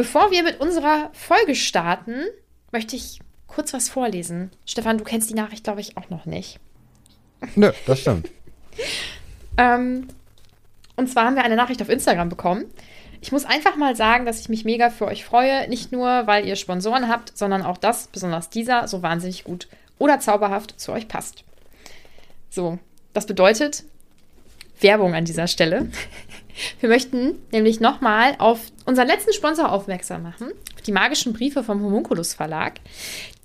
Bevor 0.00 0.30
wir 0.30 0.42
mit 0.42 0.60
unserer 0.60 1.10
Folge 1.12 1.54
starten, 1.54 2.24
möchte 2.72 2.96
ich 2.96 3.20
kurz 3.46 3.74
was 3.74 3.90
vorlesen. 3.90 4.50
Stefan, 4.64 4.96
du 4.96 5.04
kennst 5.04 5.28
die 5.28 5.34
Nachricht, 5.34 5.62
glaube 5.62 5.82
ich, 5.82 5.98
auch 5.98 6.08
noch 6.08 6.24
nicht. 6.24 6.58
Nö, 7.54 7.70
das 7.84 8.00
stimmt. 8.00 8.30
ähm, 9.58 10.08
und 10.96 11.10
zwar 11.10 11.26
haben 11.26 11.36
wir 11.36 11.44
eine 11.44 11.54
Nachricht 11.54 11.82
auf 11.82 11.90
Instagram 11.90 12.30
bekommen. 12.30 12.64
Ich 13.20 13.30
muss 13.30 13.44
einfach 13.44 13.76
mal 13.76 13.94
sagen, 13.94 14.24
dass 14.24 14.40
ich 14.40 14.48
mich 14.48 14.64
mega 14.64 14.88
für 14.88 15.04
euch 15.04 15.22
freue. 15.22 15.68
Nicht 15.68 15.92
nur, 15.92 16.26
weil 16.26 16.46
ihr 16.46 16.56
Sponsoren 16.56 17.08
habt, 17.08 17.36
sondern 17.36 17.60
auch 17.60 17.76
das, 17.76 18.06
besonders 18.06 18.48
dieser, 18.48 18.88
so 18.88 19.02
wahnsinnig 19.02 19.44
gut 19.44 19.68
oder 19.98 20.18
zauberhaft 20.18 20.80
zu 20.80 20.92
euch 20.92 21.08
passt. 21.08 21.44
So, 22.48 22.78
das 23.12 23.26
bedeutet 23.26 23.84
Werbung 24.80 25.14
an 25.14 25.26
dieser 25.26 25.46
Stelle. 25.46 25.90
Wir 26.80 26.88
möchten 26.88 27.38
nämlich 27.52 27.80
nochmal 27.80 28.34
auf 28.38 28.60
unseren 28.84 29.06
letzten 29.06 29.32
Sponsor 29.32 29.72
aufmerksam 29.72 30.22
machen, 30.22 30.48
auf 30.74 30.82
die 30.82 30.92
magischen 30.92 31.32
Briefe 31.32 31.62
vom 31.62 31.82
Homunculus 31.82 32.34
Verlag, 32.34 32.80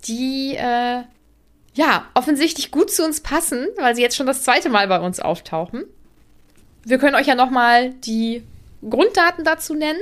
die 0.07 0.55
äh, 0.55 1.03
ja 1.73 2.07
offensichtlich 2.13 2.71
gut 2.71 2.91
zu 2.91 3.03
uns 3.03 3.21
passen, 3.21 3.67
weil 3.77 3.95
sie 3.95 4.01
jetzt 4.01 4.15
schon 4.15 4.27
das 4.27 4.43
zweite 4.43 4.69
Mal 4.69 4.87
bei 4.87 4.99
uns 4.99 5.19
auftauchen. 5.19 5.83
Wir 6.83 6.97
können 6.97 7.15
euch 7.15 7.27
ja 7.27 7.35
nochmal 7.35 7.93
die 7.93 8.43
Grunddaten 8.87 9.43
dazu 9.43 9.73
nennen. 9.73 9.99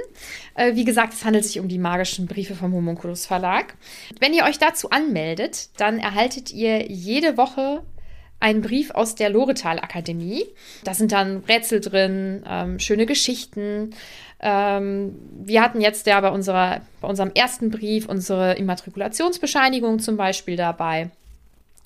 Äh, 0.56 0.76
wie 0.76 0.84
gesagt, 0.84 1.14
es 1.14 1.26
handelt 1.26 1.46
sich 1.46 1.60
um 1.60 1.68
die 1.68 1.78
magischen 1.78 2.28
Briefe 2.28 2.56
vom 2.56 2.74
Homunculus 2.74 3.26
Verlag. 3.26 3.76
Wenn 4.20 4.34
ihr 4.34 4.44
euch 4.44 4.60
dazu 4.60 4.90
anmeldet, 4.90 5.70
dann 5.78 6.00
erhaltet 6.00 6.52
ihr 6.52 6.92
jede 6.92 7.38
Woche 7.38 7.84
einen 8.44 8.62
Brief 8.62 8.92
aus 8.92 9.16
der 9.16 9.30
Loretal 9.30 9.80
Akademie. 9.80 10.46
Da 10.84 10.94
sind 10.94 11.14
dann 11.14 11.38
Rätsel 11.48 11.80
drin, 11.80 12.44
ähm, 12.46 12.78
schöne 12.78 13.06
Geschichten. 13.06 13.92
Ähm, 14.42 15.16
wir 15.46 15.62
hatten 15.62 15.80
jetzt 15.80 16.06
ja 16.08 16.20
bei, 16.20 16.30
unserer, 16.30 16.82
bei 17.00 17.08
unserem 17.08 17.32
ersten 17.34 17.72
Brief 17.72 18.10
unsere 18.10 18.56
Immatrikulationsbescheinigung 18.56 20.00
zum 20.00 20.18
Beispiel 20.18 20.58
dabei. 20.58 21.10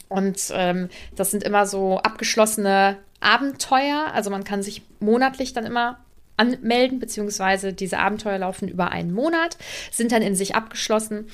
Und 0.10 0.52
ähm, 0.52 0.90
das 1.16 1.30
sind 1.30 1.44
immer 1.44 1.68
so 1.68 2.00
abgeschlossene 2.00 2.98
Abenteuer. 3.20 4.08
Also 4.16 4.32
man 4.32 4.44
kann 4.44 4.64
sich 4.64 4.82
monatlich 5.00 5.54
dann 5.54 5.68
immer 5.68 6.00
anmelden, 6.38 7.00
beziehungsweise 7.00 7.72
diese 7.72 8.00
Abenteuer 8.00 8.40
laufen 8.40 8.68
über 8.68 8.92
einen 8.92 9.14
Monat, 9.14 9.58
sind 9.92 10.12
dann 10.12 10.24
in 10.24 10.34
sich 10.34 10.56
abgeschlossen. 10.56 11.28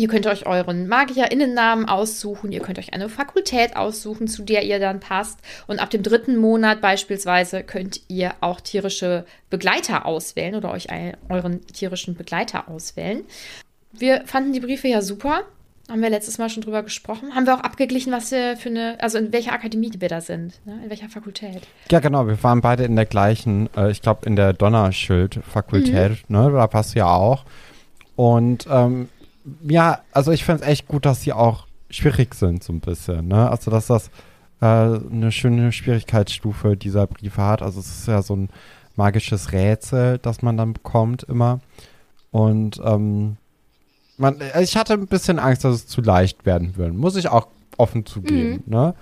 Ihr 0.00 0.08
könnt 0.08 0.26
euch 0.26 0.46
euren 0.46 0.88
Magierinnennamen 0.88 1.84
aussuchen, 1.86 2.52
ihr 2.52 2.60
könnt 2.60 2.78
euch 2.78 2.94
eine 2.94 3.10
Fakultät 3.10 3.76
aussuchen, 3.76 4.28
zu 4.28 4.42
der 4.42 4.64
ihr 4.64 4.80
dann 4.80 4.98
passt. 4.98 5.40
Und 5.66 5.78
ab 5.78 5.90
dem 5.90 6.02
dritten 6.02 6.38
Monat 6.38 6.80
beispielsweise 6.80 7.62
könnt 7.62 8.00
ihr 8.08 8.32
auch 8.40 8.62
tierische 8.62 9.26
Begleiter 9.50 10.06
auswählen 10.06 10.54
oder 10.54 10.70
euch 10.70 10.88
einen, 10.88 11.18
euren 11.28 11.66
tierischen 11.66 12.14
Begleiter 12.14 12.70
auswählen. 12.70 13.24
Wir 13.92 14.22
fanden 14.24 14.54
die 14.54 14.60
Briefe 14.60 14.88
ja 14.88 15.02
super. 15.02 15.42
Haben 15.90 16.00
wir 16.00 16.08
letztes 16.08 16.38
Mal 16.38 16.48
schon 16.48 16.62
drüber 16.62 16.82
gesprochen. 16.82 17.34
Haben 17.34 17.44
wir 17.44 17.54
auch 17.54 17.60
abgeglichen, 17.60 18.10
was 18.10 18.30
wir 18.30 18.56
für 18.56 18.70
eine, 18.70 18.96
also 19.00 19.18
in 19.18 19.34
welcher 19.34 19.52
Akademie 19.52 19.92
wir 19.98 20.08
da 20.08 20.22
sind, 20.22 20.64
ne? 20.64 20.80
in 20.82 20.88
welcher 20.88 21.10
Fakultät. 21.10 21.60
Ja, 21.90 22.00
genau. 22.00 22.26
Wir 22.26 22.42
waren 22.42 22.62
beide 22.62 22.84
in 22.84 22.96
der 22.96 23.04
gleichen, 23.04 23.68
äh, 23.76 23.90
ich 23.90 24.00
glaube, 24.00 24.24
in 24.24 24.34
der 24.34 24.54
Donnerschild-Fakultät. 24.54 26.30
Mhm. 26.30 26.36
Ne? 26.38 26.50
Da 26.52 26.66
passt 26.68 26.94
ja 26.94 27.04
auch. 27.04 27.44
Und 28.16 28.66
ähm, 28.70 29.10
ja, 29.62 30.00
also 30.12 30.32
ich 30.32 30.44
finde 30.44 30.62
es 30.62 30.68
echt 30.68 30.88
gut, 30.88 31.04
dass 31.06 31.22
sie 31.22 31.32
auch 31.32 31.66
schwierig 31.90 32.34
sind, 32.34 32.62
so 32.62 32.72
ein 32.72 32.80
bisschen. 32.80 33.28
Ne? 33.28 33.50
Also, 33.50 33.70
dass 33.70 33.86
das 33.86 34.08
äh, 34.60 34.64
eine 34.64 35.32
schöne 35.32 35.72
Schwierigkeitsstufe 35.72 36.76
dieser 36.76 37.06
Briefe 37.06 37.42
hat. 37.42 37.62
Also, 37.62 37.80
es 37.80 37.86
ist 37.86 38.08
ja 38.08 38.22
so 38.22 38.36
ein 38.36 38.48
magisches 38.96 39.52
Rätsel, 39.52 40.18
das 40.18 40.42
man 40.42 40.56
dann 40.56 40.72
bekommt 40.72 41.22
immer. 41.24 41.60
Und 42.30 42.80
ähm, 42.84 43.36
man, 44.16 44.38
ich 44.60 44.76
hatte 44.76 44.94
ein 44.94 45.06
bisschen 45.06 45.38
Angst, 45.38 45.64
dass 45.64 45.74
es 45.74 45.86
zu 45.86 46.00
leicht 46.00 46.46
werden 46.46 46.76
würde. 46.76 46.92
Muss 46.92 47.16
ich 47.16 47.28
auch 47.28 47.48
offen 47.76 48.06
zugeben. 48.06 48.62
Mhm. 48.66 48.72
Ne? 48.72 48.94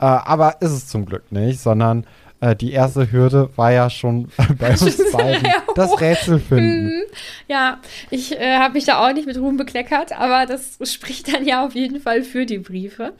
Äh, 0.00 0.04
aber 0.04 0.60
ist 0.62 0.72
es 0.72 0.88
zum 0.88 1.06
Glück 1.06 1.30
nicht, 1.30 1.60
sondern 1.60 2.06
äh, 2.42 2.56
die 2.56 2.72
erste 2.72 3.10
Hürde 3.12 3.50
war 3.56 3.72
ja 3.72 3.88
schon 3.88 4.28
bei 4.58 4.70
uns 4.72 5.12
beiden 5.12 5.48
das 5.76 6.00
Rätsel 6.00 6.40
finden. 6.40 6.86
Mhm. 6.86 7.02
Ja, 7.46 7.80
ich 8.10 8.38
äh, 8.38 8.58
habe 8.58 8.74
mich 8.74 8.84
da 8.84 8.98
auch 8.98 9.12
nicht 9.14 9.26
mit 9.26 9.38
Ruhm 9.38 9.56
bekleckert, 9.56 10.12
aber 10.12 10.46
das 10.46 10.78
spricht 10.92 11.32
dann 11.32 11.46
ja 11.46 11.64
auf 11.64 11.74
jeden 11.74 12.00
Fall 12.00 12.22
für 12.22 12.44
die 12.44 12.58
Briefe. 12.58 13.12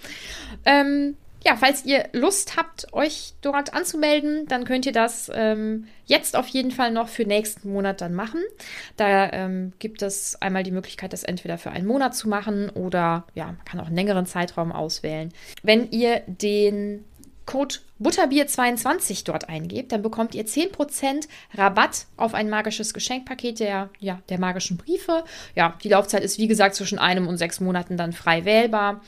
Ähm, 0.65 1.16
ja, 1.44 1.56
falls 1.56 1.84
ihr 1.84 2.09
Lust 2.12 2.56
habt, 2.56 2.93
euch 2.93 3.34
dort 3.43 3.75
anzumelden, 3.75 4.47
dann 4.47 4.65
könnt 4.65 4.87
ihr 4.87 4.93
das 4.93 5.31
ähm, 5.34 5.87
jetzt 6.06 6.37
auf 6.37 6.47
jeden 6.49 6.71
Fall 6.71 6.93
noch 6.93 7.09
für 7.09 7.25
nächsten 7.25 7.72
Monat 7.72 8.00
dann 8.00 8.15
machen. 8.15 8.41
Da 8.97 9.31
ähm, 9.32 9.72
gibt 9.78 10.03
es 10.03 10.41
einmal 10.41 10.62
die 10.62 10.71
Möglichkeit, 10.71 11.12
das 11.12 11.25
entweder 11.25 11.59
für 11.59 11.71
einen 11.71 11.87
Monat 11.87 12.15
zu 12.15 12.28
machen 12.28 12.71
oder 12.71 13.25
ja, 13.34 13.47
man 13.47 13.65
kann 13.65 13.81
auch 13.81 13.87
einen 13.87 13.97
längeren 13.97 14.27
Zeitraum 14.27 14.71
auswählen. 14.71 15.32
Wenn 15.62 15.91
ihr 15.91 16.22
den 16.27 17.05
Code 17.47 17.77
Butterbier22 18.01 19.25
dort 19.25 19.49
eingebt, 19.49 19.93
dann 19.93 20.03
bekommt 20.03 20.35
ihr 20.35 20.47
10% 20.47 21.29
Rabatt 21.55 22.07
auf 22.17 22.35
ein 22.35 22.51
magisches 22.51 22.95
Geschenkpaket 22.95 23.61
der, 23.61 23.91
ja, 23.99 24.21
der 24.29 24.39
magischen 24.39 24.77
Briefe. 24.77 25.25
Ja, 25.55 25.77
die 25.83 25.89
Laufzeit 25.89 26.23
ist 26.23 26.39
wie 26.39 26.49
gesagt 26.49 26.75
zwischen 26.75 26.99
einem 26.99 27.27
und 27.27 27.39
sechs 27.39 27.61
Monaten 27.61 27.97
dann 27.97 28.13
frei 28.13 28.45
wählbar. 28.45 29.03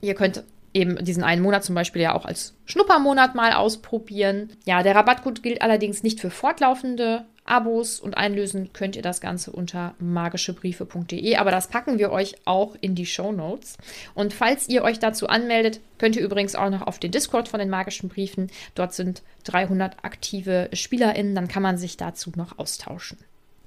Ihr 0.00 0.14
könnt 0.14 0.44
eben 0.72 1.04
diesen 1.04 1.24
einen 1.24 1.42
Monat 1.42 1.64
zum 1.64 1.74
Beispiel 1.74 2.02
ja 2.02 2.14
auch 2.14 2.24
als 2.24 2.54
Schnuppermonat 2.64 3.34
mal 3.34 3.52
ausprobieren. 3.52 4.50
Ja, 4.64 4.82
der 4.82 4.94
Rabattcode 4.94 5.42
gilt 5.42 5.62
allerdings 5.62 6.02
nicht 6.02 6.20
für 6.20 6.30
fortlaufende 6.30 7.26
Abos 7.50 8.00
und 8.00 8.16
einlösen 8.16 8.72
könnt 8.72 8.96
ihr 8.96 9.02
das 9.02 9.20
Ganze 9.20 9.50
unter 9.50 9.94
magischebriefe.de. 9.98 11.36
Aber 11.36 11.50
das 11.50 11.68
packen 11.68 11.98
wir 11.98 12.12
euch 12.12 12.36
auch 12.44 12.76
in 12.80 12.94
die 12.94 13.06
Show 13.06 13.32
Notes. 13.32 13.76
Und 14.14 14.32
falls 14.32 14.68
ihr 14.68 14.82
euch 14.82 14.98
dazu 14.98 15.28
anmeldet, 15.28 15.80
könnt 15.98 16.16
ihr 16.16 16.22
übrigens 16.22 16.54
auch 16.54 16.70
noch 16.70 16.82
auf 16.82 16.98
den 16.98 17.10
Discord 17.10 17.48
von 17.48 17.60
den 17.60 17.70
magischen 17.70 18.08
Briefen. 18.08 18.50
Dort 18.74 18.94
sind 18.94 19.22
300 19.44 20.04
aktive 20.04 20.70
SpielerInnen. 20.72 21.34
Dann 21.34 21.48
kann 21.48 21.62
man 21.62 21.76
sich 21.76 21.96
dazu 21.96 22.32
noch 22.36 22.58
austauschen. 22.58 23.18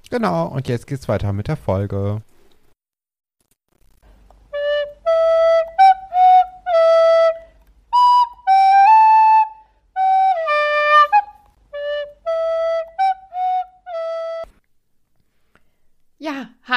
Genau, 0.10 0.48
und 0.48 0.68
jetzt 0.68 0.88
geht's 0.88 1.08
weiter 1.08 1.34
mit 1.34 1.48
der 1.48 1.58
Folge. 1.58 2.22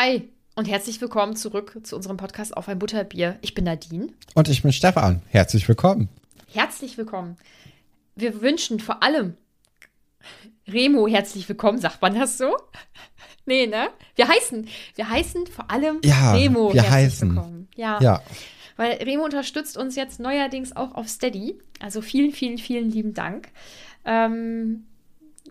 Hi 0.06 0.22
und 0.54 0.68
herzlich 0.68 1.00
willkommen 1.00 1.34
zurück 1.34 1.80
zu 1.82 1.96
unserem 1.96 2.16
Podcast 2.16 2.56
auf 2.56 2.68
ein 2.68 2.78
Butterbier. 2.78 3.38
Ich 3.40 3.54
bin 3.54 3.64
Nadine. 3.64 4.06
Und 4.36 4.48
ich 4.48 4.62
bin 4.62 4.72
Stefan. 4.72 5.20
Herzlich 5.30 5.66
willkommen. 5.66 6.08
Herzlich 6.52 6.96
willkommen. 6.96 7.36
Wir 8.14 8.40
wünschen 8.40 8.78
vor 8.78 9.02
allem 9.02 9.36
Remo 10.68 11.08
herzlich 11.08 11.48
willkommen. 11.48 11.80
Sagt 11.80 12.00
man 12.02 12.14
das 12.14 12.38
so? 12.38 12.56
Nee, 13.46 13.66
ne? 13.66 13.88
Wir 14.14 14.28
heißen, 14.28 14.68
wir 14.94 15.10
heißen 15.10 15.48
vor 15.48 15.72
allem 15.72 15.98
ja, 16.04 16.34
Remo 16.34 16.72
wir 16.72 16.82
herzlich 16.82 16.92
heißen. 16.92 17.28
willkommen. 17.30 17.68
Ja. 17.74 18.00
ja. 18.00 18.22
Weil 18.76 18.92
Remo 18.98 19.24
unterstützt 19.24 19.76
uns 19.76 19.96
jetzt 19.96 20.20
neuerdings 20.20 20.76
auch 20.76 20.94
auf 20.94 21.08
Steady. 21.08 21.58
Also 21.80 22.00
vielen, 22.00 22.30
vielen, 22.30 22.58
vielen 22.58 22.92
lieben 22.92 23.12
Dank. 23.12 23.48
Ähm, 24.04 24.86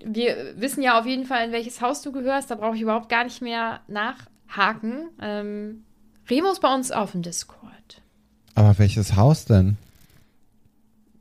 wir 0.02 0.54
wissen 0.56 0.82
ja 0.82 0.98
auf 0.98 1.06
jeden 1.06 1.26
Fall, 1.26 1.48
in 1.48 1.52
welches 1.52 1.82
Haus 1.82 2.02
du 2.02 2.14
gehörst. 2.14 2.50
Da 2.52 2.56
brauche 2.56 2.78
ich 2.78 2.82
überhaupt 2.82 3.10
gar 3.10 3.26
nicht 3.26 3.42
mehr 3.42 3.82
nach 3.90 4.28
Haken. 4.50 5.10
Ähm, 5.22 5.84
Remo 6.30 6.52
ist 6.52 6.62
bei 6.62 6.74
uns 6.74 6.92
auf 6.92 7.12
dem 7.12 7.22
Discord. 7.22 8.02
Aber 8.56 8.78
welches 8.80 9.16
Haus 9.16 9.46
denn? 9.46 9.78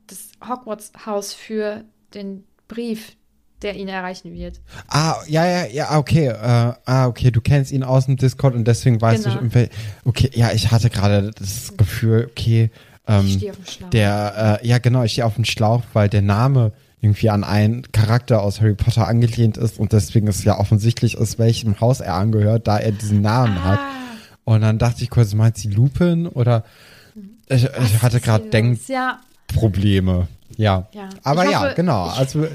Das 0.07 0.31
Hogwarts-Haus 0.47 1.33
für 1.33 1.83
den 2.13 2.45
Brief, 2.67 3.15
der 3.61 3.75
ihn 3.75 3.87
erreichen 3.87 4.33
wird. 4.33 4.61
Ah, 4.87 5.15
ja, 5.27 5.45
ja, 5.45 5.65
ja, 5.65 5.97
okay. 5.97 6.27
Äh, 6.27 6.73
ah, 6.85 7.07
okay, 7.07 7.31
du 7.31 7.41
kennst 7.41 7.71
ihn 7.71 7.83
aus 7.83 8.05
dem 8.05 8.15
Discord 8.15 8.55
und 8.55 8.65
deswegen 8.65 9.01
weißt 9.01 9.25
genau. 9.25 9.41
du, 9.41 9.69
okay, 10.05 10.31
ja, 10.33 10.51
ich 10.51 10.71
hatte 10.71 10.89
gerade 10.89 11.31
das 11.31 11.75
Gefühl, 11.77 12.27
okay, 12.31 12.71
ähm, 13.07 13.25
ich 13.25 13.33
stehe 13.33 13.51
auf 13.51 13.57
dem 13.57 13.65
Schlauch. 13.65 13.89
Der, 13.89 14.59
äh, 14.63 14.67
ja, 14.67 14.77
genau, 14.79 15.03
ich 15.03 15.11
stehe 15.11 15.25
auf 15.25 15.35
dem 15.35 15.45
Schlauch, 15.45 15.83
weil 15.93 16.09
der 16.09 16.21
Name 16.21 16.71
irgendwie 17.01 17.29
an 17.29 17.43
einen 17.43 17.91
Charakter 17.91 18.41
aus 18.41 18.61
Harry 18.61 18.73
Potter 18.73 19.07
angelehnt 19.07 19.57
ist 19.57 19.79
und 19.79 19.93
deswegen 19.93 20.27
ist 20.27 20.43
ja 20.43 20.57
offensichtlich 20.57 21.17
ist, 21.17 21.37
welchem 21.37 21.79
Haus 21.79 21.99
er 21.99 22.15
angehört, 22.15 22.67
da 22.67 22.77
er 22.77 22.91
diesen 22.91 23.21
Namen 23.21 23.57
ah. 23.57 23.63
hat. 23.63 23.79
Und 24.43 24.61
dann 24.61 24.77
dachte 24.77 25.03
ich 25.03 25.09
kurz, 25.09 25.33
meint 25.33 25.57
sie 25.57 25.69
Lupin 25.69 26.27
oder 26.27 26.63
ich, 27.47 27.65
ich 27.65 28.01
hatte 28.01 28.19
gerade 28.19 28.49
Denkprobleme. 28.49 30.27
Ja. 30.57 30.87
ja. 30.91 31.09
Aber 31.23 31.43
hoffe, 31.43 31.51
ja, 31.51 31.73
genau. 31.73 32.07
Ich, 32.07 32.17
also 32.17 32.47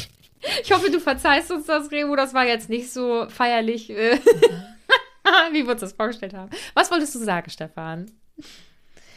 ich 0.62 0.72
hoffe, 0.72 0.90
du 0.90 1.00
verzeihst 1.00 1.50
uns 1.50 1.66
das, 1.66 1.90
Remo. 1.90 2.16
Das 2.16 2.34
war 2.34 2.46
jetzt 2.46 2.68
nicht 2.68 2.92
so 2.92 3.26
feierlich, 3.28 3.90
äh, 3.90 4.18
wie 5.52 5.64
wir 5.64 5.72
uns 5.72 5.80
das 5.80 5.92
vorgestellt 5.92 6.34
haben. 6.34 6.50
Was 6.74 6.90
wolltest 6.90 7.14
du 7.14 7.18
sagen, 7.20 7.50
Stefan? 7.50 8.10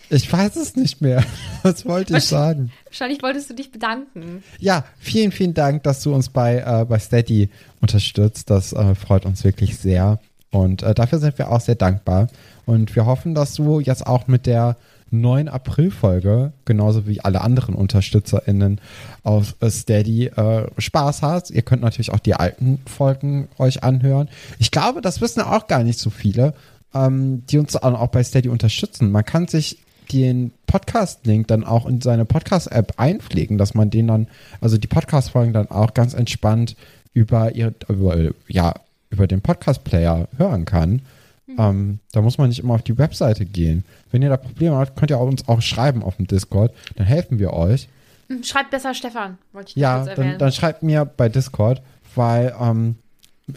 Ich 0.09 0.31
weiß 0.31 0.55
es 0.55 0.75
nicht 0.75 1.01
mehr. 1.01 1.23
Was 1.63 1.85
wollte 1.85 2.17
ich 2.17 2.25
sagen? 2.25 2.71
Wahrscheinlich 2.85 3.21
wolltest 3.21 3.49
du 3.49 3.53
dich 3.53 3.71
bedanken. 3.71 4.43
Ja, 4.57 4.85
vielen, 4.97 5.31
vielen 5.31 5.53
Dank, 5.53 5.83
dass 5.83 6.01
du 6.01 6.13
uns 6.13 6.29
bei, 6.29 6.57
äh, 6.59 6.85
bei 6.85 6.97
Steady 6.99 7.49
unterstützt. 7.81 8.49
Das 8.49 8.73
äh, 8.73 8.95
freut 8.95 9.25
uns 9.25 9.43
wirklich 9.43 9.77
sehr. 9.77 10.19
Und 10.51 10.81
äh, 10.81 10.95
dafür 10.95 11.19
sind 11.19 11.37
wir 11.37 11.51
auch 11.51 11.61
sehr 11.61 11.75
dankbar. 11.75 12.27
Und 12.65 12.95
wir 12.95 13.05
hoffen, 13.05 13.35
dass 13.35 13.53
du 13.53 13.79
jetzt 13.79 14.05
auch 14.07 14.27
mit 14.27 14.45
der 14.45 14.77
neuen 15.11 15.47
April-Folge, 15.47 16.53
genauso 16.65 17.07
wie 17.07 17.21
alle 17.21 17.41
anderen 17.41 17.75
UnterstützerInnen 17.75 18.79
auf 19.23 19.55
äh, 19.59 19.69
Steady, 19.69 20.27
äh, 20.27 20.67
Spaß 20.77 21.21
hast. 21.21 21.51
Ihr 21.51 21.61
könnt 21.61 21.81
natürlich 21.81 22.11
auch 22.11 22.19
die 22.19 22.35
alten 22.35 22.79
Folgen 22.85 23.47
euch 23.57 23.83
anhören. 23.83 24.29
Ich 24.59 24.71
glaube, 24.71 25.01
das 25.01 25.21
wissen 25.21 25.41
auch 25.41 25.67
gar 25.67 25.83
nicht 25.83 25.99
so 25.99 26.09
viele, 26.09 26.53
ähm, 26.93 27.43
die 27.47 27.57
uns 27.57 27.75
auch 27.75 28.07
bei 28.07 28.23
Steady 28.23 28.49
unterstützen. 28.49 29.11
Man 29.11 29.25
kann 29.25 29.47
sich 29.47 29.79
den 30.11 30.51
Podcast-Link 30.67 31.47
dann 31.47 31.63
auch 31.63 31.85
in 31.85 32.01
seine 32.01 32.25
Podcast-App 32.25 32.93
einpflegen, 32.97 33.57
dass 33.57 33.73
man 33.73 33.89
den 33.89 34.07
dann, 34.07 34.27
also 34.61 34.77
die 34.77 34.87
Podcast-Folgen 34.87 35.53
dann 35.53 35.69
auch 35.69 35.93
ganz 35.93 36.13
entspannt 36.13 36.75
über 37.13 37.55
ihr, 37.55 37.73
über, 37.87 38.31
ja, 38.47 38.73
über 39.09 39.27
den 39.27 39.41
Podcast-Player 39.41 40.27
hören 40.37 40.65
kann. 40.65 41.01
Mhm. 41.47 41.55
Ähm, 41.57 41.99
da 42.11 42.21
muss 42.21 42.37
man 42.37 42.49
nicht 42.49 42.59
immer 42.59 42.75
auf 42.75 42.83
die 42.83 42.97
Webseite 42.97 43.45
gehen. 43.45 43.83
Wenn 44.11 44.21
ihr 44.21 44.29
da 44.29 44.37
Probleme 44.37 44.75
habt, 44.75 44.95
könnt 44.95 45.11
ihr 45.11 45.19
uns 45.19 45.47
auch 45.47 45.61
schreiben 45.61 46.03
auf 46.03 46.17
dem 46.17 46.27
Discord. 46.27 46.73
Dann 46.95 47.07
helfen 47.07 47.39
wir 47.39 47.53
euch. 47.53 47.87
Hm, 48.27 48.43
schreibt 48.43 48.71
besser 48.71 48.93
Stefan, 48.93 49.37
wollte 49.53 49.69
ich 49.69 49.75
Ja, 49.75 50.05
dann, 50.05 50.37
dann, 50.37 50.51
schreibt 50.51 50.83
mir 50.83 51.05
bei 51.05 51.29
Discord, 51.29 51.81
weil 52.15 52.53
ähm, 52.61 52.95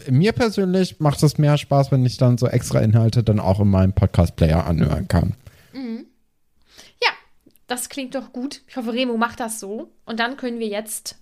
mir 0.09 0.31
persönlich 0.31 0.99
macht 0.99 1.21
es 1.21 1.37
mehr 1.37 1.57
Spaß, 1.57 1.91
wenn 1.91 2.05
ich 2.05 2.17
dann 2.17 2.37
so 2.37 2.47
extra 2.47 2.79
Inhalte 2.79 3.23
dann 3.23 3.39
auch 3.39 3.59
in 3.59 3.69
meinem 3.69 3.93
Podcast-Player 3.93 4.65
anhören 4.65 5.07
kann. 5.07 5.35
Das 7.67 7.89
klingt 7.89 8.15
doch 8.15 8.33
gut. 8.33 8.61
Ich 8.67 8.75
hoffe, 8.75 8.93
Remo 8.93 9.17
macht 9.17 9.39
das 9.39 9.59
so. 9.59 9.91
Und 10.05 10.19
dann 10.19 10.37
können 10.37 10.59
wir 10.59 10.67
jetzt 10.67 11.17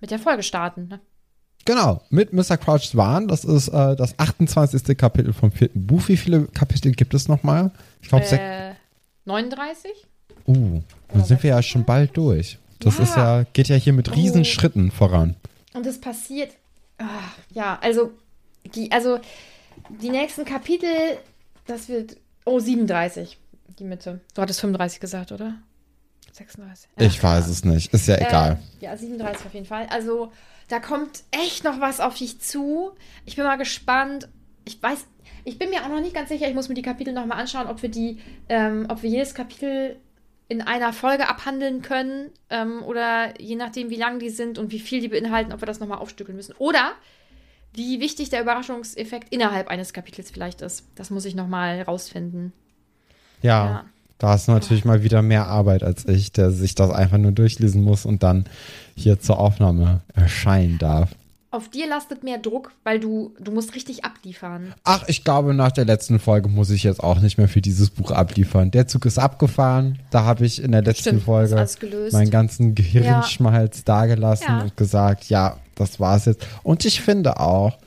mit 0.00 0.10
der 0.10 0.18
Folge 0.18 0.42
starten. 0.42 0.88
Ne? 0.88 1.00
Genau, 1.64 2.02
mit 2.10 2.32
Mr. 2.32 2.56
Crouch's 2.56 2.96
Wahn. 2.96 3.28
Das 3.28 3.44
ist 3.44 3.68
äh, 3.68 3.94
das 3.96 4.18
28. 4.18 4.96
Kapitel 4.96 5.32
vom 5.32 5.52
vierten 5.52 5.86
Buch. 5.86 6.08
Wie 6.08 6.16
viele 6.16 6.46
Kapitel 6.46 6.92
gibt 6.92 7.14
es 7.14 7.28
nochmal? 7.28 7.70
Ich 8.00 8.08
glaube, 8.08 8.24
äh, 8.24 8.74
39? 9.26 9.90
Uh, 10.46 10.80
dann 11.08 11.24
sind 11.24 11.42
wir 11.42 11.50
ja 11.50 11.62
schon 11.62 11.84
bald 11.84 12.16
durch. 12.16 12.58
Das 12.78 12.96
ja. 12.96 13.04
ist 13.04 13.16
ja, 13.16 13.42
geht 13.52 13.68
ja 13.68 13.76
hier 13.76 13.92
mit 13.92 14.14
riesen 14.16 14.46
oh. 14.46 14.90
Voran. 14.90 15.36
Und 15.74 15.86
es 15.86 16.00
passiert, 16.00 16.52
ach, 16.96 17.36
ja, 17.52 17.78
also 17.82 18.12
die, 18.74 18.90
also 18.90 19.18
die 20.00 20.10
nächsten 20.10 20.44
Kapitel, 20.44 20.88
das 21.66 21.88
wird, 21.88 22.16
oh, 22.44 22.58
37, 22.58 23.36
die 23.78 23.84
Mitte. 23.84 24.20
Du 24.34 24.42
hattest 24.42 24.60
35 24.60 25.00
gesagt, 25.00 25.32
oder? 25.32 25.56
36. 26.32 26.90
Ja, 26.98 27.06
ich 27.06 27.22
weiß 27.22 27.48
es 27.48 27.64
nicht, 27.64 27.92
ist 27.92 28.08
ja 28.08 28.16
äh, 28.16 28.26
egal. 28.26 28.58
Ja, 28.80 28.96
37 28.96 29.46
auf 29.46 29.54
jeden 29.54 29.66
Fall. 29.66 29.86
Also, 29.90 30.32
da 30.68 30.80
kommt 30.80 31.22
echt 31.30 31.64
noch 31.64 31.80
was 31.80 32.00
auf 32.00 32.16
dich 32.16 32.40
zu. 32.40 32.92
Ich 33.24 33.36
bin 33.36 33.44
mal 33.44 33.56
gespannt. 33.56 34.28
Ich 34.64 34.82
weiß, 34.82 35.06
ich 35.44 35.58
bin 35.58 35.70
mir 35.70 35.84
auch 35.84 35.88
noch 35.88 36.00
nicht 36.00 36.14
ganz 36.14 36.28
sicher. 36.28 36.48
Ich 36.48 36.54
muss 36.54 36.68
mir 36.68 36.74
die 36.74 36.82
Kapitel 36.82 37.12
nochmal 37.14 37.40
anschauen, 37.40 37.66
ob 37.66 37.82
wir 37.82 37.90
die, 37.90 38.20
ähm, 38.48 38.86
ob 38.88 39.02
wir 39.02 39.10
jedes 39.10 39.34
Kapitel 39.34 39.96
in 40.48 40.62
einer 40.62 40.92
Folge 40.92 41.28
abhandeln 41.28 41.82
können 41.82 42.30
ähm, 42.48 42.82
oder 42.82 43.38
je 43.40 43.56
nachdem, 43.56 43.90
wie 43.90 43.96
lang 43.96 44.18
die 44.18 44.30
sind 44.30 44.58
und 44.58 44.72
wie 44.72 44.78
viel 44.78 45.00
die 45.00 45.08
beinhalten, 45.08 45.52
ob 45.52 45.60
wir 45.60 45.66
das 45.66 45.78
nochmal 45.78 45.98
aufstückeln 45.98 46.36
müssen. 46.36 46.54
Oder 46.58 46.92
wie 47.74 48.00
wichtig 48.00 48.30
der 48.30 48.40
Überraschungseffekt 48.40 49.32
innerhalb 49.32 49.68
eines 49.68 49.92
Kapitels 49.92 50.30
vielleicht 50.30 50.62
ist. 50.62 50.86
Das 50.94 51.10
muss 51.10 51.26
ich 51.26 51.34
nochmal 51.34 51.82
rausfinden. 51.82 52.52
Ja. 53.42 53.66
ja. 53.66 53.84
Da 54.18 54.30
hast 54.30 54.48
du 54.48 54.52
natürlich 54.52 54.84
mal 54.84 55.02
wieder 55.02 55.22
mehr 55.22 55.46
Arbeit 55.46 55.82
als 55.82 56.06
ich, 56.06 56.32
der 56.32 56.50
sich 56.50 56.74
das 56.74 56.90
einfach 56.90 57.18
nur 57.18 57.32
durchlesen 57.32 57.82
muss 57.84 58.04
und 58.04 58.22
dann 58.22 58.46
hier 58.96 59.20
zur 59.20 59.38
Aufnahme 59.38 60.00
erscheinen 60.14 60.78
darf. 60.78 61.10
Auf 61.50 61.70
dir 61.70 61.88
lastet 61.88 62.24
mehr 62.24 62.36
Druck, 62.36 62.72
weil 62.84 63.00
du, 63.00 63.32
du 63.40 63.52
musst 63.52 63.74
richtig 63.74 64.04
abliefern. 64.04 64.74
Ach, 64.84 65.04
ich 65.06 65.24
glaube, 65.24 65.54
nach 65.54 65.72
der 65.72 65.86
letzten 65.86 66.18
Folge 66.18 66.48
muss 66.48 66.68
ich 66.68 66.82
jetzt 66.82 67.02
auch 67.02 67.20
nicht 67.20 67.38
mehr 67.38 67.48
für 67.48 67.62
dieses 67.62 67.88
Buch 67.88 68.10
abliefern. 68.10 68.70
Der 68.70 68.86
Zug 68.86 69.06
ist 69.06 69.18
abgefahren. 69.18 69.98
Da 70.10 70.24
habe 70.24 70.44
ich 70.44 70.62
in 70.62 70.72
der 70.72 70.82
letzten 70.82 71.02
Stimmt, 71.02 71.22
Folge 71.22 71.66
meinen 72.12 72.30
ganzen 72.30 72.74
Gehirnschmalz 72.74 73.78
ja. 73.78 73.82
dagelassen 73.86 74.46
ja. 74.46 74.60
und 74.60 74.76
gesagt, 74.76 75.30
ja, 75.30 75.56
das 75.74 75.98
war's 75.98 76.26
jetzt. 76.26 76.46
Und 76.64 76.84
ich 76.84 77.00
finde 77.00 77.40
auch, 77.40 77.78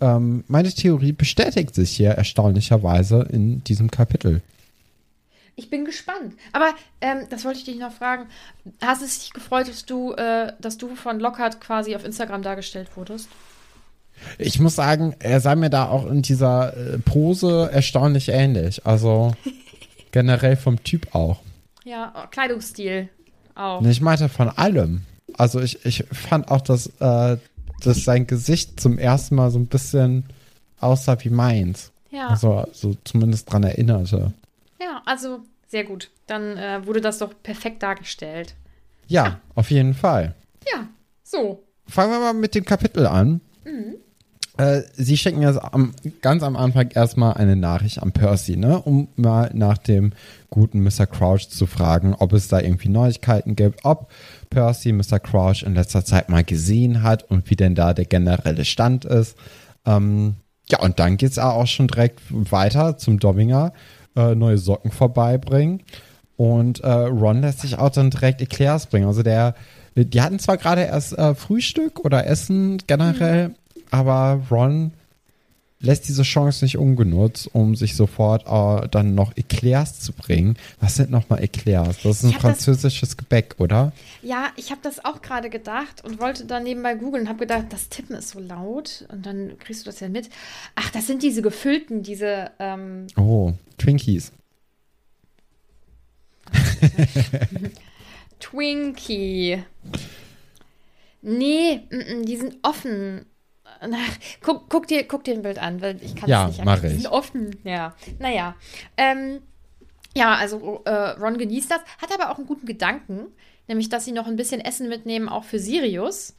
ähm, 0.00 0.42
meine 0.48 0.72
Theorie 0.72 1.12
bestätigt 1.12 1.76
sich 1.76 1.90
hier 1.90 2.10
erstaunlicherweise 2.10 3.28
in 3.30 3.62
diesem 3.62 3.92
Kapitel. 3.92 4.42
Ich 5.58 5.70
bin 5.70 5.84
gespannt. 5.84 6.34
Aber 6.52 6.68
ähm, 7.00 7.26
das 7.30 7.44
wollte 7.44 7.58
ich 7.58 7.64
dich 7.64 7.78
noch 7.78 7.90
fragen. 7.90 8.28
Hast 8.80 9.02
es 9.02 9.18
dich 9.18 9.32
gefreut, 9.32 9.68
dass 9.68 9.84
du, 9.84 10.12
äh, 10.12 10.52
dass 10.60 10.78
du 10.78 10.94
von 10.94 11.18
Lockhart 11.18 11.60
quasi 11.60 11.96
auf 11.96 12.04
Instagram 12.04 12.42
dargestellt 12.42 12.88
wurdest? 12.94 13.28
Ich 14.38 14.60
muss 14.60 14.76
sagen, 14.76 15.16
er 15.18 15.40
sah 15.40 15.56
mir 15.56 15.68
da 15.68 15.88
auch 15.88 16.06
in 16.06 16.22
dieser 16.22 16.76
äh, 16.76 16.98
Pose 16.98 17.70
erstaunlich 17.72 18.28
ähnlich. 18.28 18.86
Also 18.86 19.34
generell 20.12 20.56
vom 20.56 20.84
Typ 20.84 21.12
auch. 21.12 21.40
Ja, 21.84 22.14
oh, 22.14 22.28
Kleidungsstil 22.30 23.08
auch. 23.56 23.82
Ich 23.82 24.00
meinte 24.00 24.28
von 24.28 24.50
allem. 24.50 25.02
Also 25.36 25.60
ich, 25.60 25.84
ich 25.84 26.04
fand 26.12 26.52
auch, 26.52 26.60
dass, 26.60 26.86
äh, 27.00 27.36
dass 27.82 28.04
sein 28.04 28.28
Gesicht 28.28 28.78
zum 28.78 28.96
ersten 28.96 29.34
Mal 29.34 29.50
so 29.50 29.58
ein 29.58 29.66
bisschen 29.66 30.22
aussah 30.78 31.16
wie 31.24 31.30
meins. 31.30 31.90
Ja. 32.12 32.28
Also 32.28 32.64
so 32.72 32.96
zumindest 33.02 33.52
dran 33.52 33.64
erinnerte. 33.64 34.32
Ja, 34.80 35.02
also 35.04 35.40
sehr 35.66 35.84
gut. 35.84 36.10
Dann 36.26 36.56
äh, 36.56 36.86
wurde 36.86 37.00
das 37.00 37.18
doch 37.18 37.34
perfekt 37.42 37.82
dargestellt. 37.82 38.54
Ja, 39.06 39.24
ja, 39.24 39.40
auf 39.54 39.70
jeden 39.70 39.94
Fall. 39.94 40.34
Ja, 40.70 40.88
so. 41.22 41.64
Fangen 41.86 42.12
wir 42.12 42.20
mal 42.20 42.34
mit 42.34 42.54
dem 42.54 42.64
Kapitel 42.64 43.06
an. 43.06 43.40
Mhm. 43.64 43.96
Äh, 44.58 44.82
Sie 44.94 45.16
schicken 45.16 45.40
ja 45.40 45.56
am, 45.72 45.92
ganz 46.20 46.42
am 46.42 46.56
Anfang 46.56 46.90
erstmal 46.90 47.34
eine 47.34 47.54
Nachricht 47.54 48.02
an 48.02 48.12
Percy, 48.12 48.56
ne, 48.56 48.82
um 48.82 49.08
mal 49.14 49.50
nach 49.54 49.78
dem 49.78 50.12
guten 50.50 50.82
Mr. 50.82 51.06
Crouch 51.06 51.48
zu 51.48 51.66
fragen, 51.66 52.14
ob 52.18 52.32
es 52.32 52.48
da 52.48 52.60
irgendwie 52.60 52.88
Neuigkeiten 52.88 53.54
gibt, 53.54 53.84
ob 53.84 54.10
Percy 54.50 54.92
Mr. 54.92 55.20
Crouch 55.20 55.62
in 55.62 55.74
letzter 55.74 56.04
Zeit 56.04 56.28
mal 56.28 56.42
gesehen 56.42 57.02
hat 57.02 57.22
und 57.30 57.48
wie 57.50 57.56
denn 57.56 57.76
da 57.76 57.94
der 57.94 58.06
generelle 58.06 58.64
Stand 58.64 59.04
ist. 59.04 59.36
Ähm, 59.86 60.34
ja, 60.68 60.80
und 60.80 60.98
dann 60.98 61.16
geht 61.16 61.30
es 61.30 61.38
auch 61.38 61.66
schon 61.66 61.86
direkt 61.86 62.20
weiter 62.28 62.98
zum 62.98 63.20
Dobbinger 63.20 63.72
äh, 64.18 64.34
neue 64.34 64.58
Socken 64.58 64.90
vorbeibringen. 64.90 65.82
Und 66.36 66.80
äh, 66.80 66.90
Ron 66.90 67.40
lässt 67.40 67.60
sich 67.60 67.78
auch 67.78 67.90
dann 67.90 68.10
direkt 68.10 68.40
Eclairs 68.40 68.86
bringen. 68.86 69.06
Also 69.06 69.22
der, 69.22 69.54
die 69.96 70.20
hatten 70.20 70.38
zwar 70.38 70.56
gerade 70.56 70.82
erst 70.82 71.16
äh, 71.16 71.34
Frühstück 71.34 72.04
oder 72.04 72.26
Essen 72.26 72.78
generell, 72.86 73.48
mhm. 73.48 73.54
aber 73.90 74.40
Ron 74.50 74.92
lässt 75.80 76.08
diese 76.08 76.22
Chance 76.22 76.64
nicht 76.64 76.76
ungenutzt, 76.76 77.48
um 77.52 77.76
sich 77.76 77.94
sofort 77.94 78.46
äh, 78.46 78.88
dann 78.88 79.14
noch 79.14 79.36
Eclairs 79.36 80.00
zu 80.00 80.12
bringen. 80.12 80.56
Was 80.80 80.96
sind 80.96 81.10
nochmal 81.10 81.42
Eclairs? 81.42 82.02
Das 82.02 82.22
ist 82.22 82.24
ein 82.24 82.32
französisches 82.32 83.10
das, 83.10 83.16
Gebäck, 83.16 83.54
oder? 83.58 83.92
Ja, 84.22 84.48
ich 84.56 84.70
habe 84.70 84.80
das 84.82 85.04
auch 85.04 85.22
gerade 85.22 85.50
gedacht 85.50 86.04
und 86.04 86.20
wollte 86.20 86.46
dann 86.46 86.64
nebenbei 86.64 86.94
googeln 86.94 87.24
und 87.24 87.28
habe 87.28 87.40
gedacht, 87.40 87.66
das 87.70 87.88
Tippen 87.88 88.16
ist 88.16 88.30
so 88.30 88.40
laut 88.40 89.06
und 89.12 89.24
dann 89.24 89.56
kriegst 89.58 89.82
du 89.82 89.90
das 89.90 90.00
ja 90.00 90.08
mit. 90.08 90.30
Ach, 90.74 90.90
das 90.90 91.06
sind 91.06 91.22
diese 91.22 91.42
gefüllten, 91.42 92.02
diese. 92.02 92.50
Ähm 92.58 93.06
oh, 93.16 93.52
Twinkies. 93.78 94.32
Twinkie. 98.40 99.62
Nee, 101.20 101.80
m 101.90 102.00
-m, 102.00 102.24
die 102.24 102.36
sind 102.36 102.56
offen. 102.62 103.26
Guck, 104.42 104.68
guck, 104.68 104.86
dir, 104.86 105.06
guck 105.06 105.24
dir 105.24 105.34
ein 105.34 105.42
Bild 105.42 105.58
an, 105.58 105.80
weil 105.80 106.02
ich 106.02 106.16
kann 106.16 106.28
ja, 106.28 106.48
es 106.48 106.56
nicht 106.56 106.64
mache 106.64 106.88
ich. 106.88 107.08
offen. 107.10 107.56
Ja, 107.64 107.94
naja. 108.18 108.54
Ähm, 108.96 109.40
ja, 110.14 110.34
also 110.34 110.82
äh, 110.84 110.90
Ron 110.90 111.38
genießt 111.38 111.70
das, 111.70 111.80
hat 112.00 112.12
aber 112.12 112.30
auch 112.30 112.38
einen 112.38 112.46
guten 112.46 112.66
Gedanken, 112.66 113.26
nämlich, 113.68 113.88
dass 113.88 114.04
sie 114.04 114.12
noch 114.12 114.26
ein 114.26 114.36
bisschen 114.36 114.60
Essen 114.60 114.88
mitnehmen, 114.88 115.28
auch 115.28 115.44
für 115.44 115.58
Sirius. 115.58 116.34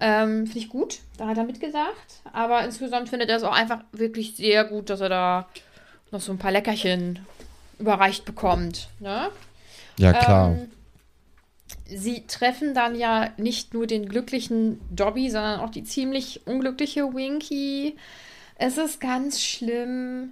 Ähm, 0.00 0.46
Finde 0.46 0.58
ich 0.58 0.68
gut, 0.68 1.00
da 1.16 1.26
hat 1.26 1.38
er 1.38 1.44
mitgedacht. 1.44 2.22
Aber 2.32 2.64
insgesamt 2.64 3.08
findet 3.08 3.30
er 3.30 3.36
es 3.36 3.42
auch 3.42 3.54
einfach 3.54 3.80
wirklich 3.92 4.36
sehr 4.36 4.64
gut, 4.64 4.90
dass 4.90 5.00
er 5.00 5.08
da 5.08 5.48
noch 6.10 6.20
so 6.20 6.32
ein 6.32 6.38
paar 6.38 6.52
Leckerchen 6.52 7.20
überreicht 7.78 8.24
bekommt. 8.24 8.88
Ne? 9.00 9.30
Ja, 9.98 10.12
klar. 10.12 10.50
Ähm, 10.52 10.70
sie 11.86 12.24
treffen 12.26 12.74
dann 12.74 12.94
ja 12.96 13.30
nicht 13.36 13.74
nur 13.74 13.86
den 13.86 14.08
glücklichen 14.08 14.80
Dobby, 14.90 15.30
sondern 15.30 15.60
auch 15.60 15.70
die 15.70 15.84
ziemlich 15.84 16.46
unglückliche 16.46 17.02
Winky. 17.14 17.96
Es 18.56 18.78
ist 18.78 19.00
ganz 19.00 19.42
schlimm. 19.42 20.30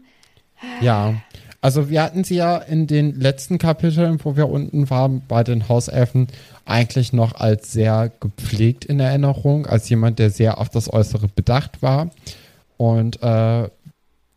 Ja, 0.81 1.15
also 1.61 1.91
wir 1.91 2.03
hatten 2.03 2.25
sie 2.25 2.37
ja 2.37 2.57
in 2.57 2.87
den 2.87 3.21
letzten 3.21 3.59
Kapiteln, 3.59 4.19
wo 4.25 4.37
wir 4.37 4.49
unten 4.49 4.91
waren, 4.91 5.23
bei 5.27 5.45
den 5.45 5.69
Hauselfen, 5.69 6.29
eigentlich 6.65 7.13
noch 7.13 7.35
als 7.35 7.73
sehr 7.73 8.11
gepflegt 8.21 8.85
in 8.85 9.01
Erinnerung, 9.01 9.67
als 9.67 9.89
jemand, 9.89 10.19
der 10.19 10.31
sehr 10.31 10.59
auf 10.59 10.69
das 10.69 10.93
Äußere 10.93 11.29
bedacht 11.29 11.83
war. 11.83 12.11
Und 12.77 13.23
äh, 13.23 13.69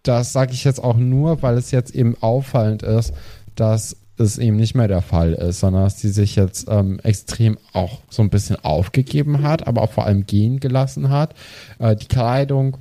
das 0.04 0.34
sage 0.34 0.54
ich 0.54 0.64
jetzt 0.64 0.84
auch 0.84 0.98
nur, 0.98 1.42
weil 1.42 1.58
es 1.58 1.72
jetzt 1.72 1.94
eben 1.96 2.16
auffallend 2.22 2.84
ist, 2.84 3.14
dass 3.56 3.98
es 4.20 4.38
eben 4.38 4.56
nicht 4.56 4.76
mehr 4.76 4.88
der 4.88 5.02
Fall 5.02 5.34
ist, 5.34 5.60
sondern 5.60 5.84
dass 5.84 6.00
sie 6.00 6.10
sich 6.10 6.36
jetzt 6.36 6.68
ähm, 6.70 7.00
extrem 7.04 7.58
auch 7.74 8.00
so 8.10 8.22
ein 8.22 8.30
bisschen 8.30 8.58
aufgegeben 8.64 9.44
hat, 9.44 9.68
aber 9.68 9.82
auch 9.82 9.92
vor 9.92 10.06
allem 10.06 10.26
gehen 10.26 10.60
gelassen 10.60 11.10
hat. 11.10 11.34
Äh, 11.80 11.96
die 11.96 12.08
Kleidung 12.08 12.78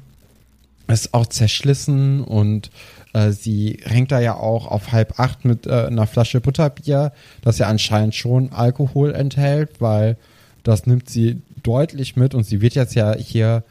ist 0.87 1.14
auch 1.14 1.26
zerschlissen 1.26 2.23
und 2.23 2.71
äh, 3.14 3.31
sie 3.31 3.81
hängt 3.85 4.12
da 4.12 4.21
ja 4.21 4.35
auch 4.35 4.67
auf 4.67 4.93
halb 4.93 5.19
acht 5.19 5.45
mit 5.45 5.67
äh, 5.67 5.87
einer 5.87 6.07
Flasche 6.07 6.41
Butterbier, 6.41 7.12
das 7.43 7.59
ja 7.59 7.69
anscheinend 7.69 8.14
schon 8.14 8.53
Alkohol 8.53 9.14
enthält, 9.14 9.81
weil 9.81 10.17
das 10.62 10.87
nimmt 10.87 11.09
sie 11.09 11.41
deutlich 11.62 12.17
mit 12.17 12.35
und 12.35 12.45
sie 12.45 12.61
wird 12.61 12.75
jetzt 12.75 12.95
ja 12.95 13.14
hier 13.14 13.64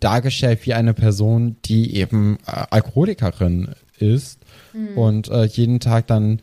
dargestellt 0.00 0.60
wie 0.64 0.74
eine 0.74 0.94
Person, 0.94 1.56
die 1.64 1.96
eben 1.96 2.38
äh, 2.46 2.64
Alkoholikerin 2.70 3.70
ist 3.98 4.40
mhm. 4.72 4.98
und 4.98 5.28
äh, 5.28 5.44
jeden 5.44 5.80
Tag 5.80 6.06
dann, 6.06 6.40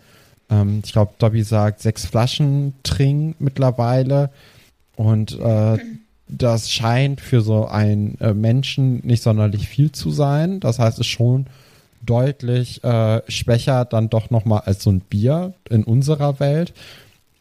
ähm, 0.50 0.82
ich 0.84 0.92
glaube, 0.92 1.14
Dobby 1.18 1.44
sagt, 1.44 1.82
sechs 1.82 2.06
Flaschen 2.06 2.74
trinkt 2.84 3.42
mittlerweile 3.42 4.30
und 4.96 5.40
äh, 5.40 5.78
das 6.28 6.72
scheint 6.72 7.22
für 7.22 7.42
so 7.42 7.68
einen 7.68 8.20
äh, 8.20 8.34
Menschen 8.34 9.06
nicht 9.06 9.22
sonderlich 9.22 9.68
viel 9.68 9.92
zu 9.92 10.12
sein. 10.12 10.60
Das 10.60 10.80
heißt, 10.80 10.98
es 10.98 11.06
ist 11.06 11.12
schon 11.12 11.46
deutlich 12.02 12.84
äh, 12.84 13.22
schwächer 13.28 13.86
dann 13.86 14.10
doch 14.10 14.30
nochmal 14.30 14.62
als 14.66 14.84
so 14.84 14.92
ein 14.92 15.02
Bier 15.02 15.54
in 15.70 15.84
unserer 15.84 16.40
Welt. 16.40 16.74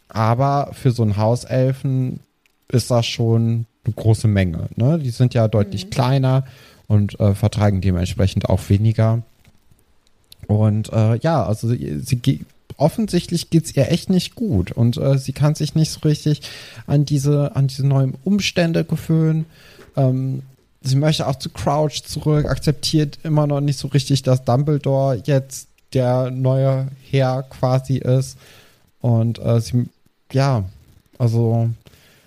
Aber 0.08 0.70
für 0.72 0.90
so 0.90 1.02
einen 1.02 1.16
Hauselfen 1.16 2.20
ist 2.68 2.90
das 2.90 3.06
schon 3.06 3.66
eine 3.84 3.94
große 3.94 4.28
Menge. 4.28 4.68
Ne? 4.76 4.98
Die 4.98 5.10
sind 5.10 5.34
ja 5.34 5.48
deutlich 5.48 5.86
mhm. 5.86 5.90
kleiner 5.90 6.44
und 6.86 7.18
äh, 7.20 7.34
vertragen 7.34 7.80
dementsprechend 7.80 8.48
auch 8.48 8.68
weniger. 8.68 9.22
Und 10.46 10.92
äh, 10.92 11.16
ja, 11.18 11.44
also 11.44 11.68
sie, 11.68 12.00
sie 12.00 12.16
offensichtlich 12.76 13.50
geht 13.50 13.64
es 13.64 13.76
ihr 13.76 13.90
echt 13.90 14.10
nicht 14.10 14.34
gut 14.34 14.72
und 14.72 14.96
äh, 14.96 15.18
sie 15.18 15.32
kann 15.32 15.54
sich 15.54 15.74
nicht 15.74 15.90
so 15.90 16.00
richtig 16.00 16.42
an 16.86 17.04
diese, 17.04 17.54
an 17.56 17.66
diese 17.66 17.86
neuen 17.86 18.14
Umstände 18.24 18.84
gewöhnen. 18.84 19.46
Ähm, 19.96 20.42
sie 20.82 20.96
möchte 20.96 21.26
auch 21.26 21.36
zu 21.36 21.50
Crouch 21.50 22.02
zurück, 22.04 22.46
akzeptiert 22.46 23.18
immer 23.22 23.46
noch 23.46 23.60
nicht 23.60 23.78
so 23.78 23.88
richtig, 23.88 24.22
dass 24.22 24.44
Dumbledore 24.44 25.22
jetzt 25.24 25.68
der 25.92 26.30
neue 26.30 26.88
Herr 27.10 27.44
quasi 27.44 27.98
ist. 27.98 28.36
Und 29.00 29.38
äh, 29.38 29.60
sie, 29.60 29.86
ja, 30.32 30.64
also 31.18 31.70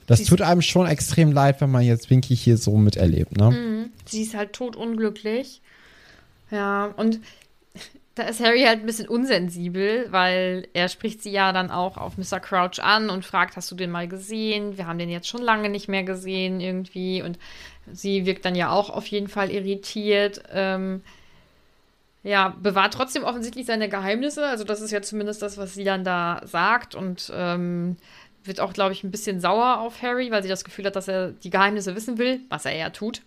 das 0.06 0.24
tut 0.24 0.42
einem 0.42 0.62
schon 0.62 0.88
extrem 0.88 1.34
leid, 1.34 1.60
wenn 1.60 1.70
man 1.70 1.84
jetzt 1.84 2.10
Winky 2.10 2.36
hier 2.36 2.58
so 2.58 2.78
miterlebt, 2.78 3.36
ne? 3.38 3.52
Mhm. 3.52 3.90
Sie 4.06 4.22
ist 4.22 4.36
halt 4.36 4.54
totunglücklich. 4.54 5.62
Ja, 6.50 6.94
und 6.96 7.20
da 8.18 8.24
ist 8.24 8.40
Harry 8.40 8.64
halt 8.64 8.80
ein 8.80 8.86
bisschen 8.86 9.08
unsensibel, 9.08 10.08
weil 10.10 10.68
er 10.74 10.90
spricht 10.90 11.22
sie 11.22 11.32
ja 11.32 11.52
dann 11.52 11.70
auch 11.70 11.98
auf 11.98 12.18
Mr. 12.18 12.40
Crouch 12.40 12.80
an 12.82 13.10
und 13.10 13.26
fragt, 13.26 13.56
hast 13.56 13.70
du 13.70 13.76
den 13.76 13.92
mal 13.92 14.08
gesehen? 14.08 14.78
Wir 14.78 14.88
haben 14.88 14.98
den 14.98 15.10
jetzt 15.10 15.28
schon 15.28 15.42
lange 15.42 15.70
nicht 15.70 15.88
mehr 15.88 16.04
gesehen 16.04 16.60
irgendwie. 16.60 17.22
Und 17.22 17.38
sie 17.92 18.26
wirkt 18.26 18.46
dann 18.46 18.56
ja 18.56 18.72
auch 18.72 18.90
auf 18.90 19.06
jeden 19.08 19.28
Fall 19.28 19.52
irritiert. 19.52 20.42
Ähm, 20.52 21.02
ja, 22.24 22.56
bewahrt 22.60 22.94
trotzdem 22.94 23.24
offensichtlich 23.24 23.66
seine 23.66 23.88
Geheimnisse. 23.88 24.46
Also 24.48 24.64
das 24.64 24.82
ist 24.82 24.92
ja 24.92 25.02
zumindest 25.02 25.42
das, 25.42 25.58
was 25.58 25.76
sie 25.76 25.84
dann 25.84 26.04
da 26.04 26.42
sagt. 26.44 26.96
Und 26.96 27.32
ähm, 27.36 27.98
wird 28.44 28.60
auch, 28.60 28.74
glaube 28.74 28.94
ich, 28.94 29.04
ein 29.04 29.12
bisschen 29.12 29.40
sauer 29.40 29.80
auf 29.80 30.02
Harry, 30.02 30.32
weil 30.32 30.42
sie 30.42 30.50
das 30.50 30.64
Gefühl 30.64 30.86
hat, 30.86 30.96
dass 30.96 31.08
er 31.08 31.32
die 31.32 31.50
Geheimnisse 31.50 31.96
wissen 31.96 32.18
will, 32.18 32.40
was 32.50 32.66
er 32.66 32.76
ja 32.76 32.90
tut. 32.90 33.22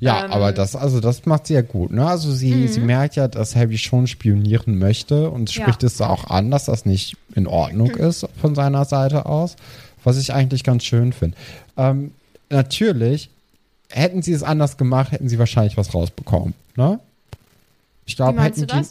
Ja, 0.00 0.24
ähm, 0.24 0.32
aber 0.32 0.52
das, 0.52 0.76
also 0.76 1.00
das 1.00 1.26
macht 1.26 1.48
sie 1.48 1.54
ja 1.54 1.62
gut, 1.62 1.90
ne? 1.90 2.06
Also 2.06 2.32
sie, 2.32 2.52
mhm. 2.52 2.68
sie 2.68 2.80
merkt 2.80 3.16
ja, 3.16 3.26
dass 3.26 3.56
Harry 3.56 3.78
schon 3.78 4.06
spionieren 4.06 4.78
möchte 4.78 5.30
und 5.30 5.50
spricht 5.50 5.82
ja. 5.82 5.88
es 5.88 6.00
auch 6.00 6.30
an, 6.30 6.50
dass 6.50 6.66
das 6.66 6.86
nicht 6.86 7.16
in 7.34 7.46
Ordnung 7.46 7.92
mhm. 7.92 7.98
ist 8.06 8.26
von 8.40 8.54
seiner 8.54 8.84
Seite 8.84 9.26
aus, 9.26 9.56
was 10.04 10.18
ich 10.18 10.32
eigentlich 10.32 10.62
ganz 10.62 10.84
schön 10.84 11.12
finde. 11.12 11.36
Ähm, 11.76 12.12
natürlich, 12.48 13.30
hätten 13.90 14.22
sie 14.22 14.32
es 14.32 14.42
anders 14.42 14.76
gemacht, 14.76 15.12
hätten 15.12 15.28
sie 15.28 15.38
wahrscheinlich 15.38 15.76
was 15.76 15.94
rausbekommen, 15.94 16.54
ne? 16.76 17.00
Ich 18.06 18.16
glaube, 18.16 18.40
hätten 18.40 18.66
die, 18.66 18.82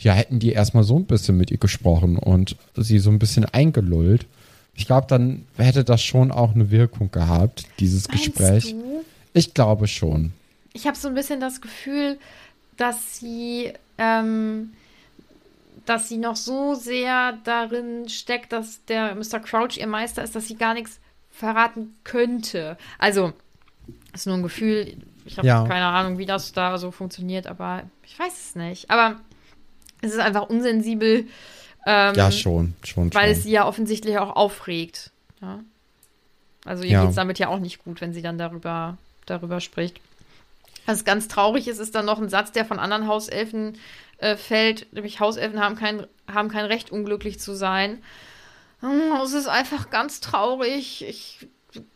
ja, 0.00 0.14
hätten 0.14 0.40
die 0.40 0.50
erstmal 0.50 0.82
so 0.82 0.96
ein 0.96 1.04
bisschen 1.04 1.36
mit 1.36 1.52
ihr 1.52 1.58
gesprochen 1.58 2.16
und 2.16 2.56
sie 2.74 2.98
so 2.98 3.08
ein 3.08 3.20
bisschen 3.20 3.44
eingelullt. 3.44 4.26
Ich 4.74 4.86
glaube, 4.86 5.06
dann 5.08 5.44
hätte 5.56 5.84
das 5.84 6.02
schon 6.02 6.32
auch 6.32 6.56
eine 6.56 6.72
Wirkung 6.72 7.12
gehabt, 7.12 7.66
dieses 7.78 8.08
Meinst 8.08 8.24
Gespräch. 8.24 8.72
Du? 8.72 9.04
Ich 9.32 9.54
glaube 9.54 9.86
schon 9.86 10.32
ich 10.78 10.86
habe 10.86 10.96
so 10.96 11.08
ein 11.08 11.14
bisschen 11.14 11.40
das 11.40 11.60
Gefühl, 11.60 12.18
dass 12.76 13.18
sie, 13.18 13.72
ähm, 13.98 14.72
dass 15.86 16.08
sie 16.08 16.18
noch 16.18 16.36
so 16.36 16.74
sehr 16.74 17.36
darin 17.42 18.08
steckt, 18.08 18.52
dass 18.52 18.84
der 18.84 19.16
Mr. 19.16 19.40
Crouch 19.40 19.76
ihr 19.76 19.88
Meister 19.88 20.22
ist, 20.22 20.36
dass 20.36 20.46
sie 20.46 20.56
gar 20.56 20.74
nichts 20.74 21.00
verraten 21.32 21.96
könnte. 22.04 22.78
Also, 22.98 23.32
ist 24.12 24.26
nur 24.26 24.36
ein 24.36 24.42
Gefühl. 24.44 24.96
Ich 25.24 25.36
habe 25.36 25.48
ja. 25.48 25.66
keine 25.66 25.86
Ahnung, 25.86 26.18
wie 26.18 26.26
das 26.26 26.52
da 26.52 26.78
so 26.78 26.92
funktioniert, 26.92 27.48
aber 27.48 27.82
ich 28.04 28.16
weiß 28.16 28.32
es 28.32 28.54
nicht. 28.54 28.88
Aber 28.88 29.16
es 30.00 30.12
ist 30.12 30.20
einfach 30.20 30.48
unsensibel. 30.48 31.26
Ähm, 31.86 32.14
ja, 32.14 32.30
schon, 32.30 32.74
schon. 32.84 33.12
Weil 33.14 33.30
schon. 33.30 33.36
es 33.36 33.42
sie 33.42 33.50
ja 33.50 33.66
offensichtlich 33.66 34.18
auch 34.18 34.36
aufregt. 34.36 35.10
Ja? 35.42 35.58
Also 36.64 36.84
ihr 36.84 36.90
ja. 36.90 37.00
geht 37.00 37.10
es 37.10 37.16
damit 37.16 37.40
ja 37.40 37.48
auch 37.48 37.58
nicht 37.58 37.82
gut, 37.82 38.00
wenn 38.00 38.12
sie 38.12 38.22
dann 38.22 38.38
darüber, 38.38 38.96
darüber 39.26 39.60
spricht. 39.60 40.00
Was 40.88 41.04
ganz 41.04 41.28
traurig 41.28 41.68
ist, 41.68 41.80
ist 41.80 41.94
dann 41.94 42.06
noch 42.06 42.18
ein 42.18 42.30
Satz, 42.30 42.50
der 42.50 42.64
von 42.64 42.78
anderen 42.78 43.06
Hauselfen 43.06 43.76
äh, 44.16 44.36
fällt. 44.36 44.90
Nämlich 44.94 45.20
Hauselfen 45.20 45.60
haben 45.60 45.76
kein, 45.76 46.06
haben 46.26 46.48
kein 46.48 46.64
Recht, 46.64 46.90
unglücklich 46.90 47.38
zu 47.38 47.54
sein. 47.54 47.98
Hm, 48.80 49.12
es 49.22 49.34
ist 49.34 49.48
einfach 49.48 49.90
ganz 49.90 50.20
traurig. 50.20 51.04
Ich, 51.06 51.46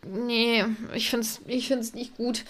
nee, 0.05 0.67
ich 0.93 1.09
finde 1.09 1.25
es 1.25 1.41
ich 1.47 1.69
find's 1.69 1.95
nicht 1.95 2.19
gut. 2.19 2.45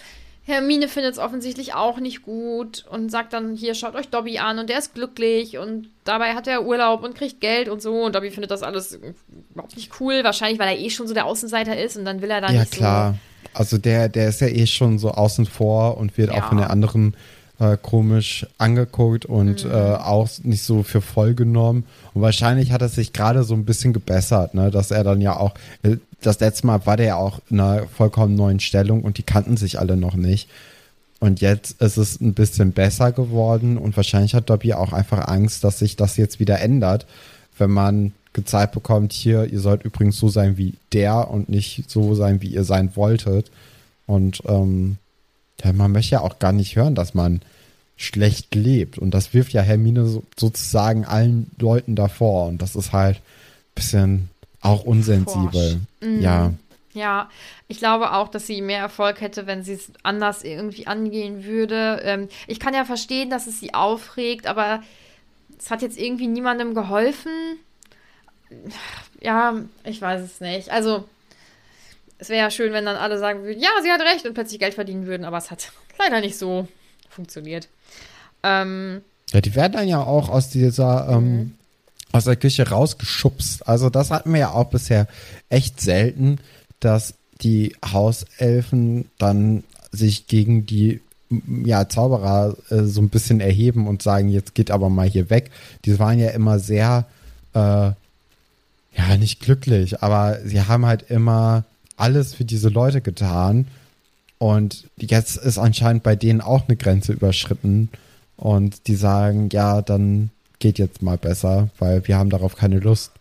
Hermine 0.45 0.89
findet 0.89 1.13
es 1.13 1.19
offensichtlich 1.19 1.75
auch 1.75 2.01
nicht 2.01 2.23
gut 2.23 2.83
und 2.89 3.09
sagt 3.09 3.31
dann, 3.31 3.55
hier, 3.55 3.73
schaut 3.73 3.95
euch 3.95 4.09
Dobby 4.09 4.39
an 4.39 4.59
und 4.59 4.69
der 4.69 4.79
ist 4.79 4.93
glücklich 4.93 5.57
und 5.57 5.91
dabei 6.03 6.33
hat 6.33 6.47
er 6.47 6.65
Urlaub 6.65 7.03
und 7.03 7.15
kriegt 7.15 7.39
Geld 7.39 7.69
und 7.69 7.81
so 7.81 8.01
und 8.01 8.15
Dobby 8.15 8.31
findet 8.31 8.51
das 8.51 8.63
alles 8.63 8.99
überhaupt 9.53 9.77
nicht 9.77 10.01
cool, 10.01 10.25
wahrscheinlich, 10.25 10.59
weil 10.59 10.75
er 10.75 10.77
eh 10.77 10.89
schon 10.89 11.07
so 11.07 11.13
der 11.13 11.25
Außenseiter 11.25 11.81
ist 11.81 11.95
und 11.95 12.03
dann 12.03 12.21
will 12.21 12.29
er 12.29 12.41
da 12.41 12.51
ja, 12.51 12.59
nicht 12.59 12.73
klar. 12.73 13.13
so 13.13 13.32
also 13.53 13.77
der, 13.77 14.09
der 14.09 14.29
ist 14.29 14.41
ja 14.41 14.47
eh 14.47 14.65
schon 14.67 14.99
so 14.99 15.11
außen 15.11 15.45
vor 15.45 15.97
und 15.97 16.17
wird 16.17 16.31
ja. 16.31 16.41
auch 16.41 16.49
von 16.49 16.57
den 16.57 16.67
anderen 16.67 17.15
äh, 17.59 17.77
komisch 17.81 18.45
angeguckt 18.57 19.25
und 19.25 19.65
mhm. 19.65 19.71
äh, 19.71 19.75
auch 19.75 20.29
nicht 20.43 20.63
so 20.63 20.83
für 20.83 21.01
voll 21.01 21.33
genommen. 21.33 21.85
Und 22.13 22.21
wahrscheinlich 22.21 22.71
hat 22.71 22.81
er 22.81 22.89
sich 22.89 23.13
gerade 23.13 23.43
so 23.43 23.53
ein 23.53 23.65
bisschen 23.65 23.93
gebessert, 23.93 24.53
ne? 24.53 24.71
dass 24.71 24.91
er 24.91 25.03
dann 25.03 25.21
ja 25.21 25.37
auch, 25.37 25.53
äh, 25.83 25.97
das 26.21 26.39
letzte 26.39 26.67
Mal 26.67 26.85
war 26.85 26.97
der 26.97 27.05
ja 27.05 27.15
auch 27.17 27.41
in 27.49 27.59
einer 27.59 27.87
vollkommen 27.87 28.35
neuen 28.35 28.59
Stellung 28.59 29.03
und 29.03 29.17
die 29.17 29.23
kannten 29.23 29.57
sich 29.57 29.79
alle 29.79 29.97
noch 29.97 30.15
nicht. 30.15 30.49
Und 31.19 31.39
jetzt 31.39 31.81
ist 31.81 31.97
es 31.97 32.19
ein 32.19 32.33
bisschen 32.33 32.73
besser 32.73 33.11
geworden 33.11 33.77
und 33.77 33.95
wahrscheinlich 33.95 34.35
hat 34.35 34.49
Dobby 34.49 34.73
auch 34.73 34.91
einfach 34.91 35.27
Angst, 35.27 35.63
dass 35.63 35.79
sich 35.79 35.95
das 35.95 36.17
jetzt 36.17 36.39
wieder 36.39 36.59
ändert, 36.59 37.05
wenn 37.57 37.71
man 37.71 38.13
gezeigt 38.33 38.73
bekommt, 38.73 39.13
hier, 39.13 39.45
ihr 39.45 39.59
sollt 39.59 39.83
übrigens 39.83 40.17
so 40.17 40.27
sein 40.27 40.57
wie 40.57 40.73
der 40.91 41.29
und 41.29 41.49
nicht 41.49 41.89
so 41.89 42.15
sein, 42.15 42.41
wie 42.41 42.47
ihr 42.47 42.63
sein 42.63 42.95
wolltet. 42.95 43.51
Und 44.05 44.41
ähm, 44.47 44.97
ja, 45.63 45.71
man 45.73 45.91
möchte 45.91 46.13
ja 46.13 46.21
auch 46.21 46.39
gar 46.39 46.51
nicht 46.51 46.75
hören, 46.75 46.95
dass 46.95 47.13
man 47.13 47.41
schlecht 47.95 48.55
lebt. 48.55 48.97
Und 48.97 49.11
das 49.11 49.33
wirft 49.33 49.53
ja 49.53 49.61
Hermine 49.61 50.05
so, 50.05 50.23
sozusagen 50.37 51.05
allen 51.05 51.51
Leuten 51.59 51.95
davor. 51.95 52.47
Und 52.47 52.61
das 52.61 52.75
ist 52.75 52.91
halt 52.91 53.17
ein 53.17 53.75
bisschen 53.75 54.29
auch 54.61 54.83
unsensibel. 54.83 55.79
Mhm. 56.01 56.21
Ja. 56.21 56.53
Ja, 56.95 57.29
ich 57.67 57.79
glaube 57.79 58.13
auch, 58.13 58.27
dass 58.27 58.45
sie 58.45 58.61
mehr 58.61 58.79
Erfolg 58.79 59.19
hätte, 59.19 59.47
wenn 59.47 59.63
sie 59.63 59.73
es 59.73 59.91
anders 60.03 60.43
irgendwie 60.43 60.85
angehen 60.85 61.43
würde. 61.43 62.01
Ähm, 62.03 62.27
ich 62.45 62.59
kann 62.59 62.75
ja 62.75 62.85
verstehen, 62.85 63.31
dass 63.31 63.47
es 63.47 63.59
sie 63.59 63.73
aufregt, 63.73 64.45
aber 64.45 64.83
es 65.57 65.71
hat 65.71 65.81
jetzt 65.81 65.97
irgendwie 65.97 66.27
niemandem 66.27 66.75
geholfen 66.75 67.31
ja, 69.21 69.55
ich 69.83 70.01
weiß 70.01 70.21
es 70.21 70.41
nicht. 70.41 70.69
Also, 70.69 71.05
es 72.19 72.29
wäre 72.29 72.39
ja 72.39 72.51
schön, 72.51 72.73
wenn 72.73 72.85
dann 72.85 72.95
alle 72.95 73.19
sagen 73.19 73.43
würden, 73.43 73.61
ja, 73.61 73.69
sie 73.81 73.91
hat 73.91 74.01
recht 74.01 74.25
und 74.25 74.33
plötzlich 74.33 74.59
Geld 74.59 74.73
verdienen 74.73 75.05
würden, 75.05 75.25
aber 75.25 75.37
es 75.37 75.51
hat 75.51 75.71
leider 75.99 76.21
nicht 76.21 76.37
so 76.37 76.67
funktioniert. 77.09 77.67
Ähm, 78.43 79.01
ja, 79.31 79.41
die 79.41 79.55
werden 79.55 79.73
dann 79.73 79.87
ja 79.87 80.01
auch 80.01 80.29
aus 80.29 80.49
dieser, 80.49 81.07
ähm, 81.09 81.37
mhm. 81.37 81.53
aus 82.11 82.25
der 82.25 82.35
Küche 82.35 82.69
rausgeschubst. 82.69 83.67
Also, 83.67 83.89
das 83.89 84.11
hatten 84.11 84.31
wir 84.33 84.39
ja 84.39 84.51
auch 84.51 84.69
bisher 84.69 85.07
echt 85.49 85.81
selten, 85.81 86.39
dass 86.79 87.15
die 87.41 87.75
Hauselfen 87.83 89.09
dann 89.17 89.63
sich 89.91 90.27
gegen 90.27 90.65
die 90.65 91.01
ja, 91.65 91.87
Zauberer 91.87 92.55
äh, 92.69 92.83
so 92.83 93.01
ein 93.01 93.09
bisschen 93.09 93.39
erheben 93.39 93.87
und 93.87 94.01
sagen, 94.01 94.29
jetzt 94.29 94.55
geht 94.55 94.71
aber 94.71 94.89
mal 94.89 95.07
hier 95.07 95.29
weg. 95.29 95.51
Die 95.85 95.97
waren 95.99 96.19
ja 96.19 96.29
immer 96.29 96.59
sehr 96.59 97.05
äh, 97.53 97.91
ja, 98.95 99.17
nicht 99.17 99.39
glücklich, 99.39 100.01
aber 100.01 100.39
sie 100.43 100.61
haben 100.61 100.85
halt 100.85 101.09
immer 101.09 101.63
alles 101.97 102.33
für 102.33 102.45
diese 102.45 102.69
Leute 102.69 103.01
getan. 103.01 103.67
Und 104.37 104.85
jetzt 104.97 105.37
ist 105.37 105.57
anscheinend 105.57 106.03
bei 106.03 106.15
denen 106.15 106.41
auch 106.41 106.67
eine 106.67 106.75
Grenze 106.75 107.13
überschritten. 107.13 107.89
Und 108.37 108.87
die 108.87 108.95
sagen, 108.95 109.49
ja, 109.51 109.81
dann 109.81 110.31
geht 110.59 110.79
jetzt 110.79 111.01
mal 111.01 111.17
besser, 111.17 111.69
weil 111.79 112.07
wir 112.07 112.17
haben 112.17 112.29
darauf 112.29 112.55
keine 112.55 112.79
Lust. 112.79 113.11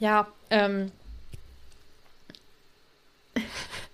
Ja, 0.00 0.28
ähm. 0.50 0.92
Hab 3.36 3.42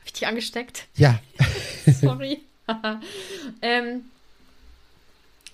ich 0.04 0.12
dich 0.12 0.26
angesteckt? 0.26 0.86
Ja. 0.96 1.18
Sorry. 2.00 2.40
ähm, 3.62 4.02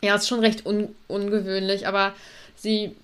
ja, 0.03 0.15
ist 0.17 0.29
schon 0.29 0.41
recht 0.41 0.67
un 0.67 0.89
ungewöhnlich, 1.09 1.87
aber 1.87 2.15
sie, 2.57 2.95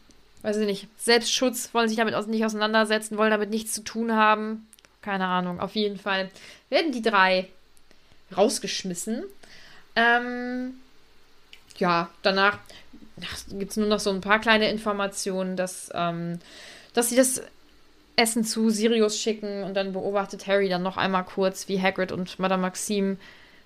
weiß 0.42 0.56
ich 0.58 0.66
nicht, 0.66 0.88
Selbstschutz, 0.98 1.72
wollen 1.72 1.88
sich 1.88 1.96
damit 1.96 2.14
nicht 2.28 2.44
auseinandersetzen, 2.44 3.16
wollen 3.16 3.30
damit 3.30 3.50
nichts 3.50 3.72
zu 3.72 3.82
tun 3.82 4.12
haben. 4.12 4.66
Keine 5.00 5.26
Ahnung, 5.26 5.60
auf 5.60 5.74
jeden 5.74 5.98
Fall 5.98 6.30
werden 6.68 6.92
die 6.92 7.02
drei 7.02 7.48
rausgeschmissen. 8.36 9.24
Ähm, 9.96 10.74
ja, 11.78 12.08
danach 12.22 12.58
gibt 13.50 13.72
es 13.72 13.76
nur 13.76 13.88
noch 13.88 14.00
so 14.00 14.10
ein 14.10 14.20
paar 14.20 14.40
kleine 14.40 14.70
Informationen, 14.70 15.56
dass, 15.56 15.90
ähm, 15.94 16.38
dass 16.94 17.10
sie 17.10 17.16
das 17.16 17.42
Essen 18.16 18.44
zu 18.44 18.70
Sirius 18.70 19.18
schicken 19.18 19.64
und 19.64 19.74
dann 19.74 19.92
beobachtet 19.92 20.46
Harry 20.46 20.68
dann 20.68 20.82
noch 20.82 20.96
einmal 20.96 21.24
kurz, 21.24 21.68
wie 21.68 21.80
Hagrid 21.80 22.12
und 22.12 22.38
Madame 22.38 22.62
Maxime 22.62 23.16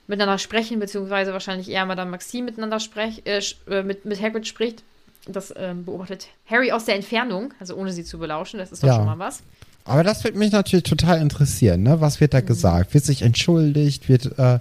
miteinander 0.07 0.39
sprechen, 0.39 0.79
beziehungsweise 0.79 1.33
wahrscheinlich 1.33 1.69
eher 1.69 1.85
Madame 1.85 2.13
Maxime 2.13 2.45
miteinander 2.45 2.81
sprech, 2.81 3.23
äh, 3.25 3.43
äh, 3.69 3.83
mit, 3.83 4.05
mit 4.05 4.21
Hagrid 4.21 4.47
spricht. 4.47 4.83
Das 5.27 5.53
ähm, 5.57 5.85
beobachtet 5.85 6.29
Harry 6.47 6.73
aus 6.73 6.85
der 6.85 6.95
Entfernung, 6.95 7.53
also 7.59 7.75
ohne 7.75 7.93
sie 7.93 8.05
zu 8.05 8.19
belauschen. 8.19 8.59
Das 8.59 8.73
ist 8.73 8.83
doch 8.83 8.89
ja. 8.89 8.97
schon 8.97 9.07
mal 9.07 9.19
was. 9.19 9.43
Aber 9.85 10.03
das 10.03 10.25
wird 10.25 10.37
mich 10.37 10.53
natürlich 10.53 10.85
total 10.85 11.21
interessieren, 11.21 11.83
ne? 11.83 12.01
Was 12.01 12.21
wird 12.21 12.35
da 12.35 12.41
mhm. 12.41 12.47
gesagt? 12.47 12.95
Wird 12.95 13.05
sich 13.05 13.23
entschuldigt? 13.23 14.09
Wird, 14.09 14.39
äh, 14.39 14.59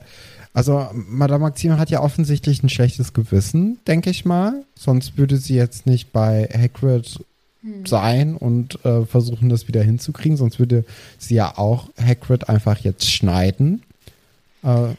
also 0.54 0.88
Madame 0.94 1.46
Maxime 1.46 1.78
hat 1.78 1.90
ja 1.90 2.02
offensichtlich 2.02 2.64
ein 2.64 2.70
schlechtes 2.70 3.14
Gewissen, 3.14 3.80
denke 3.88 4.10
ich 4.10 4.24
mal. 4.24 4.64
Sonst 4.76 5.18
würde 5.18 5.38
sie 5.38 5.56
jetzt 5.56 5.86
nicht 5.86 6.14
bei 6.14 6.48
Hagrid 6.54 7.20
hm. 7.62 7.86
sein 7.86 8.38
und 8.38 8.84
äh, 8.86 9.06
versuchen, 9.06 9.50
das 9.50 9.68
wieder 9.68 9.84
hinzukriegen. 9.84 10.38
Sonst 10.38 10.60
würde 10.60 10.86
sie 11.18 11.36
ja 11.36 11.58
auch 11.58 11.90
Hagrid 12.00 12.48
einfach 12.48 12.78
jetzt 12.78 13.12
schneiden. 13.12 13.84
Äh, 14.64 14.94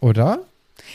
oder? 0.00 0.40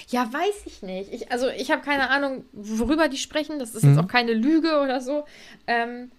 Ja, 0.09 0.31
weiß 0.31 0.65
ich 0.65 0.81
nicht. 0.81 1.13
Ich, 1.13 1.31
also 1.31 1.47
ich 1.49 1.71
habe 1.71 1.81
keine 1.81 2.09
Ahnung, 2.09 2.45
worüber 2.53 3.09
die 3.09 3.17
sprechen. 3.17 3.59
Das 3.59 3.75
ist 3.75 3.83
hm. 3.83 3.95
jetzt 3.95 4.03
auch 4.03 4.07
keine 4.07 4.33
Lüge 4.33 4.79
oder 4.81 5.01
so. 5.01 5.25
Ähm, 5.67 6.11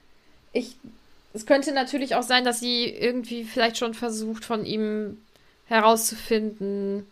ich, 0.52 0.76
es 1.34 1.46
könnte 1.46 1.72
natürlich 1.72 2.14
auch 2.14 2.22
sein, 2.22 2.44
dass 2.44 2.60
sie 2.60 2.84
irgendwie 2.84 3.44
vielleicht 3.44 3.78
schon 3.78 3.94
versucht, 3.94 4.44
von 4.44 4.64
ihm 4.64 5.18
herauszufinden, 5.66 7.06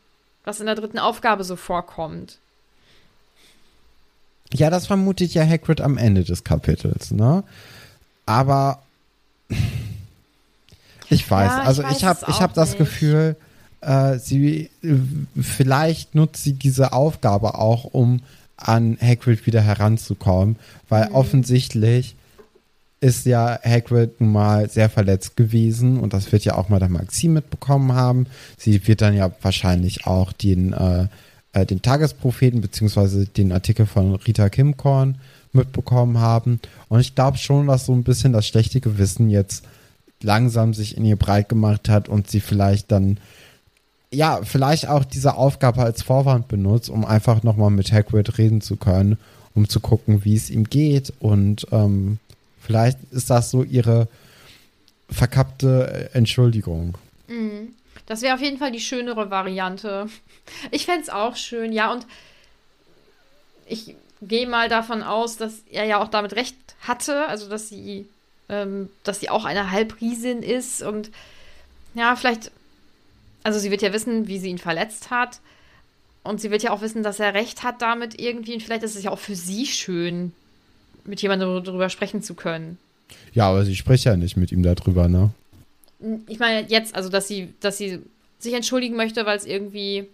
was 0.45 0.61
in 0.61 0.67
der 0.67 0.75
dritten 0.75 0.99
Aufgabe 0.99 1.45
so 1.45 1.57
vorkommt. 1.57 2.39
Ja, 4.53 4.69
das 4.69 4.87
vermutet 4.87 5.33
ja 5.33 5.47
Hagrid 5.47 5.81
am 5.81 5.97
Ende 5.97 6.25
des 6.25 6.45
Kapitels, 6.45 7.13
ne? 7.13 7.45
Aber 8.27 8.83
ich 11.09 11.29
weiß, 11.29 11.51
ja, 11.51 11.63
ich 11.63 11.67
also 11.67 11.83
weiß 11.83 11.97
ich 11.97 12.05
habe 12.05 12.21
ich 12.29 12.41
habe 12.41 12.53
das 12.55 12.77
Gefühl, 12.77 13.37
äh, 13.81 14.19
sie 14.19 14.71
vielleicht 15.41 16.15
nutzt 16.15 16.45
sie 16.45 16.55
diese 16.55 16.93
Aufgabe 16.93 17.57
auch, 17.57 17.85
um 17.85 18.21
an 18.57 18.99
Hagrid 19.01 19.47
wieder 19.47 19.63
heranzukommen, 19.63 20.57
weil 20.89 21.09
mhm. 21.09 21.15
offensichtlich 21.15 22.15
ist 23.01 23.25
ja 23.25 23.59
Hagrid 23.65 24.21
nun 24.21 24.33
mal 24.33 24.69
sehr 24.69 24.91
verletzt 24.91 25.37
gewesen 25.37 25.99
und 25.99 26.13
das 26.13 26.31
wird 26.33 26.45
ja 26.45 26.57
auch 26.57 26.69
mal 26.69 26.81
der 26.81 26.91
Maxim 26.91 27.33
mitbekommen 27.33 27.95
haben. 27.95 28.27
Sie 28.59 28.87
wird 28.87 29.01
dann 29.01 29.15
ja 29.15 29.31
wahrscheinlich 29.41 30.07
auch 30.07 30.33
den 30.33 30.75
äh, 30.75 31.07
äh, 31.53 31.67
den 31.67 31.83
Tagespropheten 31.83 32.61
beziehungsweise 32.61 33.27
den 33.27 33.53
Artikel 33.53 33.87
von 33.87 34.15
Rita 34.15 34.49
Kimkorn 34.49 35.17
mitbekommen 35.53 36.19
haben. 36.19 36.61
Und 36.89 37.01
ich 37.01 37.15
glaube 37.15 37.39
schon, 37.39 37.67
dass 37.67 37.87
so 37.87 37.93
ein 37.93 38.05
bisschen 38.05 38.33
das 38.33 38.47
schlechte 38.47 38.81
Gewissen 38.81 39.31
jetzt 39.31 39.65
langsam 40.23 40.75
sich 40.75 40.97
in 40.97 41.05
ihr 41.05 41.17
breit 41.17 41.49
gemacht 41.49 41.89
hat 41.89 42.09
und 42.09 42.31
sie 42.31 42.41
vielleicht 42.41 42.93
dann, 42.93 43.19
ja, 44.13 44.41
vielleicht 44.43 44.89
auch 44.89 45.05
diese 45.05 45.35
Aufgabe 45.37 45.83
als 45.83 46.03
Vorwand 46.03 46.49
benutzt, 46.49 46.91
um 46.91 47.05
einfach 47.05 47.43
nochmal 47.43 47.71
mit 47.71 47.93
Hagrid 47.93 48.39
reden 48.39 48.61
zu 48.61 48.77
können, 48.77 49.19
um 49.55 49.69
zu 49.69 49.81
gucken, 49.81 50.25
wie 50.25 50.35
es 50.35 50.51
ihm 50.51 50.65
geht. 50.65 51.13
Und 51.21 51.67
ähm, 51.71 52.19
vielleicht 52.61 52.99
ist 53.13 53.31
das 53.31 53.51
so 53.51 53.63
ihre 53.63 54.09
verkappte 55.09 56.11
Entschuldigung. 56.13 56.97
Mhm. 57.29 57.75
Das 58.07 58.23
wäre 58.23 58.35
auf 58.35 58.41
jeden 58.41 58.59
Fall 58.59 58.73
die 58.73 58.81
schönere 58.81 59.31
Variante. 59.31 60.09
Ich 60.73 60.85
fände 60.85 61.03
es 61.03 61.11
auch 61.11 61.37
schön, 61.37 61.71
ja, 61.71 61.93
und 61.93 62.05
ich 63.67 63.95
gehe 64.21 64.49
mal 64.49 64.69
davon 64.69 65.05
aus, 65.05 65.37
dass 65.37 65.61
er 65.71 65.85
ja 65.85 66.03
auch 66.03 66.09
damit 66.09 66.35
recht 66.35 66.57
hatte, 66.81 67.29
also 67.29 67.49
dass 67.49 67.69
sie, 67.69 68.09
ähm, 68.49 68.89
dass 69.05 69.21
sie 69.21 69.31
auch 69.31 69.45
eine 69.45 69.71
Halbriesin 69.71 70.43
ist 70.43 70.83
und 70.83 71.13
ja, 71.95 72.17
vielleicht, 72.17 72.51
also 73.43 73.59
sie 73.59 73.71
wird 73.71 73.83
ja 73.83 73.93
wissen, 73.93 74.29
wie 74.29 74.39
sie 74.39 74.51
ihn 74.51 74.59
verletzt 74.59 75.11
hat. 75.11 75.41
Und 76.23 76.41
sie 76.41 76.51
wird 76.51 76.63
ja 76.63 76.71
auch 76.71 76.83
wissen, 76.83 77.03
dass 77.03 77.19
er 77.19 77.35
recht 77.35 77.63
hat 77.63 77.81
damit 77.81 78.21
irgendwie. 78.21 78.55
Und 78.55 78.63
vielleicht 78.63 78.83
ist 78.83 78.97
es 78.97 79.03
ja 79.03 79.11
auch 79.11 79.19
für 79.19 79.35
sie 79.35 79.67
schön, 79.67 80.33
mit 81.05 81.23
jemandem 81.23 81.65
darüber 81.65 81.89
sprechen 81.89 82.23
zu 82.23 82.35
können. 82.35 82.79
Ja, 83.33 83.49
aber 83.49 83.65
sie 83.65 83.77
spricht 83.77 84.05
ja 84.05 84.17
nicht 84.17 84.37
mit 84.37 84.53
ihm 84.53 84.63
darüber, 84.63 85.09
ne? 85.09 85.31
Ich 86.29 86.39
meine 86.39 86.67
jetzt, 86.69 86.95
also 86.95 87.09
dass 87.09 87.29
sie, 87.29 87.53
dass 87.61 87.79
sie 87.79 88.01
sich 88.39 88.55
entschuldigen 88.55 88.97
möchte, 88.97 89.27
weil 89.27 89.37
es 89.37 89.47
irgendwie. 89.47 90.07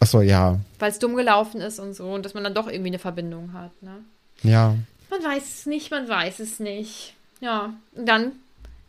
Ach 0.00 0.06
so, 0.06 0.20
ja. 0.20 0.60
Weil 0.78 0.90
es 0.90 0.98
dumm 0.98 1.16
gelaufen 1.16 1.60
ist 1.60 1.78
und 1.78 1.94
so 1.94 2.12
und 2.12 2.24
dass 2.24 2.34
man 2.34 2.44
dann 2.44 2.54
doch 2.54 2.68
irgendwie 2.68 2.90
eine 2.90 2.98
Verbindung 2.98 3.52
hat, 3.52 3.70
ne? 3.82 3.96
Ja. 4.42 4.76
Man 5.10 5.22
weiß 5.22 5.42
es 5.42 5.66
nicht, 5.66 5.90
man 5.90 6.08
weiß 6.08 6.40
es 6.40 6.60
nicht. 6.60 7.14
Ja, 7.40 7.74
und 7.94 8.06
dann, 8.06 8.32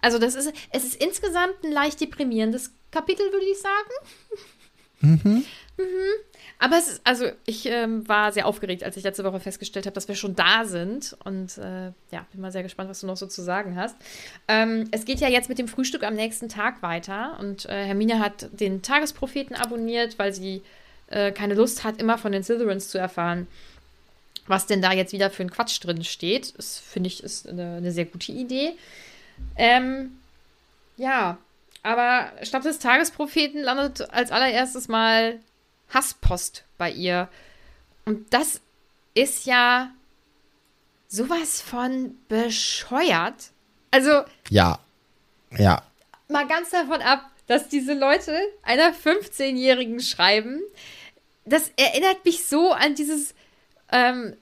also 0.02 0.18
das 0.18 0.36
ist, 0.36 0.52
es 0.72 0.84
ist 0.84 0.96
insgesamt 1.02 1.64
ein 1.64 1.72
leicht 1.72 2.02
deprimierendes 2.02 2.72
Kapitel, 2.96 3.32
würde 3.32 3.46
ich 3.46 3.60
sagen. 3.60 3.92
Mhm. 5.02 5.46
Mhm. 5.78 5.86
Aber 6.58 6.78
es 6.78 6.88
ist, 6.88 7.02
also 7.04 7.26
ich 7.46 7.66
ähm, 7.66 8.08
war 8.08 8.32
sehr 8.32 8.48
aufgeregt, 8.48 8.84
als 8.84 8.96
ich 8.96 9.04
letzte 9.04 9.26
Woche 9.26 9.42
festgestellt 9.42 9.86
habe, 9.86 9.94
dass 9.94 10.08
wir 10.08 10.16
schon 10.16 10.36
da 10.36 10.64
sind. 10.64 11.18
Und 11.26 11.58
äh, 11.58 11.92
ja, 12.12 12.26
bin 12.32 12.40
mal 12.40 12.52
sehr 12.52 12.64
gespannt, 12.64 12.90
was 12.90 13.02
du 13.02 13.08
noch 13.08 13.18
so 13.18 13.28
zu 13.28 13.42
sagen 13.42 13.76
hast. 13.76 13.96
Ähm, 14.48 14.88
es 14.92 15.04
geht 15.04 15.20
ja 15.20 15.28
jetzt 15.28 15.50
mit 15.50 15.60
dem 15.60 15.68
Frühstück 15.68 16.04
am 16.04 16.16
nächsten 16.16 16.48
Tag 16.48 16.82
weiter. 16.82 17.38
Und 17.40 17.66
äh, 17.66 17.86
Hermine 17.86 18.20
hat 18.20 18.50
den 18.54 18.82
Tagespropheten 18.82 19.56
abonniert, 19.56 20.18
weil 20.18 20.34
sie 20.34 20.62
äh, 21.08 21.32
keine 21.32 21.56
Lust 21.56 21.84
hat, 21.84 22.00
immer 22.00 22.18
von 22.18 22.32
den 22.32 22.44
Slytherins 22.44 22.88
zu 22.88 22.98
erfahren, 22.98 23.48
was 24.48 24.66
denn 24.66 24.82
da 24.82 24.94
jetzt 24.94 25.12
wieder 25.12 25.30
für 25.30 25.44
ein 25.44 25.52
Quatsch 25.52 25.84
drin 25.84 26.04
steht. 26.04 26.58
Das 26.58 26.80
finde 26.80 27.08
ich 27.08 27.22
ist 27.22 27.50
eine, 27.50 27.78
eine, 27.78 27.92
sehr 27.92 28.06
gute 28.06 28.32
Idee. 28.32 28.74
Ähm, 29.58 30.18
ja, 30.98 31.38
aber 31.86 32.32
statt 32.42 32.66
des 32.66 32.80
Tagespropheten 32.80 33.62
landet 33.62 34.10
als 34.12 34.32
allererstes 34.32 34.88
mal 34.88 35.40
Hasspost 35.94 36.66
bei 36.80 36.90
ihr. 36.90 37.30
Und 38.06 38.34
das 38.34 38.60
ist 39.14 39.46
ja 39.46 39.92
sowas 41.08 41.62
von 41.62 42.18
bescheuert. 42.28 43.52
Also. 43.92 44.24
Ja. 44.50 44.80
Ja. 45.52 45.84
Mal 46.28 46.48
ganz 46.48 46.72
davon 46.72 47.04
ab, 47.04 47.30
dass 47.46 47.70
diese 47.70 47.94
Leute 47.94 48.36
einer 48.64 48.92
15-Jährigen 48.92 50.00
schreiben. 50.00 50.62
Das 51.46 51.72
erinnert 51.78 52.26
mich 52.26 52.48
so 52.48 52.72
an 52.72 52.96
dieses. 52.96 53.36
Ähm, 53.92 54.36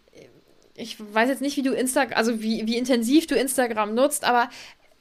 ich 0.75 0.95
weiß 0.97 1.27
jetzt 1.29 1.41
nicht, 1.41 1.58
wie 1.58 1.62
du 1.62 1.73
Instagram, 1.73 2.17
also 2.17 2.41
wie, 2.41 2.65
wie 2.65 2.77
intensiv 2.77 3.27
du 3.27 3.36
Instagram 3.36 3.93
nutzt, 3.93 4.23
aber 4.23 4.49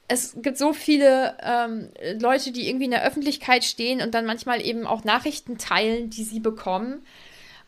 es 0.07 0.35
gibt 0.41 0.57
so 0.57 0.73
viele 0.73 1.37
ähm, 1.41 1.89
Leute, 2.19 2.51
die 2.51 2.67
irgendwie 2.67 2.85
in 2.85 2.91
der 2.91 3.05
Öffentlichkeit 3.05 3.63
stehen 3.63 4.01
und 4.01 4.13
dann 4.13 4.25
manchmal 4.25 4.61
eben 4.61 4.85
auch 4.85 5.03
Nachrichten 5.03 5.57
teilen, 5.57 6.09
die 6.09 6.23
sie 6.23 6.39
bekommen. 6.39 7.05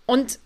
Und 0.06 0.40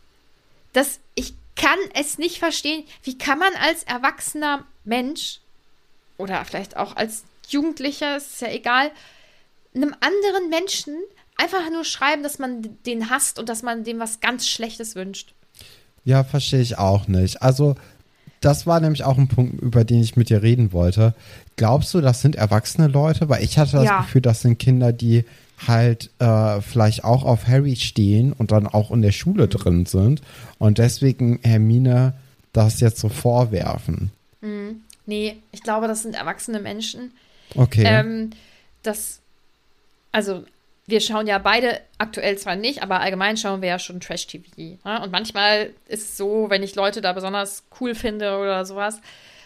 das, 0.73 0.99
ich 1.15 1.33
kann 1.55 1.79
es 1.93 2.17
nicht 2.17 2.39
verstehen. 2.39 2.85
Wie 3.03 3.17
kann 3.17 3.39
man 3.39 3.53
als 3.55 3.83
erwachsener 3.83 4.65
Mensch 4.85 5.39
oder 6.17 6.43
vielleicht 6.45 6.77
auch 6.77 6.95
als 6.95 7.23
Jugendlicher, 7.49 8.17
ist 8.17 8.41
ja 8.41 8.49
egal, 8.49 8.91
einem 9.73 9.95
anderen 9.99 10.49
Menschen 10.49 10.95
einfach 11.37 11.69
nur 11.71 11.85
schreiben, 11.85 12.21
dass 12.21 12.37
man 12.37 12.77
den 12.85 13.09
hasst 13.09 13.39
und 13.39 13.49
dass 13.49 13.63
man 13.63 13.83
dem 13.83 13.99
was 13.99 14.19
ganz 14.19 14.47
Schlechtes 14.47 14.95
wünscht. 14.95 15.33
Ja, 16.03 16.23
verstehe 16.23 16.61
ich 16.61 16.77
auch 16.77 17.07
nicht. 17.07 17.41
Also 17.41 17.75
das 18.41 18.65
war 18.65 18.79
nämlich 18.79 19.03
auch 19.03 19.17
ein 19.17 19.27
Punkt, 19.27 19.61
über 19.61 19.83
den 19.83 20.01
ich 20.01 20.15
mit 20.15 20.29
dir 20.29 20.41
reden 20.41 20.71
wollte. 20.71 21.13
Glaubst 21.55 21.93
du, 21.93 22.01
das 22.01 22.21
sind 22.21 22.35
erwachsene 22.35 22.87
Leute? 22.87 23.29
Weil 23.29 23.43
ich 23.43 23.57
hatte 23.57 23.73
das 23.73 23.85
ja. 23.85 24.01
Gefühl, 24.01 24.21
das 24.21 24.41
sind 24.41 24.59
Kinder, 24.59 24.93
die 24.93 25.25
halt 25.67 26.09
äh, 26.19 26.61
vielleicht 26.61 27.03
auch 27.03 27.23
auf 27.23 27.47
Harry 27.47 27.75
stehen 27.75 28.31
und 28.31 28.51
dann 28.51 28.65
auch 28.65 28.91
in 28.91 29.01
der 29.01 29.11
Schule 29.11 29.45
mhm. 29.45 29.49
drin 29.49 29.85
sind 29.85 30.21
und 30.57 30.77
deswegen 30.77 31.39
Hermine 31.43 32.13
das 32.53 32.79
jetzt 32.79 32.99
so 32.99 33.09
vorwerfen. 33.09 34.11
Mhm. 34.41 34.81
Nee, 35.05 35.37
ich 35.51 35.63
glaube, 35.63 35.87
das 35.87 36.03
sind 36.03 36.15
erwachsene 36.15 36.59
Menschen. 36.59 37.11
Okay. 37.55 37.83
Ähm, 37.85 38.29
das, 38.83 39.19
also 40.11 40.43
wir 40.89 41.01
schauen 41.01 41.27
ja 41.27 41.37
beide 41.37 41.81
aktuell 41.97 42.37
zwar 42.37 42.55
nicht, 42.55 42.81
aber 42.81 42.99
allgemein 42.99 43.37
schauen 43.37 43.61
wir 43.61 43.69
ja 43.69 43.79
schon 43.79 43.99
Trash-TV. 43.99 44.45
Ne? 44.57 45.01
Und 45.03 45.11
manchmal 45.11 45.71
ist 45.87 46.03
es 46.03 46.17
so, 46.17 46.49
wenn 46.49 46.63
ich 46.63 46.75
Leute 46.75 47.01
da 47.01 47.13
besonders 47.13 47.63
cool 47.79 47.95
finde 47.95 48.37
oder 48.37 48.65
sowas, 48.65 49.01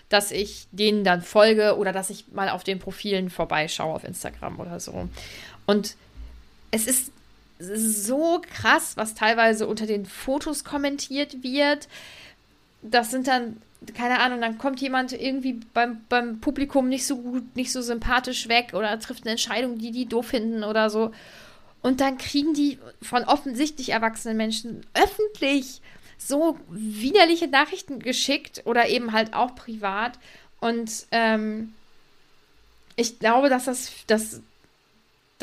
dass 0.09 0.31
ich 0.31 0.67
denen 0.71 1.03
dann 1.03 1.21
folge 1.21 1.77
oder 1.77 1.91
dass 1.91 2.09
ich 2.09 2.25
mal 2.31 2.49
auf 2.49 2.63
den 2.63 2.79
Profilen 2.79 3.29
vorbeischaue 3.29 3.93
auf 3.93 4.03
Instagram 4.03 4.59
oder 4.59 4.79
so. 4.79 5.09
Und 5.65 5.95
es 6.71 6.87
ist 6.87 7.11
es 7.59 7.69
ist 7.69 8.05
so 8.05 8.41
krass, 8.41 8.97
was 8.97 9.15
teilweise 9.15 9.67
unter 9.67 9.85
den 9.85 10.05
Fotos 10.05 10.63
kommentiert 10.63 11.43
wird. 11.43 11.87
Das 12.81 13.11
sind 13.11 13.27
dann, 13.27 13.61
keine 13.95 14.19
Ahnung, 14.19 14.41
dann 14.41 14.57
kommt 14.57 14.81
jemand 14.81 15.13
irgendwie 15.13 15.59
beim, 15.73 16.01
beim 16.09 16.39
Publikum 16.39 16.89
nicht 16.89 17.05
so 17.05 17.17
gut, 17.17 17.55
nicht 17.55 17.71
so 17.71 17.81
sympathisch 17.81 18.47
weg 18.47 18.73
oder 18.73 18.97
trifft 18.99 19.23
eine 19.23 19.31
Entscheidung, 19.31 19.77
die 19.77 19.91
die 19.91 20.05
doof 20.05 20.27
finden 20.27 20.63
oder 20.63 20.89
so. 20.89 21.11
Und 21.81 21.99
dann 21.99 22.17
kriegen 22.17 22.53
die 22.53 22.79
von 23.01 23.25
offensichtlich 23.25 23.89
erwachsenen 23.89 24.37
Menschen 24.37 24.85
öffentlich 24.93 25.81
so 26.17 26.57
widerliche 26.69 27.47
Nachrichten 27.47 27.99
geschickt 27.99 28.61
oder 28.65 28.87
eben 28.87 29.11
halt 29.11 29.33
auch 29.33 29.55
privat. 29.55 30.17
Und 30.59 31.07
ähm, 31.11 31.73
ich 32.95 33.19
glaube, 33.19 33.49
dass 33.49 33.65
das, 33.65 33.91
dass, 34.07 34.41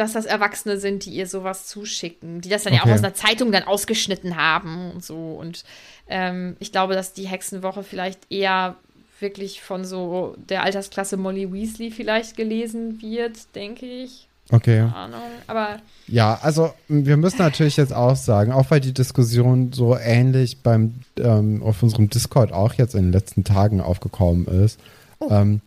dass 0.01 0.13
das 0.13 0.27
Erwachsene 0.27 0.79
sind, 0.79 1.05
die 1.05 1.11
ihr 1.11 1.27
sowas 1.27 1.67
zuschicken, 1.67 2.41
die 2.41 2.49
das 2.49 2.65
dann 2.65 2.73
okay. 2.73 2.83
ja 2.83 2.91
auch 2.91 2.95
aus 2.95 3.05
einer 3.05 3.15
Zeitung 3.15 3.53
dann 3.53 3.65
ausgeschnitten 3.65 4.37
haben 4.37 4.91
und 4.93 5.05
so. 5.05 5.37
Und 5.39 5.65
ähm, 6.09 6.57
ich 6.59 6.73
glaube, 6.73 6.95
dass 6.95 7.13
die 7.13 7.29
Hexenwoche 7.29 7.83
vielleicht 7.83 8.31
eher 8.31 8.77
wirklich 9.21 9.61
von 9.61 9.85
so 9.85 10.35
der 10.49 10.63
Altersklasse 10.65 11.17
Molly 11.17 11.53
Weasley 11.53 11.91
vielleicht 11.91 12.37
gelesen 12.37 13.01
wird, 13.03 13.55
denke 13.55 13.87
ich. 13.87 14.27
Okay. 14.53 14.79
Keine 14.79 14.97
Ahnung, 14.97 15.21
aber. 15.47 15.77
Ja, 16.09 16.39
also 16.43 16.73
wir 16.89 17.17
müssen 17.17 17.39
natürlich 17.39 17.77
jetzt 17.77 17.93
auch 17.93 18.17
sagen, 18.17 18.53
auch 18.53 18.71
weil 18.71 18.81
die 18.81 18.93
Diskussion 18.93 19.73
so 19.73 19.97
ähnlich 19.97 20.63
beim 20.63 20.95
ähm, 21.19 21.63
auf 21.63 21.83
unserem 21.83 22.11
Discord 22.11 22.53
auch 22.53 22.75
jetzt 22.75 22.95
in 22.95 23.05
den 23.05 23.13
letzten 23.13 23.45
Tagen 23.45 23.81
aufgekommen 23.81 24.47
ist. 24.47 24.81
Oh. 25.21 25.29
Ähm, 25.31 25.61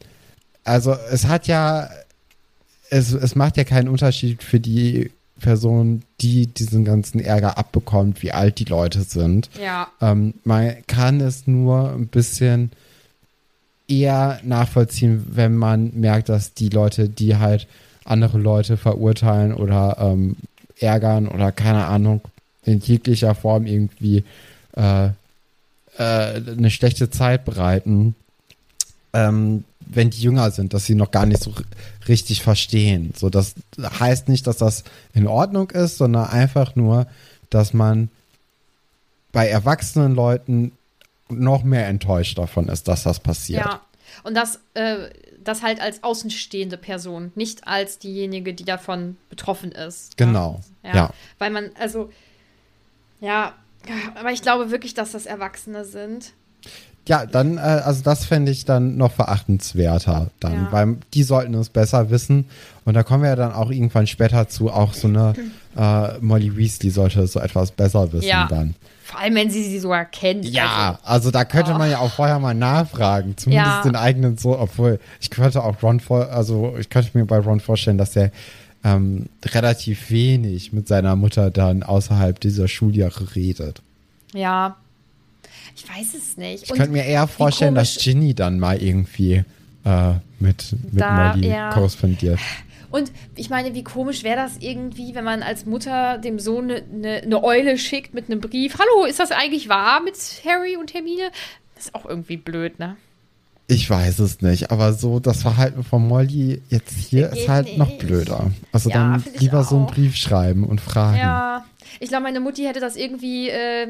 also 0.65 0.95
es 1.11 1.27
hat 1.27 1.47
ja, 1.47 1.89
es, 2.89 3.13
es 3.13 3.35
macht 3.35 3.57
ja 3.57 3.63
keinen 3.63 3.87
Unterschied 3.87 4.43
für 4.43 4.59
die 4.59 5.11
Person, 5.39 6.03
die 6.21 6.47
diesen 6.47 6.85
ganzen 6.85 7.19
Ärger 7.19 7.57
abbekommt, 7.57 8.21
wie 8.23 8.31
alt 8.31 8.59
die 8.59 8.65
Leute 8.65 9.01
sind. 9.01 9.49
Ja. 9.61 9.87
Ähm, 10.01 10.35
man 10.43 10.75
kann 10.87 11.21
es 11.21 11.47
nur 11.47 11.91
ein 11.91 12.07
bisschen 12.07 12.71
eher 13.87 14.39
nachvollziehen, 14.43 15.25
wenn 15.31 15.55
man 15.55 15.91
merkt, 15.95 16.29
dass 16.29 16.53
die 16.53 16.69
Leute, 16.69 17.09
die 17.09 17.37
halt 17.37 17.67
andere 18.05 18.37
Leute 18.37 18.77
verurteilen 18.77 19.53
oder 19.53 19.97
ähm, 19.99 20.37
ärgern 20.79 21.27
oder 21.27 21.51
keine 21.51 21.85
Ahnung, 21.85 22.21
in 22.63 22.79
jeglicher 22.79 23.35
Form 23.35 23.65
irgendwie 23.65 24.23
äh, 24.75 25.07
äh, 25.07 25.11
eine 25.97 26.69
schlechte 26.69 27.09
Zeit 27.09 27.45
bereiten, 27.45 28.15
ähm, 29.13 29.63
wenn 29.87 30.09
die 30.09 30.21
jünger 30.21 30.51
sind, 30.51 30.73
dass 30.73 30.85
sie 30.85 30.95
noch 30.95 31.11
gar 31.11 31.25
nicht 31.25 31.41
so 31.41 31.53
richtig 32.07 32.41
verstehen. 32.41 33.13
So, 33.15 33.29
das 33.29 33.55
heißt 33.77 34.29
nicht, 34.29 34.47
dass 34.47 34.57
das 34.57 34.83
in 35.13 35.27
Ordnung 35.27 35.69
ist, 35.71 35.97
sondern 35.97 36.27
einfach 36.29 36.75
nur, 36.75 37.07
dass 37.49 37.73
man 37.73 38.09
bei 39.31 39.47
erwachsenen 39.47 40.15
Leuten 40.15 40.71
noch 41.29 41.63
mehr 41.63 41.87
enttäuscht 41.87 42.37
davon 42.37 42.67
ist, 42.69 42.87
dass 42.87 43.03
das 43.03 43.19
passiert. 43.19 43.65
Ja, 43.65 43.81
und 44.23 44.35
das 44.35 44.59
äh, 44.75 45.09
das 45.43 45.61
halt 45.61 45.81
als 45.81 46.03
außenstehende 46.03 46.77
Person, 46.77 47.31
nicht 47.35 47.67
als 47.67 47.99
diejenige, 47.99 48.53
die 48.53 48.65
davon 48.65 49.17
betroffen 49.29 49.71
ist. 49.71 50.17
Genau. 50.17 50.61
Ja. 50.83 50.95
ja. 50.95 51.09
Weil 51.37 51.51
man, 51.51 51.71
also, 51.79 52.11
ja, 53.19 53.53
aber 54.15 54.31
ich 54.31 54.41
glaube 54.41 54.71
wirklich, 54.71 54.93
dass 54.93 55.11
das 55.11 55.25
Erwachsene 55.25 55.85
sind. 55.85 56.33
Ja, 57.07 57.25
dann, 57.25 57.57
äh, 57.57 57.61
also 57.61 58.01
das 58.01 58.25
fände 58.25 58.51
ich 58.51 58.63
dann 58.63 58.95
noch 58.95 59.11
verachtenswerter 59.11 60.29
dann, 60.39 60.53
ja. 60.53 60.67
weil 60.71 60.97
die 61.13 61.23
sollten 61.23 61.53
es 61.55 61.69
besser 61.69 62.09
wissen. 62.09 62.45
Und 62.85 62.93
da 62.93 63.03
kommen 63.03 63.23
wir 63.23 63.29
ja 63.29 63.35
dann 63.35 63.51
auch 63.51 63.71
irgendwann 63.71 64.07
später 64.07 64.47
zu, 64.47 64.71
auch 64.71 64.93
so 64.93 65.07
eine 65.07 65.33
äh, 65.75 66.19
Molly 66.19 66.55
Weasley 66.55 66.91
sollte 66.91 67.27
so 67.27 67.39
etwas 67.39 67.71
besser 67.71 68.11
wissen 68.13 68.27
ja. 68.27 68.47
dann. 68.47 68.75
Vor 69.03 69.19
allem, 69.19 69.35
wenn 69.35 69.51
sie 69.51 69.63
sie 69.63 69.79
sogar 69.79 70.05
kennt. 70.05 70.45
Ja, 70.45 70.99
also, 71.03 71.29
also 71.29 71.31
da 71.31 71.43
könnte 71.43 71.73
oh. 71.73 71.77
man 71.77 71.91
ja 71.91 71.99
auch 71.99 72.11
vorher 72.11 72.39
mal 72.39 72.55
nachfragen. 72.55 73.35
Zumindest 73.35 73.75
ja. 73.75 73.83
den 73.83 73.95
eigenen 73.95 74.37
Sohn, 74.37 74.57
obwohl 74.57 74.99
ich 75.19 75.29
könnte 75.29 75.61
auch 75.61 75.83
Ron 75.83 75.99
vor, 75.99 76.29
also 76.29 76.75
ich 76.79 76.89
könnte 76.89 77.17
mir 77.17 77.25
bei 77.25 77.37
Ron 77.37 77.59
vorstellen, 77.59 77.97
dass 77.97 78.15
er 78.15 78.31
ähm, 78.85 79.27
relativ 79.45 80.09
wenig 80.09 80.71
mit 80.71 80.87
seiner 80.87 81.15
Mutter 81.15 81.51
dann 81.51 81.83
außerhalb 81.83 82.39
dieser 82.39 82.67
Schuljahre 82.67 83.35
redet. 83.35 83.81
Ja. 84.33 84.77
Ich 85.75 85.87
weiß 85.89 86.13
es 86.15 86.37
nicht. 86.37 86.63
Ich 86.63 86.69
könnte 86.69 86.91
mir 86.91 87.05
eher 87.05 87.27
vorstellen, 87.27 87.75
dass 87.75 87.97
Ginny 87.97 88.33
dann 88.33 88.59
mal 88.59 88.81
irgendwie 88.81 89.43
äh, 89.85 90.13
mit, 90.39 90.73
mit 90.91 91.01
da, 91.01 91.33
Molly 91.33 91.49
ja. 91.49 91.71
korrespondiert. 91.71 92.39
Und 92.91 93.11
ich 93.35 93.49
meine, 93.49 93.73
wie 93.73 93.83
komisch 93.83 94.23
wäre 94.23 94.35
das 94.35 94.57
irgendwie, 94.59 95.15
wenn 95.15 95.23
man 95.23 95.41
als 95.41 95.65
Mutter 95.65 96.19
dem 96.19 96.37
Sohn 96.37 96.69
eine 96.69 96.83
ne, 96.91 97.23
ne 97.25 97.43
Eule 97.43 97.79
schickt 97.79 98.13
mit 98.13 98.29
einem 98.29 98.39
Brief. 98.39 98.77
Hallo, 98.77 99.05
ist 99.05 99.19
das 99.19 99.31
eigentlich 99.31 99.67
wahr 99.67 100.01
mit 100.03 100.15
Harry 100.45 100.77
und 100.77 100.93
Hermine? 100.93 101.31
Das 101.73 101.85
ist 101.85 101.95
auch 101.95 102.05
irgendwie 102.05 102.37
blöd, 102.37 102.77
ne? 102.77 102.95
Ich 103.67 103.89
weiß 103.89 104.19
es 104.19 104.41
nicht, 104.41 104.71
aber 104.71 104.93
so 104.93 105.19
das 105.19 105.41
Verhalten 105.41 105.83
von 105.83 106.07
Molly 106.07 106.61
jetzt 106.69 106.95
hier 106.95 107.29
Geht 107.29 107.39
ist 107.39 107.49
halt 107.49 107.65
nicht. 107.65 107.77
noch 107.77 107.91
blöder. 107.97 108.51
Also 108.71 108.89
ja, 108.89 108.95
dann 108.95 109.23
lieber 109.39 109.63
so 109.63 109.77
einen 109.77 109.87
Brief 109.87 110.15
schreiben 110.15 110.65
und 110.65 110.79
fragen. 110.79 111.17
Ja, 111.17 111.65
ich 111.99 112.09
glaube, 112.09 112.23
meine 112.23 112.41
Mutti 112.41 112.63
hätte 112.63 112.79
das 112.79 112.95
irgendwie, 112.95 113.49
äh, 113.49 113.87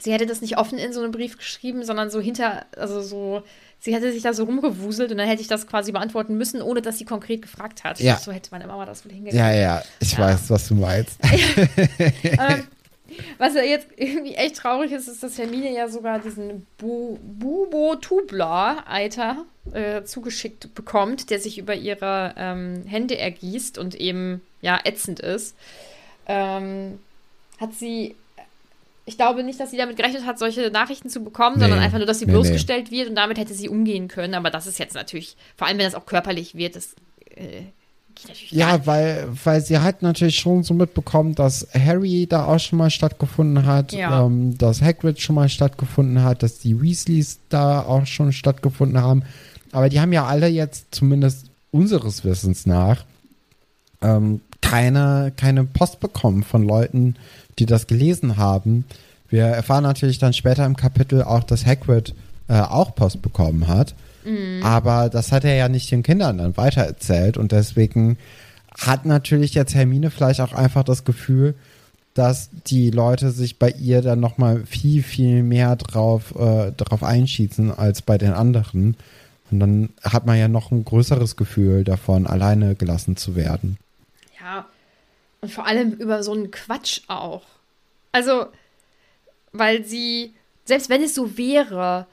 sie 0.00 0.12
hätte 0.12 0.26
das 0.26 0.40
nicht 0.40 0.58
offen 0.58 0.78
in 0.78 0.92
so 0.92 1.00
einem 1.00 1.12
Brief 1.12 1.38
geschrieben, 1.38 1.84
sondern 1.84 2.10
so 2.10 2.20
hinter, 2.20 2.66
also 2.76 3.00
so 3.00 3.42
sie 3.78 3.94
hätte 3.94 4.12
sich 4.12 4.22
da 4.22 4.32
so 4.32 4.44
rumgewuselt 4.44 5.10
und 5.10 5.18
dann 5.18 5.28
hätte 5.28 5.42
ich 5.42 5.48
das 5.48 5.66
quasi 5.66 5.92
beantworten 5.92 6.36
müssen, 6.36 6.62
ohne 6.62 6.80
dass 6.82 6.98
sie 6.98 7.04
konkret 7.04 7.42
gefragt 7.42 7.84
hat. 7.84 8.00
Ja. 8.00 8.16
So 8.16 8.32
hätte 8.32 8.48
meine 8.50 8.66
Mama 8.66 8.86
das 8.86 9.04
wohl 9.04 9.12
hingekriegt. 9.12 9.38
Ja, 9.38 9.52
ja, 9.52 9.82
ich 10.00 10.12
ja. 10.12 10.20
weiß, 10.20 10.50
was 10.50 10.68
du 10.68 10.74
meinst. 10.74 11.18
ähm, 12.22 12.64
was 13.38 13.54
ja 13.54 13.62
jetzt 13.62 13.88
irgendwie 13.96 14.34
echt 14.34 14.56
traurig 14.56 14.92
ist, 14.92 15.08
ist, 15.08 15.22
dass 15.22 15.38
Hermine 15.38 15.72
ja 15.72 15.88
sogar 15.88 16.18
diesen 16.18 16.66
Bu 16.78 17.18
Bubo 17.22 17.96
Tubler 17.96 18.84
Eiter 18.86 19.44
äh, 19.72 20.02
zugeschickt 20.04 20.74
bekommt, 20.74 21.30
der 21.30 21.38
sich 21.38 21.58
über 21.58 21.74
ihre 21.74 22.34
ähm, 22.36 22.84
Hände 22.86 23.18
ergießt 23.18 23.78
und 23.78 23.94
eben 23.94 24.40
ja 24.62 24.80
ätzend 24.84 25.20
ist. 25.20 25.56
Ähm, 26.26 26.98
hat 27.60 27.74
sie 27.74 28.16
ich 29.06 29.16
glaube 29.16 29.42
nicht, 29.42 29.60
dass 29.60 29.70
sie 29.70 29.76
damit 29.76 29.96
gerechnet 29.96 30.24
hat, 30.24 30.38
solche 30.38 30.70
Nachrichten 30.70 31.10
zu 31.10 31.22
bekommen, 31.22 31.56
nee. 31.56 31.62
sondern 31.62 31.80
einfach 31.80 31.98
nur, 31.98 32.06
dass 32.06 32.18
sie 32.18 32.26
nee, 32.26 32.32
bloßgestellt 32.32 32.90
nee. 32.90 32.98
wird 32.98 33.10
und 33.10 33.16
damit 33.16 33.38
hätte 33.38 33.54
sie 33.54 33.68
umgehen 33.68 34.08
können. 34.08 34.34
Aber 34.34 34.50
das 34.50 34.66
ist 34.66 34.78
jetzt 34.78 34.94
natürlich, 34.94 35.36
vor 35.56 35.66
allem 35.66 35.78
wenn 35.78 35.84
das 35.84 35.94
auch 35.94 36.06
körperlich 36.06 36.54
wird, 36.54 36.76
das 36.76 36.94
äh, 37.36 37.64
geht 38.14 38.28
natürlich 38.28 38.52
Ja, 38.52 38.86
weil, 38.86 39.28
weil 39.44 39.60
sie 39.60 39.78
hat 39.78 40.00
natürlich 40.00 40.36
schon 40.36 40.62
so 40.62 40.72
mitbekommen, 40.72 41.34
dass 41.34 41.68
Harry 41.74 42.26
da 42.26 42.46
auch 42.46 42.58
schon 42.58 42.78
mal 42.78 42.90
stattgefunden 42.90 43.66
hat, 43.66 43.92
ja. 43.92 44.24
ähm, 44.24 44.56
dass 44.56 44.80
Hagrid 44.80 45.20
schon 45.20 45.34
mal 45.34 45.50
stattgefunden 45.50 46.22
hat, 46.22 46.42
dass 46.42 46.60
die 46.60 46.80
Weasleys 46.80 47.40
da 47.50 47.82
auch 47.82 48.06
schon 48.06 48.32
stattgefunden 48.32 49.00
haben. 49.00 49.22
Aber 49.72 49.90
die 49.90 50.00
haben 50.00 50.12
ja 50.12 50.24
alle 50.24 50.46
jetzt, 50.46 50.94
zumindest 50.94 51.50
unseres 51.72 52.24
Wissens 52.24 52.64
nach, 52.64 53.04
ähm, 54.00 54.40
keine, 54.74 55.32
keine 55.36 55.62
Post 55.64 56.00
bekommen 56.00 56.42
von 56.42 56.64
Leuten, 56.64 57.14
die 57.60 57.66
das 57.66 57.86
gelesen 57.86 58.36
haben. 58.36 58.84
Wir 59.28 59.44
erfahren 59.44 59.84
natürlich 59.84 60.18
dann 60.18 60.32
später 60.32 60.66
im 60.66 60.74
Kapitel 60.74 61.22
auch, 61.22 61.44
dass 61.44 61.64
Hagrid 61.64 62.12
äh, 62.48 62.60
auch 62.60 62.92
Post 62.96 63.22
bekommen 63.22 63.68
hat. 63.68 63.94
Mhm. 64.24 64.64
Aber 64.64 65.10
das 65.10 65.30
hat 65.30 65.44
er 65.44 65.54
ja 65.54 65.68
nicht 65.68 65.92
den 65.92 66.02
Kindern 66.02 66.38
dann 66.38 66.56
weitererzählt 66.56 67.36
und 67.36 67.52
deswegen 67.52 68.18
hat 68.76 69.06
natürlich 69.06 69.54
jetzt 69.54 69.76
Hermine 69.76 70.10
vielleicht 70.10 70.40
auch 70.40 70.52
einfach 70.52 70.82
das 70.82 71.04
Gefühl, 71.04 71.54
dass 72.14 72.50
die 72.66 72.90
Leute 72.90 73.30
sich 73.30 73.60
bei 73.60 73.70
ihr 73.70 74.02
dann 74.02 74.18
nochmal 74.18 74.64
viel, 74.66 75.04
viel 75.04 75.44
mehr 75.44 75.76
drauf, 75.76 76.34
äh, 76.36 76.72
drauf 76.72 77.04
einschießen 77.04 77.70
als 77.70 78.02
bei 78.02 78.18
den 78.18 78.32
anderen. 78.32 78.96
Und 79.52 79.60
dann 79.60 79.90
hat 80.02 80.26
man 80.26 80.36
ja 80.36 80.48
noch 80.48 80.72
ein 80.72 80.84
größeres 80.84 81.36
Gefühl 81.36 81.84
davon, 81.84 82.26
alleine 82.26 82.74
gelassen 82.74 83.16
zu 83.16 83.36
werden. 83.36 83.78
Ja, 84.44 84.68
und 85.40 85.52
vor 85.52 85.66
allem 85.66 85.92
über 85.92 86.22
so 86.22 86.32
einen 86.32 86.50
Quatsch 86.50 87.00
auch. 87.08 87.42
Also, 88.12 88.46
weil 89.52 89.84
sie, 89.84 90.34
selbst 90.64 90.88
wenn 90.88 91.02
es 91.02 91.14
so 91.14 91.36
wäre, 91.36 92.06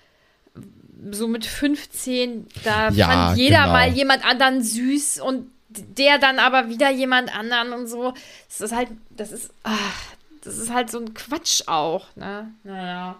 so 1.11 1.27
mit 1.27 1.45
15, 1.45 2.47
da 2.63 2.89
ja, 2.89 3.07
fand 3.07 3.37
jeder 3.37 3.61
genau. 3.61 3.71
mal 3.71 3.89
jemand 3.89 4.25
anderen 4.25 4.61
süß 4.61 5.19
und 5.19 5.49
der 5.69 6.19
dann 6.19 6.39
aber 6.39 6.69
wieder 6.69 6.89
jemand 6.91 7.33
anderen 7.33 7.73
und 7.73 7.87
so. 7.87 8.13
Das 8.49 8.61
ist 8.61 8.75
halt, 8.75 8.89
das 9.11 9.31
ist, 9.31 9.51
ach, 9.63 10.03
das 10.43 10.57
ist 10.57 10.73
halt 10.73 10.89
so 10.89 10.99
ein 10.99 11.13
Quatsch 11.13 11.63
auch, 11.67 12.13
ne? 12.15 12.51
Naja. 12.63 13.17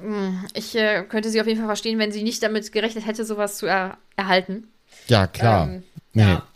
Hm, 0.00 0.46
ich 0.54 0.76
äh, 0.76 1.02
könnte 1.02 1.30
sie 1.30 1.40
auf 1.40 1.46
jeden 1.46 1.58
Fall 1.58 1.68
verstehen, 1.68 1.98
wenn 1.98 2.12
sie 2.12 2.22
nicht 2.22 2.42
damit 2.42 2.70
gerechnet 2.70 3.06
hätte, 3.06 3.24
sowas 3.24 3.58
zu 3.58 3.66
er 3.66 3.98
erhalten. 4.16 4.68
Ja, 5.08 5.26
klar. 5.26 5.68
Ähm, 5.68 5.82
nee. 6.12 6.22
ja. 6.22 6.46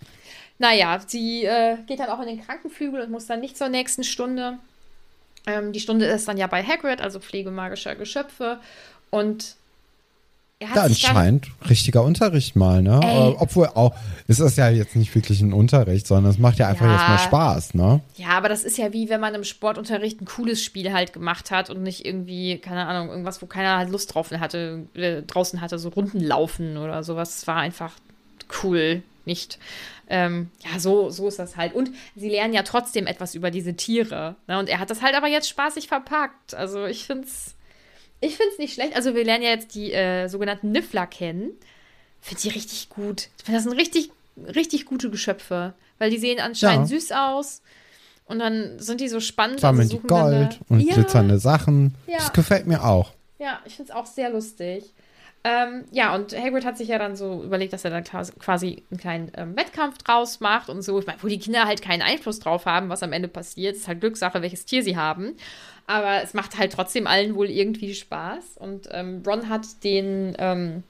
Naja, 0.61 1.01
sie 1.05 1.45
äh, 1.47 1.79
geht 1.87 1.99
dann 2.01 2.11
auch 2.11 2.21
in 2.21 2.27
den 2.29 2.45
Krankenflügel 2.47 3.01
und 3.01 3.11
muss 3.11 3.27
dann 3.27 3.41
nicht 3.41 3.57
zur 3.57 3.69
nächsten 3.69 4.05
Stunde. 4.05 4.59
Ähm, 5.47 5.73
die 5.73 5.81
Stunde 5.81 6.05
ist 6.05 6.29
dann 6.29 6.37
ja 6.37 6.47
bei 6.47 6.63
Hagrid, 6.63 7.01
also 7.01 7.19
Pflege 7.19 7.51
magischer 7.51 7.97
Geschöpfe. 7.97 8.59
Und 9.09 9.57
er 10.59 10.69
hat 10.69 10.77
Ja, 10.77 10.83
dann- 10.83 10.91
anscheinend 10.93 11.47
richtiger 11.71 12.03
Unterricht 12.03 12.55
mal, 12.57 12.83
ne? 12.83 13.01
Ey. 13.03 13.31
Äh, 13.31 13.37
Obwohl 13.39 13.69
auch, 13.69 13.95
es 14.29 14.39
ist 14.39 14.59
ja 14.59 14.69
jetzt 14.69 14.95
nicht 14.97 15.15
wirklich 15.15 15.41
ein 15.41 15.55
Unterricht, 15.55 16.07
sondern 16.07 16.31
es 16.31 16.39
macht 16.39 16.59
ja 16.59 16.69
einfach 16.69 16.85
Ja. 16.85 16.93
jetzt 16.93 17.09
mal 17.09 17.19
Spaß, 17.19 17.73
ne? 17.75 18.01
Ja, 18.17 18.29
aber 18.29 18.51
das 18.51 18.63
ist 18.63 18.77
ja 18.77 18.93
wie, 18.93 19.09
wenn 19.09 19.21
man 19.21 19.35
im 19.35 19.45
Sportunterricht 19.45 20.21
ein 20.21 20.27
cooles 20.27 20.63
Spiel 20.63 20.93
halt 20.93 21.15
gemacht 21.15 21.51
hat 21.51 21.71
und 21.71 21.83
nicht 21.83 22.05
irgendwie, 22.05 22.59
keine 22.59 22.87
Ahnung, 22.87 23.09
irgendwas, 23.09 23.41
wo 23.41 23.47
keiner 23.47 23.79
halt 23.79 23.89
Lust 23.89 24.15
drauf 24.15 24.31
hatte, 24.33 24.83
äh, 24.93 25.23
draußen 25.23 25.63
hatte, 25.63 25.79
so 25.79 25.89
Runden 25.89 26.21
laufen 26.21 26.77
oder 26.77 27.03
sowas. 27.03 27.39
Es 27.39 27.47
war 27.47 27.57
einfach 27.57 27.93
cool, 28.63 29.03
nicht. 29.25 29.59
Ähm, 30.09 30.51
ja, 30.69 30.81
so, 30.81 31.11
so 31.11 31.29
ist 31.29 31.39
das 31.39 31.57
halt. 31.57 31.73
Und 31.73 31.91
sie 32.17 32.29
lernen 32.29 32.53
ja 32.53 32.63
trotzdem 32.65 33.07
etwas 33.07 33.35
über 33.37 33.51
diese 33.51 33.75
Tiere. 33.75 34.35
Ne? 34.49 34.59
Und 34.59 34.69
er 34.69 34.81
hat 34.81 34.91
das 34.91 35.03
halt 35.03 35.15
aber 35.15 35.29
jetzt 35.29 35.49
spaßig 35.49 35.87
verpackt. 35.87 36.55
Also 36.55 36.85
ich 36.87 37.05
find's, 37.05 37.55
ich 38.21 38.37
find's 38.37 38.59
nicht 38.59 38.75
schlecht. 38.75 38.97
Also 38.97 39.15
wir 39.15 39.25
lernen 39.25 39.45
ja 39.45 39.51
jetzt 39.51 39.75
die 39.77 39.93
äh, 39.93 40.27
sogenannten 40.29 40.73
Niffler 40.73 41.07
kennen. 41.07 41.51
Finde 42.21 42.43
die 42.43 42.49
richtig 42.49 42.89
gut. 42.89 43.29
Ich 43.39 43.45
finde 43.45 43.59
das 43.59 43.65
sind 43.65 43.79
richtig, 43.79 44.11
richtig 44.37 44.85
gute 44.85 45.11
Geschöpfe. 45.11 45.75
Weil 45.99 46.11
die 46.11 46.19
sehen 46.19 46.41
anscheinend 46.41 46.91
Ja. 46.91 46.99
süß 46.99 47.13
aus. 47.13 47.63
Und 48.25 48.41
dann 48.41 48.79
sind 48.81 49.01
die 49.01 49.09
so 49.09 49.21
spannend. 49.21 49.61
Sammeln 49.61 49.83
also 49.83 49.99
die 49.99 50.07
Gold 50.07 50.53
da- 50.53 50.75
und 50.75 50.81
ja, 50.81 50.95
glitzernde 50.95 51.39
Sachen. 51.39 51.95
Ja. 52.09 52.19
Das 52.19 52.33
gefällt 52.33 52.67
mir 52.67 52.85
auch. 52.85 53.13
ja, 53.39 53.61
ich 53.65 53.77
finde 53.77 53.93
es 53.93 53.97
auch 53.97 54.07
sehr 54.07 54.31
lustig. 54.31 54.93
Ähm, 55.43 55.87
ja, 55.91 56.15
und 56.15 56.37
Hagrid 56.37 56.67
hat 56.67 56.77
sich 56.77 56.89
ja 56.89 56.99
dann 56.99 57.17
so 57.17 57.43
überlegt, 57.43 57.73
dass 57.73 57.85
er 57.85 57.91
dann 57.91 58.05
quasi- 58.05 58.83
einen 58.91 59.01
kleinen 59.01 59.33
ähm, 59.37 59.57
Wettkampf 59.57 59.97
draus 59.99 60.41
macht 60.41 60.69
und 60.69 60.83
so. 60.83 60.99
Ich 60.99 61.07
meine, 61.07 61.23
wo 61.23 61.29
die 61.29 61.39
Kinder 61.39 61.65
halt 61.65 61.81
keinen 61.81 62.03
Einfluss 62.03 62.41
drauf 62.41 62.67
haben, 62.67 62.91
was 62.91 63.03
am 63.03 63.13
Ende 63.15 63.29
passiert. 63.29 63.75
ist 63.75 63.89
halt 63.89 64.01
Glückssache, 64.01 64.43
welches 64.43 64.67
Tier 64.67 64.83
sie 64.83 64.99
haben. 64.99 65.35
Aber 65.87 66.23
es 66.23 66.35
macht 66.35 66.59
halt 66.59 66.73
trotzdem 66.73 67.07
allen 67.07 67.35
wohl 67.37 67.49
irgendwie 67.49 67.95
Spaß. 67.95 68.59
Und 68.59 68.89
ähm, 68.93 69.23
Ron 69.27 69.49
hat 69.49 69.83
den, 69.83 70.37
ähm, 70.39 70.83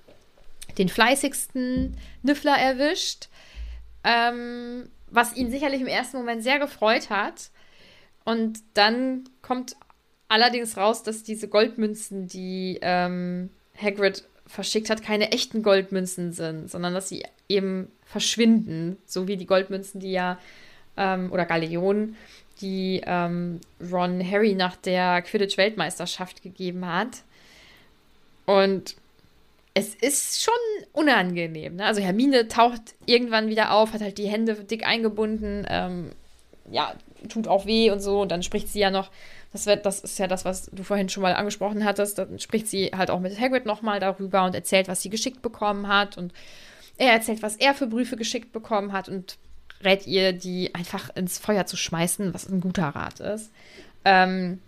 den 0.79 0.89
fleißigsten 0.89 1.97
Niffler 2.23 2.57
erwischt, 2.59 3.29
ähm, 4.03 4.91
was 5.11 5.37
ihn 5.37 5.51
sicherlich 5.53 5.81
im 5.81 5.87
ersten 5.87 6.17
Moment 6.17 6.43
sehr 6.43 6.59
gefreut 6.59 7.09
hat. 7.09 7.51
Und 8.25 8.59
dann 8.75 9.29
kommt 9.43 9.77
allerdings 10.29 10.77
raus, 10.77 11.05
dass 11.05 11.23
diese 11.23 11.47
Goldmünzen, 11.47 12.27
die 12.27 12.79
ähm, 12.83 13.51
Hagrid 13.81 14.25
verschickt 14.51 14.91
hat, 14.91 15.03
keine 15.03 15.33
echten 15.33 15.63
Goldmünzen 15.63 16.33
sind, 16.33 16.71
sondern 16.71 16.93
dass 16.93 17.09
sie 17.09 17.25
eben 17.49 17.91
verschwinden, 18.05 18.97
so 19.07 19.29
wie 19.29 19.37
die 19.37 19.47
Goldmünzen, 19.47 20.01
die 20.01 20.11
ja, 20.11 20.39
ähm, 20.97 21.33
oder 21.33 21.47
Galeonen, 21.47 22.17
die 22.61 23.01
ähm, 23.07 23.61
Ron 23.91 24.29
Harry 24.29 24.55
nach 24.55 24.77
der 24.77 25.23
Quidditch-Weltmeisterschaft 25.23 26.43
gegeben 26.43 26.85
hat. 26.87 27.23
Und 28.45 28.97
es 29.73 29.95
ist 29.95 30.43
schon 30.43 30.55
unangenehm. 30.93 31.77
Ne? 31.77 31.85
Also 31.85 32.03
Hermine 32.03 32.49
taucht 32.49 32.83
irgendwann 33.07 33.49
wieder 33.49 33.73
auf, 33.73 33.93
hat 33.93 34.01
halt 34.01 34.19
die 34.19 34.29
Hände 34.29 34.55
dick 34.65 34.85
eingebunden, 34.85 35.65
ähm, 35.71 36.11
ja, 36.71 36.95
tut 37.29 37.47
auch 37.47 37.67
weh 37.67 37.91
und 37.91 38.01
so. 38.01 38.23
Und 38.23 38.33
dann 38.33 38.43
spricht 38.43 38.69
sie 38.69 38.81
ja 38.81 38.91
noch, 38.91 39.11
das, 39.53 39.67
wird, 39.67 39.85
das 39.87 40.01
ist 40.01 40.19
ja 40.19 40.27
das, 40.27 40.45
was 40.45 40.67
du 40.73 40.83
vorhin 40.83 41.09
schon 41.09 41.23
mal 41.23 41.35
angesprochen 41.35 41.85
hattest, 41.85 42.19
dann 42.19 42.39
spricht 42.39 42.69
sie 42.69 42.91
halt 42.97 43.11
auch 43.11 43.21
mit 43.21 43.39
Hagrid 43.41 43.67
nochmal 43.67 43.99
darüber 44.01 44.45
und 44.45 44.55
erzählt, 44.55 44.87
was 44.89 45.03
sie 45.03 45.11
geschickt 45.11 45.43
bekommen 45.43 45.89
hat. 45.89 46.17
Und 46.17 46.33
er 46.99 47.13
erzählt, 47.13 47.43
was 47.43 47.57
er 47.57 47.75
für 47.75 47.87
Briefe 47.87 48.17
geschickt 48.17 48.53
bekommen 48.53 48.93
hat 48.93 49.09
und 49.09 49.39
rät 49.83 50.07
ihr, 50.07 50.33
die 50.33 50.75
einfach 50.75 51.09
ins 51.17 51.39
Feuer 51.39 51.67
zu 51.67 51.77
schmeißen, 51.77 52.33
was 52.35 52.49
ein 52.49 52.61
guter 52.61 52.89
Rat 52.89 53.19
ist. 53.21 53.51
Ähm, 54.05 54.61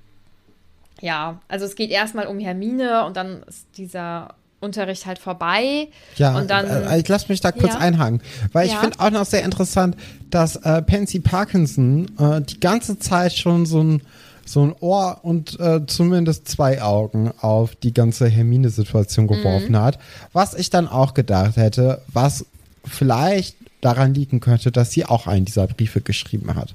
ja, 1.01 1.41
also 1.49 1.65
es 1.67 1.75
geht 1.75 1.91
erstmal 1.91 2.27
um 2.27 2.39
Hermine 2.39 3.05
und 3.05 3.17
dann 3.17 3.43
ist 3.45 3.67
dieser 3.77 4.35
Unterricht 4.61 5.07
halt 5.07 5.19
vorbei. 5.19 5.89
Ja, 6.17 6.37
Und 6.39 6.49
dann- 6.51 6.67
äh, 6.67 6.99
ich 7.01 7.09
lass 7.09 7.29
mich 7.29 7.41
da 7.41 7.51
kurz 7.51 7.75
Ja. 7.75 7.81
einhaken, 7.81 8.23
weil 8.53 8.67
ich 8.67 8.73
Ja. 8.73 8.79
finde 8.81 9.01
auch 9.01 9.11
noch 9.11 9.25
sehr 9.27 9.43
interessant, 9.43 9.97
dass 10.31 10.57
äh, 10.57 10.81
Pansy 10.83 11.19
Parkinson 11.19 12.11
äh, 12.19 12.41
die 12.43 12.61
ganze 12.61 12.99
Zeit 12.99 13.33
schon 13.33 13.67
so 13.67 13.83
ein 13.83 14.03
so 14.45 14.65
ein 14.65 14.75
Ohr 14.81 15.21
und 15.23 15.59
äh, 15.61 15.87
zumindest 15.87 16.49
zwei 16.49 16.83
Augen 16.83 17.33
auf 17.41 17.77
die 17.77 17.95
ganze 17.95 18.29
Hermine-Situation 18.29 19.27
geworfen 19.27 19.81
hat. 19.81 19.99
Was 20.33 20.55
ich 20.55 20.71
dann 20.71 20.89
auch 20.89 21.15
gedacht 21.15 21.57
hätte, 21.57 22.03
was 22.09 22.47
vielleicht 22.85 23.57
daran 23.81 24.15
liegen 24.15 24.41
könnte, 24.41 24.73
dass 24.73 24.91
sie 24.93 25.05
auch 25.05 25.27
einen 25.27 25.45
dieser 25.45 25.67
Briefe 25.67 26.01
geschrieben 26.01 26.55
hat. 26.55 26.75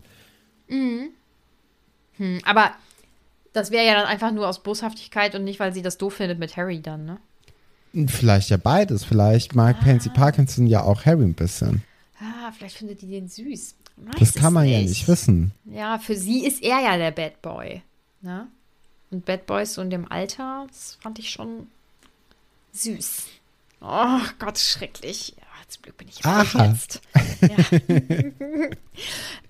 Hm, 2.17 2.39
aber 2.43 2.71
das 3.53 3.71
wäre 3.71 3.85
ja 3.85 3.93
dann 3.93 4.05
einfach 4.05 4.31
nur 4.31 4.47
aus 4.47 4.61
Boshaftigkeit 4.61 5.35
und 5.35 5.43
nicht, 5.43 5.59
weil 5.59 5.73
sie 5.73 5.81
das 5.81 5.97
doof 5.97 6.15
findet 6.15 6.39
mit 6.39 6.57
Harry 6.57 6.81
dann, 6.81 7.05
ne? 7.05 7.17
Vielleicht 8.07 8.49
ja 8.49 8.57
beides. 8.57 9.03
Vielleicht 9.05 9.55
mag 9.55 9.79
Pansy 9.79 10.09
Parkinson 10.09 10.67
ja 10.67 10.83
auch 10.83 11.05
Harry 11.05 11.23
ein 11.23 11.33
bisschen. 11.33 11.83
Ah, 12.19 12.51
vielleicht 12.51 12.77
findet 12.77 13.01
die 13.01 13.07
den 13.07 13.27
süß. 13.27 13.75
Das 14.19 14.33
kann 14.33 14.53
man 14.53 14.67
ja 14.67 14.79
nicht 14.79 15.07
wissen. 15.07 15.51
Ja, 15.65 15.97
für 15.99 16.15
sie 16.15 16.45
ist 16.45 16.61
er 16.61 16.79
ja 16.81 16.97
der 16.97 17.11
Bad 17.11 17.41
Boy. 17.41 17.81
Ne? 18.21 18.47
Und 19.11 19.25
Bad 19.25 19.45
Boys 19.45 19.73
so 19.73 19.81
in 19.81 19.89
dem 19.89 20.09
Alter, 20.11 20.65
das 20.67 20.97
fand 21.01 21.17
ich 21.19 21.29
schon 21.29 21.67
süß. 22.73 23.25
Oh 23.81 24.19
Gott, 24.39 24.57
schrecklich. 24.59 25.35
Ja, 25.37 25.43
zum 25.67 25.81
Glück 25.83 25.97
bin 25.97 26.07
ich 26.07 26.19
jetzt. 26.23 27.01
Ja. 27.41 28.69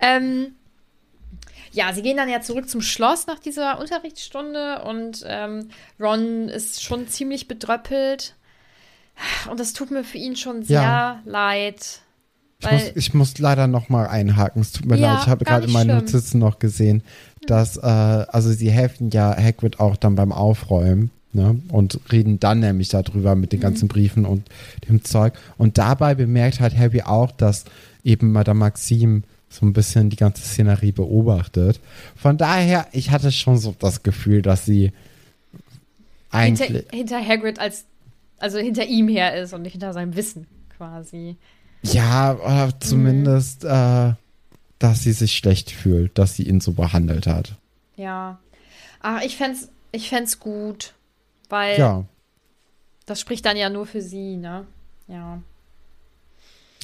ähm, 0.00 0.54
ja, 1.72 1.92
sie 1.92 2.02
gehen 2.02 2.16
dann 2.16 2.28
ja 2.28 2.40
zurück 2.40 2.68
zum 2.68 2.80
Schloss 2.82 3.26
nach 3.26 3.38
dieser 3.38 3.78
Unterrichtsstunde 3.78 4.82
und 4.84 5.22
ähm, 5.26 5.68
Ron 6.00 6.48
ist 6.48 6.82
schon 6.82 7.08
ziemlich 7.08 7.48
bedröppelt. 7.48 8.34
Und 9.50 9.58
das 9.60 9.72
tut 9.72 9.90
mir 9.90 10.04
für 10.04 10.18
ihn 10.18 10.36
schon 10.36 10.62
sehr 10.62 10.80
Ja. 10.82 11.22
leid. 11.24 12.00
Ich 12.60 12.70
muss, 12.70 12.82
ich 12.96 13.14
muss 13.14 13.38
leider 13.38 13.68
noch 13.68 13.88
mal 13.88 14.08
einhaken. 14.08 14.62
Es 14.62 14.72
tut 14.72 14.86
mir 14.86 14.96
Ja, 14.96 15.14
leid, 15.14 15.22
ich 15.22 15.28
habe 15.28 15.44
gerade 15.44 15.66
in 15.66 15.72
meinen 15.72 15.90
schlimm. 15.90 16.04
Notizen 16.04 16.38
noch 16.40 16.58
gesehen, 16.58 17.02
dass, 17.46 17.76
äh, 17.76 17.80
also 17.82 18.52
sie 18.52 18.70
helfen 18.70 19.10
ja 19.10 19.36
Hagrid 19.36 19.78
auch 19.78 19.96
dann 19.96 20.16
beim 20.16 20.32
Aufräumen. 20.32 21.10
Ne? 21.32 21.60
Und 21.68 22.00
reden 22.10 22.40
dann 22.40 22.60
nämlich 22.60 22.88
darüber 22.88 23.34
mit 23.36 23.52
den 23.52 23.60
ganzen 23.60 23.86
Briefen 23.86 24.24
und 24.24 24.48
dem 24.88 25.04
Zeug. 25.04 25.34
Und 25.56 25.78
dabei 25.78 26.14
bemerkt 26.14 26.58
halt 26.58 26.76
Harry 26.76 27.02
auch, 27.02 27.30
dass 27.30 27.64
eben 28.02 28.32
Madame 28.32 28.58
Maxime 28.58 29.22
so 29.50 29.64
ein 29.64 29.72
bisschen 29.72 30.10
die 30.10 30.16
ganze 30.16 30.42
Szenerie 30.42 30.92
beobachtet. 30.92 31.80
Von 32.16 32.38
daher, 32.38 32.88
ich 32.92 33.10
hatte 33.10 33.30
schon 33.30 33.58
so 33.58 33.74
das 33.78 34.02
Gefühl, 34.02 34.42
dass 34.42 34.64
sie 34.64 34.92
eigentlich. 36.30 36.68
hinter, 36.70 36.96
hinter 36.96 37.24
Hagrid 37.26 37.58
als, 37.60 37.84
also 38.38 38.58
hinter 38.58 38.86
ihm 38.86 39.08
her 39.08 39.36
ist 39.40 39.52
und 39.52 39.62
nicht 39.62 39.72
hinter 39.72 39.92
seinem 39.92 40.16
Wissen 40.16 40.46
quasi. 40.76 41.36
Ja, 41.82 42.34
oder 42.34 42.70
zumindest, 42.80 43.64
äh, 43.64 44.12
dass 44.78 45.02
sie 45.02 45.12
sich 45.12 45.32
schlecht 45.36 45.70
fühlt, 45.70 46.16
dass 46.18 46.34
sie 46.36 46.42
ihn 46.44 46.60
so 46.60 46.72
behandelt 46.72 47.26
hat. 47.26 47.54
Ja. 47.96 48.38
Ach, 49.00 49.22
ich 49.22 49.36
fänd's, 49.36 49.68
ich 49.92 50.08
fänd's 50.08 50.38
gut, 50.40 50.94
weil 51.48 51.78
Ja. 51.78 52.04
das 53.06 53.20
spricht 53.20 53.44
dann 53.46 53.56
ja 53.56 53.70
nur 53.70 53.86
für 53.86 54.02
sie, 54.02 54.36
ne? 54.36 54.66
Ja. 55.06 55.40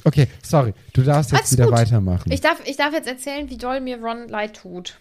Okay, 0.03 0.27
sorry. 0.43 0.73
Du 0.93 1.01
darfst 1.03 1.31
jetzt 1.31 1.39
Alles 1.41 1.51
wieder 1.53 1.65
gut. 1.65 1.73
weitermachen. 1.73 2.31
Ich 2.31 2.41
darf, 2.41 2.61
ich 2.65 2.77
darf 2.77 2.93
jetzt 2.93 3.07
erzählen, 3.07 3.49
wie 3.49 3.57
doll 3.57 3.81
mir 3.81 3.97
Ron 3.99 4.27
leid 4.29 4.55
tut. 4.57 4.97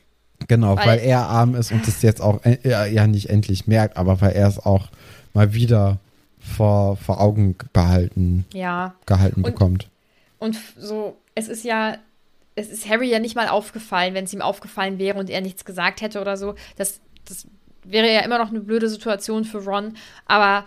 genau, 0.48 0.76
weil, 0.76 0.86
weil- 0.86 0.98
er 1.00 1.26
arm 1.28 1.54
ist 1.54 1.72
und 1.72 1.86
es 1.86 2.02
jetzt 2.02 2.20
auch 2.20 2.40
äh, 2.44 2.58
ja 2.92 3.06
nicht 3.06 3.28
endlich 3.30 3.66
merkt, 3.66 3.96
aber 3.96 4.20
weil 4.20 4.32
er 4.32 4.48
es 4.48 4.58
auch 4.58 4.88
mal 5.34 5.52
wieder 5.54 5.98
vor, 6.44 6.96
vor 6.96 7.20
Augen 7.20 7.56
behalten, 7.72 8.44
Ja. 8.52 8.94
gehalten 9.06 9.36
Und- 9.40 9.42
bekommt. 9.44 9.88
Und 10.38 10.56
so, 10.76 11.16
es 11.34 11.48
ist 11.48 11.64
ja, 11.64 11.96
es 12.54 12.68
ist 12.68 12.88
Harry 12.88 13.08
ja 13.10 13.18
nicht 13.18 13.34
mal 13.34 13.48
aufgefallen, 13.48 14.14
wenn 14.14 14.24
es 14.24 14.32
ihm 14.34 14.42
aufgefallen 14.42 14.98
wäre 14.98 15.18
und 15.18 15.30
er 15.30 15.40
nichts 15.40 15.64
gesagt 15.64 16.02
hätte 16.02 16.20
oder 16.20 16.36
so. 16.36 16.54
Das, 16.76 17.00
das 17.26 17.46
wäre 17.82 18.12
ja 18.12 18.20
immer 18.20 18.38
noch 18.38 18.50
eine 18.50 18.60
blöde 18.60 18.88
Situation 18.88 19.44
für 19.44 19.64
Ron. 19.64 19.96
Aber 20.26 20.66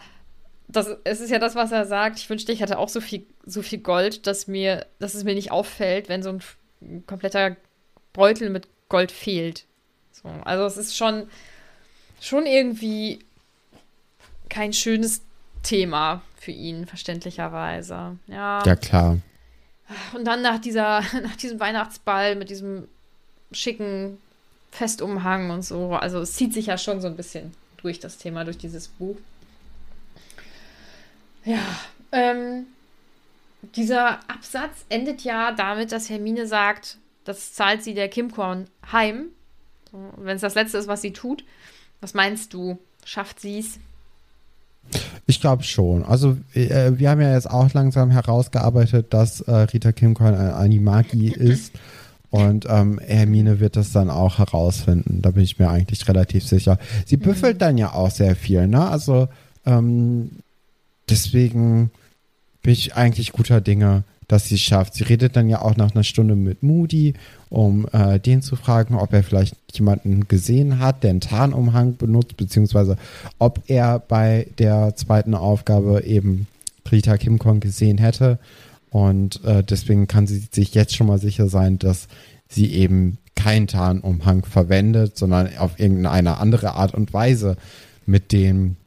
das, 0.67 0.89
es 1.03 1.21
ist 1.21 1.29
ja 1.29 1.39
das, 1.39 1.55
was 1.55 1.71
er 1.71 1.85
sagt. 1.85 2.17
Ich 2.19 2.29
wünschte, 2.29 2.51
ich 2.51 2.59
hätte 2.61 2.77
auch 2.79 2.89
so 2.89 2.99
viel, 3.01 3.25
so 3.45 3.61
viel 3.61 3.79
Gold, 3.79 4.25
dass 4.27 4.47
mir, 4.47 4.85
dass 4.99 5.13
es 5.13 5.23
mir 5.23 5.35
nicht 5.35 5.51
auffällt, 5.51 6.09
wenn 6.09 6.23
so 6.23 6.29
ein, 6.29 6.41
ein 6.81 7.05
kompletter 7.05 7.55
Beutel 8.13 8.49
mit 8.49 8.67
Gold 8.89 9.11
fehlt. 9.11 9.65
So, 10.11 10.27
also 10.43 10.65
es 10.65 10.77
ist 10.77 10.97
schon, 10.97 11.29
schon 12.19 12.45
irgendwie 12.47 13.19
kein 14.49 14.73
schönes 14.73 15.21
Thema 15.63 16.21
für 16.39 16.51
ihn, 16.51 16.85
verständlicherweise. 16.85 18.17
Ja. 18.27 18.63
Ja, 18.65 18.75
klar. 18.75 19.17
Und 20.13 20.25
dann 20.25 20.41
nach 20.41 20.59
dieser, 20.59 21.01
nach 21.23 21.35
diesem 21.35 21.59
Weihnachtsball 21.59 22.35
mit 22.35 22.49
diesem 22.49 22.87
schicken 23.51 24.17
Festumhang 24.71 25.49
und 25.49 25.63
so. 25.63 25.93
Also 25.93 26.19
es 26.19 26.33
zieht 26.33 26.53
sich 26.53 26.67
ja 26.67 26.77
schon 26.77 27.01
so 27.01 27.07
ein 27.07 27.15
bisschen 27.15 27.53
durch 27.77 27.99
das 27.99 28.17
Thema, 28.17 28.43
durch 28.43 28.57
dieses 28.57 28.87
Buch. 28.87 29.17
Ja, 31.45 31.63
ähm, 32.11 32.67
dieser 33.75 34.19
Absatz 34.29 34.85
endet 34.89 35.21
ja 35.21 35.51
damit, 35.51 35.91
dass 35.91 36.09
Hermine 36.09 36.45
sagt, 36.45 36.97
das 37.23 37.53
zahlt 37.53 37.83
sie 37.83 37.93
der 37.93 38.09
Kimkorn 38.09 38.67
heim. 38.91 39.29
So, 39.91 40.13
Wenn 40.17 40.35
es 40.35 40.41
das 40.41 40.55
Letzte 40.55 40.77
ist, 40.77 40.87
was 40.87 41.01
sie 41.01 41.13
tut. 41.13 41.43
Was 42.01 42.13
meinst 42.13 42.53
du? 42.53 42.77
Schafft 43.03 43.39
sie 43.39 43.59
es? 43.59 43.79
Ich 45.26 45.41
glaube 45.41 45.63
schon. 45.63 46.04
Also 46.04 46.38
äh, 46.54 46.91
wir 46.95 47.10
haben 47.10 47.21
ja 47.21 47.34
jetzt 47.34 47.50
auch 47.50 47.73
langsam 47.73 48.12
herausgearbeitet, 48.12 49.13
dass 49.13 49.41
äh, 49.41 49.52
Rita 49.52 49.91
Kimcorn 49.91 50.36
ein 50.36 50.52
Animagi 50.52 51.30
ist. 51.30 51.73
Und 52.30 52.65
ähm, 52.69 53.00
Hermine 53.00 53.60
wird 53.60 53.78
das 53.78 53.93
dann 53.93 54.10
auch 54.10 54.38
herausfinden. 54.38 55.21
Da 55.21 55.32
bin 55.32 55.43
ich 55.43 55.60
mir 55.60 55.69
eigentlich 55.69 56.08
relativ 56.10 56.45
sicher. 56.45 56.78
Sie 57.06 57.15
büffelt 57.15 57.62
dann 57.62 57.78
ja 57.78 57.93
auch 57.93 58.12
sehr 58.12 58.36
viel, 58.36 58.67
ne? 58.67 58.89
Also 58.89 59.30
ähm, 59.65 60.32
deswegen 61.10 61.89
bin 62.62 62.73
ich 62.73 62.95
eigentlich 62.95 63.32
guter 63.32 63.62
Dinge, 63.62 64.04
dass 64.27 64.47
sie 64.47 64.55
es 64.55 64.61
schafft. 64.61 64.93
Sie 64.93 65.03
redet 65.03 65.35
dann 65.35 65.49
ja 65.49 65.61
auch 65.61 65.75
nach 65.77 65.93
einer 65.93 66.03
Stunde 66.03 66.35
mit 66.35 66.63
Moody, 66.63 67.13
um 67.49 67.87
äh, 67.93 68.19
den 68.19 68.41
zu 68.41 68.55
fragen, 68.55 68.95
ob 68.95 69.13
er 69.13 69.23
vielleicht 69.23 69.55
jemanden 69.73 70.27
gesehen 70.27 70.79
hat, 70.79 71.03
der 71.03 71.11
einen 71.11 71.21
Tarnumhang 71.21 71.95
benutzt, 71.97 72.35
beziehungsweise 72.35 72.97
ob 73.39 73.63
er 73.67 73.99
bei 73.99 74.47
der 74.57 74.95
zweiten 74.95 75.33
Aufgabe 75.33 76.03
eben 76.03 76.47
Rita 76.91 77.17
Kimcon 77.17 77.59
gesehen 77.59 77.97
hätte. 77.97 78.39
Und 78.89 79.43
äh, 79.45 79.63
deswegen 79.63 80.07
kann 80.07 80.27
sie 80.27 80.47
sich 80.51 80.73
jetzt 80.73 80.95
schon 80.95 81.07
mal 81.07 81.19
sicher 81.19 81.47
sein, 81.47 81.79
dass 81.79 82.07
sie 82.49 82.73
eben 82.73 83.17
keinen 83.35 83.67
Tarnumhang 83.67 84.43
verwendet, 84.45 85.17
sondern 85.17 85.57
auf 85.57 85.79
irgendeine 85.79 86.37
andere 86.37 86.73
Art 86.73 86.93
und 86.93 87.13
Weise 87.13 87.55
mit 88.05 88.31
dem 88.31 88.77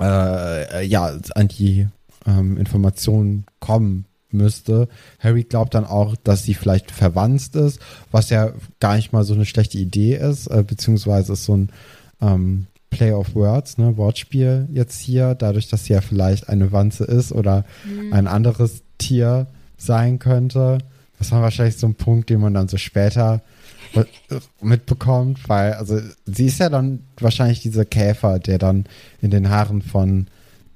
äh, 0.00 0.84
ja 0.84 1.16
an 1.34 1.48
die 1.48 1.86
ähm, 2.26 2.56
Informationen 2.56 3.44
kommen 3.60 4.06
müsste. 4.32 4.88
Harry 5.18 5.44
glaubt 5.44 5.74
dann 5.74 5.84
auch, 5.84 6.16
dass 6.16 6.44
sie 6.44 6.54
vielleicht 6.54 6.90
verwandt 6.90 7.54
ist, 7.56 7.80
was 8.10 8.30
ja 8.30 8.52
gar 8.80 8.96
nicht 8.96 9.12
mal 9.12 9.24
so 9.24 9.34
eine 9.34 9.46
schlechte 9.46 9.78
Idee 9.78 10.16
ist, 10.16 10.46
äh, 10.48 10.64
beziehungsweise 10.66 11.32
ist 11.34 11.44
so 11.44 11.56
ein 11.56 11.70
ähm, 12.20 12.66
Play 12.90 13.12
of 13.12 13.34
Words, 13.34 13.78
ne, 13.78 13.96
Wortspiel 13.96 14.68
jetzt 14.72 15.00
hier, 15.00 15.34
dadurch, 15.34 15.68
dass 15.68 15.86
sie 15.86 15.94
ja 15.94 16.00
vielleicht 16.00 16.48
eine 16.48 16.72
Wanze 16.72 17.04
ist 17.04 17.32
oder 17.32 17.64
mhm. 17.84 18.12
ein 18.12 18.26
anderes 18.26 18.82
Tier 18.98 19.46
sein 19.78 20.18
könnte. 20.18 20.78
Das 21.18 21.32
war 21.32 21.42
wahrscheinlich 21.42 21.78
so 21.78 21.86
ein 21.86 21.94
Punkt, 21.94 22.30
den 22.30 22.40
man 22.40 22.54
dann 22.54 22.68
so 22.68 22.76
später 22.76 23.42
mitbekommt, 24.60 25.48
weil, 25.48 25.74
also 25.74 26.00
sie 26.24 26.46
ist 26.46 26.60
ja 26.60 26.68
dann 26.68 27.00
wahrscheinlich 27.18 27.60
dieser 27.60 27.84
Käfer, 27.84 28.38
der 28.38 28.58
dann 28.58 28.84
in 29.20 29.30
den 29.30 29.50
Haaren 29.50 29.82
von 29.82 30.28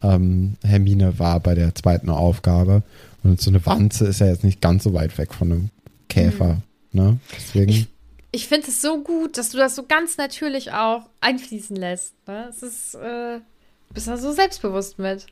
ähm, 0.02 0.56
Hermine 0.62 1.18
war 1.18 1.40
bei 1.40 1.54
der 1.54 1.74
zweiten 1.74 2.10
Aufgabe. 2.10 2.82
Und 3.26 3.40
so 3.40 3.50
eine 3.50 3.64
Wanze 3.66 4.06
ist 4.06 4.20
ja 4.20 4.26
jetzt 4.26 4.44
nicht 4.44 4.60
ganz 4.60 4.84
so 4.84 4.94
weit 4.94 5.18
weg 5.18 5.34
von 5.34 5.50
einem 5.50 5.70
Käfer. 6.08 6.62
Mhm. 6.92 7.00
Ne? 7.00 7.18
Deswegen. 7.36 7.70
Ich, 7.70 7.88
ich 8.30 8.46
finde 8.46 8.68
es 8.68 8.80
so 8.80 9.02
gut, 9.02 9.36
dass 9.36 9.50
du 9.50 9.58
das 9.58 9.74
so 9.74 9.82
ganz 9.82 10.16
natürlich 10.16 10.72
auch 10.72 11.02
einfließen 11.20 11.74
lässt. 11.74 12.14
Ne? 12.28 12.46
Es 12.48 12.62
ist, 12.62 12.94
äh, 12.94 13.40
bist 13.92 14.06
da 14.06 14.16
so 14.16 14.32
selbstbewusst 14.32 14.98
mit. 14.98 15.26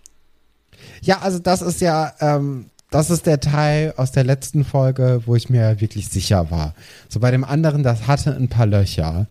Ja, 1.02 1.20
also 1.20 1.38
das 1.38 1.62
ist 1.62 1.80
ja, 1.80 2.14
ähm, 2.18 2.70
das 2.90 3.11
ist 3.11 3.26
der 3.26 3.38
Teil 3.38 3.94
aus 3.96 4.11
der 4.11 4.24
letzten 4.24 4.64
Folge, 4.64 5.22
wo 5.26 5.37
ich 5.37 5.48
mir 5.48 5.80
wirklich 5.80 6.09
sicher 6.09 6.50
war. 6.50 6.74
So 7.09 7.20
bei 7.20 7.30
dem 7.30 7.44
anderen, 7.44 7.85
das 7.85 8.09
hatte 8.09 8.35
ein 8.35 8.48
paar 8.48 8.66
Löcher. 8.66 9.28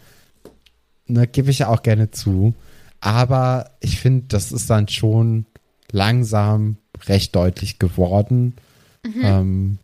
Ne, 1.07 1.27
gebe 1.27 1.51
ich 1.51 1.59
ja 1.59 1.67
auch 1.67 1.83
gerne 1.83 2.11
zu. 2.11 2.53
Aber 3.01 3.71
ich 3.81 3.99
finde, 3.99 4.27
das 4.29 4.53
ist 4.53 4.69
dann 4.69 4.87
schon 4.87 5.45
langsam 5.93 6.75
recht 7.05 7.33
deutlich 7.35 7.79
geworden. 7.79 8.55
Mhm. 9.05 9.21
Ähm, 9.23 9.77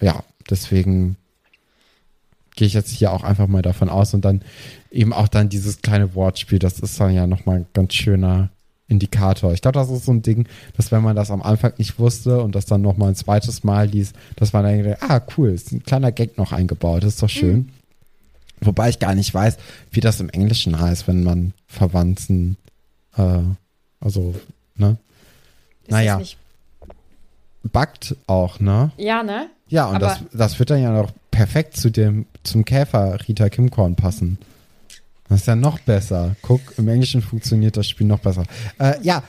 ja, 0.00 0.22
deswegen 0.48 1.16
gehe 2.54 2.66
ich 2.66 2.74
jetzt 2.74 2.90
hier 2.90 3.12
auch 3.12 3.24
einfach 3.24 3.48
mal 3.48 3.62
davon 3.62 3.88
aus 3.88 4.14
und 4.14 4.24
dann 4.24 4.42
eben 4.90 5.12
auch 5.12 5.28
dann 5.28 5.48
dieses 5.48 5.82
kleine 5.82 6.14
Wortspiel, 6.14 6.58
das 6.58 6.78
ist 6.78 7.00
dann 7.00 7.12
ja 7.12 7.26
nochmal 7.26 7.58
ein 7.58 7.66
ganz 7.74 7.94
schöner 7.94 8.50
Indikator. 8.88 9.52
Ich 9.52 9.62
glaube, 9.62 9.78
das 9.78 9.90
ist 9.90 10.04
so 10.04 10.12
ein 10.12 10.22
Ding, 10.22 10.46
dass 10.76 10.92
wenn 10.92 11.02
man 11.02 11.16
das 11.16 11.30
am 11.30 11.42
Anfang 11.42 11.72
nicht 11.76 11.98
wusste 11.98 12.40
und 12.40 12.54
das 12.54 12.66
dann 12.66 12.82
nochmal 12.82 13.08
ein 13.10 13.16
zweites 13.16 13.64
Mal 13.64 13.88
liest, 13.88 14.14
dass 14.36 14.52
man 14.52 14.64
dann 14.64 14.82
denkt, 14.82 15.02
ah, 15.02 15.20
cool, 15.36 15.50
ist 15.50 15.72
ein 15.72 15.82
kleiner 15.82 16.12
Gag 16.12 16.38
noch 16.38 16.52
eingebaut, 16.52 17.02
das 17.02 17.14
ist 17.14 17.22
doch 17.22 17.28
schön. 17.28 17.56
Mhm. 17.56 17.70
Wobei 18.60 18.88
ich 18.88 18.98
gar 18.98 19.14
nicht 19.14 19.34
weiß, 19.34 19.58
wie 19.90 20.00
das 20.00 20.20
im 20.20 20.30
Englischen 20.30 20.78
heißt, 20.78 21.08
wenn 21.08 21.24
man 21.24 21.52
Verwandten, 21.66 22.56
äh, 23.16 23.40
also, 24.00 24.34
ne? 24.76 24.96
Ist 25.86 25.90
naja. 25.90 26.20
Backt 27.64 28.16
auch, 28.26 28.60
ne? 28.60 28.92
Ja, 28.96 29.22
ne? 29.22 29.48
Ja, 29.68 29.86
und 29.86 30.00
das, 30.00 30.20
das 30.32 30.58
wird 30.58 30.70
dann 30.70 30.80
ja 30.80 30.92
noch 30.92 31.10
perfekt 31.30 31.76
zu 31.76 31.90
dem, 31.90 32.26
zum 32.44 32.64
Käfer 32.64 33.18
Rita 33.26 33.48
Kimkorn 33.48 33.96
passen. 33.96 34.38
Das 35.28 35.40
ist 35.40 35.46
ja 35.46 35.56
noch 35.56 35.80
besser. 35.80 36.36
Guck, 36.42 36.60
im 36.78 36.86
Englischen 36.88 37.20
funktioniert 37.20 37.76
das 37.76 37.88
Spiel 37.88 38.06
noch 38.06 38.20
besser. 38.20 38.44
Äh, 38.78 38.94
ja, 39.02 39.24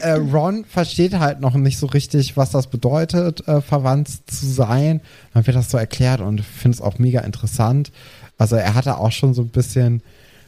äh, 0.00 0.12
Ron 0.12 0.64
versteht 0.64 1.18
halt 1.18 1.40
noch 1.40 1.54
nicht 1.54 1.78
so 1.78 1.86
richtig, 1.86 2.36
was 2.36 2.50
das 2.50 2.68
bedeutet, 2.68 3.46
äh, 3.46 3.60
verwandt 3.60 4.08
zu 4.30 4.46
sein. 4.46 5.02
Dann 5.34 5.46
wird 5.46 5.56
das 5.56 5.70
so 5.70 5.76
erklärt 5.76 6.20
und 6.20 6.40
finde 6.40 6.76
es 6.76 6.80
auch 6.80 6.98
mega 6.98 7.20
interessant. 7.20 7.92
Also 8.38 8.56
er 8.56 8.74
hatte 8.74 8.96
auch 8.96 9.12
schon 9.12 9.34
so 9.34 9.42
ein 9.42 9.48
bisschen 9.48 10.02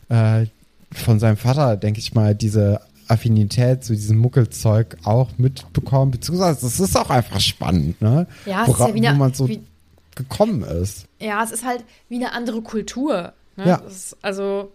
äh, 0.09 0.46
von 0.90 1.20
seinem 1.20 1.37
Vater, 1.37 1.77
denke 1.77 2.00
ich 2.00 2.14
mal, 2.14 2.35
diese 2.35 2.81
Affinität 3.08 3.84
zu 3.84 3.94
diesem 3.94 4.18
Muckelzeug 4.18 4.96
auch 5.04 5.30
mitbekommen, 5.38 6.10
beziehungsweise 6.10 6.66
es 6.66 6.80
ist 6.80 6.96
auch 6.96 7.10
einfach 7.10 7.40
spannend, 7.40 8.00
ne? 8.00 8.26
Ja, 8.46 8.62
es 8.62 8.68
Wora, 8.68 8.84
ist 8.84 8.88
ja 8.88 8.94
wie 8.94 9.06
eine, 9.06 9.16
wo 9.16 9.18
man 9.18 9.34
so 9.34 9.48
wie, 9.48 9.60
gekommen 10.14 10.62
ist. 10.62 11.06
Ja, 11.20 11.42
es 11.42 11.50
ist 11.50 11.64
halt 11.64 11.84
wie 12.08 12.16
eine 12.16 12.32
andere 12.32 12.62
Kultur. 12.62 13.32
Ne? 13.56 13.68
Ja. 13.68 13.76
Das 13.78 13.94
ist, 13.94 14.16
also, 14.22 14.72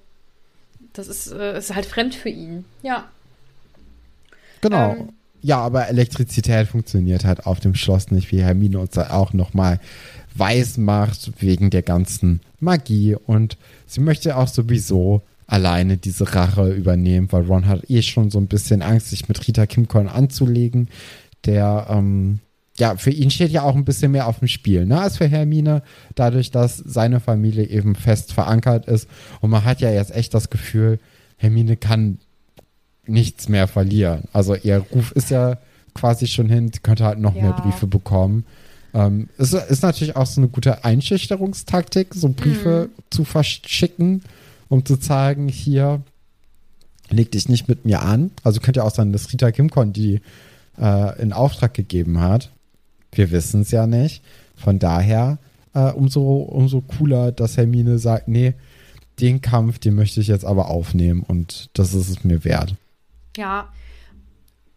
das 0.93 1.07
ist, 1.07 1.31
äh, 1.31 1.57
ist 1.57 1.73
halt 1.73 1.85
fremd 1.85 2.15
für 2.15 2.29
ihn. 2.29 2.65
Ja. 2.81 3.05
Genau. 4.61 4.91
Ähm, 4.91 5.09
ja, 5.41 5.59
aber 5.59 5.87
Elektrizität 5.87 6.67
funktioniert 6.67 7.23
halt 7.23 7.45
auf 7.45 7.59
dem 7.59 7.75
Schloss 7.75 8.11
nicht, 8.11 8.31
wie 8.31 8.43
Hermine 8.43 8.79
uns 8.79 8.97
auch 8.97 9.31
nochmal 9.33 9.79
weiß 10.35 10.77
macht, 10.77 11.41
wegen 11.41 11.69
der 11.69 11.81
ganzen 11.81 12.41
Magie. 12.59 13.15
Und 13.15 13.57
sie 13.87 14.01
möchte 14.01 14.35
auch 14.35 14.47
sowieso 14.47 15.21
alleine 15.49 15.97
diese 15.97 16.35
Rache 16.35 16.69
übernehmen, 16.71 17.31
weil 17.31 17.45
Ron 17.45 17.67
hat 17.67 17.89
eh 17.89 18.03
schon 18.03 18.29
so 18.29 18.39
ein 18.39 18.47
bisschen 18.47 18.83
Angst, 18.83 19.09
sich 19.09 19.27
mit 19.27 19.47
Rita 19.47 19.65
Kimcorn 19.65 20.07
anzulegen. 20.07 20.89
Der, 21.45 21.87
ähm, 21.89 22.39
ja, 22.77 22.95
für 22.95 23.09
ihn 23.09 23.31
steht 23.31 23.51
ja 23.51 23.63
auch 23.63 23.75
ein 23.75 23.83
bisschen 23.83 24.11
mehr 24.11 24.27
auf 24.27 24.39
dem 24.39 24.47
Spiel, 24.47 24.85
ne, 24.85 25.01
als 25.01 25.17
für 25.17 25.27
Hermine, 25.27 25.81
dadurch, 26.13 26.51
dass 26.51 26.77
seine 26.77 27.19
Familie 27.19 27.65
eben 27.65 27.95
fest 27.95 28.31
verankert 28.31 28.85
ist. 28.85 29.09
Und 29.41 29.49
man 29.49 29.65
hat 29.65 29.81
ja 29.81 29.89
jetzt 29.91 30.15
echt 30.15 30.35
das 30.35 30.51
Gefühl, 30.51 30.99
Hermine 31.37 31.77
kann 31.77 32.19
nichts 33.07 33.49
mehr 33.49 33.67
verlieren. 33.67 34.25
Also 34.33 34.55
ihr 34.55 34.77
Ruf 34.93 35.11
ist 35.13 35.31
ja 35.31 35.57
quasi 35.95 36.27
schon 36.27 36.47
hin, 36.47 36.69
sie 36.71 36.79
könnte 36.79 37.05
halt 37.05 37.17
noch 37.17 37.35
ja. 37.35 37.41
mehr 37.41 37.53
Briefe 37.53 37.87
bekommen. 37.87 38.45
Ähm, 38.93 39.29
ist, 39.39 39.53
ist 39.53 39.81
natürlich 39.81 40.15
auch 40.15 40.27
so 40.27 40.41
eine 40.41 40.47
gute 40.47 40.83
Einschüchterungstaktik, 40.85 42.13
so 42.13 42.29
Briefe 42.29 42.89
mhm. 42.89 43.01
zu 43.09 43.23
verschicken 43.23 44.21
um 44.69 44.85
zu 44.85 44.97
zeigen, 44.97 45.49
hier 45.49 46.01
leg 47.09 47.31
dich 47.31 47.49
nicht 47.49 47.67
mit 47.67 47.85
mir 47.85 48.01
an. 48.01 48.31
Also 48.43 48.59
könnte 48.59 48.79
ja 48.79 48.85
auch 48.85 48.93
sein, 48.93 49.11
dass 49.11 49.31
Rita 49.33 49.51
Kimcon 49.51 49.93
die 49.93 50.21
äh, 50.79 51.21
in 51.21 51.33
Auftrag 51.33 51.73
gegeben 51.73 52.19
hat. 52.19 52.51
Wir 53.11 53.31
wissen 53.31 53.61
es 53.61 53.71
ja 53.71 53.87
nicht. 53.87 54.23
Von 54.55 54.79
daher 54.79 55.39
äh, 55.73 55.91
umso, 55.91 56.37
umso 56.37 56.81
cooler, 56.81 57.31
dass 57.31 57.57
Hermine 57.57 57.97
sagt, 57.99 58.27
nee, 58.27 58.53
den 59.19 59.41
Kampf, 59.41 59.79
den 59.79 59.95
möchte 59.95 60.21
ich 60.21 60.27
jetzt 60.27 60.45
aber 60.45 60.69
aufnehmen 60.69 61.23
und 61.23 61.69
das 61.73 61.93
ist 61.93 62.09
es 62.09 62.23
mir 62.23 62.43
wert. 62.43 62.75
Ja, 63.35 63.69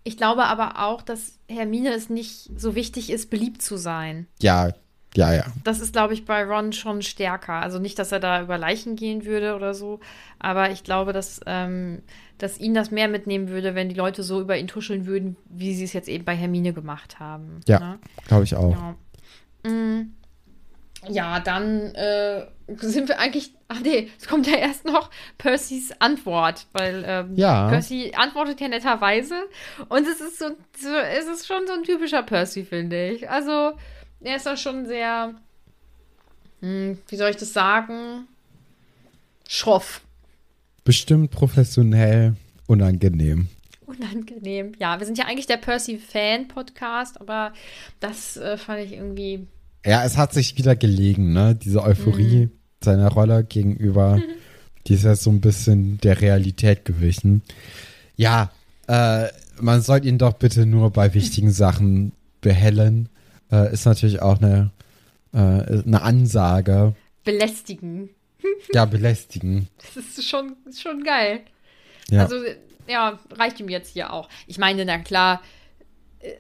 ich 0.04 0.16
glaube 0.16 0.44
aber 0.44 0.84
auch, 0.84 1.02
dass 1.02 1.38
Hermine 1.48 1.90
es 1.90 2.10
nicht 2.10 2.50
so 2.56 2.74
wichtig 2.74 3.10
ist, 3.10 3.30
beliebt 3.30 3.62
zu 3.62 3.76
sein. 3.76 4.26
Ja, 4.40 4.72
ja, 5.14 5.34
ja. 5.34 5.44
Das 5.64 5.80
ist, 5.80 5.92
glaube 5.92 6.14
ich, 6.14 6.24
bei 6.24 6.44
Ron 6.44 6.72
schon 6.72 7.02
stärker. 7.02 7.54
Also 7.54 7.78
nicht, 7.78 7.98
dass 7.98 8.12
er 8.12 8.20
da 8.20 8.42
über 8.42 8.56
Leichen 8.56 8.96
gehen 8.96 9.24
würde 9.24 9.54
oder 9.54 9.74
so, 9.74 10.00
aber 10.38 10.70
ich 10.70 10.84
glaube, 10.84 11.12
dass, 11.12 11.40
ähm, 11.46 12.02
dass 12.38 12.58
ihn 12.58 12.74
das 12.74 12.90
mehr 12.90 13.08
mitnehmen 13.08 13.48
würde, 13.48 13.74
wenn 13.74 13.88
die 13.88 13.94
Leute 13.94 14.22
so 14.22 14.40
über 14.40 14.56
ihn 14.56 14.68
tuscheln 14.68 15.06
würden, 15.06 15.36
wie 15.48 15.74
sie 15.74 15.84
es 15.84 15.92
jetzt 15.92 16.08
eben 16.08 16.24
bei 16.24 16.34
Hermine 16.34 16.72
gemacht 16.72 17.20
haben. 17.20 17.60
Ja, 17.68 17.78
ne? 17.78 17.98
glaube 18.26 18.44
ich 18.44 18.56
auch. 18.56 18.72
Ja. 19.64 19.70
Mm. 19.70 20.14
ja, 21.08 21.40
dann 21.40 21.94
äh, 21.94 22.46
sind 22.78 23.08
wir 23.08 23.20
eigentlich. 23.20 23.52
Ach 23.68 23.80
nee, 23.80 24.08
es 24.18 24.26
kommt 24.26 24.46
ja 24.46 24.56
erst 24.56 24.84
noch 24.84 25.10
Percys 25.38 25.92
Antwort, 25.98 26.66
weil 26.72 27.04
ähm, 27.06 27.36
ja. 27.36 27.68
Percy 27.68 28.12
antwortet 28.16 28.60
ja 28.60 28.68
netterweise 28.68 29.34
und 29.88 30.06
es 30.06 30.20
ist 30.20 30.38
so, 30.38 30.50
so 30.78 30.88
es 30.88 31.26
ist 31.26 31.46
schon 31.46 31.66
so 31.66 31.72
ein 31.72 31.84
typischer 31.84 32.22
Percy, 32.22 32.64
finde 32.64 33.10
ich. 33.10 33.30
Also 33.30 33.72
er 34.24 34.36
ist 34.36 34.48
auch 34.48 34.56
schon 34.56 34.86
sehr, 34.86 35.34
hm, 36.60 36.98
wie 37.08 37.16
soll 37.16 37.30
ich 37.30 37.36
das 37.36 37.52
sagen, 37.52 38.26
schroff. 39.48 40.02
Bestimmt 40.84 41.30
professionell, 41.30 42.34
unangenehm. 42.66 43.48
Unangenehm, 43.86 44.72
ja. 44.78 44.98
Wir 44.98 45.06
sind 45.06 45.18
ja 45.18 45.26
eigentlich 45.26 45.46
der 45.46 45.58
Percy-Fan-Podcast, 45.58 47.20
aber 47.20 47.52
das 48.00 48.36
äh, 48.36 48.56
fand 48.56 48.80
ich 48.80 48.92
irgendwie. 48.92 49.46
Ja, 49.84 50.04
es 50.04 50.16
hat 50.16 50.32
sich 50.32 50.56
wieder 50.56 50.76
gelegen, 50.76 51.32
ne? 51.32 51.54
Diese 51.54 51.82
Euphorie 51.82 52.46
mhm. 52.46 52.52
seiner 52.82 53.08
Rolle 53.08 53.44
gegenüber, 53.44 54.16
mhm. 54.16 54.22
die 54.86 54.94
ist 54.94 55.04
ja 55.04 55.14
so 55.14 55.30
ein 55.30 55.40
bisschen 55.40 55.98
der 55.98 56.20
Realität 56.20 56.84
gewichen. 56.84 57.42
Ja, 58.16 58.50
äh, 58.88 59.28
man 59.60 59.82
soll 59.82 60.04
ihn 60.06 60.18
doch 60.18 60.34
bitte 60.34 60.66
nur 60.66 60.90
bei 60.90 61.14
wichtigen 61.14 61.50
Sachen 61.50 62.12
behellen. 62.40 63.08
Äh, 63.52 63.72
ist 63.72 63.84
natürlich 63.84 64.22
auch 64.22 64.38
eine, 64.40 64.70
äh, 65.32 65.38
eine 65.38 66.02
Ansage. 66.02 66.94
Belästigen. 67.24 68.10
Ja, 68.72 68.84
belästigen. 68.86 69.68
Das 69.94 70.04
ist 70.18 70.28
schon, 70.28 70.56
schon 70.76 71.04
geil. 71.04 71.40
Ja. 72.10 72.22
Also, 72.22 72.36
ja, 72.88 73.18
reicht 73.30 73.60
ihm 73.60 73.68
jetzt 73.68 73.92
hier 73.92 74.12
auch. 74.12 74.28
Ich 74.46 74.58
meine, 74.58 74.84
na 74.84 74.98
klar, 74.98 75.42
äh, 76.20 76.32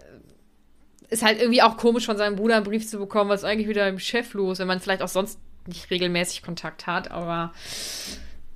ist 1.10 1.22
halt 1.22 1.40
irgendwie 1.40 1.62
auch 1.62 1.76
komisch 1.76 2.06
von 2.06 2.16
seinem 2.16 2.36
Bruder 2.36 2.56
einen 2.56 2.64
Brief 2.64 2.88
zu 2.88 2.98
bekommen, 2.98 3.28
was 3.28 3.40
ist 3.40 3.44
eigentlich 3.44 3.68
wieder 3.68 3.86
im 3.86 3.98
Chef 3.98 4.32
los, 4.32 4.58
wenn 4.58 4.66
man 4.66 4.80
vielleicht 4.80 5.02
auch 5.02 5.08
sonst 5.08 5.38
nicht 5.66 5.90
regelmäßig 5.90 6.42
Kontakt 6.42 6.86
hat, 6.86 7.10
aber 7.10 7.52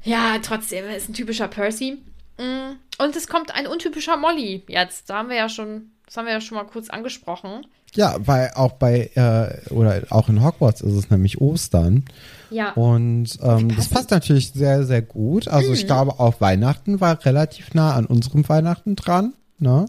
ja, 0.02 0.38
trotzdem, 0.40 0.84
er 0.86 0.96
ist 0.96 1.08
ein 1.08 1.14
typischer 1.14 1.48
Percy. 1.48 1.98
Mm, 2.38 2.76
Und 2.98 3.16
es 3.16 3.26
kommt 3.26 3.54
ein 3.54 3.66
untypischer 3.66 4.16
Molly 4.16 4.64
jetzt. 4.68 5.10
Da 5.10 5.18
haben 5.18 5.28
wir 5.28 5.36
ja 5.36 5.48
schon, 5.48 5.90
das 6.06 6.16
haben 6.16 6.26
wir 6.26 6.32
ja 6.32 6.40
schon 6.40 6.56
mal 6.56 6.64
kurz 6.64 6.88
angesprochen. 6.90 7.66
Ja, 7.94 8.16
weil 8.18 8.50
auch 8.54 8.72
bei, 8.72 9.10
äh, 9.14 9.72
oder 9.72 10.02
auch 10.10 10.28
in 10.28 10.44
Hogwarts 10.44 10.82
ist 10.82 10.92
es 10.92 11.10
nämlich 11.10 11.40
Ostern. 11.40 12.04
Ja. 12.50 12.72
Und 12.72 13.38
ähm, 13.42 13.74
das 13.74 13.88
passt 13.88 14.10
natürlich 14.10 14.52
sehr, 14.52 14.84
sehr 14.84 15.00
gut. 15.02 15.48
Also 15.48 15.72
ich 15.72 15.86
glaube, 15.86 16.20
auch 16.20 16.40
Weihnachten 16.40 17.00
war 17.00 17.24
relativ 17.24 17.72
nah 17.74 17.94
an 17.94 18.06
unserem 18.06 18.48
Weihnachten 18.48 18.94
dran. 18.96 19.34
Ne? 19.58 19.86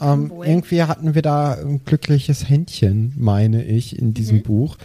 Ähm, 0.00 0.32
irgendwie 0.44 0.82
hatten 0.82 1.14
wir 1.14 1.22
da 1.22 1.52
ein 1.54 1.84
glückliches 1.84 2.48
Händchen, 2.48 3.12
meine 3.16 3.64
ich, 3.64 3.98
in 3.98 4.14
diesem 4.14 4.42
Buch. 4.42 4.76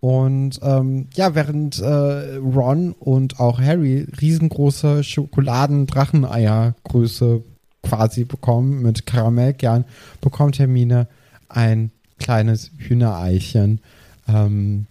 Und 0.00 0.58
ähm, 0.62 1.06
ja, 1.14 1.36
während 1.36 1.80
äh, 1.80 2.36
Ron 2.36 2.92
und 2.92 3.38
auch 3.38 3.60
Harry 3.60 4.08
riesengroße 4.20 5.04
Schokoladen-Dracheneiergröße 5.04 7.44
quasi 7.84 8.24
bekommen 8.24 8.82
mit 8.82 9.06
Karamellkern, 9.06 9.84
bekommt 10.20 10.58
Hermine 10.58 11.06
ein 11.52 11.90
kleines 12.18 12.70
Hühnereichen. 12.78 13.80
Ähm, 14.28 14.86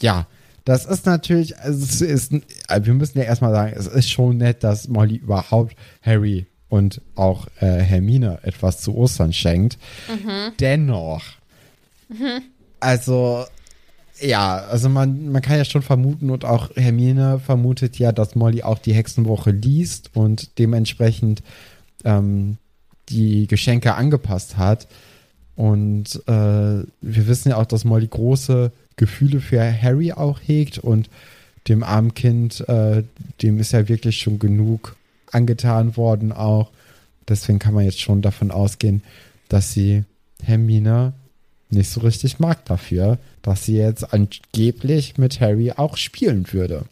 ja, 0.00 0.26
das 0.64 0.86
ist 0.86 1.06
natürlich, 1.06 1.58
also 1.58 1.82
es 1.82 2.00
ist, 2.00 2.32
also 2.68 2.86
wir 2.86 2.94
müssen 2.94 3.18
ja 3.18 3.24
erstmal 3.24 3.52
sagen, 3.52 3.74
es 3.76 3.86
ist 3.86 4.10
schon 4.10 4.38
nett, 4.38 4.62
dass 4.62 4.88
Molly 4.88 5.16
überhaupt 5.16 5.74
Harry 6.02 6.46
und 6.68 7.00
auch 7.16 7.48
äh, 7.60 7.80
Hermine 7.80 8.38
etwas 8.42 8.80
zu 8.80 8.94
Ostern 8.94 9.32
schenkt. 9.32 9.78
Dennoch, 10.60 11.24
also 12.78 13.44
ja, 14.20 14.58
also 14.58 14.88
man, 14.88 15.32
man 15.32 15.42
kann 15.42 15.56
ja 15.56 15.64
schon 15.64 15.82
vermuten 15.82 16.30
und 16.30 16.44
auch 16.44 16.70
Hermine 16.76 17.40
vermutet 17.40 17.98
ja, 17.98 18.12
dass 18.12 18.34
Molly 18.34 18.62
auch 18.62 18.78
die 18.78 18.94
Hexenwoche 18.94 19.50
liest 19.50 20.10
und 20.14 20.58
dementsprechend 20.58 21.42
ähm, 22.04 22.58
die 23.08 23.46
Geschenke 23.46 23.94
angepasst 23.94 24.56
hat. 24.56 24.88
Und 25.60 26.22
äh, 26.26 26.30
wir 27.02 27.26
wissen 27.26 27.50
ja 27.50 27.58
auch, 27.58 27.66
dass 27.66 27.84
Molly 27.84 28.06
große 28.06 28.72
Gefühle 28.96 29.40
für 29.40 29.60
Harry 29.60 30.10
auch 30.10 30.40
hegt 30.42 30.78
und 30.78 31.10
dem 31.68 31.82
armen 31.82 32.14
Kind, 32.14 32.66
äh, 32.66 33.04
dem 33.42 33.58
ist 33.58 33.72
ja 33.72 33.86
wirklich 33.86 34.16
schon 34.16 34.38
genug 34.38 34.96
angetan 35.30 35.98
worden 35.98 36.32
auch. 36.32 36.70
Deswegen 37.28 37.58
kann 37.58 37.74
man 37.74 37.84
jetzt 37.84 38.00
schon 38.00 38.22
davon 38.22 38.50
ausgehen, 38.50 39.02
dass 39.50 39.74
sie 39.74 40.04
Hermine 40.42 41.12
nicht 41.68 41.90
so 41.90 42.00
richtig 42.00 42.38
mag 42.38 42.64
dafür, 42.64 43.18
dass 43.42 43.66
sie 43.66 43.76
jetzt 43.76 44.14
angeblich 44.14 45.18
mit 45.18 45.42
Harry 45.42 45.72
auch 45.72 45.98
spielen 45.98 46.50
würde. 46.54 46.86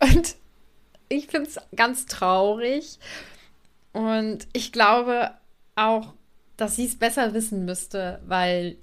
Und 0.00 0.34
ich 1.08 1.28
finde 1.28 1.48
es 1.48 1.60
ganz 1.76 2.06
traurig. 2.06 2.98
Und 3.92 4.48
ich 4.54 4.72
glaube 4.72 5.30
auch, 5.74 6.14
dass 6.56 6.76
sie 6.76 6.86
es 6.86 6.98
besser 6.98 7.34
wissen 7.34 7.64
müsste, 7.64 8.20
weil 8.26 8.76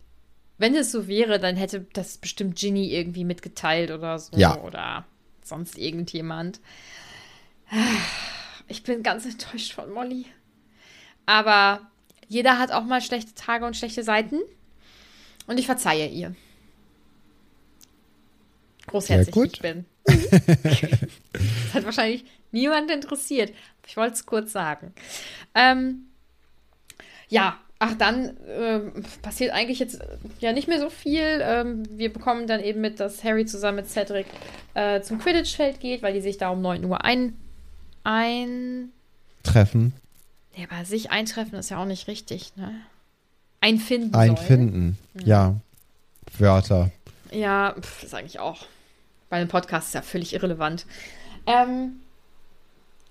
wenn 0.57 0.75
es 0.75 0.91
so 0.91 1.07
wäre, 1.07 1.39
dann 1.39 1.55
hätte 1.55 1.87
das 1.93 2.17
bestimmt 2.17 2.57
Ginny 2.57 2.93
irgendwie 2.93 3.23
mitgeteilt 3.23 3.91
oder 3.91 4.19
so. 4.19 4.35
Ja. 4.37 4.59
Oder 4.61 5.05
sonst 5.41 5.77
irgendjemand. 5.77 6.59
Ich 8.67 8.83
bin 8.83 9.01
ganz 9.01 9.25
enttäuscht 9.25 9.73
von 9.73 9.91
Molly. 9.91 10.25
Aber 11.25 11.81
jeder 12.27 12.59
hat 12.59 12.71
auch 12.71 12.83
mal 12.83 13.01
schlechte 13.01 13.33
Tage 13.33 13.65
und 13.65 13.77
schlechte 13.77 14.03
Seiten. 14.03 14.39
Und 15.47 15.59
ich 15.59 15.65
verzeihe 15.65 16.07
ihr. 16.07 16.35
Großherzig 18.87 19.33
gut. 19.33 19.53
ich 19.53 19.61
bin. 19.61 19.85
das 20.05 21.73
hat 21.73 21.85
wahrscheinlich 21.85 22.25
niemand 22.51 22.91
interessiert. 22.91 23.53
Ich 23.87 23.95
wollte 23.95 24.13
es 24.13 24.25
kurz 24.25 24.51
sagen. 24.51 24.93
Ähm, 25.55 26.08
ja, 27.29 27.57
ach, 27.79 27.93
dann 27.95 28.37
ähm, 28.47 28.91
passiert 29.21 29.51
eigentlich 29.51 29.79
jetzt 29.79 30.01
äh, 30.01 30.17
ja 30.39 30.51
nicht 30.51 30.67
mehr 30.67 30.79
so 30.79 30.89
viel. 30.89 31.39
Ähm, 31.41 31.83
wir 31.97 32.11
bekommen 32.11 32.47
dann 32.47 32.61
eben 32.61 32.81
mit, 32.81 32.99
dass 32.99 33.23
Harry 33.23 33.45
zusammen 33.45 33.77
mit 33.77 33.89
Cedric 33.89 34.27
äh, 34.73 35.01
zum 35.01 35.19
Quidditch-Feld 35.19 35.79
geht, 35.79 36.01
weil 36.01 36.13
die 36.13 36.21
sich 36.21 36.37
da 36.37 36.49
um 36.49 36.61
9 36.61 36.83
Uhr 36.85 37.03
ein. 37.03 37.37
ein 38.03 38.91
Treffen, 39.43 39.93
ja, 40.55 40.65
aber 40.69 40.83
sich 40.85 41.11
eintreffen 41.11 41.57
ist 41.57 41.69
ja 41.69 41.81
auch 41.81 41.85
nicht 41.85 42.07
richtig, 42.07 42.55
ne? 42.57 42.75
Einfinden. 43.61 44.13
sollen. 44.13 44.29
einfinden, 44.29 44.97
ja, 45.23 45.55
Wörter. 46.37 46.91
Ja, 47.31 47.75
pf, 47.79 48.03
ist 48.03 48.13
eigentlich 48.13 48.39
auch. 48.39 48.65
Bei 49.29 49.37
einem 49.37 49.49
Podcast 49.49 49.87
ist 49.87 49.93
ja 49.93 50.01
völlig 50.01 50.33
irrelevant. 50.33 50.85
Ähm, 51.45 51.99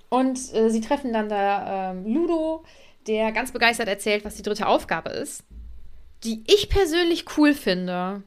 und 0.08 0.38
äh, 0.54 0.70
sie 0.70 0.80
treffen 0.80 1.12
dann 1.12 1.28
da 1.28 1.90
ähm, 1.90 2.12
Ludo, 2.12 2.64
der 3.08 3.32
ganz 3.32 3.52
begeistert 3.52 3.88
erzählt, 3.88 4.24
was 4.24 4.36
die 4.36 4.42
dritte 4.42 4.66
Aufgabe 4.66 5.10
ist. 5.10 5.42
Die 6.24 6.44
ich 6.46 6.68
persönlich 6.68 7.24
cool 7.36 7.54
finde. 7.54 8.22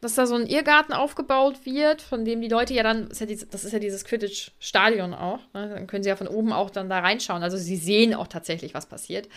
Dass 0.00 0.14
da 0.14 0.26
so 0.26 0.34
ein 0.34 0.46
Irrgarten 0.46 0.92
aufgebaut 0.92 1.64
wird, 1.64 2.02
von 2.02 2.24
dem 2.24 2.40
die 2.42 2.48
Leute 2.48 2.74
ja 2.74 2.82
dann, 2.82 3.08
das 3.08 3.64
ist 3.64 3.72
ja 3.72 3.78
dieses 3.78 4.04
Quidditch-Stadion 4.04 5.14
auch, 5.14 5.40
ne? 5.54 5.70
dann 5.70 5.86
können 5.86 6.02
sie 6.02 6.10
ja 6.10 6.16
von 6.16 6.28
oben 6.28 6.52
auch 6.52 6.70
dann 6.70 6.90
da 6.90 6.98
reinschauen. 6.98 7.42
Also 7.42 7.56
sie 7.56 7.76
sehen 7.76 8.14
auch 8.14 8.26
tatsächlich, 8.26 8.74
was 8.74 8.86
passiert. 8.86 9.28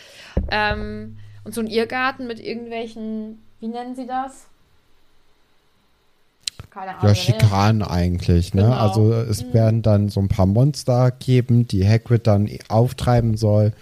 Ähm, 0.52 1.18
und 1.46 1.54
so 1.54 1.62
ein 1.62 1.68
Irrgarten 1.68 2.28
mit 2.28 2.40
irgendwelchen, 2.40 3.42
wie 3.60 3.68
nennen 3.70 3.96
sie 3.96 4.06
das? 4.06 4.49
Keine 6.70 6.92
Ahnung. 6.92 7.04
Ja, 7.04 7.10
ne? 7.10 7.16
Schikanen 7.16 7.82
eigentlich, 7.82 8.54
ne? 8.54 8.64
Genau. 8.64 8.76
Also 8.76 9.14
es 9.14 9.54
werden 9.54 9.82
dann 9.82 10.10
so 10.10 10.20
ein 10.20 10.28
paar 10.28 10.46
Monster 10.46 11.12
geben, 11.12 11.68
die 11.68 11.88
Hagrid 11.88 12.28
dann 12.28 12.50
auftreiben 12.68 13.38
soll 13.38 13.74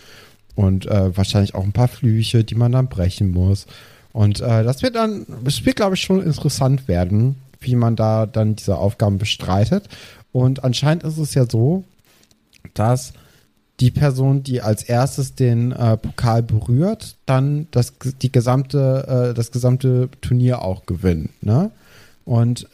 und 0.55 0.85
äh, 0.85 1.15
wahrscheinlich 1.15 1.55
auch 1.55 1.63
ein 1.63 1.73
paar 1.73 1.87
Flüche, 1.87 2.43
die 2.43 2.55
man 2.55 2.71
dann 2.71 2.87
brechen 2.87 3.31
muss. 3.31 3.67
Und 4.13 4.39
äh, 4.39 4.63
das 4.63 4.81
wird 4.81 4.95
dann, 4.95 5.25
es 5.45 5.65
wird 5.65 5.75
glaube 5.75 5.95
ich 5.95 6.01
schon 6.01 6.23
interessant 6.23 6.87
werden, 6.87 7.35
wie 7.59 7.75
man 7.75 7.95
da 7.95 8.25
dann 8.25 8.55
diese 8.55 8.77
Aufgaben 8.77 9.17
bestreitet. 9.17 9.89
Und 10.31 10.63
anscheinend 10.63 11.03
ist 11.03 11.17
es 11.17 11.33
ja 11.33 11.45
so, 11.49 11.83
dass 12.73 13.13
die 13.79 13.91
Person, 13.91 14.43
die 14.43 14.61
als 14.61 14.83
erstes 14.83 15.35
den 15.35 15.71
äh, 15.71 15.97
Pokal 15.97 16.41
berührt, 16.41 17.15
dann 17.25 17.67
das, 17.71 17.93
die 18.21 18.31
gesamte, 18.31 19.31
äh, 19.31 19.33
das 19.35 19.51
gesamte 19.51 20.09
Turnier 20.21 20.63
auch 20.63 20.85
gewinnt. 20.85 21.31
Ne? 21.43 21.69
Und 22.25 22.67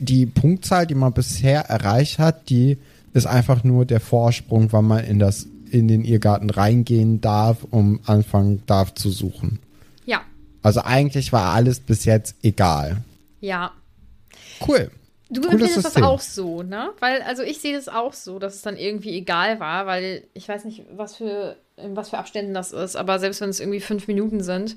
die 0.00 0.26
Punktzahl, 0.26 0.86
die 0.86 0.94
man 0.94 1.12
bisher 1.12 1.62
erreicht 1.66 2.18
hat, 2.18 2.48
die 2.50 2.78
ist 3.12 3.26
einfach 3.26 3.64
nur 3.64 3.84
der 3.84 4.00
Vorsprung, 4.00 4.72
wann 4.72 4.86
man 4.86 5.04
in 5.04 5.18
das 5.18 5.46
in 5.70 5.86
den 5.86 6.04
Irrgarten 6.04 6.50
reingehen 6.50 7.20
darf, 7.20 7.58
um 7.70 8.00
anfangen 8.06 8.62
darf 8.66 8.94
zu 8.94 9.10
suchen. 9.10 9.60
Ja, 10.04 10.22
Also 10.62 10.80
eigentlich 10.82 11.32
war 11.32 11.52
alles 11.54 11.78
bis 11.80 12.04
jetzt 12.04 12.34
egal. 12.42 12.98
ja. 13.40 13.72
Cool. 14.66 14.90
Du 15.30 15.40
Cooles 15.42 15.52
empfindest 15.52 15.76
das 15.76 15.84
System. 15.84 16.02
auch 16.04 16.20
so, 16.20 16.62
ne? 16.62 16.90
Weil, 16.98 17.22
also 17.22 17.42
ich 17.42 17.60
sehe 17.60 17.74
das 17.74 17.88
auch 17.88 18.12
so, 18.12 18.38
dass 18.40 18.56
es 18.56 18.62
dann 18.62 18.76
irgendwie 18.76 19.16
egal 19.16 19.60
war, 19.60 19.86
weil 19.86 20.24
ich 20.34 20.46
weiß 20.48 20.64
nicht, 20.64 20.82
was 20.96 21.16
für, 21.16 21.56
in 21.76 21.94
was 21.96 22.10
für 22.10 22.18
Abständen 22.18 22.52
das 22.52 22.72
ist, 22.72 22.96
aber 22.96 23.18
selbst 23.20 23.40
wenn 23.40 23.48
es 23.48 23.60
irgendwie 23.60 23.80
fünf 23.80 24.06
Minuten 24.08 24.42
sind. 24.42 24.76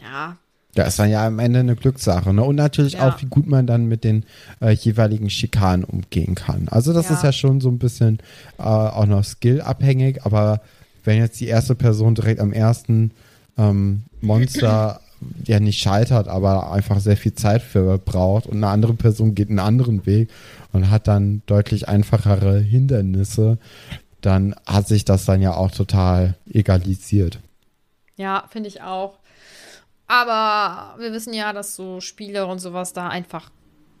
Ja, 0.00 0.36
Ja, 0.76 0.84
ist 0.84 0.98
dann 0.98 1.10
ja 1.10 1.26
am 1.26 1.38
Ende 1.38 1.60
eine 1.60 1.76
Glückssache. 1.76 2.32
Ne? 2.34 2.42
Und 2.42 2.56
natürlich 2.56 2.94
Ja. 2.94 3.08
auch, 3.08 3.20
wie 3.22 3.26
gut 3.26 3.46
man 3.46 3.66
dann 3.66 3.86
mit 3.86 4.04
den 4.04 4.24
äh, 4.60 4.70
jeweiligen 4.72 5.30
Schikanen 5.30 5.84
umgehen 5.84 6.34
kann. 6.34 6.68
Also 6.68 6.92
das 6.92 7.08
Ja. 7.08 7.14
ist 7.14 7.22
ja 7.22 7.32
schon 7.32 7.60
so 7.60 7.68
ein 7.70 7.78
bisschen 7.78 8.18
äh, 8.58 8.62
auch 8.62 9.06
noch 9.06 9.24
skillabhängig, 9.24 10.24
aber 10.24 10.60
wenn 11.04 11.18
jetzt 11.18 11.40
die 11.40 11.46
erste 11.46 11.74
Person 11.74 12.14
direkt 12.14 12.40
am 12.40 12.52
ersten 12.52 13.12
ähm, 13.56 14.02
Monster 14.20 15.00
ja 15.46 15.60
nicht 15.60 15.78
scheitert, 15.80 16.28
aber 16.28 16.72
einfach 16.72 17.00
sehr 17.00 17.16
viel 17.16 17.32
Zeit 17.34 17.62
für 17.62 17.96
braucht 17.98 18.46
und 18.46 18.56
eine 18.58 18.68
andere 18.68 18.92
Person 18.94 19.34
geht 19.34 19.48
einen 19.48 19.58
anderen 19.60 20.04
Weg 20.04 20.28
und 20.72 20.90
hat 20.90 21.08
dann 21.08 21.42
deutlich 21.46 21.88
einfachere 21.88 22.58
Hindernisse, 22.58 23.56
dann 24.20 24.54
hat 24.66 24.88
sich 24.88 25.04
das 25.06 25.24
dann 25.24 25.40
ja 25.40 25.54
auch 25.54 25.70
total 25.70 26.34
egalisiert. 26.52 27.38
ja, 28.16 28.44
finde 28.50 28.68
ich 28.68 28.82
auch. 28.82 29.18
Aber 30.06 30.98
wir 31.00 31.12
wissen 31.12 31.34
ja, 31.34 31.52
dass 31.52 31.76
so 31.76 32.00
Spiele 32.00 32.46
und 32.46 32.58
sowas 32.58 32.92
da 32.92 33.08
einfach 33.08 33.50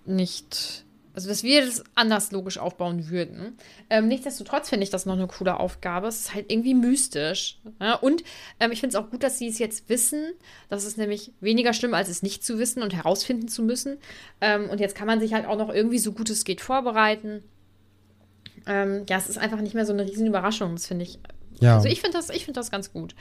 nicht 0.04 0.86
also 1.16 1.30
dass 1.30 1.42
wir 1.42 1.64
das 1.64 1.82
anders 1.94 2.30
logisch 2.30 2.58
aufbauen 2.58 3.08
würden. 3.08 3.56
Ähm, 3.88 4.06
nichtsdestotrotz 4.06 4.68
finde 4.68 4.84
ich 4.84 4.90
das 4.90 5.06
noch 5.06 5.14
eine 5.14 5.26
coole 5.26 5.58
Aufgabe. 5.58 6.08
Es 6.08 6.20
ist 6.20 6.34
halt 6.34 6.52
irgendwie 6.52 6.74
mystisch. 6.74 7.58
Ja? 7.80 7.94
Und 7.94 8.22
ähm, 8.60 8.70
ich 8.70 8.80
finde 8.80 8.98
es 8.98 9.02
auch 9.02 9.10
gut, 9.10 9.22
dass 9.22 9.38
sie 9.38 9.48
es 9.48 9.58
jetzt 9.58 9.88
wissen. 9.88 10.34
Das 10.68 10.84
ist 10.84 10.98
nämlich 10.98 11.32
weniger 11.40 11.72
schlimm, 11.72 11.94
als 11.94 12.10
es 12.10 12.22
nicht 12.22 12.44
zu 12.44 12.58
wissen 12.58 12.82
und 12.82 12.94
herausfinden 12.94 13.48
zu 13.48 13.62
müssen. 13.62 13.96
Ähm, 14.42 14.68
und 14.68 14.78
jetzt 14.78 14.94
kann 14.94 15.06
man 15.06 15.18
sich 15.18 15.32
halt 15.32 15.46
auch 15.46 15.56
noch 15.56 15.72
irgendwie 15.72 15.98
so 15.98 16.12
gut 16.12 16.28
es 16.28 16.44
geht 16.44 16.60
vorbereiten. 16.60 17.42
Ähm, 18.66 19.06
ja, 19.08 19.16
es 19.16 19.30
ist 19.30 19.38
einfach 19.38 19.62
nicht 19.62 19.74
mehr 19.74 19.86
so 19.86 19.94
eine 19.94 20.04
riesen 20.04 20.26
Überraschung. 20.26 20.74
Das 20.74 20.86
finde 20.86 21.04
ich 21.04 21.18
Ja. 21.60 21.76
also 21.76 21.88
ich 21.88 22.00
finde 22.00 22.18
das, 22.18 22.28
ich 22.30 22.44
finde 22.44 22.60
das 22.60 22.70
ganz 22.70 22.92
gut. 22.92 23.14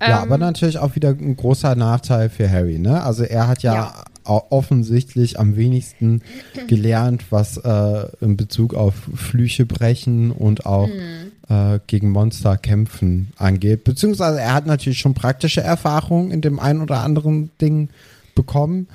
Ja, 0.00 0.18
Ähm, 0.18 0.22
aber 0.24 0.38
natürlich 0.38 0.78
auch 0.78 0.94
wieder 0.94 1.10
ein 1.10 1.36
großer 1.36 1.74
Nachteil 1.74 2.28
für 2.30 2.48
Harry, 2.50 2.78
ne? 2.78 3.02
Also 3.02 3.24
er 3.24 3.48
hat 3.48 3.62
ja, 3.62 3.74
Ja. 3.74 4.04
offensichtlich 4.50 5.38
am 5.40 5.56
wenigsten 5.56 6.22
gelernt, 6.68 7.24
was 7.30 7.56
äh, 7.56 8.06
in 8.20 8.36
Bezug 8.36 8.74
auf 8.74 8.94
Flüche 9.14 9.66
brechen 9.66 10.30
und 10.30 10.66
auch 10.66 10.88
Hm. 10.88 11.32
äh, 11.76 11.80
gegen 11.88 12.10
Monster 12.10 12.56
kämpfen 12.56 13.32
angeht. 13.38 13.82
Beziehungsweise 13.84 14.40
er 14.40 14.54
hat 14.54 14.66
natürlich 14.66 15.00
schon 15.00 15.14
praktische 15.14 15.60
Erfahrungen 15.62 16.30
in 16.30 16.42
dem 16.42 16.60
einen 16.60 16.82
oder 16.82 17.00
anderen 17.00 17.50
Ding 17.60 17.88
bekommen, 18.36 18.86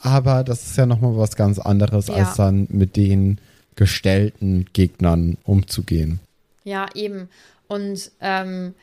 aber 0.00 0.44
das 0.44 0.64
ist 0.64 0.76
ja 0.76 0.84
nochmal 0.84 1.16
was 1.16 1.36
ganz 1.36 1.58
anderes, 1.58 2.08
Ja. 2.08 2.14
als 2.14 2.36
dann 2.36 2.66
mit 2.70 2.96
den 2.96 3.38
gestellten 3.76 4.66
Gegnern 4.74 5.38
umzugehen. 5.44 6.20
Ja, 6.64 6.86
eben. 6.94 7.28
Und 7.72 8.12
ähm, 8.20 8.74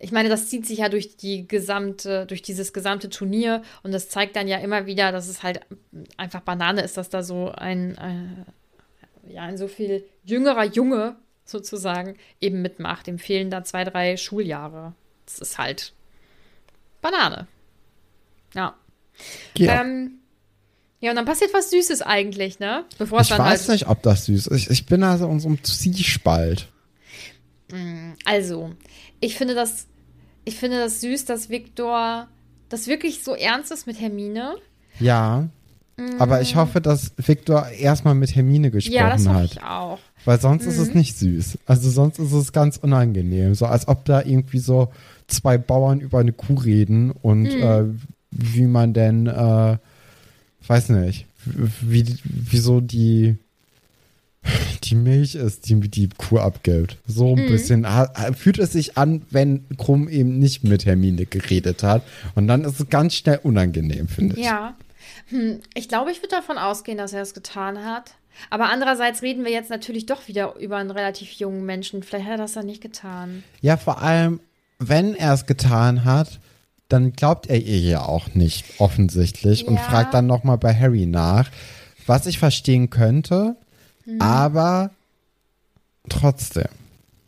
ich 0.00 0.10
meine, 0.10 0.28
das 0.28 0.48
zieht 0.48 0.66
sich 0.66 0.78
ja 0.78 0.88
durch 0.88 1.16
die 1.16 1.46
gesamte, 1.46 2.26
durch 2.26 2.42
dieses 2.42 2.72
gesamte 2.72 3.08
Turnier 3.08 3.62
und 3.84 3.92
das 3.92 4.08
zeigt 4.08 4.34
dann 4.34 4.48
ja 4.48 4.58
immer 4.58 4.86
wieder, 4.86 5.12
dass 5.12 5.28
es 5.28 5.44
halt 5.44 5.60
einfach 6.16 6.40
Banane 6.40 6.82
ist, 6.82 6.96
dass 6.96 7.10
da 7.10 7.22
so 7.22 7.52
ein, 7.52 7.96
äh, 7.96 9.32
ja, 9.32 9.42
ein 9.42 9.56
so 9.56 9.68
viel 9.68 10.04
jüngerer 10.24 10.64
Junge 10.64 11.14
sozusagen 11.44 12.16
eben 12.40 12.60
mitmacht. 12.60 13.06
Dem 13.06 13.20
fehlen 13.20 13.50
da 13.50 13.62
zwei, 13.62 13.84
drei 13.84 14.16
Schuljahre. 14.16 14.94
Das 15.24 15.38
ist 15.38 15.58
halt 15.58 15.92
Banane. 17.00 17.46
Ja. 18.52 18.74
Ja. 19.56 19.80
Ähm, 19.80 20.18
ja, 21.00 21.10
und 21.10 21.16
dann 21.16 21.24
passiert 21.24 21.54
was 21.54 21.70
Süßes 21.70 22.02
eigentlich, 22.02 22.58
ne? 22.58 22.84
Bevor 22.98 23.20
es 23.20 23.30
ich 23.30 23.38
weiß 23.38 23.68
halt. 23.68 23.68
nicht, 23.68 23.88
ob 23.88 24.02
das 24.02 24.24
süß 24.24 24.48
ist. 24.48 24.56
Ich, 24.56 24.70
ich 24.70 24.86
bin 24.86 25.04
also 25.04 25.28
in 25.28 25.38
so 25.38 25.46
einem 25.46 25.62
Zwiespalt. 25.62 26.66
Also, 28.24 28.72
ich 29.20 29.36
finde 29.36 29.54
das, 29.54 29.86
ich 30.44 30.56
finde 30.56 30.78
das 30.78 31.00
süß, 31.00 31.24
dass 31.26 31.50
Viktor 31.50 32.28
das 32.68 32.86
wirklich 32.86 33.22
so 33.24 33.34
ernst 33.34 33.70
ist 33.72 33.86
mit 33.86 34.00
Hermine. 34.00 34.56
Ja. 35.00 35.48
Aber 36.20 36.40
ich 36.40 36.54
hoffe, 36.54 36.80
dass 36.80 37.10
Victor 37.16 37.66
erstmal 37.70 38.14
mit 38.14 38.34
Hermine 38.36 38.70
gesprochen 38.70 38.94
Mm. 38.94 38.96
Ja, 38.98 39.10
das 39.10 39.26
hoffe 39.26 39.38
hat. 39.40 39.44
ich 39.52 39.62
auch. 39.62 39.98
Weil 40.24 40.40
sonst 40.40 40.64
ist 40.64 40.78
es 40.78 40.94
nicht 40.94 41.18
süß. 41.18 41.58
Also 41.66 41.90
sonst 41.90 42.20
ist 42.20 42.32
es 42.32 42.52
ganz 42.52 42.76
unangenehm. 42.76 43.54
So 43.56 43.66
als 43.66 43.88
ob 43.88 44.04
da 44.04 44.22
irgendwie 44.22 44.60
so 44.60 44.92
zwei 45.26 45.58
Bauern 45.58 45.98
über 46.00 46.20
eine 46.20 46.32
Kuh 46.32 46.54
reden 46.54 47.10
und 47.10 47.42
Mm. 47.42 47.62
äh, 47.62 47.84
wie 48.30 48.66
man 48.66 48.92
denn, 48.94 49.26
äh, 49.26 49.76
weiß 50.68 50.90
nicht, 50.90 51.26
wie, 51.44 52.04
wie 52.22 52.58
so 52.58 52.80
die, 52.80 53.36
die 54.84 54.94
Milch 54.94 55.34
ist, 55.34 55.68
die 55.68 55.78
die 55.80 56.08
Kuh 56.16 56.38
abgibt. 56.38 56.96
So 57.06 57.34
ein 57.36 57.46
bisschen 57.46 57.86
ha- 57.88 58.12
ha- 58.14 58.32
fühlt 58.32 58.58
es 58.58 58.72
sich 58.72 58.96
an, 58.96 59.22
wenn 59.30 59.64
Krumm 59.76 60.08
eben 60.08 60.38
nicht 60.38 60.64
mit 60.64 60.86
Hermine 60.86 61.26
geredet 61.26 61.82
hat. 61.82 62.02
Und 62.34 62.48
dann 62.48 62.64
ist 62.64 62.80
es 62.80 62.88
ganz 62.88 63.14
schnell 63.14 63.40
unangenehm, 63.42 64.08
finde 64.08 64.36
ich. 64.36 64.44
Ja. 64.44 64.74
Hm, 65.30 65.60
ich 65.74 65.88
glaube, 65.88 66.10
ich 66.10 66.18
würde 66.22 66.34
davon 66.36 66.58
ausgehen, 66.58 66.98
dass 66.98 67.12
er 67.12 67.22
es 67.22 67.34
getan 67.34 67.84
hat. 67.84 68.12
Aber 68.50 68.70
andererseits 68.70 69.22
reden 69.22 69.44
wir 69.44 69.50
jetzt 69.50 69.68
natürlich 69.70 70.06
doch 70.06 70.28
wieder 70.28 70.54
über 70.56 70.76
einen 70.76 70.90
relativ 70.92 71.32
jungen 71.32 71.66
Menschen. 71.66 72.02
Vielleicht 72.02 72.24
hat 72.26 72.32
er 72.32 72.38
das 72.38 72.52
dann 72.52 72.66
nicht 72.66 72.80
getan. 72.80 73.42
Ja, 73.60 73.76
vor 73.76 74.00
allem, 74.00 74.40
wenn 74.78 75.14
er 75.14 75.34
es 75.34 75.44
getan 75.46 76.04
hat, 76.04 76.38
dann 76.88 77.12
glaubt 77.12 77.48
er 77.48 77.58
ihr 77.60 77.80
ja 77.80 78.02
auch 78.02 78.34
nicht 78.34 78.64
offensichtlich 78.78 79.66
und 79.66 79.74
Ja. 79.74 79.80
fragt 79.82 80.14
dann 80.14 80.26
nochmal 80.26 80.56
bei 80.56 80.72
Harry 80.74 81.04
nach, 81.04 81.50
was 82.06 82.26
ich 82.26 82.38
verstehen 82.38 82.88
könnte, 82.88 83.56
Mhm. 84.08 84.22
aber 84.22 84.90
trotzdem. 86.08 86.68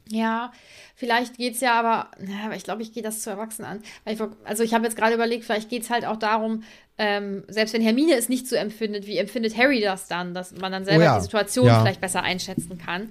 Ja, 0.08 0.50
vielleicht 0.96 1.36
geht 1.36 1.54
es 1.54 1.60
ja 1.60 1.78
aber, 1.78 2.10
na, 2.18 2.46
aber 2.46 2.56
ich 2.56 2.64
glaube, 2.64 2.80
ich 2.82 2.92
gehe 2.92 3.02
das 3.02 3.20
zu 3.20 3.28
Erwachsenen 3.28 3.70
an. 3.70 3.82
Ich, 4.06 4.18
also 4.44 4.62
ich 4.62 4.72
habe 4.72 4.84
jetzt 4.84 4.96
gerade 4.96 5.14
überlegt, 5.14 5.44
vielleicht 5.44 5.68
geht 5.68 5.82
es 5.82 5.90
halt 5.90 6.06
auch 6.06 6.16
darum, 6.16 6.64
ähm, 6.96 7.44
selbst 7.48 7.74
wenn 7.74 7.82
Hermine 7.82 8.14
es 8.14 8.30
nicht 8.30 8.48
so 8.48 8.56
empfindet, 8.56 9.06
wie 9.06 9.18
empfindet 9.18 9.58
Harry 9.58 9.82
das 9.82 10.08
dann, 10.08 10.32
dass 10.32 10.52
man 10.52 10.72
dann 10.72 10.86
selber 10.86 11.02
Oh 11.02 11.06
ja, 11.06 11.16
die 11.18 11.22
Situation 11.22 11.66
ja. 11.66 11.80
vielleicht 11.80 12.00
besser 12.00 12.22
einschätzen 12.22 12.78
kann. 12.78 13.10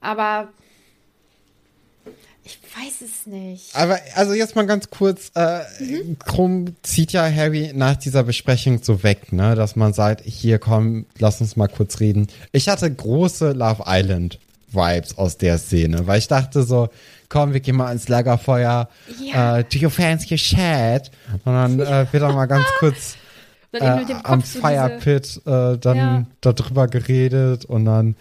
Aber 0.00 0.52
ich 2.46 2.58
weiß 2.76 3.02
es 3.02 3.26
nicht. 3.26 3.74
Aber 3.74 3.98
also 4.14 4.32
jetzt 4.32 4.54
mal 4.56 4.66
ganz 4.66 4.88
kurz, 4.88 5.30
äh, 5.34 5.60
Mhm. 5.80 6.16
Krumm 6.24 6.76
zieht 6.82 7.12
ja 7.12 7.28
Harry 7.30 7.72
nach 7.74 7.96
dieser 7.96 8.22
Besprechung 8.22 8.82
so 8.82 9.02
weg, 9.02 9.32
ne, 9.32 9.54
dass 9.56 9.74
man 9.76 9.92
sagt, 9.92 10.22
hier 10.24 10.58
komm, 10.58 11.06
lass 11.18 11.40
uns 11.40 11.56
mal 11.56 11.66
kurz 11.68 12.00
reden. 12.00 12.28
Ich 12.52 12.68
hatte 12.68 12.90
große 12.92 13.52
Love 13.52 13.82
Island 13.86 14.38
Vibes 14.72 15.18
aus 15.18 15.36
der 15.38 15.58
Szene, 15.58 16.06
weil 16.06 16.18
ich 16.18 16.28
dachte 16.28 16.62
so, 16.62 16.88
komm, 17.28 17.52
wir 17.52 17.60
gehen 17.60 17.76
mal 17.76 17.90
ins 17.92 18.08
Lagerfeuer, 18.08 18.88
Ja. 19.22 19.58
äh, 19.58 19.64
do 19.64 19.78
you 19.78 19.90
fancy 19.90 20.36
chat? 20.36 21.10
Und 21.44 21.52
dann 21.52 21.80
äh, 21.80 22.06
wird 22.12 22.22
dann 22.22 22.34
mal 22.34 22.46
ganz 22.46 22.66
kurz 22.78 23.16
äh, 23.72 23.80
am 23.82 24.22
Kopf 24.40 24.46
so 24.46 24.60
Fire 24.60 24.88
diese- 25.00 25.20
Pit 25.20 25.40
äh, 25.46 25.78
dann 25.78 25.96
Ja. 25.96 26.26
darüber 26.40 26.86
geredet 26.88 27.64
und 27.64 27.84
dann 27.86 28.16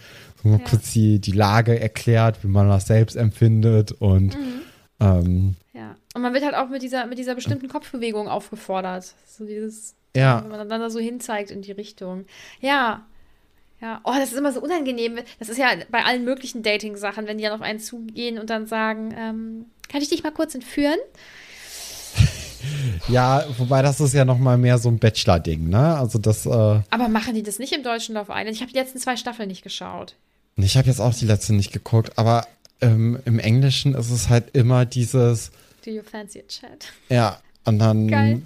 so 0.45 0.49
mal 0.57 0.59
Ja. 0.63 0.69
kurz 0.69 0.93
die, 0.93 1.19
die 1.19 1.31
Lage 1.31 1.79
erklärt, 1.79 2.43
wie 2.43 2.47
man 2.47 2.69
das 2.69 2.87
selbst 2.87 3.15
empfindet 3.15 3.91
und 3.93 4.35
Mhm. 4.35 4.61
ähm, 4.99 5.55
Ja. 5.73 5.95
Und 6.13 6.21
man 6.21 6.33
wird 6.33 6.45
halt 6.45 6.55
auch 6.55 6.69
mit 6.69 6.81
dieser, 6.81 7.05
mit 7.07 7.17
dieser 7.17 7.35
bestimmten 7.35 7.67
Kopfbewegung 7.67 8.27
aufgefordert. 8.29 9.13
So 9.27 9.45
dieses, 9.45 9.95
ja. 10.15 10.41
wenn 10.43 10.49
man 10.51 10.69
dann 10.69 10.79
da 10.81 10.89
so 10.89 10.99
hinzeigt 10.99 11.51
in 11.51 11.61
die 11.61 11.73
Richtung. 11.73 12.25
Ja. 12.61 13.03
Ja. 13.81 13.99
Oh, 14.05 14.13
das 14.17 14.31
ist 14.31 14.37
immer 14.37 14.53
so 14.53 14.61
unangenehm. 14.61 15.17
Das 15.39 15.49
ist 15.49 15.57
ja 15.57 15.67
bei 15.91 16.05
allen 16.05 16.23
möglichen 16.23 16.63
Dating-Sachen, 16.63 17.27
wenn 17.27 17.37
die 17.37 17.43
dann 17.43 17.51
auf 17.53 17.61
einen 17.61 17.79
zugehen 17.79 18.39
und 18.39 18.49
dann 18.49 18.65
sagen, 18.67 19.13
ähm, 19.17 19.65
kann 19.89 20.01
ich 20.01 20.07
dich 20.09 20.23
mal 20.23 20.31
kurz 20.31 20.55
entführen? 20.55 20.97
Ja, 23.07 23.43
wobei 23.57 23.81
das 23.83 23.99
ist 23.99 24.13
ja 24.13 24.25
noch 24.25 24.39
mal 24.39 24.57
mehr 24.57 24.77
so 24.79 24.89
ein 24.89 24.97
Bachelor-Ding, 24.97 25.69
ne? 25.69 25.97
Also 25.97 26.17
das, 26.17 26.45
äh, 26.47 26.49
Aber 26.49 27.07
machen 27.09 27.35
die 27.35 27.43
das 27.43 27.59
nicht 27.59 27.73
im 27.73 27.83
deutschen 27.83 28.15
Love 28.15 28.31
Island? 28.31 28.55
Ich 28.55 28.61
habe 28.61 28.71
die 28.71 28.77
letzten 28.79 28.97
zwei 28.97 29.15
Staffeln 29.17 29.49
nicht 29.49 29.61
geschaut. 29.63 30.15
Ich 30.58 30.78
habe 30.78 30.88
jetzt 30.88 30.99
auch 31.01 31.14
die 31.14 31.26
letzte 31.26 31.53
nicht 31.53 31.72
geguckt, 31.74 32.18
aber 32.18 32.47
ähm, 32.82 33.20
im 33.26 33.39
Englischen 33.39 33.93
ist 33.95 34.10
es 34.12 34.30
halt 34.30 34.56
immer 34.56 34.86
dieses, 34.86 35.51
Do 35.84 35.91
you 35.91 36.01
fancy 36.03 36.39
a 36.39 36.47
chat? 36.47 36.93
ja, 37.10 37.39
und 37.66 37.80
dann 37.80 38.08
Geil. 38.08 38.41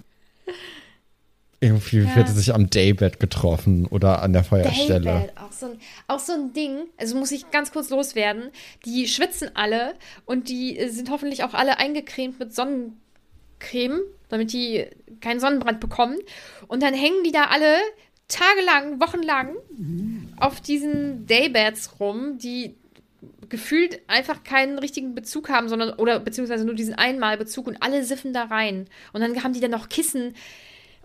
irgendwie 1.59 1.97
Ja. 1.99 2.15
wird 2.15 2.29
sich 2.29 2.53
am 2.53 2.69
Daybed 2.69 3.19
getroffen 3.19 3.85
oder 3.87 4.21
an 4.21 4.33
der 4.33 4.43
Feuerstelle. 4.43 5.01
Daybed, 5.01 5.37
auch 5.37 5.51
so, 5.51 5.65
ein, 5.67 5.79
auch 6.07 6.19
so 6.19 6.33
ein 6.33 6.53
Ding, 6.53 6.87
also 6.97 7.17
muss 7.17 7.31
ich 7.31 7.51
ganz 7.51 7.71
kurz 7.71 7.89
loswerden. 7.89 8.49
Die 8.85 9.07
schwitzen 9.07 9.51
alle 9.55 9.93
und 10.25 10.47
die 10.49 10.77
äh, 10.77 10.89
sind 10.89 11.09
hoffentlich 11.09 11.43
auch 11.43 11.53
alle 11.53 11.77
eingecremt 11.77 12.39
mit 12.39 12.53
Sonnencreme, 12.55 13.99
damit 14.29 14.53
die 14.53 14.85
keinen 15.21 15.39
Sonnenbrand 15.39 15.79
bekommen. 15.79 16.17
Und 16.67 16.81
dann 16.81 16.93
hängen 16.93 17.23
die 17.25 17.31
da 17.31 17.45
alle 17.45 17.75
tagelang, 18.29 19.01
wochenlang 19.01 19.55
auf 20.39 20.61
diesen 20.61 21.27
Daybeds 21.27 21.99
rum, 21.99 22.37
die 22.37 22.75
gefühlt 23.49 23.99
einfach 24.07 24.43
keinen 24.43 24.79
richtigen 24.79 25.15
Bezug 25.15 25.49
haben, 25.49 25.67
sondern 25.67 25.93
oder 25.93 26.19
beziehungsweise 26.19 26.63
nur 26.63 26.75
diesen 26.75 26.93
Einmalbezug 26.93 27.67
und 27.67 27.81
alle 27.81 28.03
siffen 28.05 28.31
da 28.31 28.43
rein. 28.43 28.87
Und 29.11 29.21
dann 29.21 29.43
haben 29.43 29.53
die 29.53 29.59
dann 29.59 29.71
noch 29.71 29.89
Kissen. 29.89 30.35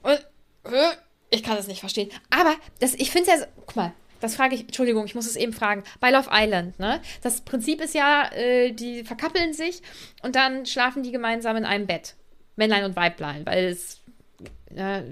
Und, 0.03 0.25
äh, 0.64 0.91
ich 1.31 1.43
kann 1.43 1.57
das 1.57 1.66
nicht 1.66 1.81
verstehen. 1.81 2.11
Aber 2.31 2.55
das, 2.81 2.95
ich 2.95 3.11
finde 3.11 3.31
es 3.31 3.39
ja, 3.39 3.41
so, 3.41 3.47
guck 3.66 3.77
mal, 3.77 3.93
das 4.20 4.37
frage 4.37 4.55
ich, 4.55 4.62
Entschuldigung, 4.62 5.05
ich 5.07 5.14
muss 5.14 5.27
es 5.27 5.37
eben 5.37 5.53
fragen. 5.53 5.83
Bei 6.01 6.11
Love 6.11 6.31
Island, 6.33 6.79
ne? 6.79 7.01
Das 7.22 7.41
Prinzip 7.41 7.81
ist 7.81 7.95
ja, 7.95 8.31
äh, 8.33 8.72
die 8.72 9.05
verkappeln 9.05 9.53
sich 9.53 9.83
und 10.22 10.37
dann 10.37 10.66
schlafen 10.66 11.03
die 11.03 11.12
gemeinsam 11.12 11.57
in 11.57 11.64
einem 11.64 11.87
Bett. 11.87 12.14
Männlein 12.57 12.85
und 12.85 12.95
Weiblein, 12.95 13.45
weil 13.47 13.64
es, 13.64 14.01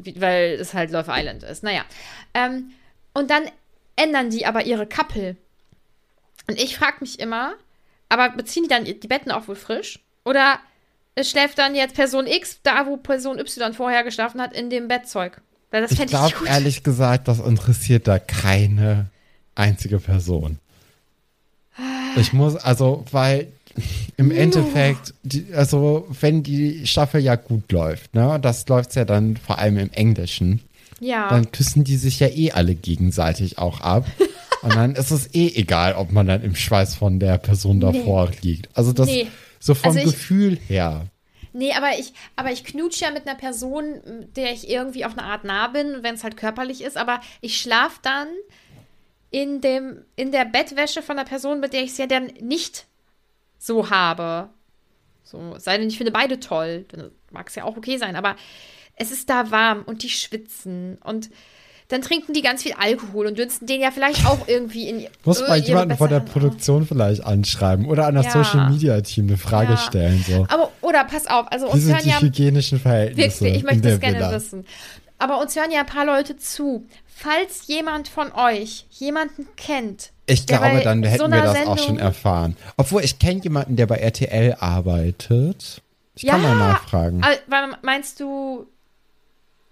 wie- 0.03 0.21
weil 0.21 0.53
es 0.61 0.75
halt 0.75 0.91
Love 0.91 1.11
Island 1.11 1.43
ist. 1.43 1.63
Naja. 1.63 1.85
Ähm, 2.35 2.73
und 3.15 3.31
dann 3.31 3.45
ändern 3.97 4.31
die 4.31 4.47
aber 4.47 4.65
ihre 4.65 4.87
Kappel. 4.87 5.37
Und 6.49 6.59
ich 6.61 6.77
frage 6.77 6.97
mich 7.01 7.21
immer, 7.21 7.55
aber 8.09 8.31
beziehen 8.31 8.65
die 8.65 8.69
dann 8.69 8.85
die 8.85 8.95
Betten 8.95 9.31
auch 9.31 9.49
wohl 9.49 9.57
frisch? 9.57 10.01
Oder 10.25 10.59
es 11.15 11.31
schläft 11.31 11.59
dann 11.59 11.75
jetzt 11.75 11.95
Person 11.95 12.27
X 12.27 12.59
da, 12.63 12.87
wo 12.87 12.97
Person 12.97 13.39
Y 13.39 13.75
vorher 13.75 14.03
geschlafen 14.03 14.41
hat, 14.41 14.53
in 14.53 14.71
dem 14.71 14.89
Bettzeug? 14.89 15.41
Weil 15.71 15.83
das 15.83 15.93
Ich 15.93 16.01
ich, 16.01 16.07
glaube, 16.07 16.47
ehrlich 16.47 16.83
gesagt, 16.83 17.29
das 17.29 17.39
interessiert 17.39 18.07
da 18.09 18.19
keine 18.19 19.11
einzige 19.55 19.99
Person. 19.99 20.59
Ich 22.17 22.33
muss, 22.35 22.57
also, 22.57 23.05
weil 23.11 23.51
im 24.17 24.31
Endeffekt, 24.31 25.15
die, 25.23 25.47
also, 25.55 26.07
wenn 26.21 26.43
die 26.43 26.87
Staffel 26.87 27.21
ja 27.21 27.37
gut 27.37 27.71
läuft, 27.73 28.15
ne, 28.15 28.39
das 28.41 28.67
läuft 28.69 28.95
ja 28.95 29.05
dann 29.05 29.37
vor 29.37 29.59
allem 29.59 29.79
im 29.79 29.91
Englischen, 29.93 30.61
Ja. 31.01 31.29
dann 31.29 31.51
küssen 31.53 31.85
die 31.85 31.97
sich 31.97 32.21
ja 32.21 32.29
eh 32.29 32.53
alle 32.53 32.75
gegenseitig 32.75 33.59
auch 33.59 33.81
ab. 33.81 34.07
Und 34.63 34.77
dann 34.77 34.95
ist 34.95 35.11
es 35.11 35.35
eh 35.35 35.49
egal, 35.57 35.95
ob 35.95 36.13
man 36.13 36.27
dann 36.29 36.43
im 36.45 36.55
Schweiß 36.55 36.95
von 36.95 37.19
der 37.19 37.37
Person 37.39 37.81
davor 37.81 38.31
liegt. 38.43 38.69
Also 38.75 38.93
das 38.93 39.07
Nee. 39.09 39.27
so 39.59 39.75
vom 39.75 39.97
Also 39.97 40.09
Gefühl 40.09 40.57
her. 40.69 41.07
Nee, 41.53 41.73
aber 41.73 41.99
ich, 41.99 42.13
aber 42.37 42.53
ich 42.53 42.63
knutsche 42.63 43.05
ja 43.07 43.11
mit 43.11 43.27
einer 43.27 43.37
Person, 43.37 43.85
der 44.37 44.53
ich 44.53 44.71
irgendwie 44.71 45.05
auf 45.05 45.19
eine 45.19 45.25
Art 45.27 45.43
nah 45.45 45.67
bin, 45.67 45.99
wenn 46.03 46.15
es 46.15 46.23
halt 46.23 46.37
körperlich 46.37 46.81
ist, 46.83 46.97
aber 46.97 47.21
ich 47.41 47.61
schlafe 47.61 47.99
dann 48.03 48.29
in 49.33 49.61
dem, 49.61 49.99
in 50.15 50.31
der 50.31 50.45
Bettwäsche 50.45 51.03
von 51.03 51.17
der 51.17 51.25
Person, 51.25 51.59
mit 51.61 51.73
der 51.73 51.83
ich 51.83 51.91
es 51.91 51.99
ja 51.99 52.07
dann 52.07 52.27
nicht 52.41 52.87
so 53.63 53.91
habe. 53.91 54.49
So, 55.23 55.55
sei 55.59 55.79
denn, 55.79 55.89
ich 55.89 55.97
finde 55.97 56.13
beide 56.13 56.41
toll. 56.41 56.85
Dann 56.89 57.11
mag 57.31 57.49
es 57.49 57.55
ja 57.55 57.65
auch 57.65 57.77
okay 57.77 57.97
sein, 57.97 58.17
aber 58.17 58.37
es 58.97 59.11
ist 59.13 59.31
da 59.31 59.51
warm 59.51 59.83
und 59.85 60.03
die 60.03 60.11
schwitzen 60.11 60.99
und 61.05 61.31
dann 61.89 62.01
trinken 62.03 62.33
die 62.33 62.41
ganz 62.43 62.63
viel 62.63 62.73
Alkohol 62.73 63.27
und 63.27 63.37
dünsten 63.37 63.67
den 63.67 63.81
ja 63.83 63.91
vielleicht 63.91 64.27
auch 64.27 64.49
irgendwie 64.49 64.89
in 64.89 65.07
Muss 65.25 65.41
äh, 65.41 65.49
mal 65.49 65.59
ihre 65.59 65.69
jemanden 65.69 65.97
von 65.97 66.09
der 66.09 66.21
Produktion 66.21 66.87
vielleicht 66.87 67.23
anschreiben 67.25 67.87
oder 67.87 68.07
an 68.07 68.15
das 68.15 68.27
Ja. 68.27 68.43
Social 68.45 68.71
Media 68.71 69.01
Team 69.03 69.27
eine 69.29 69.37
Frage 69.37 69.73
Ja. 69.73 69.77
stellen. 69.77 70.25
So. 70.27 70.47
Aber, 70.49 70.73
oder 70.81 71.05
pass 71.05 71.27
auf, 71.27 71.51
also 71.53 71.67
Wie 71.67 71.71
uns 71.73 71.83
sind 71.85 71.93
hören 71.95 72.03
die 72.05 72.09
ja 72.11 72.21
hygienischen 72.21 72.79
Verhältnisse 72.81 73.45
Wirklich, 73.45 73.57
ich 73.59 73.63
möchte 73.65 73.89
das 73.89 74.01
gerne 74.01 74.17
Villa? 74.19 74.33
wissen. 74.33 74.65
Aber 75.19 75.41
uns 75.41 75.55
hören 75.55 75.71
ja 75.71 75.81
ein 75.81 75.87
paar 75.87 76.07
Leute 76.07 76.37
zu. 76.37 76.87
Falls 77.23 77.69
jemand 77.69 78.09
von 78.09 78.33
euch 78.33 78.87
jemanden 78.91 79.47
kennt, 79.57 80.11
Ich 80.27 80.45
glaube, 80.47 80.81
dann 80.83 81.03
hätten 81.05 81.19
so 81.25 81.31
wir 81.31 81.41
das 81.43 81.57
auch 81.67 81.79
schon 81.79 81.87
Sendung- 81.87 81.99
erfahren. 81.99 82.57
Obwohl, 82.77 83.05
ich 83.05 83.19
kenne 83.21 83.41
jemanden, 83.43 83.77
der 83.77 83.87
bei 83.87 83.97
RTL 83.99 84.57
arbeitet. 84.59 85.83
Ich 86.17 86.27
kann 86.27 86.43
mal 86.43 86.57
nachfragen. 86.57 87.23
Meinst 87.83 88.19
du. 88.21 88.67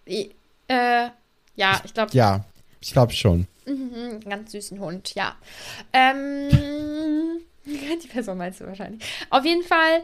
Äh, 0.07 0.25
ja, 1.57 1.81
ich 1.85 1.93
glaube, 1.95 2.13
Ja, 2.15 2.45
ich 2.81 2.93
glaube 2.93 3.13
schon. 3.13 3.47
einen 3.67 4.21
ganz 4.21 4.53
süßen 4.53 4.79
Hund, 4.81 5.15
ja. 5.15 5.35
Ähm, 5.93 6.49
die 7.65 8.09
Person 8.09 8.39
meinst 8.39 8.61
du 8.61 8.67
wahrscheinlich. 8.67 9.03
Auf 9.31 9.45
jeden 9.45 9.63
Fall, 9.65 10.03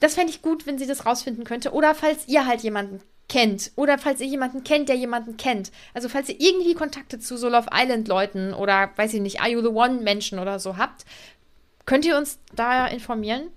das 0.00 0.14
fände 0.14 0.30
ich 0.30 0.42
gut, 0.42 0.66
wenn 0.66 0.78
sie 0.78 0.86
das 0.86 1.06
rausfinden 1.06 1.44
könnte. 1.44 1.72
Oder 1.72 1.94
falls 1.94 2.26
ihr 2.26 2.46
halt 2.46 2.62
jemanden 2.62 3.00
kennt. 3.28 3.72
Oder 3.76 3.98
falls 3.98 4.20
ihr 4.20 4.26
jemanden 4.26 4.62
kennt, 4.64 4.88
der 4.88 4.96
jemanden 4.96 5.36
kennt. 5.36 5.72
Also 5.94 6.08
falls 6.08 6.28
ihr 6.28 6.40
irgendwie 6.40 6.74
Kontakte 6.74 7.18
zu 7.18 7.36
so 7.36 7.48
Love 7.48 7.68
Island 7.74 8.06
Leuten 8.08 8.54
oder, 8.54 8.90
weiß 8.96 9.14
ich 9.14 9.20
nicht, 9.20 9.40
Are 9.40 9.50
You 9.50 9.60
the 9.62 9.68
One 9.68 10.00
Menschen 10.02 10.38
oder 10.38 10.58
so 10.58 10.76
habt, 10.76 11.04
könnt 11.84 12.04
ihr 12.04 12.16
uns 12.16 12.38
da 12.54 12.86
informieren? 12.86 13.48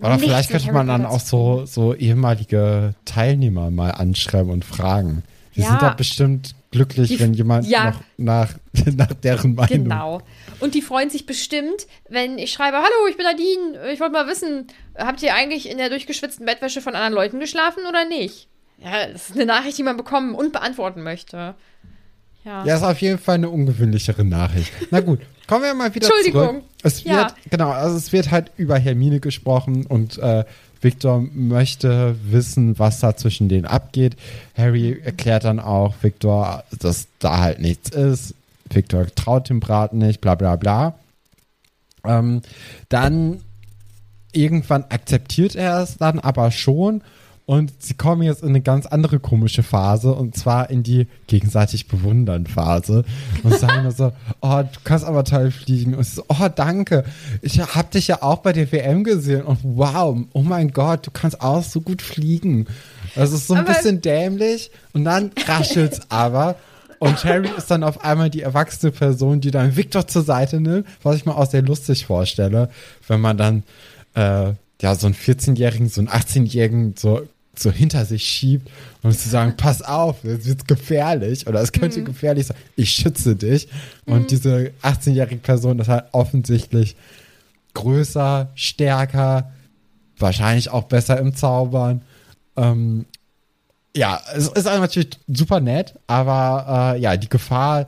Oder 0.00 0.18
vielleicht 0.18 0.50
könnte 0.50 0.72
man 0.72 0.86
dann 0.86 1.04
auch 1.04 1.20
so, 1.20 1.66
so 1.66 1.94
ehemalige 1.94 2.94
Teilnehmer 3.04 3.70
mal 3.70 3.90
anschreiben 3.90 4.50
und 4.50 4.64
fragen. 4.64 5.22
Die 5.56 5.60
Ja. 5.60 5.66
sind 5.68 5.82
da 5.82 5.90
bestimmt 5.90 6.54
glücklich, 6.70 7.08
Die- 7.08 7.20
wenn 7.20 7.34
jemand 7.34 7.68
ja. 7.68 7.90
noch 7.90 8.00
nach, 8.16 8.54
nach 8.96 9.12
deren 9.12 9.54
Meinung. 9.54 9.84
Genau. 9.84 10.22
Und 10.58 10.74
die 10.74 10.82
freuen 10.82 11.10
sich 11.10 11.26
bestimmt, 11.26 11.86
wenn 12.08 12.38
ich 12.38 12.52
schreibe, 12.52 12.78
hallo, 12.78 13.06
ich 13.10 13.16
bin 13.16 13.26
Nadine, 13.26 13.92
ich 13.92 14.00
wollte 14.00 14.12
mal 14.14 14.26
wissen, 14.26 14.66
habt 14.96 15.22
ihr 15.22 15.34
eigentlich 15.34 15.68
in 15.70 15.78
der 15.78 15.90
durchgeschwitzten 15.90 16.46
Bettwäsche 16.46 16.80
von 16.80 16.94
anderen 16.94 17.12
Leuten 17.14 17.38
geschlafen 17.38 17.84
oder 17.88 18.04
nicht? 18.06 18.48
Ja, 18.84 19.06
das 19.12 19.30
ist 19.30 19.36
eine 19.36 19.46
Nachricht, 19.46 19.78
die 19.78 19.82
man 19.82 19.96
bekommen 19.96 20.34
und 20.34 20.52
beantworten 20.52 21.02
möchte. 21.02 21.54
Ja. 22.44 22.64
Ja, 22.66 22.76
ist 22.76 22.82
auf 22.82 23.00
jeden 23.00 23.18
Fall 23.18 23.36
eine 23.36 23.48
ungewöhnlichere 23.48 24.22
Nachricht. 24.24 24.70
Na 24.90 25.00
gut, 25.00 25.20
kommen 25.46 25.62
wir 25.64 25.72
mal 25.74 25.94
wieder 25.94 26.06
Entschuldigung. 26.06 26.46
zurück. 26.48 26.64
Es 26.82 27.04
wird, 27.04 27.14
Ja. 27.14 27.34
genau, 27.48 27.70
also 27.70 27.96
es 27.96 28.12
wird 28.12 28.30
halt 28.30 28.50
über 28.58 28.78
Hermine 28.78 29.20
gesprochen 29.20 29.86
und 29.86 30.18
äh, 30.18 30.44
Victor 30.82 31.24
möchte 31.32 32.14
wissen, 32.30 32.78
was 32.78 33.00
da 33.00 33.16
zwischen 33.16 33.48
denen 33.48 33.64
abgeht. 33.64 34.16
Harry 34.54 35.00
erklärt 35.02 35.44
dann 35.44 35.58
auch 35.58 35.94
Victor, 36.02 36.64
dass 36.78 37.06
da 37.20 37.38
halt 37.40 37.60
nichts 37.60 37.88
ist. 37.88 38.34
Victor 38.68 39.06
traut 39.14 39.48
dem 39.48 39.60
Braten 39.60 39.96
nicht, 39.96 40.20
bla 40.20 40.34
bla 40.34 40.56
bla. 40.56 40.94
Ähm, 42.04 42.42
dann 42.90 43.40
irgendwann 44.32 44.84
akzeptiert 44.90 45.54
er 45.54 45.80
es 45.82 45.96
dann 45.96 46.18
aber 46.20 46.50
schon 46.50 47.02
und 47.46 47.72
sie 47.78 47.92
kommen 47.92 48.22
jetzt 48.22 48.42
in 48.42 48.48
eine 48.50 48.62
ganz 48.62 48.86
andere 48.86 49.18
komische 49.18 49.62
Phase 49.62 50.12
und 50.14 50.34
zwar 50.34 50.70
in 50.70 50.82
die 50.82 51.08
gegenseitig 51.26 51.88
bewundern 51.88 52.46
Phase. 52.46 53.04
Und 53.42 53.54
sagen 53.58 53.82
nur 53.82 53.92
so, 53.92 54.12
oh, 54.40 54.62
du 54.62 54.78
kannst 54.82 55.04
aber 55.04 55.24
toll 55.24 55.50
fliegen. 55.50 55.94
Und 55.94 56.06
so, 56.06 56.24
oh, 56.28 56.48
danke, 56.54 57.04
ich 57.42 57.60
hab 57.60 57.90
dich 57.90 58.08
ja 58.08 58.22
auch 58.22 58.38
bei 58.38 58.54
der 58.54 58.72
WM 58.72 59.04
gesehen. 59.04 59.42
Und 59.42 59.58
wow, 59.62 60.18
oh 60.32 60.42
mein 60.42 60.72
Gott, 60.72 61.06
du 61.06 61.10
kannst 61.10 61.42
auch 61.42 61.62
so 61.62 61.82
gut 61.82 62.00
fliegen. 62.00 62.66
Das 63.14 63.32
ist 63.32 63.46
so 63.46 63.52
ein 63.54 63.60
Aber- 63.60 63.74
bisschen 63.74 64.00
dämlich. 64.00 64.70
Und 64.94 65.04
dann 65.04 65.30
raschelt's 65.46 66.00
aber. 66.08 66.56
Und 66.98 67.22
Harry 67.24 67.50
ist 67.58 67.70
dann 67.70 67.82
auf 67.84 68.02
einmal 68.02 68.30
die 68.30 68.40
erwachsene 68.40 68.90
Person, 68.90 69.42
die 69.42 69.50
dann 69.50 69.76
Victor 69.76 70.06
zur 70.06 70.22
Seite 70.22 70.60
nimmt, 70.60 70.86
was 71.02 71.16
ich 71.16 71.26
mir 71.26 71.36
auch 71.36 71.50
sehr 71.50 71.60
lustig 71.60 72.06
vorstelle, 72.06 72.70
wenn 73.06 73.20
man 73.20 73.36
dann 73.36 73.62
äh, 74.14 74.52
ja 74.80 74.94
so 74.94 75.06
einen 75.06 75.14
14-Jährigen, 75.14 75.90
so 75.90 76.00
einen 76.00 76.08
18-Jährigen 76.08 76.94
so 76.96 77.22
so 77.58 77.70
hinter 77.70 78.04
sich 78.04 78.24
schiebt 78.24 78.70
und 79.02 79.18
zu 79.18 79.28
sagen, 79.28 79.54
pass 79.56 79.82
auf, 79.82 80.24
jetzt 80.24 80.46
wird's 80.46 80.66
gefährlich 80.66 81.46
oder 81.46 81.60
es 81.60 81.72
könnte 81.72 82.02
gefährlich 82.02 82.46
sein, 82.46 82.56
ich 82.76 82.90
schütze 82.90 83.36
dich. 83.36 83.68
Und 84.06 84.30
diese 84.30 84.72
18-jährige 84.82 85.40
Person 85.40 85.78
ist 85.78 85.88
halt 85.88 86.04
offensichtlich 86.12 86.96
größer, 87.74 88.50
stärker, 88.54 89.52
wahrscheinlich 90.18 90.70
auch 90.70 90.84
besser 90.84 91.18
im 91.18 91.34
Zaubern. 91.34 92.02
Ähm, 92.56 93.04
ja, 93.96 94.20
es 94.34 94.48
ist 94.48 94.68
halt 94.68 94.80
natürlich 94.80 95.10
super 95.28 95.60
nett, 95.60 95.94
aber 96.06 96.94
äh, 96.96 97.00
ja, 97.00 97.16
die 97.16 97.28
Gefahr 97.28 97.86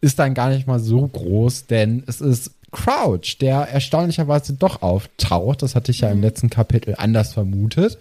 ist 0.00 0.18
dann 0.18 0.34
gar 0.34 0.50
nicht 0.50 0.66
mal 0.66 0.80
so 0.80 1.06
groß, 1.06 1.66
denn 1.66 2.04
es 2.06 2.20
ist 2.20 2.52
Crouch, 2.70 3.38
der 3.40 3.60
erstaunlicherweise 3.60 4.52
doch 4.52 4.82
auftaucht. 4.82 5.62
Das 5.62 5.74
hatte 5.74 5.90
ich 5.90 6.00
ja 6.00 6.10
im 6.10 6.20
letzten 6.20 6.50
Kapitel 6.50 6.94
anders 6.98 7.32
vermutet. 7.32 7.98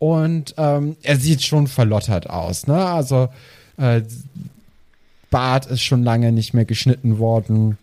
Und 0.00 0.54
ähm, 0.56 0.96
er 1.02 1.16
sieht 1.18 1.42
schon 1.42 1.66
verlottert 1.66 2.28
aus, 2.28 2.66
ne? 2.66 2.86
Also 2.86 3.28
äh, 3.76 4.00
Bart 5.30 5.66
ist 5.66 5.82
schon 5.82 6.02
lange 6.02 6.32
nicht 6.32 6.54
mehr 6.54 6.64
geschnitten 6.64 7.18
worden. 7.18 7.76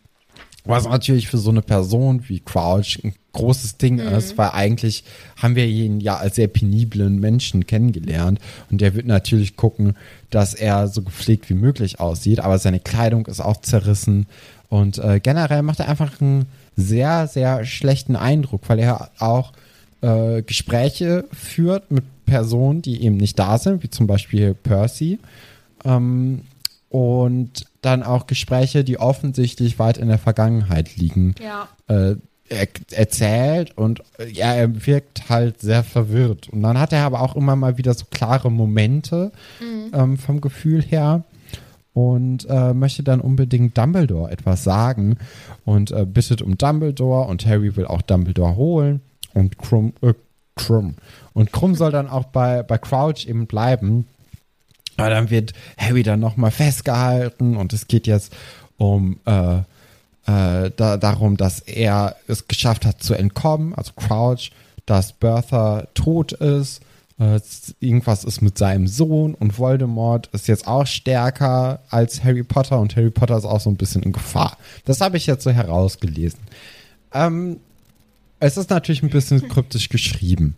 Was 0.65 0.85
natürlich 0.85 1.29
für 1.29 1.37
so 1.37 1.51
eine 1.51 1.61
Person 1.61 2.23
wie 2.27 2.41
Crouch 2.41 2.99
ein 3.03 3.13
großes 3.31 3.77
Ding 3.77 3.99
ist, 3.99 4.37
weil 4.37 4.49
eigentlich 4.49 5.03
haben 5.37 5.55
wir 5.55 5.65
ihn 5.65 6.01
ja 6.01 6.17
als 6.17 6.35
sehr 6.35 6.47
peniblen 6.47 7.19
Menschen 7.19 7.67
kennengelernt 7.67 8.39
und 8.69 8.81
der 8.81 8.95
wird 8.95 9.05
natürlich 9.05 9.55
gucken, 9.55 9.95
dass 10.29 10.55
er 10.55 10.87
so 10.87 11.03
gepflegt 11.03 11.49
wie 11.49 11.53
möglich 11.53 11.99
aussieht, 12.01 12.39
aber 12.39 12.57
seine 12.57 12.79
Kleidung 12.79 13.27
ist 13.27 13.39
auch 13.39 13.61
zerrissen 13.61 14.25
und 14.69 14.97
äh, 14.97 15.21
generell 15.21 15.61
macht 15.61 15.79
er 15.79 15.87
einfach 15.87 16.19
einen 16.19 16.47
sehr, 16.75 17.27
sehr 17.27 17.63
schlechten 17.63 18.15
Eindruck, 18.15 18.63
weil 18.67 18.79
er 18.79 19.11
auch 19.19 19.53
äh, 20.01 20.41
Gespräche 20.43 21.25
führt 21.33 21.91
mit 21.91 22.03
Personen, 22.25 22.81
die 22.81 23.01
eben 23.03 23.17
nicht 23.17 23.39
da 23.39 23.57
sind, 23.57 23.83
wie 23.83 23.89
zum 23.89 24.07
Beispiel 24.07 24.53
Percy. 24.53 25.19
Ähm, 25.85 26.41
und 26.89 27.65
dann 27.81 28.03
auch 28.03 28.27
Gespräche, 28.27 28.83
die 28.83 28.99
offensichtlich 28.99 29.77
weit 29.79 29.97
in 29.97 30.07
der 30.07 30.17
Vergangenheit 30.17 30.95
liegen, 30.95 31.35
Ja. 31.43 31.67
äh, 31.87 32.15
er, 32.49 32.67
erzählt 32.91 33.77
und 33.77 34.01
äh, 34.19 34.29
ja, 34.31 34.53
er 34.53 34.85
wirkt 34.87 35.27
halt 35.29 35.59
sehr 35.59 35.83
verwirrt. 35.83 36.47
Und 36.47 36.63
dann 36.63 36.79
hat 36.79 36.93
er 36.93 37.03
aber 37.03 37.21
auch 37.21 37.35
immer 37.35 37.57
mal 37.57 37.77
wieder 37.77 37.93
so 37.93 38.05
klare 38.09 38.49
Momente 38.49 39.33
ähm, 39.93 40.17
vom 40.17 40.39
Gefühl 40.39 40.81
her 40.81 41.23
und 41.93 42.47
äh, 42.49 42.73
möchte 42.73 43.03
dann 43.03 43.19
unbedingt 43.19 43.77
Dumbledore 43.77 44.31
etwas 44.31 44.63
sagen 44.63 45.17
und 45.65 45.91
äh, 45.91 46.05
bittet 46.05 46.41
um 46.41 46.57
Dumbledore 46.57 47.27
und 47.27 47.45
Harry 47.45 47.75
will 47.75 47.85
auch 47.85 48.01
Dumbledore 48.01 48.55
holen 48.55 49.01
und 49.37 49.57
Krumm, 49.57 49.93
äh, 50.01 50.13
Krumm. 50.55 50.95
Und 51.33 51.51
Krumm 51.51 51.75
soll 51.75 51.91
dann 51.91 52.09
auch 52.09 52.25
bei, 52.25 52.63
bei 52.63 52.77
Crouch 52.77 53.27
eben 53.27 53.47
bleiben. 53.47 54.07
Aber 54.97 55.11
dann 55.11 55.29
wird 55.29 55.53
Harry 55.77 56.01
dann 56.01 56.19
nochmal 56.19 56.51
festgehalten 56.51 57.55
und 57.55 57.71
es 57.73 57.87
geht 57.87 58.07
jetzt 58.07 58.35
um 58.77 59.19
äh, 59.25 59.57
äh, 59.57 60.71
da, 60.75 60.97
darum, 60.97 61.37
dass 61.37 61.59
er 61.59 62.15
es 62.27 62.47
geschafft 62.47 62.85
hat 62.85 63.01
zu 63.01 63.13
entkommen, 63.13 63.73
also 63.75 63.93
Crouch, 63.95 64.51
dass 64.85 65.13
Bertha 65.13 65.87
tot 65.93 66.33
ist. 66.33 66.81
Äh, 67.19 67.39
irgendwas 67.79 68.23
ist 68.23 68.41
mit 68.41 68.57
seinem 68.57 68.87
Sohn 68.87 69.33
und 69.33 69.57
Voldemort 69.57 70.27
ist 70.33 70.47
jetzt 70.47 70.67
auch 70.67 70.85
stärker 70.85 71.79
als 71.89 72.23
Harry 72.23 72.43
Potter 72.43 72.79
und 72.79 72.95
Harry 72.95 73.09
Potter 73.09 73.37
ist 73.37 73.45
auch 73.45 73.59
so 73.59 73.69
ein 73.69 73.77
bisschen 73.77 74.03
in 74.03 74.11
Gefahr. 74.11 74.57
Das 74.85 75.01
habe 75.01 75.17
ich 75.17 75.25
jetzt 75.25 75.43
so 75.43 75.51
herausgelesen. 75.51 76.39
Ähm, 77.13 77.59
es 78.39 78.57
ist 78.57 78.69
natürlich 78.69 79.03
ein 79.03 79.09
bisschen 79.09 79.47
kryptisch 79.47 79.89
geschrieben. 79.89 80.55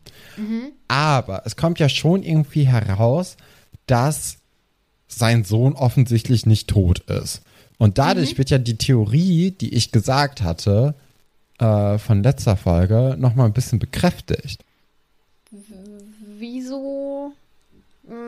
Aber 0.88 1.44
es 1.46 1.56
kommt 1.56 1.80
ja 1.80 1.90
schon 1.90 2.24
irgendwie 2.24 2.68
heraus, 2.68 3.38
dass 3.88 4.38
sein 5.08 5.44
Sohn 5.44 5.74
offensichtlich 5.74 6.46
nicht 6.46 6.68
tot 6.68 7.00
ist. 7.10 7.42
Und 7.78 7.98
dadurch 7.98 8.38
wird 8.38 8.50
ja 8.50 8.58
die 8.58 8.78
Theorie, 8.78 9.52
die 9.52 9.74
ich 9.74 9.92
gesagt 9.92 10.42
hatte, 10.42 10.96
äh, 11.60 11.98
von 11.98 12.24
letzter 12.24 12.58
Folge, 12.58 13.16
nochmal 13.18 13.48
ein 13.48 13.54
bisschen 13.54 13.80
bekräftigt. 13.80 14.64
Wieso 16.38 17.34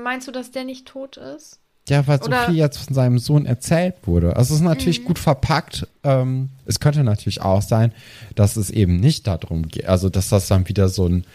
meinst 0.03 0.27
du, 0.27 0.31
dass 0.31 0.51
der 0.51 0.63
nicht 0.63 0.85
tot 0.85 1.17
ist? 1.17 1.60
Ja, 1.91 2.07
weil 2.07 2.23
so 2.23 2.31
viel 2.31 2.55
jetzt 2.55 2.77
von 2.77 2.93
seinem 2.93 3.19
Sohn 3.19 3.45
erzählt 3.45 3.95
wurde. 4.05 4.37
Also 4.37 4.53
es 4.53 4.61
ist 4.61 4.65
natürlich 4.65 5.03
gut 5.03 5.19
verpackt. 5.19 5.85
Ähm, 6.05 6.47
es 6.65 6.79
könnte 6.79 7.03
natürlich 7.03 7.41
auch 7.41 7.61
sein, 7.61 7.91
dass 8.35 8.55
es 8.55 8.69
eben 8.69 9.01
nicht 9.01 9.27
darum 9.27 9.67
geht. 9.67 9.87
Also 9.87 10.07
dass 10.07 10.29
das 10.29 10.47
dann 10.47 10.69
wieder 10.69 10.87
so 10.87 11.05
ein 11.05 11.25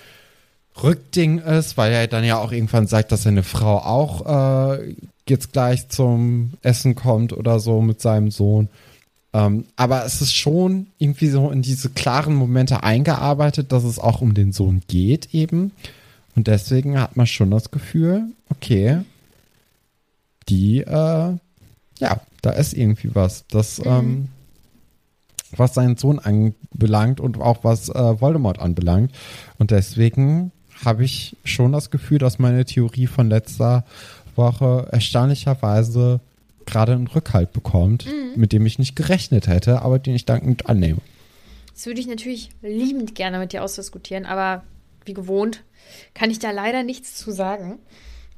Rückding 0.82 1.40
ist, 1.40 1.76
weil 1.76 1.92
er 1.92 2.06
dann 2.06 2.24
ja 2.24 2.38
auch 2.38 2.52
irgendwann 2.52 2.86
sagt, 2.86 3.12
dass 3.12 3.24
seine 3.24 3.42
Frau 3.42 3.80
auch 3.80 4.78
äh, 4.78 4.94
jetzt 5.28 5.52
gleich 5.52 5.90
zum 5.90 6.54
Essen 6.62 6.94
kommt 6.94 7.34
oder 7.34 7.60
so 7.60 7.82
mit 7.82 8.00
seinem 8.00 8.30
Sohn. 8.30 8.70
Ähm, 9.34 9.66
aber 9.76 10.06
es 10.06 10.22
ist 10.22 10.34
schon 10.34 10.86
irgendwie 10.96 11.28
so 11.28 11.50
in 11.50 11.60
diese 11.60 11.90
klaren 11.90 12.34
Momente 12.34 12.82
eingearbeitet, 12.82 13.72
dass 13.72 13.84
es 13.84 13.98
auch 13.98 14.22
um 14.22 14.32
den 14.32 14.52
Sohn 14.52 14.80
geht 14.88 15.34
eben. 15.34 15.72
Und 16.34 16.46
deswegen 16.46 16.98
hat 16.98 17.14
man 17.14 17.26
schon 17.26 17.50
das 17.50 17.70
Gefühl, 17.70 18.30
okay, 18.48 19.02
die, 20.48 20.80
äh, 20.80 21.36
ja, 21.98 22.20
da 22.42 22.50
ist 22.50 22.74
irgendwie 22.74 23.14
was. 23.14 23.46
Das, 23.48 23.80
ähm, 23.84 24.28
was 25.56 25.74
seinen 25.74 25.96
Sohn 25.96 26.18
anbelangt 26.18 27.20
und 27.20 27.40
auch 27.40 27.64
was 27.64 27.88
äh, 27.88 28.20
Voldemort 28.20 28.58
anbelangt. 28.58 29.12
Und 29.58 29.70
deswegen 29.70 30.52
habe 30.84 31.04
ich 31.04 31.36
schon 31.44 31.72
das 31.72 31.90
Gefühl, 31.90 32.18
dass 32.18 32.38
meine 32.38 32.64
Theorie 32.64 33.06
von 33.06 33.28
letzter 33.28 33.84
Woche 34.34 34.88
erstaunlicherweise 34.90 36.20
gerade 36.66 36.92
einen 36.92 37.06
Rückhalt 37.06 37.52
bekommt, 37.52 38.06
mit 38.34 38.52
dem 38.52 38.66
ich 38.66 38.78
nicht 38.78 38.96
gerechnet 38.96 39.46
hätte, 39.46 39.82
aber 39.82 39.98
den 39.98 40.14
ich 40.14 40.26
dankend 40.26 40.68
annehme. 40.68 41.00
Das 41.72 41.86
würde 41.86 42.00
ich 42.00 42.06
natürlich 42.06 42.50
liebend 42.60 43.14
gerne 43.14 43.38
mit 43.38 43.52
dir 43.52 43.62
ausdiskutieren, 43.62 44.26
aber 44.26 44.64
wie 45.04 45.14
gewohnt 45.14 45.62
kann 46.14 46.30
ich 46.30 46.38
da 46.38 46.50
leider 46.50 46.82
nichts 46.82 47.14
zu 47.14 47.30
sagen. 47.30 47.78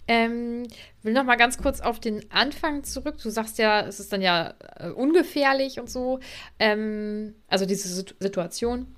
Ähm, 0.09 0.67
will 1.03 1.13
noch 1.13 1.25
mal 1.25 1.37
ganz 1.37 1.59
kurz 1.59 1.81
auf 1.81 2.01
den 2.01 2.25
Anfang 2.33 2.83
zurück. 2.83 3.17
Du 3.23 3.29
sagst 3.29 3.59
ja, 3.59 3.83
es 3.87 4.01
ist 4.01 4.11
dann 4.13 4.23
ja 4.23 4.55
äh, 4.77 4.89
ungefährlich 4.89 5.79
und 5.79 5.91
so. 5.91 6.21
Ähm, 6.59 7.35
also 7.47 7.67
diese 7.67 7.89
Sit- 7.89 8.15
Situation. 8.19 8.95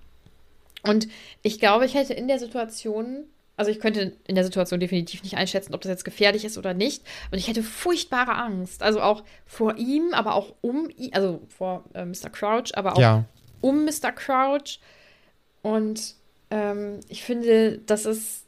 Und 0.84 1.08
ich 1.42 1.58
glaube, 1.58 1.84
ich 1.84 1.94
hätte 1.94 2.14
in 2.14 2.28
der 2.28 2.38
Situation, 2.38 3.24
also 3.56 3.70
ich 3.72 3.80
könnte 3.80 4.16
in 4.28 4.34
der 4.36 4.44
Situation 4.44 4.78
definitiv 4.80 5.22
nicht 5.24 5.36
einschätzen, 5.36 5.74
ob 5.74 5.80
das 5.82 5.90
jetzt 5.90 6.04
gefährlich 6.04 6.44
ist 6.44 6.56
oder 6.56 6.74
nicht. 6.74 7.02
Und 7.32 7.38
ich 7.38 7.48
hätte 7.48 7.62
furchtbare 7.64 8.34
Angst. 8.36 8.82
Also 8.82 9.02
auch 9.02 9.24
vor 9.46 9.76
ihm, 9.76 10.14
aber 10.14 10.34
auch 10.36 10.54
um 10.60 10.88
ihn, 10.96 11.12
also 11.12 11.42
vor 11.48 11.84
äh, 11.92 12.04
Mr. 12.04 12.30
Crouch, 12.30 12.70
aber 12.74 12.94
auch 12.94 13.00
Ja, 13.00 13.24
um 13.60 13.84
Mr. 13.84 14.12
Crouch. 14.14 14.78
Und 15.62 16.14
ähm, 16.50 17.00
ich 17.08 17.22
finde, 17.24 17.78
das 17.78 18.06
ist 18.06 18.44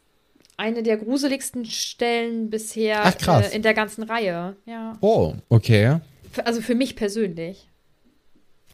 eine 0.56 0.82
der 0.82 0.96
gruseligsten 0.96 1.64
Stellen 1.64 2.50
bisher 2.50 3.02
Ach. 3.04 3.42
Äh, 3.42 3.54
in 3.54 3.62
der 3.62 3.74
ganzen 3.74 4.04
Reihe. 4.04 4.56
Ja. 4.66 4.96
oh, 5.00 5.34
okay. 5.48 5.98
Also 6.44 6.60
für 6.60 6.74
mich 6.74 6.96
persönlich. 6.96 7.68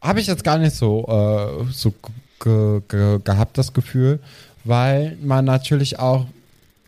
Habe 0.01 0.21
ich 0.21 0.27
jetzt 0.27 0.43
gar 0.43 0.57
nicht 0.57 0.75
so, 0.75 1.05
äh, 1.07 1.71
so 1.71 1.93
ge 2.39 2.81
ge 2.87 3.19
gehabt, 3.23 3.57
das 3.57 3.73
Gefühl, 3.73 4.19
weil 4.63 5.17
man 5.21 5.45
natürlich 5.45 5.99
auch, 5.99 6.25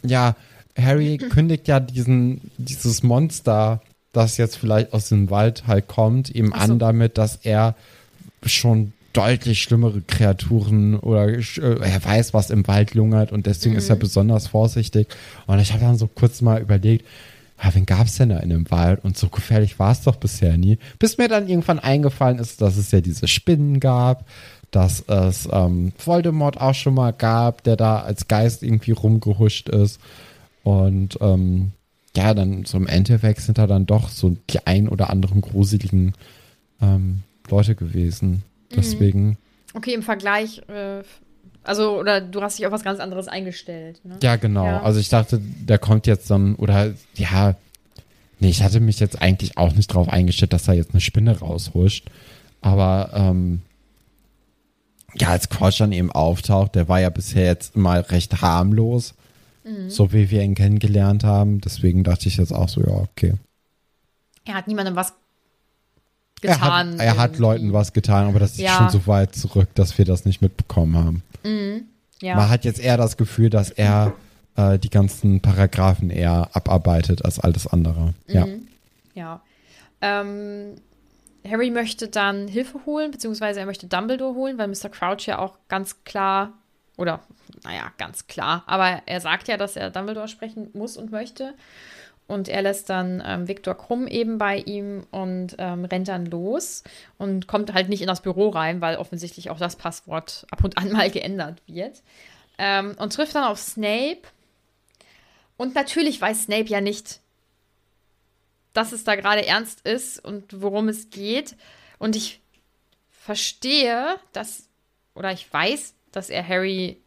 ja, 0.04 0.36
Harry 0.78 1.18
kündigt 1.32 1.68
ja 1.68 1.80
diesen, 1.80 2.52
dieses 2.58 3.04
Monster, 3.04 3.82
das 4.14 4.38
jetzt 4.38 4.58
vielleicht 4.58 4.94
aus 4.94 5.10
dem 5.10 5.30
Wald 5.30 5.68
halt 5.68 5.88
kommt, 5.88 6.32
Ach 6.34 6.66
so. 6.66 6.74
an 6.74 6.80
damit, 6.80 7.18
dass 7.18 7.38
er 7.44 7.76
schon 8.46 8.94
deutlich 9.14 9.62
schlimmere 9.62 10.02
Kreaturen 10.02 10.98
oder 11.00 11.28
äh, 11.28 11.42
er 11.82 12.04
weiß, 12.04 12.34
was 12.34 12.50
im 12.50 12.68
Wald 12.68 12.94
lungert 12.94 13.32
und 13.32 13.46
deswegen 13.46 13.76
ist 13.76 13.90
er 13.90 13.96
besonders 13.96 14.48
vorsichtig. 14.48 15.08
Und 15.48 15.60
ich 15.60 15.74
habe 15.74 15.84
dann 15.84 15.98
so 15.98 16.08
kurz 16.08 16.42
mal 16.42 16.62
überlegt, 16.62 17.06
ja, 17.64 17.74
wen 17.76 17.86
gab's 17.86 18.16
denn 18.16 18.30
da 18.30 18.38
in 18.40 18.50
dem 18.50 18.72
Wald? 18.72 19.04
Und 19.04 19.18
so 19.18 19.30
gefährlich 19.30 19.78
war 19.78 19.92
es 19.92 20.02
doch 20.02 20.16
bisher 20.16 20.58
nie. 20.58 20.80
Bis 20.98 21.18
mir 21.18 21.28
dann 21.28 21.48
irgendwann 21.48 21.80
eingefallen 21.80 22.40
ist, 22.40 22.62
dass 22.62 22.78
es 22.78 22.92
ja 22.92 23.02
diese 23.02 23.28
Spinnen 23.28 23.80
gab, 23.80 24.26
dass 24.72 25.02
es 25.02 25.48
ähm, 25.52 25.92
Voldemort 25.98 26.60
auch 26.60 26.74
schon 26.74 26.96
mal 26.96 27.12
gab, 27.12 27.64
der 27.64 27.76
da 27.76 28.00
als 28.00 28.28
Geist 28.28 28.64
irgendwie 28.64 28.92
rumgehuscht 28.92 29.70
ist. 29.70 30.00
Und 30.64 31.20
ähm, 31.22 31.74
ja, 32.16 32.34
dann 32.34 32.66
so 32.66 32.78
im 32.78 32.88
Endeffekt 32.88 33.42
sind 33.42 33.58
da 33.58 33.68
dann 33.68 33.86
doch 33.86 34.10
so 34.10 34.36
die 34.50 34.66
ein 34.66 34.90
oder 34.90 35.10
anderen 35.10 35.42
gruseligen 35.42 36.14
ähm, 36.82 37.22
Leute 37.50 37.76
gewesen. 37.76 38.44
Deswegen, 38.76 39.38
Okay, 39.74 39.94
im 39.94 40.04
Vergleich, 40.04 40.62
äh, 40.68 41.04
also, 41.64 42.00
oder 42.00 42.22
du 42.22 42.42
hast 42.42 42.58
dich 42.58 42.66
auf 42.66 42.72
was 42.72 42.84
ganz 42.84 43.00
anderes 43.00 43.28
eingestellt. 43.28 44.02
Ne? 44.04 44.18
ja, 44.22 44.36
genau. 44.36 44.66
Ja. 44.66 44.82
Also 44.82 45.00
ich 45.00 45.10
dachte, 45.10 45.40
der 45.40 45.78
kommt 45.78 46.08
jetzt 46.08 46.30
dann, 46.30 46.56
oder 46.56 46.94
ja, 47.16 47.56
nee, 48.40 48.50
ich 48.50 48.64
hatte 48.64 48.80
mich 48.80 49.00
jetzt 49.00 49.22
eigentlich 49.22 49.58
auch 49.58 49.74
nicht 49.74 49.88
drauf 49.88 50.10
eingestellt, 50.10 50.54
dass 50.54 50.64
da 50.64 50.74
jetzt 50.74 50.92
eine 50.92 51.02
Spinne 51.02 51.40
raushuscht. 51.40 52.10
Aber 52.62 53.12
ähm, 53.14 53.62
ja, 55.16 55.30
als 55.30 55.50
Crouch 55.50 55.78
dann 55.78 55.92
eben 55.92 56.12
auftaucht, 56.12 56.76
der 56.76 56.88
war 56.88 57.00
ja 57.00 57.10
bisher 57.10 57.46
jetzt 57.46 57.76
immer 57.76 58.10
recht 58.12 58.42
harmlos, 58.42 59.14
so 59.88 60.12
wie 60.12 60.32
wir 60.32 60.42
ihn 60.42 60.56
kennengelernt 60.56 61.24
haben. 61.24 61.62
Deswegen 61.62 62.04
dachte 62.04 62.28
ich 62.28 62.38
jetzt 62.38 62.52
auch 62.52 62.68
so, 62.68 62.82
ja, 62.82 62.94
okay. 62.94 63.34
Er 64.46 64.56
hat 64.56 64.68
niemandem 64.68 64.96
was 64.96 65.14
Er 66.42 66.54
getan. 66.56 66.94
hat, 66.94 67.00
er 67.00 67.18
hat. 67.18 67.38
Leuten 67.38 67.74
was 67.74 67.94
getan, 67.94 68.28
aber 68.28 68.40
das 68.40 68.54
ist 68.54 68.60
Ja. 68.60 68.78
schon 68.78 68.90
so 68.90 69.08
weit 69.08 69.36
zurück, 69.36 69.70
dass 69.76 69.98
wir 69.98 70.06
das 70.06 70.26
nicht 70.26 70.42
mitbekommen 70.42 70.98
haben. 70.98 71.24
Ja. 72.22 72.36
Man 72.36 72.50
hat 72.50 72.66
jetzt 72.66 72.80
eher 72.80 72.98
das 72.98 73.18
Gefühl, 73.18 73.50
dass 73.50 73.70
er 73.72 74.14
äh, 74.56 74.78
die 74.78 74.90
ganzen 74.90 75.42
Paragraphen 75.42 76.10
eher 76.10 76.50
abarbeitet 76.54 77.24
als 77.26 77.40
alles 77.40 77.68
andere. 77.68 78.14
Ja. 78.28 78.48
Ja. 79.14 79.42
Ähm, 80.02 80.76
Harry 81.48 81.72
möchte 81.72 82.08
dann 82.08 82.48
Hilfe 82.48 82.80
holen, 82.86 83.12
beziehungsweise 83.12 83.60
er 83.60 83.66
möchte 83.66 83.88
Dumbledore 83.88 84.36
holen, 84.36 84.58
weil 84.58 84.68
Mr. 84.68 84.90
Crouch 84.90 85.26
ja 85.26 85.40
auch 85.40 85.58
ganz 85.68 86.04
klar, 86.04 86.54
oder 86.98 87.22
naja, 87.64 87.92
ganz 87.98 88.28
klar, 88.28 88.64
aber 88.68 89.02
er 89.06 89.22
sagt 89.22 89.48
ja, 89.48 89.58
dass 89.58 89.76
er 89.76 89.90
Dumbledore 89.90 90.28
sprechen 90.28 90.70
muss 90.74 90.98
und 90.98 91.12
möchte. 91.12 91.54
Und 92.32 92.48
er 92.48 92.62
lässt 92.62 92.90
dann 92.90 93.22
ähm, 93.26 93.50
Viktor 93.50 93.76
Krumm 93.76 94.08
eben 94.08 94.38
bei 94.38 94.58
ihm 94.60 95.06
und 95.12 95.58
ähm, 95.58 95.84
rennt 95.84 96.08
dann 96.08 96.26
los 96.26 96.82
und 97.18 97.46
kommt 97.46 97.74
halt 97.74 97.90
nicht 97.90 98.02
in 98.02 98.08
das 98.08 98.22
Büro 98.22 98.48
rein, 98.48 98.80
weil 98.80 98.96
offensichtlich 98.96 99.50
auch 99.50 99.60
das 99.60 99.76
Passwort 99.76 100.48
ab 100.50 100.64
und 100.64 100.78
an 100.78 100.94
mal 100.94 101.12
geändert 101.12 101.62
wird. 101.68 102.02
Ähm, 102.58 102.96
und 102.98 103.12
trifft 103.12 103.36
dann 103.36 103.44
auf 103.44 103.60
Snape. 103.60 104.22
Und 105.58 105.76
natürlich 105.76 106.22
weiß 106.22 106.44
Snape 106.44 106.70
ja 106.70 106.80
nicht, 106.80 107.20
dass 108.72 108.94
es 108.94 109.04
da 109.04 109.16
gerade 109.16 109.46
ernst 109.46 109.82
ist 109.86 110.24
und 110.24 110.62
worum 110.62 110.88
es 110.88 111.10
geht. 111.10 111.58
Und 112.00 112.16
ich 112.16 112.40
verstehe, 113.10 114.16
dass, 114.32 114.70
oder 115.16 115.34
ich 115.34 115.52
weiß, 115.52 115.96
dass 116.14 116.30
er 116.30 116.48
Harry, 116.48 116.98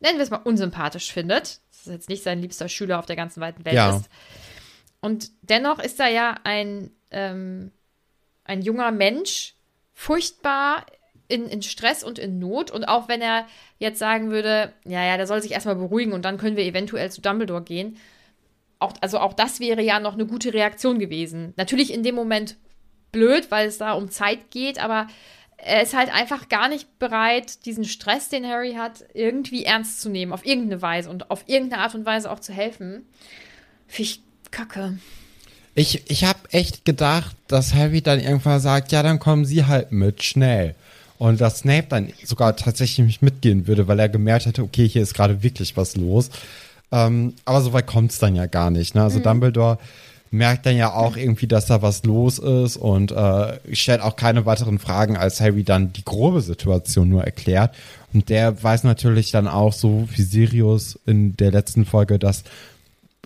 nennen 0.00 0.18
wir 0.18 0.24
es 0.24 0.30
mal, 0.30 0.38
unsympathisch 0.38 1.12
findet. 1.12 1.60
Dass 1.80 1.86
es 1.86 1.92
jetzt 1.92 2.08
nicht 2.08 2.22
sein 2.22 2.40
liebster 2.42 2.68
Schüler 2.68 2.98
auf 2.98 3.06
der 3.06 3.16
ganzen 3.16 3.40
weiten 3.40 3.64
Welt 3.64 3.74
Ja. 3.74 3.96
ist. 3.96 4.08
Und 5.00 5.30
dennoch 5.42 5.78
ist 5.78 5.98
er 5.98 6.08
ja 6.08 6.36
ein, 6.44 6.90
ähm, 7.10 7.72
ein 8.44 8.60
junger 8.60 8.90
Mensch, 8.90 9.54
furchtbar 9.94 10.84
in, 11.28 11.46
in 11.46 11.62
Stress 11.62 12.04
und 12.04 12.18
in 12.18 12.38
Not. 12.38 12.70
Und 12.70 12.84
auch 12.84 13.08
wenn 13.08 13.22
er 13.22 13.46
jetzt 13.78 13.98
sagen 13.98 14.30
würde, 14.30 14.72
ja, 14.84 15.04
ja, 15.04 15.16
der 15.16 15.26
soll 15.26 15.40
sich 15.40 15.52
erstmal 15.52 15.76
beruhigen 15.76 16.12
und 16.12 16.24
dann 16.24 16.36
können 16.36 16.56
wir 16.56 16.64
eventuell 16.64 17.10
zu 17.10 17.20
Dumbledore 17.22 17.62
gehen, 17.62 17.96
auch, 18.78 18.94
also 19.00 19.18
auch 19.18 19.34
das 19.34 19.60
wäre 19.60 19.82
ja 19.82 20.00
noch 20.00 20.14
eine 20.14 20.26
gute 20.26 20.52
Reaktion 20.52 20.98
gewesen. 20.98 21.54
Natürlich 21.56 21.92
in 21.92 22.02
dem 22.02 22.14
Moment 22.14 22.56
blöd, 23.12 23.50
weil 23.50 23.68
es 23.68 23.78
da 23.78 23.92
um 23.92 24.10
Zeit 24.10 24.50
geht, 24.50 24.82
aber 24.82 25.06
er 25.62 25.82
ist 25.82 25.94
halt 25.94 26.12
einfach 26.12 26.48
gar 26.48 26.68
nicht 26.68 26.98
bereit, 26.98 27.64
diesen 27.66 27.84
Stress, 27.84 28.28
den 28.28 28.46
Harry 28.46 28.74
hat, 28.74 29.04
irgendwie 29.14 29.64
ernst 29.64 30.00
zu 30.00 30.08
nehmen, 30.08 30.32
auf 30.32 30.44
irgendeine 30.44 30.82
Weise 30.82 31.10
und 31.10 31.30
auf 31.30 31.44
irgendeine 31.46 31.82
Art 31.82 31.94
und 31.94 32.06
Weise 32.06 32.30
auch 32.30 32.40
zu 32.40 32.52
helfen. 32.52 33.02
Finde 33.86 34.10
ich 34.10 34.20
kacke. 34.50 34.98
Ich, 35.74 36.10
ich 36.10 36.24
habe 36.24 36.38
echt 36.50 36.84
gedacht, 36.84 37.36
dass 37.46 37.74
Harry 37.74 38.02
dann 38.02 38.20
irgendwann 38.20 38.60
sagt, 38.60 38.92
ja, 38.92 39.02
dann 39.02 39.18
kommen 39.18 39.44
Sie 39.44 39.64
halt 39.66 39.92
mit, 39.92 40.22
schnell. 40.22 40.74
Und 41.18 41.40
dass 41.40 41.58
Snape 41.58 41.86
dann 41.88 42.12
sogar 42.24 42.56
tatsächlich 42.56 43.06
nicht 43.06 43.22
mitgehen 43.22 43.66
würde, 43.66 43.86
weil 43.86 43.98
er 43.98 44.08
gemerkt 44.08 44.46
hätte, 44.46 44.62
okay, 44.62 44.88
hier 44.88 45.02
ist 45.02 45.14
gerade 45.14 45.42
wirklich 45.42 45.76
was 45.76 45.96
los. 45.96 46.30
Ähm, 46.92 47.34
aber 47.44 47.60
so 47.60 47.72
weit 47.72 47.86
kommt 47.86 48.10
es 48.10 48.18
dann 48.18 48.34
ja 48.34 48.46
gar 48.46 48.70
nicht. 48.70 48.94
Ne? 48.94 49.02
Also 49.02 49.20
Dumbledore 49.20 49.78
merkt 50.30 50.66
dann 50.66 50.76
ja 50.76 50.92
auch 50.92 51.16
irgendwie, 51.16 51.48
dass 51.48 51.66
da 51.66 51.82
was 51.82 52.04
los 52.04 52.38
ist 52.38 52.76
und 52.76 53.10
äh, 53.10 53.58
stellt 53.74 54.00
auch 54.00 54.16
keine 54.16 54.46
weiteren 54.46 54.78
Fragen, 54.78 55.16
als 55.16 55.40
Harry 55.40 55.64
dann 55.64 55.92
die 55.92 56.04
grobe 56.04 56.40
Situation 56.40 57.08
nur 57.08 57.24
erklärt. 57.24 57.74
Und 58.12 58.28
der 58.28 58.62
weiß 58.62 58.84
natürlich 58.84 59.32
dann 59.32 59.48
auch 59.48 59.72
so 59.72 60.08
wie 60.14 60.22
Sirius 60.22 60.98
in 61.06 61.36
der 61.36 61.50
letzten 61.50 61.84
Folge, 61.84 62.18
dass 62.18 62.44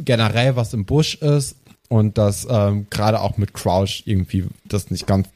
generell 0.02 0.56
was 0.56 0.72
im 0.72 0.86
Busch 0.86 1.16
ist 1.16 1.56
und 1.88 2.16
dass 2.16 2.46
ähm, 2.48 2.86
gerade 2.90 3.20
auch 3.20 3.36
mit 3.36 3.52
Crouch 3.54 4.02
irgendwie 4.06 4.46
das 4.64 4.90
nicht 4.90 5.06
ganz 5.06 5.28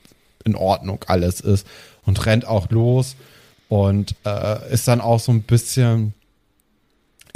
in 0.45 0.55
Ordnung 0.55 1.05
alles 1.07 1.41
ist 1.41 1.67
und 2.05 2.25
rennt 2.25 2.47
auch 2.47 2.71
los 2.71 3.17
und 3.69 4.15
äh, 4.25 4.73
ist 4.73 4.89
dann 4.89 5.01
auch 5.01 5.21
so 5.21 5.33
ein 5.33 5.43
bisschen 5.43 6.15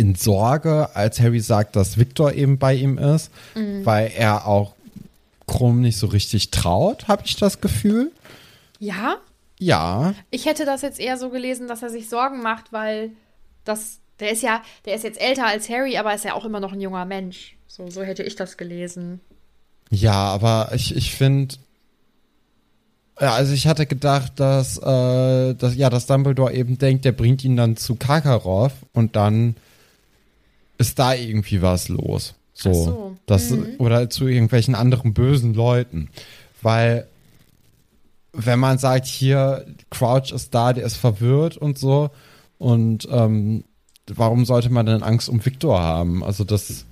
in 0.03 0.17
Sorge, 0.17 0.89
als 0.95 1.21
Harry 1.21 1.39
sagt, 1.39 1.77
dass 1.77 1.97
Victor 1.97 2.33
eben 2.33 2.59
bei 2.59 2.75
ihm 2.75 2.99
ist, 2.99 3.31
weil 3.85 4.11
er 4.17 4.49
auch 4.49 4.75
Krumm 5.47 5.81
nicht 5.81 5.97
so 5.97 6.09
richtig 6.09 6.51
traut, 6.51 7.07
habe 7.07 7.23
ich 7.25 7.37
das 7.37 7.61
Gefühl. 7.61 8.11
Ja? 8.81 9.19
Ja. 9.61 10.15
Ich 10.31 10.47
hätte 10.47 10.65
das 10.65 10.83
jetzt 10.83 10.99
eher 10.99 11.17
so 11.17 11.31
gelesen, 11.31 11.69
dass 11.69 11.85
er 11.85 11.91
sich 11.91 12.09
Sorgen 12.09 12.43
macht, 12.43 12.73
weil 12.73 13.11
das, 13.65 13.99
der 14.19 14.33
ist 14.33 14.43
ja, 14.43 14.63
der 14.87 14.97
ist 14.97 15.05
jetzt 15.05 15.21
älter 15.21 15.47
als 15.47 15.69
Harry, 15.69 15.97
aber 15.97 16.13
ist 16.13 16.25
ja 16.25 16.35
auch 16.35 16.45
immer 16.45 16.59
noch 16.59 16.73
ein 16.73 16.81
junger 16.81 17.05
Mensch. 17.05 17.57
So, 17.69 17.89
so 17.89 18.03
hätte 18.03 18.25
ich 18.25 18.35
das 18.35 18.57
gelesen. 18.57 19.21
Ja, 19.89 20.15
aber 20.15 20.71
ich, 20.75 20.97
ich 20.97 21.15
finde, 21.15 21.55
ja, 23.21 23.35
also 23.35 23.53
ich 23.53 23.69
hatte 23.69 23.87
gedacht, 23.87 24.33
dass, 24.41 24.79
äh, 24.79 25.55
dass, 25.55 25.77
ja, 25.77 25.91
dass 25.91 26.07
Dumbledore 26.07 26.55
eben 26.55 26.77
denkt, 26.77 27.05
der 27.05 27.13
bringt 27.13 27.45
ihn 27.45 27.57
dann 27.57 27.77
zu 27.77 27.95
Karkaroff 27.95 28.73
und 28.93 29.15
dann 29.15 29.55
ist 30.79 30.99
da 30.99 31.15
irgendwie 31.15 31.63
was 31.63 31.89
los. 31.89 32.35
So. 32.55 32.71
Ach 32.71 32.75
so. 32.75 33.17
Das, 33.27 33.51
Mhm. 33.51 33.75
Oder 33.79 34.11
zu 34.11 34.27
irgendwelchen 34.27 34.75
anderen 34.75 35.15
bösen 35.15 35.55
Leuten. 35.55 36.09
Weil, 36.61 37.07
wenn 38.33 38.59
man 38.59 38.79
sagt, 38.79 39.07
hier, 39.07 39.67
Crouch 39.91 40.33
ist 40.33 40.55
da, 40.55 40.73
der 40.73 40.85
ist 40.85 40.97
verwirrt 40.97 41.57
und 41.57 41.79
so, 41.79 42.11
und 42.59 43.09
ähm, 43.11 43.65
warum 44.07 44.45
sollte 44.45 44.71
man 44.71 44.87
denn 44.87 45.03
Angst 45.03 45.29
um 45.29 45.45
Victor 45.45 45.81
haben? 45.81 46.23
Also 46.23 46.45
das 46.45 46.85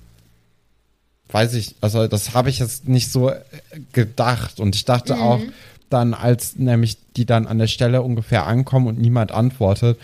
weiß 1.29 1.53
ich, 1.53 1.75
also 1.79 2.07
das 2.07 2.33
habe 2.33 2.49
ich 2.49 2.59
jetzt 2.59 2.89
nicht 2.89 3.09
so 3.09 3.29
äh, 3.29 3.39
gedacht. 3.93 4.59
Und 4.59 4.75
ich 4.75 4.83
dachte 4.83 5.17
auch 5.17 5.39
dann, 5.89 6.13
als 6.13 6.57
nämlich 6.57 6.97
die 7.15 7.25
dann 7.25 7.47
an 7.47 7.57
der 7.57 7.67
Stelle 7.67 8.01
ungefähr 8.01 8.47
ankommen 8.47 8.87
und 8.87 8.99
niemand 8.99 9.31
antwortet, 9.31 9.97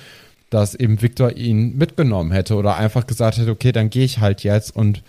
dass 0.50 0.76
eben 0.76 1.02
Victor 1.02 1.32
ihn 1.34 1.78
mitgenommen 1.78 2.32
hätte 2.32 2.56
oder 2.56 2.78
einfach 2.78 3.08
gesagt 3.08 3.38
hätte, 3.38 3.52
okay, 3.52 3.72
dann 3.72 3.90
gehe 3.90 4.06
ich 4.06 4.20
halt 4.20 4.44
jetzt 4.44 4.76
und 4.76 5.04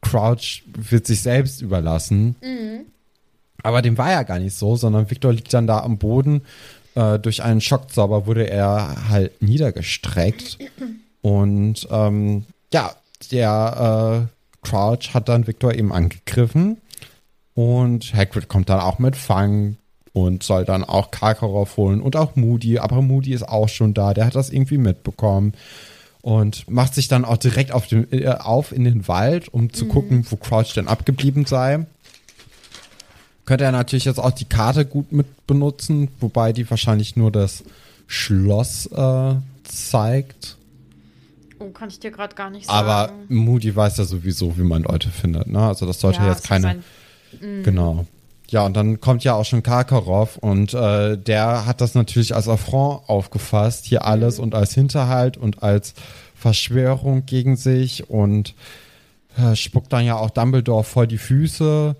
Crouch 0.00 0.62
wird 0.66 1.06
sich 1.06 1.20
selbst 1.20 1.62
überlassen. 1.62 2.36
Aber 3.62 3.82
dem 3.82 3.98
war 3.98 4.10
ja 4.10 4.22
gar 4.22 4.38
nicht 4.38 4.54
so, 4.54 4.76
sondern 4.76 5.10
Victor 5.10 5.32
liegt 5.32 5.52
dann 5.52 5.66
da 5.66 5.80
am 5.80 5.98
Boden. 5.98 6.42
Äh, 6.94 7.18
durch 7.18 7.42
einen 7.42 7.60
Schockzauber 7.60 8.26
wurde 8.26 8.48
er 8.48 9.08
halt 9.08 9.42
niedergestreckt. 9.42 10.58
Und 11.22 11.88
ähm, 11.90 12.44
ja, 12.72 12.94
der 13.32 14.28
äh, 14.30 14.66
Crouch 14.66 15.14
hat 15.14 15.28
dann 15.28 15.46
Victor 15.46 15.74
eben 15.74 15.92
angegriffen. 15.92 16.78
Und 17.54 18.14
Hagrid 18.14 18.48
kommt 18.48 18.68
dann 18.68 18.80
auch 18.80 18.98
mit 18.98 19.16
Fang 19.16 19.76
und 20.16 20.42
soll 20.42 20.64
dann 20.64 20.82
auch 20.82 21.10
Karkaroff 21.10 21.76
holen 21.76 22.00
und 22.00 22.16
auch 22.16 22.36
Moody. 22.36 22.78
Aber 22.78 23.02
Moody 23.02 23.34
ist 23.34 23.46
auch 23.46 23.68
schon 23.68 23.92
da, 23.92 24.14
der 24.14 24.24
hat 24.24 24.34
das 24.34 24.48
irgendwie 24.48 24.78
mitbekommen. 24.78 25.52
Und 26.22 26.68
macht 26.70 26.94
sich 26.94 27.06
dann 27.06 27.26
auch 27.26 27.36
direkt 27.36 27.70
auf, 27.70 27.86
den, 27.86 28.10
äh, 28.10 28.26
auf 28.28 28.72
in 28.72 28.84
den 28.84 29.06
Wald, 29.08 29.52
um 29.52 29.70
zu 29.74 29.84
gucken, 29.86 30.24
wo 30.30 30.36
Crouch 30.36 30.72
denn 30.74 30.88
abgeblieben 30.88 31.44
sei. 31.44 31.84
Könnte 33.44 33.64
er 33.64 33.72
natürlich 33.72 34.06
jetzt 34.06 34.18
auch 34.18 34.30
die 34.32 34.46
Karte 34.46 34.86
gut 34.86 35.12
mit 35.12 35.46
benutzen, 35.46 36.08
wobei 36.18 36.54
die 36.54 36.68
wahrscheinlich 36.68 37.14
nur 37.14 37.30
das 37.30 37.62
Schloss 38.06 38.86
äh, 38.86 39.34
zeigt. 39.64 40.56
Oh, 41.58 41.66
kann 41.70 41.90
ich 41.90 42.00
dir 42.00 42.10
gerade 42.10 42.34
gar 42.34 42.48
nicht 42.48 42.70
Aber 42.70 43.08
sagen. 43.08 43.26
Moody 43.28 43.76
weiß 43.76 43.98
ja 43.98 44.04
sowieso, 44.04 44.56
wie 44.56 44.62
man 44.62 44.82
Leute 44.82 45.10
findet. 45.10 45.46
Ne? 45.46 45.60
Also 45.60 45.84
das 45.86 46.00
sollte 46.00 46.20
Ja, 46.20 46.28
jetzt 46.30 46.48
keine. 46.48 46.68
ein- 46.68 46.84
Genau. 47.62 48.06
Ja, 48.48 48.64
und 48.64 48.76
dann 48.76 49.00
kommt 49.00 49.24
ja 49.24 49.34
auch 49.34 49.44
schon 49.44 49.62
Karkaroff 49.62 50.36
und 50.36 50.72
äh, 50.72 51.18
der 51.18 51.66
hat 51.66 51.80
das 51.80 51.94
natürlich 51.94 52.34
als 52.34 52.48
Affront 52.48 53.08
aufgefasst, 53.08 53.84
hier 53.84 54.04
alles 54.04 54.38
und 54.38 54.54
als 54.54 54.72
Hinterhalt 54.74 55.36
und 55.36 55.62
als 55.62 55.94
Verschwörung 56.36 57.26
gegen 57.26 57.56
sich 57.56 58.08
und 58.08 58.54
äh, 59.36 59.56
spuckt 59.56 59.92
dann 59.92 60.04
ja 60.04 60.16
auch 60.16 60.30
Dumbledore 60.30 60.84
vor 60.84 61.06
die 61.06 61.18
Füße, 61.18 61.96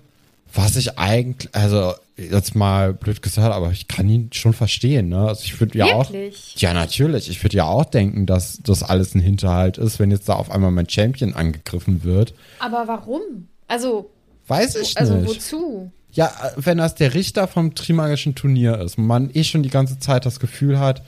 was 0.53 0.75
ich 0.77 0.97
eigentlich, 0.97 1.53
also 1.53 1.93
jetzt 2.15 2.55
mal 2.55 2.93
blöd 2.93 3.21
gesagt, 3.21 3.53
aber 3.53 3.71
ich 3.71 3.87
kann 3.87 4.09
ihn 4.09 4.29
schon 4.33 4.53
verstehen, 4.53 5.09
ne? 5.09 5.27
Also 5.27 5.43
ich 5.43 5.59
würde 5.59 5.77
ja 5.77 5.85
auch, 5.85 6.11
ja 6.55 6.73
natürlich, 6.73 7.29
ich 7.29 7.43
würde 7.43 7.57
ja 7.57 7.65
auch 7.65 7.85
denken, 7.85 8.25
dass 8.25 8.59
das 8.63 8.83
alles 8.83 9.13
ein 9.13 9.21
Hinterhalt 9.21 9.77
ist, 9.77 9.99
wenn 9.99 10.11
jetzt 10.11 10.29
da 10.29 10.33
auf 10.33 10.49
einmal 10.49 10.71
mein 10.71 10.89
Champion 10.89 11.33
angegriffen 11.33 12.03
wird. 12.03 12.33
Aber 12.59 12.87
warum? 12.87 13.21
Also, 13.67 14.09
Weiß 14.47 14.75
ich 14.75 14.97
also 14.97 15.15
nicht. 15.15 15.27
wozu? 15.27 15.91
Ja, 16.17 16.33
wenn 16.55 16.79
das 16.79 16.95
der 16.95 17.13
Richter 17.13 17.47
vom 17.47 17.75
Trimagischen 17.75 18.33
Turnier 18.33 18.79
ist, 18.79 18.97
man 18.97 19.29
eh 19.35 19.43
schon 19.43 19.61
die 19.61 19.69
ganze 19.69 19.99
Zeit 19.99 20.25
das 20.25 20.39
Gefühl 20.39 20.79
hat, 20.79 21.03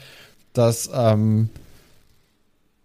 dass, 0.54 0.88
ähm, 0.94 1.50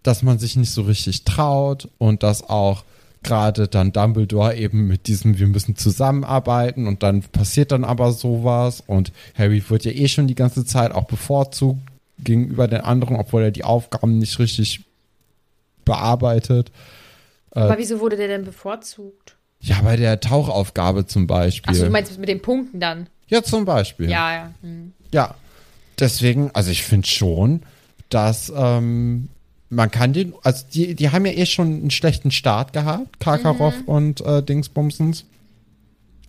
dass 0.02 0.22
man 0.22 0.38
sich 0.38 0.56
nicht 0.56 0.70
so 0.70 0.82
richtig 0.82 1.24
traut 1.24 1.90
und 1.98 2.22
dass 2.22 2.48
auch 2.48 2.84
gerade 3.22 3.68
dann 3.68 3.92
Dumbledore 3.92 4.56
eben 4.56 4.86
mit 4.86 5.06
diesem, 5.06 5.38
wir 5.38 5.46
müssen 5.48 5.76
zusammenarbeiten 5.76 6.86
und 6.86 7.02
dann 7.02 7.20
passiert 7.24 7.72
dann 7.72 7.84
aber 7.84 8.12
sowas 8.12 8.82
und 8.86 9.12
Harry 9.36 9.62
wird 9.68 9.84
ja 9.84 9.92
eh 9.92 10.08
schon 10.08 10.26
die 10.26 10.34
ganze 10.34 10.64
Zeit 10.64 10.92
auch 10.92 11.04
bevorzugt 11.04 11.82
gegenüber 12.18 12.68
den 12.68 12.80
anderen, 12.80 13.16
obwohl 13.16 13.42
er 13.42 13.50
die 13.50 13.64
Aufgaben 13.64 14.16
nicht 14.16 14.38
richtig 14.38 14.80
bearbeitet. 15.84 16.72
Aber 17.50 17.76
wieso 17.76 18.00
wurde 18.00 18.16
der 18.16 18.28
denn 18.28 18.44
bevorzugt? 18.44 19.36
Ja, 19.64 19.80
bei 19.80 19.96
der 19.96 20.20
Tauchaufgabe 20.20 21.06
zum 21.06 21.26
Beispiel. 21.26 21.70
Achso, 21.70 21.84
du 21.86 21.90
meinst 21.90 22.18
mit 22.18 22.28
den 22.28 22.42
Punkten 22.42 22.80
dann? 22.80 23.06
ja, 23.28 23.42
zum 23.42 23.64
Beispiel. 23.64 24.10
Ja, 24.10 24.32
ja. 24.32 24.50
Hm. 24.62 24.92
Ja, 25.12 25.34
deswegen, 25.98 26.50
also 26.52 26.70
ich 26.70 26.82
finde 26.82 27.08
schon, 27.08 27.62
dass 28.10 28.52
ähm, 28.54 29.28
man 29.70 29.90
kann 29.90 30.12
den, 30.12 30.34
also 30.42 30.64
die, 30.72 30.94
die 30.94 31.10
haben 31.10 31.24
ja 31.24 31.32
eh 31.32 31.46
schon 31.46 31.68
einen 31.68 31.90
schlechten 31.90 32.30
Start 32.30 32.72
gehabt, 32.72 33.20
Karkaroff 33.20 33.74
und 33.86 34.20
äh, 34.20 34.42
Dingsbumsens, 34.42 35.24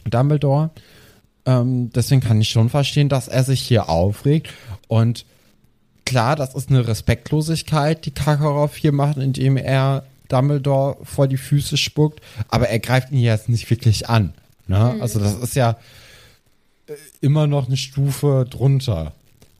Dumbledore. 0.09 0.69
Ähm, 1.45 1.91
deswegen 1.93 2.21
kann 2.21 2.41
ich 2.41 2.49
schon 2.49 2.69
verstehen, 2.69 3.09
dass 3.09 3.27
er 3.27 3.43
sich 3.43 3.61
hier 3.61 3.89
aufregt. 3.89 4.49
Und 4.87 5.25
klar, 6.05 6.35
das 6.35 6.55
ist 6.55 6.69
eine 6.69 6.87
Respektlosigkeit, 6.87 8.05
die 8.05 8.11
Karkaroff 8.11 8.77
hier 8.77 8.93
macht, 8.93 9.17
indem 9.17 9.57
er 9.57 10.05
Dumbledore 10.27 10.97
vor 11.03 11.27
die 11.27 11.37
Füße 11.37 11.77
spuckt, 11.77 12.21
aber 12.49 12.69
er 12.69 12.79
greift 12.79 13.11
ihn 13.11 13.19
jetzt 13.19 13.49
nicht 13.49 13.69
wirklich 13.69 14.09
an. 14.09 14.33
Ne? 14.67 14.95
Also 14.99 15.19
das 15.19 15.35
ist 15.35 15.55
ja 15.55 15.77
äh, 16.87 16.93
immer 17.21 17.47
noch 17.47 17.67
eine 17.67 17.77
Stufe 17.77 18.45
drunter. 18.49 19.13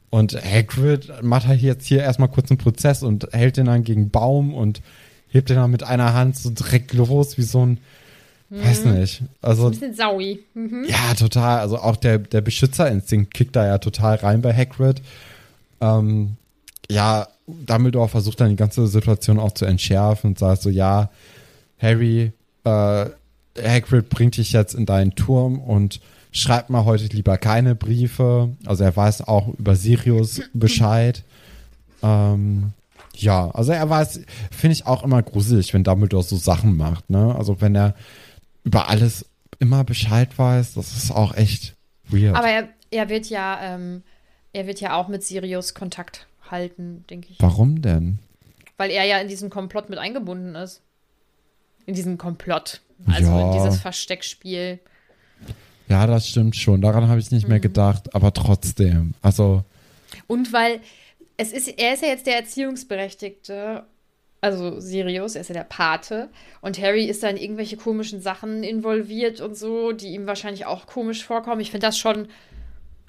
Und 0.10 0.34
Hagrid 0.34 1.12
macht 1.24 1.48
halt 1.48 1.62
jetzt 1.62 1.86
hier 1.86 2.02
erstmal 2.02 2.30
kurz 2.30 2.50
einen 2.50 2.58
Prozess 2.58 3.04
und 3.04 3.28
hält 3.32 3.58
den 3.58 3.66
dann 3.66 3.84
gegen 3.84 4.10
Baum 4.10 4.54
und 4.54 4.82
hebt 5.28 5.50
den 5.50 5.58
dann 5.58 5.72
mit 5.72 5.84
einer 5.84 6.14
Hand 6.14 6.38
so 6.38 6.50
direkt 6.50 6.94
los, 6.94 7.38
wie 7.38 7.44
so 7.44 7.66
ein, 7.66 7.80
weiß 8.50 8.86
nicht. 8.86 9.24
Also, 9.42 9.66
Ein 9.66 9.72
bisschen 9.72 9.94
saui. 9.94 10.40
Mhm. 10.54 10.86
ja, 10.88 11.14
total. 11.16 11.60
Also 11.60 11.80
auch 11.80 11.98
der, 11.98 12.20
der 12.20 12.42
Beschützerinstinkt 12.42 13.34
kickt 13.34 13.56
da 13.56 13.66
ja 13.66 13.78
total 13.78 14.16
rein 14.16 14.42
bei 14.42 14.54
Hagrid. 14.54 15.02
Ähm, 15.82 16.38
ja, 16.90 17.28
Dumbledore 17.48 18.10
versucht 18.10 18.42
dann 18.42 18.50
die 18.50 18.56
ganze 18.56 18.88
Situation 18.88 19.40
auch 19.40 19.52
zu 19.52 19.66
entschärfen 19.66 20.32
und 20.32 20.40
sagt 20.40 20.62
so, 20.62 20.70
ja, 20.70 21.10
Harry, 21.80 22.32
äh, 22.64 23.06
Hagrid 23.62 24.10
bringt 24.10 24.38
dich 24.38 24.52
jetzt 24.52 24.74
in 24.74 24.86
deinen 24.86 25.16
Turm 25.16 25.60
und 25.60 26.02
schreibt 26.32 26.70
mal 26.70 26.86
heute 26.86 27.06
lieber 27.06 27.38
keine 27.38 27.76
Briefe. 27.76 28.50
Also 28.66 28.84
er 28.84 28.96
weiß 28.96 29.28
auch 29.28 29.48
über 29.58 29.76
Sirius 29.76 30.42
Bescheid. 30.54 31.24
Ähm, 32.04 32.74
ja, 33.16 33.50
also 33.52 33.72
er 33.72 33.90
weiß, 33.90 34.22
finde 34.52 34.74
ich 34.74 34.86
auch 34.86 35.04
immer 35.04 35.24
gruselig, 35.24 35.74
wenn 35.74 35.84
Dumbledore 35.84 36.24
so 36.24 36.36
Sachen 36.36 36.76
macht, 36.76 37.10
ne? 37.10 37.34
Also 37.36 37.62
wenn 37.62 37.76
er 37.76 37.96
über 38.66 38.90
alles 38.90 39.26
immer 39.60 39.86
Bescheid 39.86 40.38
weiß, 40.38 40.74
das 40.74 40.98
ist 40.98 41.12
auch 41.12 41.34
echt 41.36 41.76
weird. 42.10 42.36
Aber 42.36 42.50
er, 42.50 42.68
er 42.92 43.08
wird 43.08 43.28
ja, 43.28 43.58
ähm, 43.62 44.04
er 44.52 44.68
wird 44.68 44.82
ja 44.82 44.96
auch 44.96 45.08
mit 45.08 45.24
Sirius 45.24 45.74
Kontakt 45.74 46.28
halten, 46.52 47.04
denke 47.10 47.28
ich. 47.32 47.42
Warum 47.42 47.82
denn? 47.82 48.20
Weil 48.78 48.92
er 48.92 49.04
ja 49.06 49.20
in 49.20 49.28
diesen 49.28 49.50
Komplott 49.50 49.90
mit 49.90 50.00
eingebunden 50.00 50.56
ist. 50.56 50.82
In 51.86 51.94
diesen 51.96 52.18
Komplott. 52.18 52.82
Also 53.08 53.30
Ja. 53.32 53.48
in 53.48 53.54
dieses 53.64 53.80
Versteckspiel. 53.82 54.80
Ja, 55.88 56.08
das 56.08 56.28
stimmt 56.28 56.56
schon. 56.56 56.82
Daran 56.82 57.08
habe 57.08 57.20
ich 57.20 57.30
nicht 57.32 57.44
Mhm. 57.44 57.50
mehr 57.50 57.60
gedacht, 57.60 58.14
aber 58.16 58.34
trotzdem. 58.34 59.14
Also, 59.22 59.64
Und 60.28 60.52
weil 60.54 60.80
es 61.38 61.52
ist, 61.52 61.68
er 61.68 61.94
ist 61.94 62.02
ja 62.02 62.10
jetzt 62.10 62.26
der 62.26 62.38
Erziehungsberechtigte, 62.38 63.84
also 64.42 64.80
Sirius, 64.80 65.36
er 65.36 65.42
ist 65.42 65.50
ja 65.50 65.54
der 65.56 65.64
Pate. 65.64 66.30
Und 66.62 66.80
Harry 66.82 67.06
ist 67.06 67.24
da 67.24 67.30
in 67.30 67.38
irgendwelche 67.38 67.78
komischen 67.78 68.22
Sachen 68.22 68.64
involviert 68.64 69.42
und 69.42 69.58
so, 69.58 69.92
die 69.92 70.10
ihm 70.10 70.28
wahrscheinlich 70.28 70.66
auch 70.66 70.86
komisch 70.88 71.24
vorkommen. 71.26 71.62
Ich 71.62 71.72
finde 71.72 71.88
das 71.88 71.98
schon 71.98 72.28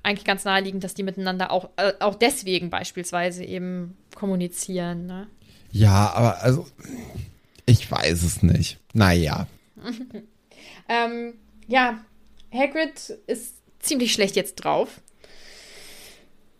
eigentlich 0.06 0.24
ganz 0.24 0.44
naheliegend, 0.44 0.84
dass 0.84 0.94
die 0.94 1.02
miteinander 1.02 1.50
auch, 1.50 1.70
äh, 1.76 1.92
auch 2.00 2.14
deswegen 2.14 2.70
beispielsweise 2.70 3.44
eben 3.44 3.96
kommunizieren. 4.14 5.06
Ne? 5.06 5.26
ja, 5.72 6.12
aber 6.14 6.42
also, 6.42 6.66
ich 7.66 7.90
weiß 7.90 8.22
es 8.22 8.42
nicht. 8.42 8.78
Naja. 8.92 9.46
Ähm, 10.88 11.34
ja, 11.66 11.98
Hagrid 12.52 13.10
ist 13.26 13.56
ziemlich 13.80 14.12
schlecht 14.12 14.36
jetzt 14.36 14.56
drauf. 14.56 15.00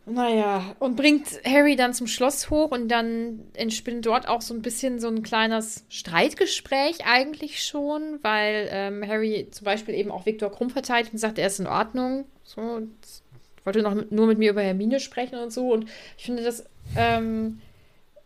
Naja, 0.09 0.77
und 0.79 0.95
bringt 0.95 1.27
Harry 1.45 1.75
dann 1.75 1.93
zum 1.93 2.07
Schloss 2.07 2.49
hoch 2.49 2.71
und 2.71 2.89
dann 2.89 3.41
entspinnt 3.55 4.07
dort 4.07 4.29
auch 4.29 4.41
so 4.41 4.55
ein 4.55 4.63
bisschen 4.63 5.01
so 5.01 5.09
ein 5.09 5.25
kleines 5.25 5.85
Streitgespräch 5.89 7.05
eigentlich 7.05 7.65
schon, 7.65 8.21
weil 8.23 8.69
ähm, 8.71 9.05
Harry 9.07 9.49
zum 9.51 9.65
Beispiel 9.65 9.95
eben 9.95 10.13
auch 10.13 10.25
Viktor 10.25 10.53
Krumm 10.53 10.71
verteidigt 10.71 11.13
und 11.13 11.19
sagt, 11.19 11.39
er 11.39 11.49
ist 11.49 11.59
in 11.59 11.67
Ordnung. 11.67 12.27
So, 12.45 12.83
wollte 13.67 13.83
noch 13.83 13.95
mit, 13.95 14.13
nur 14.13 14.27
mit 14.27 14.39
mir 14.39 14.51
über 14.51 14.63
Hermine 14.63 15.01
sprechen 15.01 15.39
und 15.39 15.53
so. 15.53 15.73
Und 15.73 15.87
ich 16.17 16.25
finde, 16.25 16.43
dass 16.43 16.65
ähm, 16.97 17.61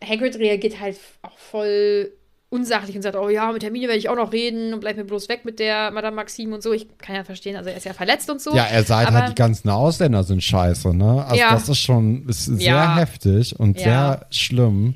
Hagrid 0.03 0.37
reagiert 0.37 0.79
halt 0.79 0.97
auch 1.21 1.37
voll 1.37 2.11
unsachlich 2.49 2.95
und 2.97 3.01
sagt, 3.01 3.15
oh 3.15 3.29
ja, 3.29 3.51
mit 3.53 3.63
Hermine 3.63 3.87
werde 3.87 3.97
ich 3.97 4.09
auch 4.09 4.15
noch 4.15 4.33
reden 4.33 4.73
und 4.73 4.81
bleib 4.81 4.97
mir 4.97 5.05
bloß 5.05 5.29
weg 5.29 5.45
mit 5.45 5.57
der 5.57 5.89
Madame 5.91 6.17
Maxime 6.17 6.53
und 6.53 6.61
so. 6.61 6.73
Ich 6.73 6.85
kann 6.97 7.15
ja 7.15 7.23
verstehen, 7.23 7.55
also 7.55 7.69
er 7.69 7.77
ist 7.77 7.85
ja 7.85 7.93
verletzt 7.93 8.29
und 8.29 8.41
so. 8.41 8.53
Ja, 8.53 8.65
er 8.65 8.83
sagt 8.83 9.09
halt, 9.11 9.29
die 9.29 9.35
ganzen 9.35 9.69
Ausländer 9.69 10.23
sind 10.23 10.43
scheiße, 10.43 10.93
ne? 10.93 11.25
Also 11.25 11.35
ja. 11.37 11.53
das 11.53 11.69
ist 11.69 11.79
schon 11.79 12.27
ist 12.27 12.45
sehr 12.45 12.73
ja. 12.73 12.97
heftig 12.97 13.57
und 13.57 13.77
ja. 13.77 13.83
sehr 13.83 14.27
schlimm. 14.31 14.95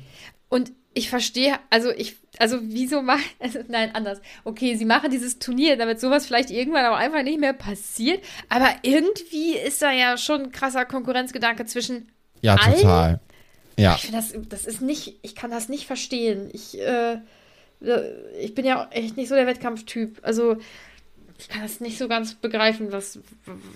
Und 0.50 0.72
ich 0.92 1.08
verstehe, 1.08 1.54
also 1.70 1.90
ich, 1.90 2.16
also 2.38 2.58
wieso 2.62 3.02
machen, 3.02 3.24
also 3.38 3.60
nein, 3.68 3.94
anders. 3.94 4.20
Okay, 4.44 4.76
sie 4.76 4.84
machen 4.84 5.10
dieses 5.10 5.38
Turnier, 5.38 5.76
damit 5.76 6.00
sowas 6.00 6.26
vielleicht 6.26 6.50
irgendwann 6.50 6.86
auch 6.86 6.96
einfach 6.96 7.22
nicht 7.22 7.40
mehr 7.40 7.52
passiert, 7.52 8.22
aber 8.48 8.70
irgendwie 8.82 9.52
ist 9.56 9.82
da 9.82 9.92
ja 9.92 10.16
schon 10.16 10.42
ein 10.44 10.52
krasser 10.52 10.84
Konkurrenzgedanke 10.84 11.64
zwischen 11.66 12.08
Ja, 12.40 12.56
allen. 12.56 12.74
total. 12.76 13.20
Ja. 13.78 13.94
Ich 13.96 14.02
finde 14.02 14.16
das, 14.18 14.34
das 14.48 14.64
ist 14.66 14.80
nicht, 14.80 15.18
ich 15.22 15.34
kann 15.34 15.50
das 15.50 15.68
nicht 15.68 15.86
verstehen. 15.86 16.48
Ich, 16.52 16.80
äh, 16.80 17.18
ich 18.40 18.54
bin 18.54 18.64
ja 18.64 18.88
echt 18.90 19.16
nicht 19.18 19.28
so 19.28 19.34
der 19.34 19.46
Wettkampftyp. 19.46 20.18
Also, 20.22 20.56
ich 21.38 21.48
kann 21.48 21.62
das 21.62 21.80
nicht 21.80 21.98
so 21.98 22.08
ganz 22.08 22.34
begreifen, 22.34 22.92
was, 22.92 23.18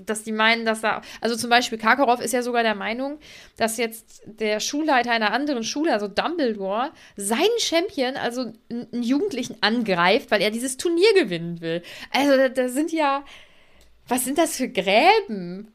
dass 0.07 0.23
die 0.23 0.33
meinen, 0.33 0.65
dass 0.65 0.81
da. 0.81 1.03
Also 1.21 1.37
zum 1.37 1.51
Beispiel 1.51 1.79
Karkaroff 1.79 2.21
ist 2.21 2.33
ja 2.33 2.43
sogar 2.43 2.63
der 2.63 2.75
Meinung, 2.75 3.19
dass 3.57 3.77
jetzt 3.77 4.23
der 4.25 4.61
Schulleiter 4.61 5.11
einer 5.11 5.33
anderen 5.33 5.63
Schule, 5.63 5.93
also 5.93 6.09
Dumbledore, 6.09 6.91
seinen 7.17 7.59
Champion, 7.59 8.17
also 8.17 8.53
einen 8.71 9.03
Jugendlichen 9.03 9.57
angreift, 9.61 10.31
weil 10.31 10.43
er 10.43 10.51
dieses 10.51 10.77
Turnier 10.77 11.13
gewinnen 11.15 11.61
will. 11.61 11.83
Also 12.13 12.37
da, 12.37 12.49
da 12.49 12.69
sind 12.69 12.93
ja. 12.93 13.25
Was 14.09 14.25
sind 14.25 14.39
das 14.39 14.57
für 14.57 14.69
Gräben? 14.69 15.73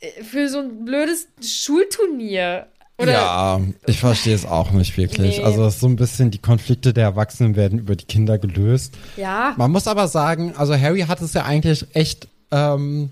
Äh, 0.00 0.22
für 0.22 0.48
so 0.48 0.58
ein 0.58 0.84
blödes 0.84 1.28
Schulturnier. 1.42 2.68
Oder 3.00 3.12
ja, 3.12 3.60
ich 3.86 4.00
verstehe 4.00 4.34
es 4.34 4.44
auch 4.44 4.72
nicht 4.72 4.96
wirklich. 4.96 5.38
Nee. 5.38 5.44
Also 5.44 5.68
so 5.70 5.86
ein 5.86 5.94
bisschen 5.94 6.32
die 6.32 6.38
Konflikte 6.38 6.92
der 6.92 7.04
Erwachsenen 7.04 7.54
werden 7.54 7.78
über 7.78 7.94
die 7.94 8.06
Kinder 8.06 8.38
gelöst. 8.38 8.94
Ja. 9.16 9.54
Man 9.56 9.70
muss 9.70 9.86
aber 9.86 10.08
sagen, 10.08 10.54
also 10.56 10.76
Harry 10.76 11.02
hat 11.02 11.20
es 11.20 11.32
ja 11.32 11.44
eigentlich 11.44 11.86
echt 11.94 12.26
ähm, 12.50 13.10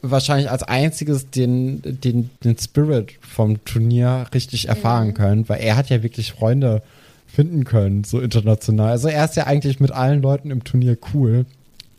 wahrscheinlich 0.00 0.50
als 0.50 0.62
einziges 0.62 1.30
den, 1.30 1.82
den, 1.84 2.30
den 2.42 2.56
Spirit 2.56 3.12
vom 3.20 3.62
Turnier 3.66 4.26
richtig 4.32 4.68
erfahren 4.68 5.08
mhm. 5.08 5.14
können, 5.14 5.48
weil 5.50 5.60
er 5.60 5.76
hat 5.76 5.90
ja 5.90 6.02
wirklich 6.02 6.32
Freunde 6.32 6.82
finden 7.26 7.64
können, 7.64 8.04
so 8.04 8.20
international. 8.20 8.92
Also 8.92 9.08
er 9.08 9.26
ist 9.26 9.36
ja 9.36 9.44
eigentlich 9.44 9.78
mit 9.78 9.90
allen 9.90 10.22
Leuten 10.22 10.50
im 10.50 10.64
Turnier 10.64 10.96
cool. 11.12 11.44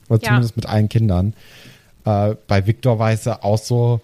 Oder 0.09 0.21
ja. 0.21 0.27
zumindest 0.29 0.55
mit 0.55 0.65
allen 0.65 0.89
Kindern. 0.89 1.33
Äh, 2.05 2.35
bei 2.47 2.65
Victor 2.65 2.97
weiß 2.97 3.27
er 3.27 3.45
auch 3.45 3.57
so, 3.57 4.01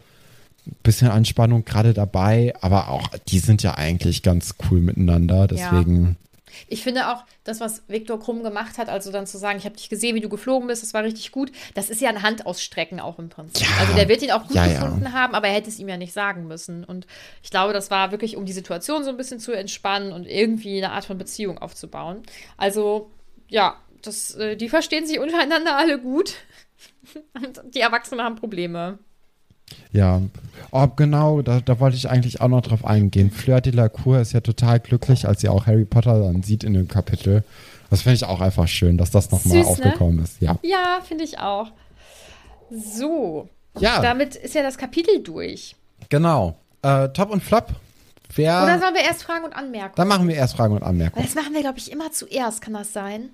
bisschen 0.83 1.09
Anspannung 1.09 1.65
gerade 1.65 1.93
dabei, 1.93 2.53
aber 2.61 2.89
auch 2.89 3.07
die 3.29 3.39
sind 3.39 3.63
ja 3.63 3.75
eigentlich 3.75 4.23
ganz 4.23 4.55
cool 4.69 4.79
miteinander, 4.79 5.47
deswegen. 5.47 6.05
Ja. 6.05 6.15
Ich 6.67 6.83
finde 6.83 7.11
auch, 7.11 7.23
das, 7.43 7.59
was 7.59 7.83
Viktor 7.87 8.19
Krumm 8.19 8.43
gemacht 8.43 8.77
hat, 8.77 8.89
also 8.89 9.11
dann 9.11 9.25
zu 9.25 9.37
sagen, 9.37 9.57
ich 9.57 9.65
habe 9.65 9.75
dich 9.75 9.89
gesehen, 9.89 10.15
wie 10.15 10.21
du 10.21 10.29
geflogen 10.29 10.67
bist, 10.67 10.83
das 10.83 10.93
war 10.93 11.03
richtig 11.03 11.31
gut, 11.31 11.51
das 11.73 11.89
ist 11.89 11.99
ja 11.99 12.09
ein 12.09 12.21
Handausstrecken 12.21 12.99
auch 12.99 13.19
im 13.19 13.29
Prinzip. 13.29 13.67
Ja, 13.67 13.75
also 13.79 13.93
der 13.93 14.07
wird 14.07 14.21
ihn 14.21 14.31
auch 14.31 14.47
gut 14.47 14.55
ja, 14.55 14.67
gefunden 14.67 15.13
haben, 15.13 15.35
aber 15.35 15.47
er 15.47 15.55
hätte 15.55 15.69
es 15.69 15.79
ihm 15.79 15.89
ja 15.89 15.97
nicht 15.97 16.13
sagen 16.13 16.47
müssen. 16.47 16.83
Und 16.83 17.07
ich 17.41 17.49
glaube, 17.49 17.73
das 17.73 17.91
war 17.91 18.11
wirklich, 18.11 18.37
um 18.37 18.45
die 18.45 18.53
Situation 18.53 19.03
so 19.03 19.09
ein 19.09 19.17
bisschen 19.17 19.39
zu 19.39 19.51
entspannen 19.51 20.13
und 20.13 20.25
irgendwie 20.25 20.77
eine 20.77 20.93
Art 20.93 21.05
von 21.05 21.17
Beziehung 21.17 21.57
aufzubauen. 21.57 22.21
Also, 22.55 23.09
ja, 23.49 23.75
das, 24.01 24.35
äh, 24.35 24.55
die 24.55 24.69
verstehen 24.69 25.05
sich 25.05 25.19
untereinander 25.19 25.75
alle 25.77 25.99
gut. 25.99 26.35
und 27.33 27.61
die 27.73 27.81
Erwachsenen 27.81 28.23
haben 28.23 28.35
Probleme. 28.35 28.99
Ja, 29.91 30.21
oh, 30.71 30.87
genau, 30.95 31.41
da, 31.41 31.59
da 31.61 31.79
wollte 31.79 31.97
ich 31.97 32.09
eigentlich 32.09 32.41
auch 32.41 32.47
noch 32.47 32.61
drauf 32.61 32.85
eingehen. 32.85 33.31
Fleur 33.31 33.61
de 33.61 33.73
la 33.73 33.89
Cour 33.89 34.19
ist 34.19 34.33
ja 34.33 34.41
total 34.41 34.79
glücklich, 34.79 35.27
als 35.27 35.41
sie 35.41 35.49
auch 35.49 35.67
Harry 35.67 35.85
Potter 35.85 36.19
dann 36.21 36.43
sieht 36.43 36.63
in 36.63 36.73
dem 36.73 36.87
Kapitel. 36.87 37.43
Das 37.89 38.01
finde 38.01 38.15
ich 38.15 38.25
auch 38.25 38.41
einfach 38.41 38.67
schön, 38.67 38.97
dass 38.97 39.11
das 39.11 39.29
nochmal 39.29 39.59
ne? 39.59 39.67
aufgekommen 39.67 40.23
ist. 40.23 40.41
Ja, 40.41 40.57
ja 40.63 40.99
finde 41.07 41.23
ich 41.23 41.37
auch. 41.37 41.71
So, 42.71 43.49
ja. 43.77 44.01
damit 44.01 44.35
ist 44.35 44.55
ja 44.55 44.63
das 44.63 44.77
Kapitel 44.77 45.21
durch. 45.21 45.75
Genau. 46.09 46.57
Äh, 46.81 47.09
Top 47.09 47.29
und 47.29 47.43
Flop. 47.43 47.67
Wer, 48.35 48.63
Oder 48.63 48.79
sollen 48.79 48.95
wir 48.95 49.01
erst 49.01 49.23
Fragen 49.23 49.45
und 49.45 49.53
Anmerkungen? 49.53 49.93
Dann 49.95 50.07
machen 50.07 50.27
wir 50.27 50.35
erst 50.35 50.55
Fragen 50.55 50.75
und 50.75 50.81
Anmerkungen. 50.81 51.23
Das 51.23 51.35
machen 51.35 51.53
wir, 51.53 51.61
glaube 51.61 51.77
ich, 51.77 51.91
immer 51.91 52.11
zuerst, 52.11 52.61
kann 52.61 52.73
das 52.73 52.91
sein? 52.91 53.29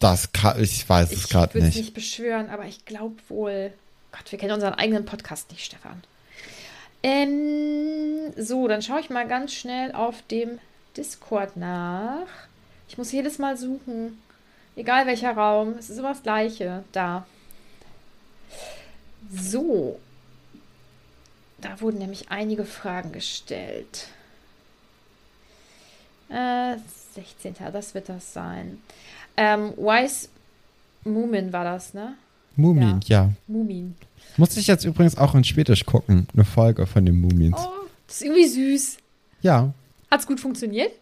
Das 0.00 0.32
kann, 0.32 0.62
ich 0.62 0.86
weiß 0.88 1.12
es 1.12 1.28
gerade 1.28 1.58
nicht. 1.58 1.58
Ich 1.58 1.62
würde 1.62 1.68
es 1.68 1.76
nicht 1.76 1.94
beschwören, 1.94 2.50
aber 2.50 2.66
ich 2.66 2.84
glaube 2.84 3.16
wohl. 3.28 3.72
Gott, 4.12 4.30
wir 4.30 4.38
kennen 4.38 4.54
unseren 4.54 4.74
eigenen 4.74 5.04
Podcast 5.04 5.50
nicht, 5.50 5.64
Stefan. 5.64 6.02
Ähm, 7.02 8.32
so, 8.36 8.66
dann 8.66 8.82
schaue 8.82 9.00
ich 9.00 9.10
mal 9.10 9.26
ganz 9.28 9.52
schnell 9.52 9.92
auf 9.92 10.22
dem 10.28 10.58
Discord 10.96 11.56
nach. 11.56 12.26
Ich 12.88 12.98
muss 12.98 13.12
jedes 13.12 13.38
Mal 13.38 13.56
suchen. 13.56 14.20
Egal 14.74 15.06
welcher 15.06 15.32
Raum. 15.32 15.74
Es 15.78 15.90
ist 15.90 15.98
immer 15.98 16.10
das 16.10 16.22
gleiche. 16.22 16.84
Da. 16.92 17.26
So. 19.30 20.00
Da 21.58 21.80
wurden 21.80 21.98
nämlich 21.98 22.30
einige 22.30 22.64
Fragen 22.64 23.12
gestellt. 23.12 24.08
Äh, 26.28 26.76
16. 27.14 27.56
Das 27.72 27.94
wird 27.94 28.08
das 28.08 28.32
sein. 28.32 28.82
Ähm, 29.36 29.72
Wise 29.76 30.28
Moomin 31.04 31.52
war 31.52 31.64
das, 31.64 31.94
ne? 31.94 32.16
Mumin, 32.58 33.00
ja. 33.06 33.24
ja. 33.24 33.30
Mumin. 33.46 33.94
Muss 34.36 34.56
ich 34.56 34.66
jetzt 34.66 34.84
übrigens 34.84 35.16
auch 35.16 35.34
in 35.34 35.44
Schwedisch 35.44 35.86
gucken, 35.86 36.26
eine 36.34 36.44
Folge 36.44 36.86
von 36.86 37.06
den 37.06 37.20
Mumins. 37.20 37.56
Oh, 37.58 37.86
das 38.06 38.16
ist 38.16 38.22
irgendwie 38.22 38.46
süß. 38.46 38.98
Ja. 39.42 39.72
Hat's 40.10 40.26
gut 40.26 40.40
funktioniert? 40.40 40.92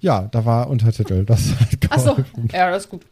Ja, 0.00 0.28
da 0.30 0.44
war 0.44 0.68
Untertitel. 0.68 1.24
Das 1.24 1.40
hat 1.60 1.90
Achso, 1.90 2.16
ja, 2.52 2.70
das 2.70 2.84
ist 2.84 2.90
gut. 2.90 3.02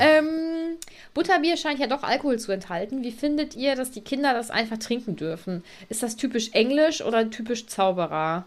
ähm, 0.00 0.76
Butterbier 1.14 1.56
scheint 1.56 1.78
ja 1.78 1.86
doch 1.86 2.02
Alkohol 2.02 2.38
zu 2.38 2.52
enthalten. 2.52 3.02
Wie 3.02 3.12
findet 3.12 3.54
ihr, 3.54 3.76
dass 3.76 3.90
die 3.92 4.00
Kinder 4.00 4.34
das 4.34 4.50
einfach 4.50 4.78
trinken 4.78 5.16
dürfen? 5.16 5.62
Ist 5.88 6.02
das 6.02 6.16
typisch 6.16 6.50
englisch 6.52 7.02
oder 7.02 7.30
typisch 7.30 7.66
Zauberer? 7.66 8.44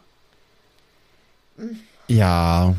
Ja. 2.07 2.75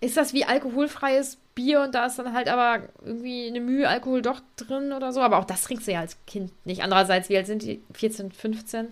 Ist 0.00 0.16
das 0.16 0.32
wie 0.32 0.44
alkoholfreies 0.44 1.36
Bier 1.54 1.82
und 1.82 1.94
da 1.94 2.06
ist 2.06 2.18
dann 2.18 2.32
halt 2.32 2.48
aber 2.48 2.88
irgendwie 3.04 3.46
eine 3.46 3.60
Mühe 3.60 3.88
Alkohol 3.88 4.22
doch 4.22 4.40
drin 4.56 4.92
oder 4.92 5.12
so. 5.12 5.20
Aber 5.20 5.38
auch 5.38 5.44
das 5.44 5.62
trinkst 5.62 5.86
du 5.86 5.92
ja 5.92 6.00
als 6.00 6.16
Kind 6.26 6.52
nicht. 6.64 6.82
Andererseits, 6.82 7.28
wie 7.28 7.36
alt 7.36 7.46
sind 7.46 7.62
die? 7.62 7.82
14, 7.92 8.32
15? 8.32 8.88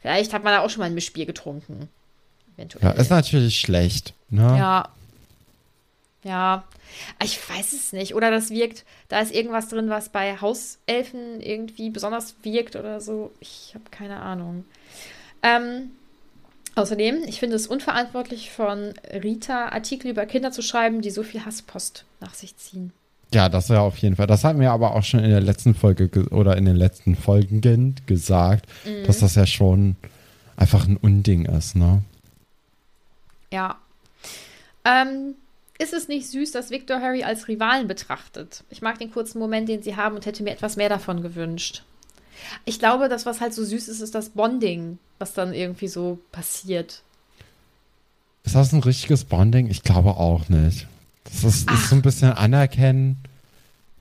Vielleicht 0.00 0.34
hat 0.34 0.44
man 0.44 0.52
da 0.52 0.60
auch 0.60 0.70
schon 0.70 0.80
mal 0.80 0.86
ein 0.86 0.94
Mischbier 0.94 1.24
getrunken. 1.24 1.88
Eventuell. 2.56 2.84
Ja, 2.84 2.90
ist 2.90 3.10
natürlich 3.10 3.58
schlecht. 3.58 4.12
Ne? 4.28 4.42
Ja. 4.58 4.88
Ja. 6.24 6.64
Ich 7.22 7.38
weiß 7.48 7.72
es 7.72 7.92
nicht. 7.92 8.14
Oder 8.14 8.30
das 8.30 8.50
wirkt, 8.50 8.84
da 9.08 9.20
ist 9.20 9.34
irgendwas 9.34 9.68
drin, 9.68 9.88
was 9.88 10.10
bei 10.10 10.40
Hauselfen 10.40 11.40
irgendwie 11.40 11.90
besonders 11.90 12.34
wirkt 12.42 12.76
oder 12.76 13.00
so. 13.00 13.32
Ich 13.40 13.72
habe 13.74 13.84
keine 13.90 14.20
Ahnung. 14.20 14.64
Ähm, 15.42 15.92
Außerdem, 16.74 17.24
ich 17.26 17.38
finde 17.38 17.56
es 17.56 17.66
unverantwortlich 17.66 18.50
von 18.50 18.94
Rita, 19.12 19.68
Artikel 19.68 20.10
über 20.10 20.24
Kinder 20.24 20.52
zu 20.52 20.62
schreiben, 20.62 21.02
die 21.02 21.10
so 21.10 21.22
viel 21.22 21.44
Hasspost 21.44 22.04
nach 22.20 22.34
sich 22.34 22.56
ziehen. 22.56 22.92
Ja, 23.34 23.48
das 23.48 23.68
ja 23.68 23.80
auf 23.80 23.96
jeden 23.98 24.16
Fall. 24.16 24.26
Das 24.26 24.44
hatten 24.44 24.60
wir 24.60 24.72
aber 24.72 24.94
auch 24.94 25.02
schon 25.02 25.20
in 25.20 25.30
der 25.30 25.40
letzten 25.40 25.74
Folge 25.74 26.08
oder 26.30 26.56
in 26.56 26.64
den 26.64 26.76
letzten 26.76 27.14
Folgen 27.16 27.94
gesagt, 28.06 28.66
mhm. 28.84 29.06
dass 29.06 29.20
das 29.20 29.34
ja 29.34 29.46
schon 29.46 29.96
einfach 30.56 30.86
ein 30.86 30.96
Unding 30.96 31.46
ist, 31.46 31.76
ne? 31.76 32.02
Ja. 33.50 33.78
Ähm, 34.84 35.34
ist 35.78 35.92
es 35.92 36.08
nicht 36.08 36.28
süß, 36.28 36.52
dass 36.52 36.70
Victor 36.70 37.00
Harry 37.00 37.22
als 37.22 37.48
Rivalen 37.48 37.88
betrachtet? 37.88 38.64
Ich 38.70 38.82
mag 38.82 38.98
den 38.98 39.10
kurzen 39.10 39.38
Moment, 39.38 39.68
den 39.68 39.82
sie 39.82 39.96
haben 39.96 40.14
und 40.14 40.26
hätte 40.26 40.42
mir 40.42 40.50
etwas 40.50 40.76
mehr 40.76 40.88
davon 40.88 41.22
gewünscht. 41.22 41.84
Ich 42.64 42.78
glaube, 42.78 43.08
das, 43.08 43.26
was 43.26 43.40
halt 43.40 43.54
so 43.54 43.64
süß 43.64 43.88
ist, 43.88 44.00
ist 44.00 44.14
das 44.14 44.30
Bonding, 44.30 44.98
was 45.18 45.34
dann 45.34 45.54
irgendwie 45.54 45.88
so 45.88 46.18
passiert. 46.30 47.02
Ist 48.44 48.54
das 48.54 48.72
ein 48.72 48.80
richtiges 48.80 49.24
Bonding? 49.24 49.68
Ich 49.68 49.82
glaube 49.82 50.16
auch 50.16 50.48
nicht. 50.48 50.86
Das 51.24 51.44
ist, 51.44 51.70
ist 51.70 51.88
so 51.88 51.96
ein 51.96 52.02
bisschen 52.02 52.32
anerkennen. 52.32 53.16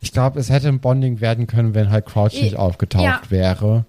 Ich 0.02 0.12
glaube, 0.12 0.40
es 0.40 0.50
hätte 0.50 0.68
ein 0.68 0.80
Bonding 0.80 1.22
werden 1.22 1.46
können, 1.46 1.76
wenn 1.76 1.92
halt 1.92 2.08
Crouch 2.08 2.34
nicht 2.34 2.56
aufgetaucht 2.56 3.04
ja. 3.04 3.22
wäre. 3.30 3.86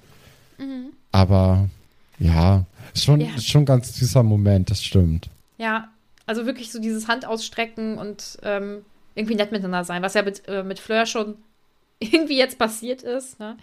Mhm. 0.59 0.93
Aber 1.11 1.71
ja, 2.19 2.65
schon, 2.95 3.21
ja. 3.21 3.35
ist 3.35 3.49
schon 3.49 3.63
ein 3.63 3.67
ganz 3.67 3.95
süßer 3.95 4.23
Moment, 4.23 4.71
das 4.71 4.83
stimmt. 4.83 5.31
Ja, 5.57 5.89
also 6.27 6.47
wirklich 6.47 6.71
so 6.71 6.81
dieses 6.81 7.09
Handausstrecken 7.09 7.99
und 7.99 8.39
ähm, 8.43 8.85
irgendwie 9.15 9.35
nett 9.35 9.53
miteinander 9.53 9.85
sein, 9.85 10.03
was 10.03 10.15
ja 10.15 10.23
mit, 10.23 10.47
äh, 10.49 10.63
mit 10.63 10.79
Fleur 10.79 11.07
schon 11.07 11.37
irgendwie 11.99 12.39
jetzt 12.39 12.59
passiert 12.59 13.03
ist. 13.03 13.41
Ne? 13.41 13.57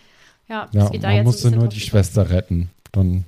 Ja, 0.49 0.67
Ja, 0.71 0.89
man 0.89 1.15
jetzt 1.15 1.25
musste 1.25 1.51
nur 1.51 1.67
die 1.67 1.79
Schwester 1.79 2.29
retten. 2.29 2.69
Dann 2.91 3.25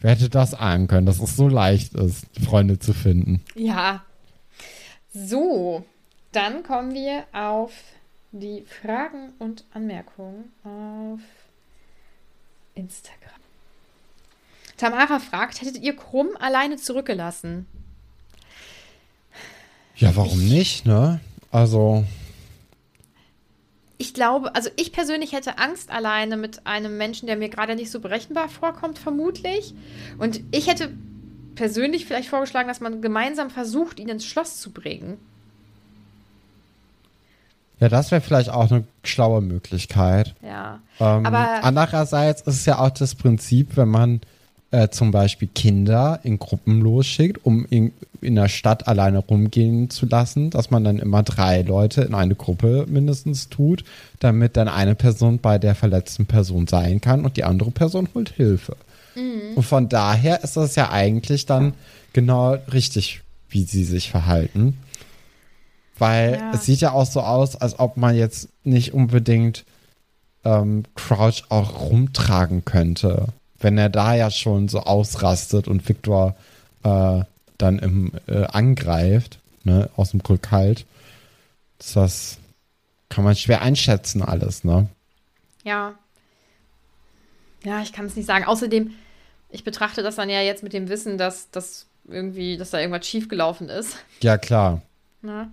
wer 0.00 0.10
hätte 0.12 0.28
das 0.28 0.52
ahnen 0.54 0.86
können, 0.86 1.06
dass 1.06 1.18
es 1.18 1.34
so 1.34 1.48
leicht 1.48 1.94
ist, 1.94 2.26
Freunde 2.44 2.78
zu 2.78 2.92
finden. 2.92 3.42
Ja. 3.54 4.04
So, 5.12 5.84
dann 6.32 6.62
kommen 6.62 6.92
wir 6.94 7.24
auf 7.32 7.72
die 8.32 8.64
Fragen 8.82 9.30
und 9.38 9.64
Anmerkungen 9.72 10.52
auf 10.64 11.20
Instagram. 12.74 13.30
Tamara 14.76 15.20
fragt, 15.20 15.60
hättet 15.60 15.78
ihr 15.78 15.94
Krumm 15.96 16.30
alleine 16.38 16.76
zurückgelassen? 16.76 17.66
Ja, 19.96 20.14
warum 20.16 20.48
nicht, 20.48 20.84
ne? 20.84 21.20
Also, 21.52 22.04
Ich 24.04 24.12
glaube, 24.12 24.54
also 24.54 24.68
ich 24.76 24.92
persönlich 24.92 25.32
hätte 25.32 25.56
Angst 25.58 25.90
alleine 25.90 26.36
mit 26.36 26.66
einem 26.66 26.98
Menschen, 26.98 27.26
der 27.26 27.36
mir 27.36 27.48
gerade 27.48 27.74
nicht 27.74 27.90
so 27.90 28.00
berechenbar 28.00 28.50
vorkommt, 28.50 28.98
vermutlich. 28.98 29.72
Und 30.18 30.40
ich 30.50 30.68
hätte 30.68 30.90
persönlich 31.54 32.04
vielleicht 32.04 32.28
vorgeschlagen, 32.28 32.68
dass 32.68 32.80
man 32.82 33.00
gemeinsam 33.00 33.48
versucht, 33.48 33.98
ihn 33.98 34.10
ins 34.10 34.26
Schloss 34.26 34.60
zu 34.60 34.72
bringen. 34.72 35.16
ja, 37.80 37.88
das 37.88 38.10
wäre 38.10 38.20
vielleicht 38.20 38.50
auch 38.50 38.70
eine 38.70 38.84
schlaue 39.04 39.40
Möglichkeit. 39.40 40.34
Ja. 40.42 40.80
Ähm, 41.00 41.24
Aber- 41.26 41.64
andererseits 41.64 42.42
ist 42.42 42.56
es 42.60 42.66
ja 42.66 42.78
auch 42.80 42.90
das 42.90 43.14
Prinzip, 43.14 43.76
wenn 43.78 43.88
man 43.88 44.20
äh, 44.74 44.90
zum 44.90 45.10
Beispiel 45.10 45.48
Kinder 45.54 46.20
in 46.24 46.38
Gruppen 46.38 46.80
losschickt, 46.80 47.44
um 47.44 47.64
in, 47.70 47.92
in 48.20 48.34
der 48.34 48.48
Stadt 48.48 48.88
alleine 48.88 49.18
rumgehen 49.18 49.88
zu 49.90 50.06
lassen, 50.06 50.50
dass 50.50 50.70
man 50.70 50.82
dann 50.84 50.98
immer 50.98 51.22
drei 51.22 51.62
Leute 51.62 52.02
in 52.02 52.14
eine 52.14 52.34
Gruppe 52.34 52.84
mindestens 52.88 53.48
tut, 53.48 53.84
damit 54.18 54.56
dann 54.56 54.68
eine 54.68 54.94
Person 54.94 55.38
bei 55.38 55.58
der 55.58 55.74
verletzten 55.74 56.26
Person 56.26 56.66
sein 56.66 57.00
kann 57.00 57.24
und 57.24 57.36
die 57.36 57.44
andere 57.44 57.70
Person 57.70 58.08
holt 58.14 58.30
Hilfe. 58.30 58.76
Und 59.54 59.62
von 59.62 59.88
daher 59.88 60.42
ist 60.42 60.56
das 60.56 60.74
ja 60.74 60.90
eigentlich 60.90 61.46
dann 61.46 61.74
genau 62.12 62.54
richtig, 62.72 63.20
wie 63.48 63.62
sie 63.62 63.84
sich 63.84 64.10
verhalten. 64.10 64.76
Weil 65.98 66.32
Ja. 66.40 66.50
es 66.52 66.64
sieht 66.64 66.80
ja 66.80 66.90
auch 66.90 67.06
so 67.06 67.20
aus, 67.20 67.54
als 67.54 67.78
ob 67.78 67.96
man 67.96 68.16
jetzt 68.16 68.48
nicht 68.64 68.92
unbedingt 68.92 69.64
ähm, 70.44 70.82
Crouch 70.96 71.44
auch 71.48 71.90
rumtragen 71.90 72.64
könnte. 72.64 73.28
Wenn 73.64 73.78
er 73.78 73.88
da 73.88 74.14
ja 74.14 74.30
schon 74.30 74.68
so 74.68 74.80
ausrastet 74.80 75.68
und 75.68 75.88
Victor 75.88 76.36
äh, 76.82 77.22
dann 77.56 77.78
im, 77.78 78.12
äh, 78.26 78.44
angreift, 78.44 79.38
ne, 79.62 79.88
aus 79.96 80.10
dem 80.10 80.20
Rückhalt, 80.20 80.84
ist 81.78 81.96
das 81.96 82.38
kann 83.08 83.24
man 83.24 83.36
schwer 83.36 83.62
einschätzen 83.62 84.20
alles, 84.20 84.64
ne? 84.64 84.88
Ja. 85.62 85.94
Ja, 87.64 87.80
ich 87.80 87.94
kann 87.94 88.04
es 88.04 88.16
nicht 88.16 88.26
sagen. 88.26 88.44
Außerdem, 88.44 88.90
ich 89.48 89.64
betrachte 89.64 90.02
das 90.02 90.16
dann 90.16 90.28
ja 90.28 90.42
jetzt 90.42 90.62
mit 90.62 90.74
dem 90.74 90.90
Wissen, 90.90 91.16
dass 91.16 91.50
das 91.50 91.86
irgendwie, 92.06 92.58
dass 92.58 92.68
da 92.68 92.80
irgendwas 92.80 93.06
schiefgelaufen 93.06 93.70
ist. 93.70 93.96
Ja, 94.20 94.36
klar. 94.36 94.82
Ne? 95.22 95.50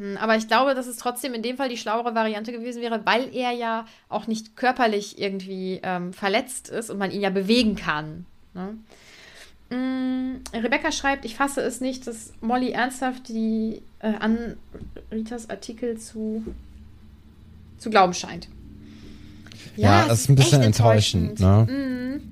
Hm, 0.00 0.16
Aber 0.16 0.34
ich 0.36 0.48
glaube, 0.48 0.74
dass 0.74 0.86
es 0.86 0.96
trotzdem 0.96 1.34
in 1.34 1.42
dem 1.42 1.58
Fall 1.58 1.68
die 1.68 1.76
schlauere 1.76 2.14
Variante 2.14 2.52
gewesen 2.52 2.80
wäre, 2.80 3.04
weil 3.04 3.28
er 3.34 3.52
ja 3.52 3.84
auch 4.08 4.26
nicht 4.26 4.56
körperlich 4.56 5.20
irgendwie 5.20 5.78
ähm, 5.82 6.14
verletzt 6.14 6.70
ist 6.70 6.88
und 6.88 6.96
man 6.98 7.10
ihn 7.10 7.20
ja 7.20 7.28
bewegen 7.28 7.76
kann. 7.76 8.24
Ne? 8.54 8.78
Mm, 9.76 10.42
Rebecca 10.54 10.90
schreibt, 10.90 11.24
ich 11.26 11.36
fasse 11.36 11.60
es 11.60 11.80
nicht, 11.82 12.06
dass 12.06 12.32
Molly 12.40 12.70
ernsthaft 12.70 13.28
die 13.28 13.82
äh, 13.98 14.14
an 14.18 14.56
Ritas 15.12 15.50
Artikel 15.50 15.98
zu, 15.98 16.44
zu 17.78 17.90
glauben 17.90 18.14
scheint. 18.14 18.48
Ja, 19.76 20.02
es 20.02 20.08
das 20.08 20.20
ist 20.22 20.28
ein 20.30 20.34
bisschen 20.36 20.62
enttäuschend, 20.62 21.40
enttäuschend. 21.40 21.68
ne? 21.68 21.72
Mhm. 21.72 22.22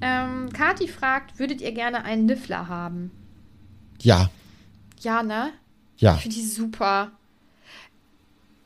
Ähm, 0.00 0.52
Kati 0.52 0.86
fragt, 0.86 1.38
würdet 1.38 1.60
ihr 1.62 1.72
gerne 1.72 2.04
einen 2.04 2.26
Niffler 2.26 2.68
haben? 2.68 3.10
Ja, 4.00 4.30
Ja, 5.00 5.22
ne? 5.22 5.50
Ja. 5.98 6.14
Ich 6.16 6.22
finde 6.22 6.36
die 6.36 6.44
super. 6.46 7.10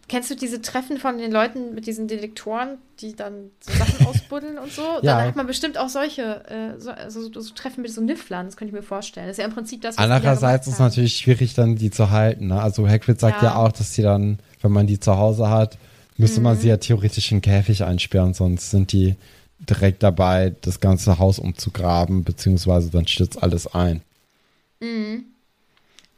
Kennst 0.09 0.31
du 0.31 0.35
diese 0.37 0.61
Treffen 0.61 0.99
von 0.99 1.17
den 1.17 1.33
Leuten 1.33 1.75
mit 1.75 1.87
diesen 1.87 2.07
Detektoren, 2.07 2.77
die 3.01 3.17
dann 3.17 3.51
so 3.61 3.73
Sachen 3.73 4.07
ausbuddeln 4.07 4.59
und 4.59 4.71
so? 4.71 4.83
Ja. 4.83 5.01
Dann 5.19 5.29
hat 5.29 5.37
man 5.37 5.47
bestimmt 5.47 5.79
auch 5.79 5.89
solche, 5.89 6.45
äh, 6.51 6.79
so, 6.79 6.91
also 6.91 7.23
so, 7.33 7.41
so 7.41 7.55
Treffen 7.55 7.81
mit 7.81 7.93
so 7.93 8.03
Nifflern, 8.03 8.45
das 8.47 8.57
könnte 8.57 8.75
ich 8.75 8.79
mir 8.79 8.83
vorstellen. 8.87 9.27
Das 9.27 9.39
ist 9.39 9.43
ja 9.43 9.47
im 9.49 9.55
Prinzip 9.55 9.81
das, 9.81 9.97
was 9.97 10.05
Andererseits 10.05 10.67
ist 10.67 10.75
es 10.75 10.79
natürlich 10.81 11.17
schwierig, 11.17 11.55
dann 11.55 11.77
die 11.77 11.91
zu 11.91 12.11
halten. 12.11 12.49
Ne? 12.49 12.61
Also 12.61 12.87
Hagrid 12.87 13.21
sagt 13.21 13.43
ja. 13.43 13.51
Ja. 13.51 13.57
auch, 13.57 13.73
dass 13.73 13.93
die 13.93 14.03
dann, 14.03 14.39
wenn 14.61 14.73
man 14.73 14.87
die 14.87 15.01
zu 15.01 15.17
Hause 15.17 15.49
hat, 15.49 15.79
müsste 16.19 16.43
man 16.43 16.57
Mhm. 16.57 16.61
sie 16.61 16.69
ja 16.69 16.77
theoretisch 16.77 17.33
in 17.33 17.39
den 17.39 17.43
Käfig 17.43 17.83
einsperren, 17.85 18.35
sonst 18.35 18.71
sind 18.71 18.93
die 18.93 19.17
direkt 19.61 20.03
dabei, 20.03 20.55
das 20.61 20.81
ganze 20.81 21.19
Haus 21.21 21.39
umzugraben, 21.39 22.23
beziehungsweise 22.25 22.91
dann 22.91 23.07
stürzt 23.07 23.43
alles 23.43 23.73
ein. 23.75 24.03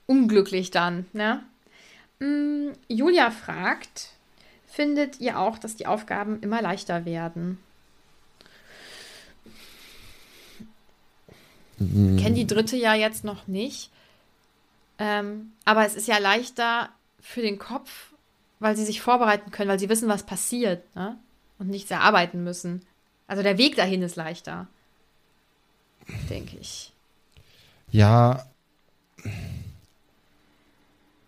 Unglücklich 0.07 0.70
dann, 0.70 1.07
ne? 1.12 1.42
Mm, 2.20 2.72
Julia 2.88 3.30
fragt, 3.30 4.11
findet 4.66 5.20
ihr 5.20 5.38
auch, 5.38 5.59
dass 5.59 5.76
die 5.76 5.86
Aufgaben 5.86 6.40
immer 6.40 6.62
leichter 6.62 7.05
werden? 7.05 7.59
Mhm. 11.78 12.16
Kennen 12.18 12.34
die 12.34 12.46
dritte 12.46 12.76
ja 12.76 12.94
jetzt 12.94 13.24
noch 13.24 13.46
nicht. 13.46 13.90
Ähm, 14.98 15.52
aber 15.64 15.84
es 15.84 15.94
ist 15.94 16.09
ja 16.09 16.18
leichter 16.18 16.90
für 17.20 17.42
den 17.42 17.59
Kopf, 17.59 18.12
weil 18.61 18.76
sie 18.76 18.84
sich 18.84 19.00
vorbereiten 19.00 19.50
können, 19.50 19.70
weil 19.70 19.78
sie 19.78 19.88
wissen, 19.88 20.09
was 20.09 20.24
passiert, 20.24 20.94
ne? 20.94 21.18
Und 21.59 21.68
nichts 21.68 21.90
erarbeiten 21.90 22.44
müssen. 22.44 22.82
Also 23.26 23.42
der 23.42 23.59
Weg 23.59 23.76
dahin 23.76 24.02
ist 24.02 24.16
leichter. 24.16 24.66
Denke 26.28 26.57
ich. 26.59 26.92
Ja, 27.90 28.44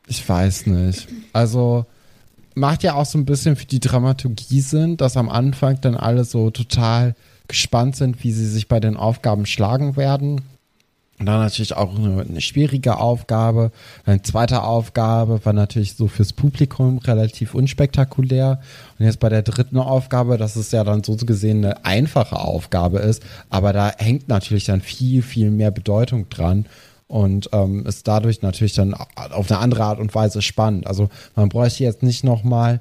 ich 0.06 0.28
weiß 0.28 0.66
nicht. 0.66 1.08
Also 1.32 1.86
macht 2.54 2.82
ja 2.82 2.94
auch 2.94 3.06
so 3.06 3.18
ein 3.18 3.26
bisschen 3.26 3.56
für 3.56 3.66
die 3.66 3.80
Dramaturgie 3.80 4.60
Sinn, 4.60 4.96
dass 4.96 5.16
am 5.16 5.28
Anfang 5.28 5.80
dann 5.80 5.96
alle 5.96 6.24
so 6.24 6.50
total 6.50 7.14
gespannt 7.48 7.96
sind, 7.96 8.24
wie 8.24 8.32
sie 8.32 8.46
sich 8.46 8.68
bei 8.68 8.80
den 8.80 8.96
Aufgaben 8.96 9.46
schlagen 9.46 9.96
werden. 9.96 10.42
Und 11.18 11.26
dann 11.26 11.40
natürlich 11.40 11.74
auch 11.74 11.96
eine, 11.96 12.22
eine 12.22 12.40
schwierige 12.42 12.98
Aufgabe. 12.98 13.72
Eine 14.04 14.20
zweite 14.20 14.62
Aufgabe 14.62 15.40
war 15.44 15.54
natürlich 15.54 15.94
so 15.94 16.08
fürs 16.08 16.34
Publikum 16.34 16.98
relativ 16.98 17.54
unspektakulär. 17.54 18.60
Und 18.98 19.06
jetzt 19.06 19.20
bei 19.20 19.30
der 19.30 19.42
dritten 19.42 19.78
Aufgabe, 19.78 20.36
dass 20.36 20.56
es 20.56 20.72
ja 20.72 20.84
dann 20.84 21.04
so 21.04 21.16
gesehen 21.16 21.64
eine 21.64 21.84
einfache 21.86 22.36
Aufgabe 22.38 22.98
ist, 22.98 23.22
aber 23.48 23.72
da 23.72 23.92
hängt 23.96 24.28
natürlich 24.28 24.66
dann 24.66 24.82
viel, 24.82 25.22
viel 25.22 25.50
mehr 25.50 25.70
Bedeutung 25.70 26.28
dran 26.28 26.66
und 27.08 27.50
ähm, 27.52 27.86
ist 27.86 28.08
dadurch 28.08 28.42
natürlich 28.42 28.74
dann 28.74 28.94
auf 28.94 29.50
eine 29.50 29.60
andere 29.60 29.84
Art 29.84 30.00
und 30.00 30.14
Weise 30.14 30.42
spannend. 30.42 30.86
Also 30.86 31.08
man 31.34 31.48
bräuchte 31.48 31.84
jetzt 31.84 32.02
nicht 32.02 32.24
nochmal 32.24 32.80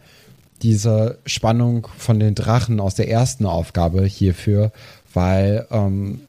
diese 0.61 1.19
Spannung 1.25 1.87
von 1.97 2.19
den 2.19 2.33
Drachen 2.33 2.79
aus 2.79 2.95
der 2.95 3.09
ersten 3.09 3.45
Aufgabe 3.45 4.05
hierfür, 4.05 4.71
weil 5.13 5.67
ähm, 5.69 6.21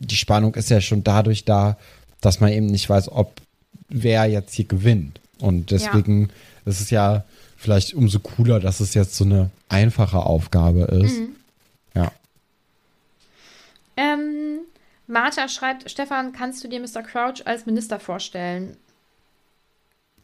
die 0.00 0.16
Spannung 0.16 0.54
ist 0.54 0.70
ja 0.70 0.80
schon 0.80 1.04
dadurch 1.04 1.44
da, 1.44 1.76
dass 2.20 2.40
man 2.40 2.52
eben 2.52 2.66
nicht 2.66 2.88
weiß, 2.88 3.10
ob 3.12 3.40
wer 3.88 4.24
jetzt 4.26 4.54
hier 4.54 4.64
gewinnt. 4.64 5.20
Und 5.38 5.70
deswegen 5.70 6.30
ist 6.64 6.80
es 6.80 6.90
ja 6.90 7.24
vielleicht 7.56 7.94
umso 7.94 8.18
cooler, 8.18 8.60
dass 8.60 8.80
es 8.80 8.94
jetzt 8.94 9.16
so 9.16 9.24
eine 9.24 9.50
einfache 9.68 10.18
Aufgabe 10.18 10.82
ist. 10.82 11.16
Ja. 11.94 12.10
Ähm, 13.96 14.60
Martha 15.06 15.48
schreibt, 15.48 15.90
Stefan, 15.90 16.32
kannst 16.32 16.64
du 16.64 16.68
dir 16.68 16.80
Mr. 16.80 17.02
Crouch 17.02 17.46
als 17.46 17.66
Minister 17.66 18.00
vorstellen? 18.00 18.76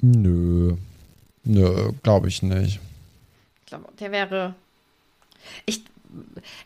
Nö. 0.01 0.77
Nö, 1.44 1.93
glaube 2.02 2.28
ich 2.28 2.43
nicht. 2.43 2.81
Ich 3.61 3.66
glaube, 3.66 3.89
der 3.98 4.11
wäre. 4.12 4.55
Ich, 5.66 5.82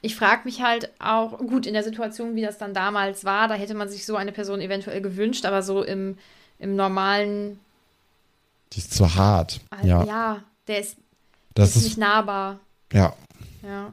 ich 0.00 0.16
frage 0.16 0.42
mich 0.44 0.62
halt 0.62 0.90
auch, 1.00 1.38
gut, 1.38 1.66
in 1.66 1.74
der 1.74 1.82
Situation, 1.84 2.34
wie 2.34 2.42
das 2.42 2.58
dann 2.58 2.74
damals 2.74 3.24
war, 3.24 3.48
da 3.48 3.54
hätte 3.54 3.74
man 3.74 3.88
sich 3.88 4.06
so 4.06 4.16
eine 4.16 4.32
Person 4.32 4.60
eventuell 4.60 5.00
gewünscht, 5.00 5.44
aber 5.44 5.62
so 5.62 5.82
im, 5.82 6.18
im 6.58 6.76
normalen. 6.76 7.60
Die 8.72 8.78
ist 8.78 8.94
zu 8.94 9.14
hart. 9.14 9.60
Ja, 9.82 9.84
Ja. 9.84 10.04
ja 10.04 10.42
der 10.66 10.80
ist, 10.80 10.96
Das 11.54 11.70
ist 11.70 11.76
ist, 11.76 11.84
nicht 11.84 11.98
nahbar. 11.98 12.60
ja. 12.92 13.14
Ja. 13.62 13.92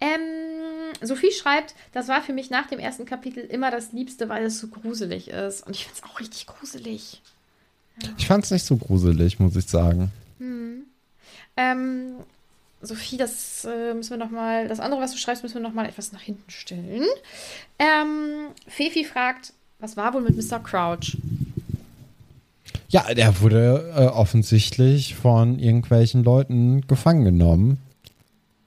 Ähm, 0.00 0.92
Sophie 1.00 1.32
schreibt, 1.32 1.74
das 1.92 2.08
war 2.08 2.22
für 2.22 2.32
mich 2.32 2.50
nach 2.50 2.66
dem 2.66 2.78
ersten 2.78 3.06
Kapitel 3.06 3.40
immer 3.40 3.70
das 3.70 3.92
Liebste, 3.92 4.28
weil 4.28 4.44
es 4.44 4.58
so 4.58 4.68
gruselig 4.68 5.28
ist. 5.28 5.66
Und 5.66 5.74
ich 5.74 5.84
finde 5.84 6.00
es 6.02 6.10
auch 6.10 6.20
richtig 6.20 6.46
gruselig. 6.46 7.22
Ich 8.18 8.26
fand 8.26 8.44
es 8.44 8.50
nicht 8.50 8.64
so 8.64 8.76
gruselig, 8.76 9.38
muss 9.38 9.56
ich 9.56 9.66
sagen. 9.66 10.12
Ähm, 11.56 12.12
Sophie, 12.82 13.16
das 13.16 13.64
äh, 13.64 13.94
müssen 13.94 14.10
wir 14.10 14.16
noch 14.18 14.30
mal, 14.30 14.68
das 14.68 14.80
andere, 14.80 15.00
was 15.00 15.12
du 15.12 15.18
schreibst, 15.18 15.42
müssen 15.42 15.56
wir 15.56 15.62
noch 15.62 15.72
mal 15.72 15.86
etwas 15.86 16.12
nach 16.12 16.20
hinten 16.20 16.50
stellen. 16.50 17.06
Ähm, 17.78 18.48
Fefi 18.68 19.04
fragt, 19.04 19.52
was 19.78 19.96
war 19.96 20.12
wohl 20.14 20.22
mit 20.22 20.36
Mr. 20.36 20.58
Crouch? 20.60 21.16
Ja, 22.88 23.12
der 23.14 23.40
wurde 23.40 23.92
äh, 23.96 24.06
offensichtlich 24.06 25.14
von 25.14 25.58
irgendwelchen 25.58 26.22
Leuten 26.22 26.86
gefangen 26.86 27.24
genommen. 27.24 27.78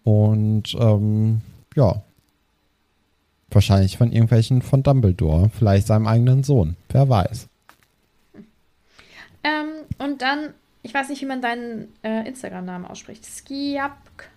Und 0.03 0.75
ähm, 0.79 1.41
ja, 1.75 2.01
wahrscheinlich 3.51 3.97
von 3.97 4.11
irgendwelchen 4.11 4.61
von 4.61 4.83
Dumbledore, 4.83 5.49
vielleicht 5.57 5.87
seinem 5.87 6.07
eigenen 6.07 6.43
Sohn, 6.43 6.75
wer 6.89 7.09
weiß. 7.09 7.47
Ähm, 9.43 9.69
und 9.97 10.21
dann, 10.21 10.53
ich 10.83 10.93
weiß 10.93 11.09
nicht, 11.09 11.21
wie 11.21 11.25
man 11.25 11.41
deinen 11.41 11.87
äh, 12.03 12.27
Instagram-Namen 12.27 12.85
ausspricht. 12.85 13.25
Skiapk. 13.25 14.29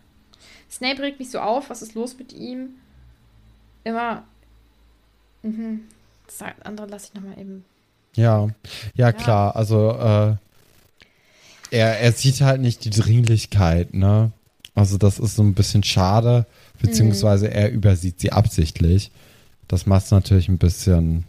Snape 0.71 1.03
regt 1.03 1.19
mich 1.19 1.31
so 1.31 1.41
auf. 1.41 1.71
Was 1.71 1.83
ist 1.83 1.95
los 1.95 2.17
mit 2.19 2.33
ihm? 2.33 2.71
Immer. 3.85 4.25
Mhm. 5.43 5.83
Das 6.27 6.43
andere 6.65 6.87
lasse 6.87 7.09
ich 7.09 7.15
nochmal 7.15 7.39
eben. 7.39 7.65
Ja, 8.15 8.49
ja, 8.95 9.13
klar. 9.13 9.57
Also, 9.57 9.91
äh, 9.91 10.37
er, 11.71 12.01
er 12.01 12.13
sieht 12.13 12.41
halt 12.41 12.61
nicht 12.61 12.85
die 12.85 12.91
Dringlichkeit, 12.91 13.95
ne? 13.95 14.33
Also, 14.75 14.99
das 14.99 15.19
ist 15.19 15.37
so 15.37 15.43
ein 15.43 15.55
bisschen 15.55 15.83
schade, 15.83 16.47
beziehungsweise 16.81 17.47
mhm. 17.47 17.53
er 17.53 17.73
übersieht 17.73 18.21
sie 18.21 18.33
absichtlich. 18.33 19.11
Das 19.69 19.87
macht 19.87 20.05
es 20.05 20.11
natürlich 20.11 20.49
ein 20.49 20.59
bisschen 20.59 21.25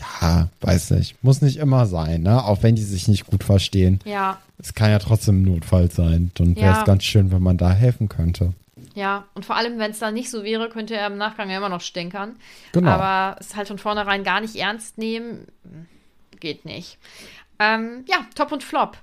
ja, 0.00 0.48
weiß 0.60 0.90
nicht. 0.90 1.22
Muss 1.22 1.40
nicht 1.40 1.58
immer 1.58 1.86
sein, 1.86 2.22
ne? 2.22 2.44
Auch 2.44 2.62
wenn 2.62 2.74
die 2.74 2.82
sich 2.82 3.08
nicht 3.08 3.26
gut 3.26 3.44
verstehen. 3.44 4.00
Ja. 4.04 4.38
Es 4.58 4.74
kann 4.74 4.90
ja 4.90 4.98
trotzdem 4.98 5.42
ein 5.42 5.44
Notfall 5.44 5.90
sein. 5.90 6.30
Dann 6.34 6.56
wäre 6.56 6.72
es 6.72 6.78
ja. 6.78 6.84
ganz 6.84 7.04
schön, 7.04 7.30
wenn 7.30 7.42
man 7.42 7.58
da 7.58 7.70
helfen 7.70 8.08
könnte. 8.08 8.54
Ja, 8.94 9.24
und 9.34 9.44
vor 9.44 9.56
allem, 9.56 9.78
wenn 9.78 9.90
es 9.90 9.98
da 9.98 10.10
nicht 10.10 10.30
so 10.30 10.44
wäre, 10.44 10.68
könnte 10.68 10.94
er 10.94 11.08
im 11.08 11.16
Nachgang 11.16 11.50
ja 11.50 11.58
immer 11.58 11.68
noch 11.68 11.80
stänkern. 11.80 12.36
Genau. 12.72 12.90
Aber 12.90 13.40
es 13.40 13.56
halt 13.56 13.68
von 13.68 13.78
vornherein 13.78 14.24
gar 14.24 14.40
nicht 14.40 14.56
ernst 14.56 14.98
nehmen, 14.98 15.46
geht 16.40 16.64
nicht. 16.64 16.98
Ähm, 17.58 18.04
ja, 18.08 18.26
Top 18.34 18.52
und 18.52 18.62
Flop. 18.62 18.98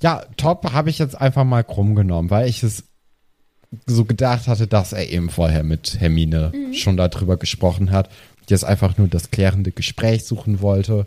Ja, 0.00 0.24
Top 0.36 0.72
habe 0.72 0.90
ich 0.90 0.98
jetzt 0.98 1.18
einfach 1.20 1.44
mal 1.44 1.64
krumm 1.64 1.94
genommen, 1.94 2.30
weil 2.30 2.48
ich 2.48 2.62
es 2.62 2.84
so 3.86 4.04
gedacht 4.04 4.46
hatte, 4.46 4.66
dass 4.66 4.92
er 4.92 5.08
eben 5.08 5.30
vorher 5.30 5.62
mit 5.62 6.00
Hermine 6.00 6.52
mhm. 6.54 6.74
schon 6.74 6.96
darüber 6.96 7.36
gesprochen 7.36 7.90
hat 7.90 8.10
jetzt 8.50 8.64
einfach 8.64 8.96
nur 8.98 9.08
das 9.08 9.30
klärende 9.30 9.72
Gespräch 9.72 10.24
suchen 10.24 10.60
wollte 10.60 11.06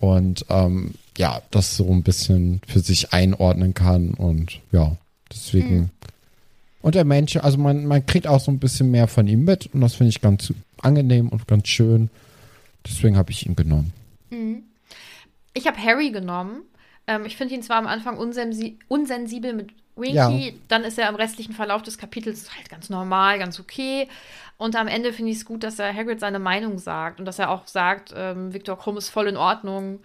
und 0.00 0.44
ähm, 0.48 0.94
ja, 1.16 1.42
das 1.50 1.76
so 1.76 1.90
ein 1.90 2.02
bisschen 2.02 2.60
für 2.66 2.80
sich 2.80 3.12
einordnen 3.12 3.74
kann 3.74 4.14
und 4.14 4.60
ja, 4.72 4.96
deswegen. 5.32 5.76
Mhm. 5.76 5.90
Und 6.80 6.94
der 6.94 7.04
Mensch, 7.04 7.36
also 7.36 7.58
man, 7.58 7.86
man 7.86 8.06
kriegt 8.06 8.26
auch 8.26 8.40
so 8.40 8.52
ein 8.52 8.60
bisschen 8.60 8.90
mehr 8.90 9.08
von 9.08 9.26
ihm 9.26 9.44
mit 9.44 9.68
und 9.74 9.80
das 9.80 9.96
finde 9.96 10.10
ich 10.10 10.20
ganz 10.20 10.52
angenehm 10.80 11.28
und 11.28 11.48
ganz 11.48 11.68
schön. 11.68 12.08
Deswegen 12.86 13.16
habe 13.16 13.32
ich 13.32 13.46
ihn 13.46 13.56
genommen. 13.56 13.92
Mhm. 14.30 14.62
Ich 15.54 15.66
habe 15.66 15.76
Harry 15.78 16.12
genommen. 16.12 16.62
Ähm, 17.08 17.24
ich 17.24 17.36
finde 17.36 17.54
ihn 17.54 17.62
zwar 17.62 17.78
am 17.78 17.86
Anfang 17.86 18.18
unsensibel 18.18 19.52
mit 19.54 19.70
Winky, 19.96 20.48
ja. 20.50 20.52
dann 20.68 20.84
ist 20.84 20.98
er 20.98 21.08
im 21.08 21.16
restlichen 21.16 21.54
Verlauf 21.54 21.82
des 21.82 21.98
Kapitels 21.98 22.54
halt 22.54 22.68
ganz 22.68 22.90
normal, 22.90 23.38
ganz 23.38 23.58
okay. 23.58 24.08
Und 24.58 24.76
am 24.76 24.88
Ende 24.88 25.12
finde 25.12 25.32
ich 25.32 25.38
es 25.38 25.44
gut, 25.44 25.64
dass 25.64 25.78
er 25.78 25.94
Hagrid 25.94 26.20
seine 26.20 26.38
Meinung 26.38 26.78
sagt 26.78 27.18
und 27.18 27.24
dass 27.24 27.38
er 27.38 27.50
auch 27.50 27.66
sagt, 27.66 28.12
ähm, 28.14 28.52
Viktor 28.52 28.78
Krumm 28.78 28.98
ist 28.98 29.08
voll 29.08 29.26
in 29.26 29.36
Ordnung. 29.36 30.00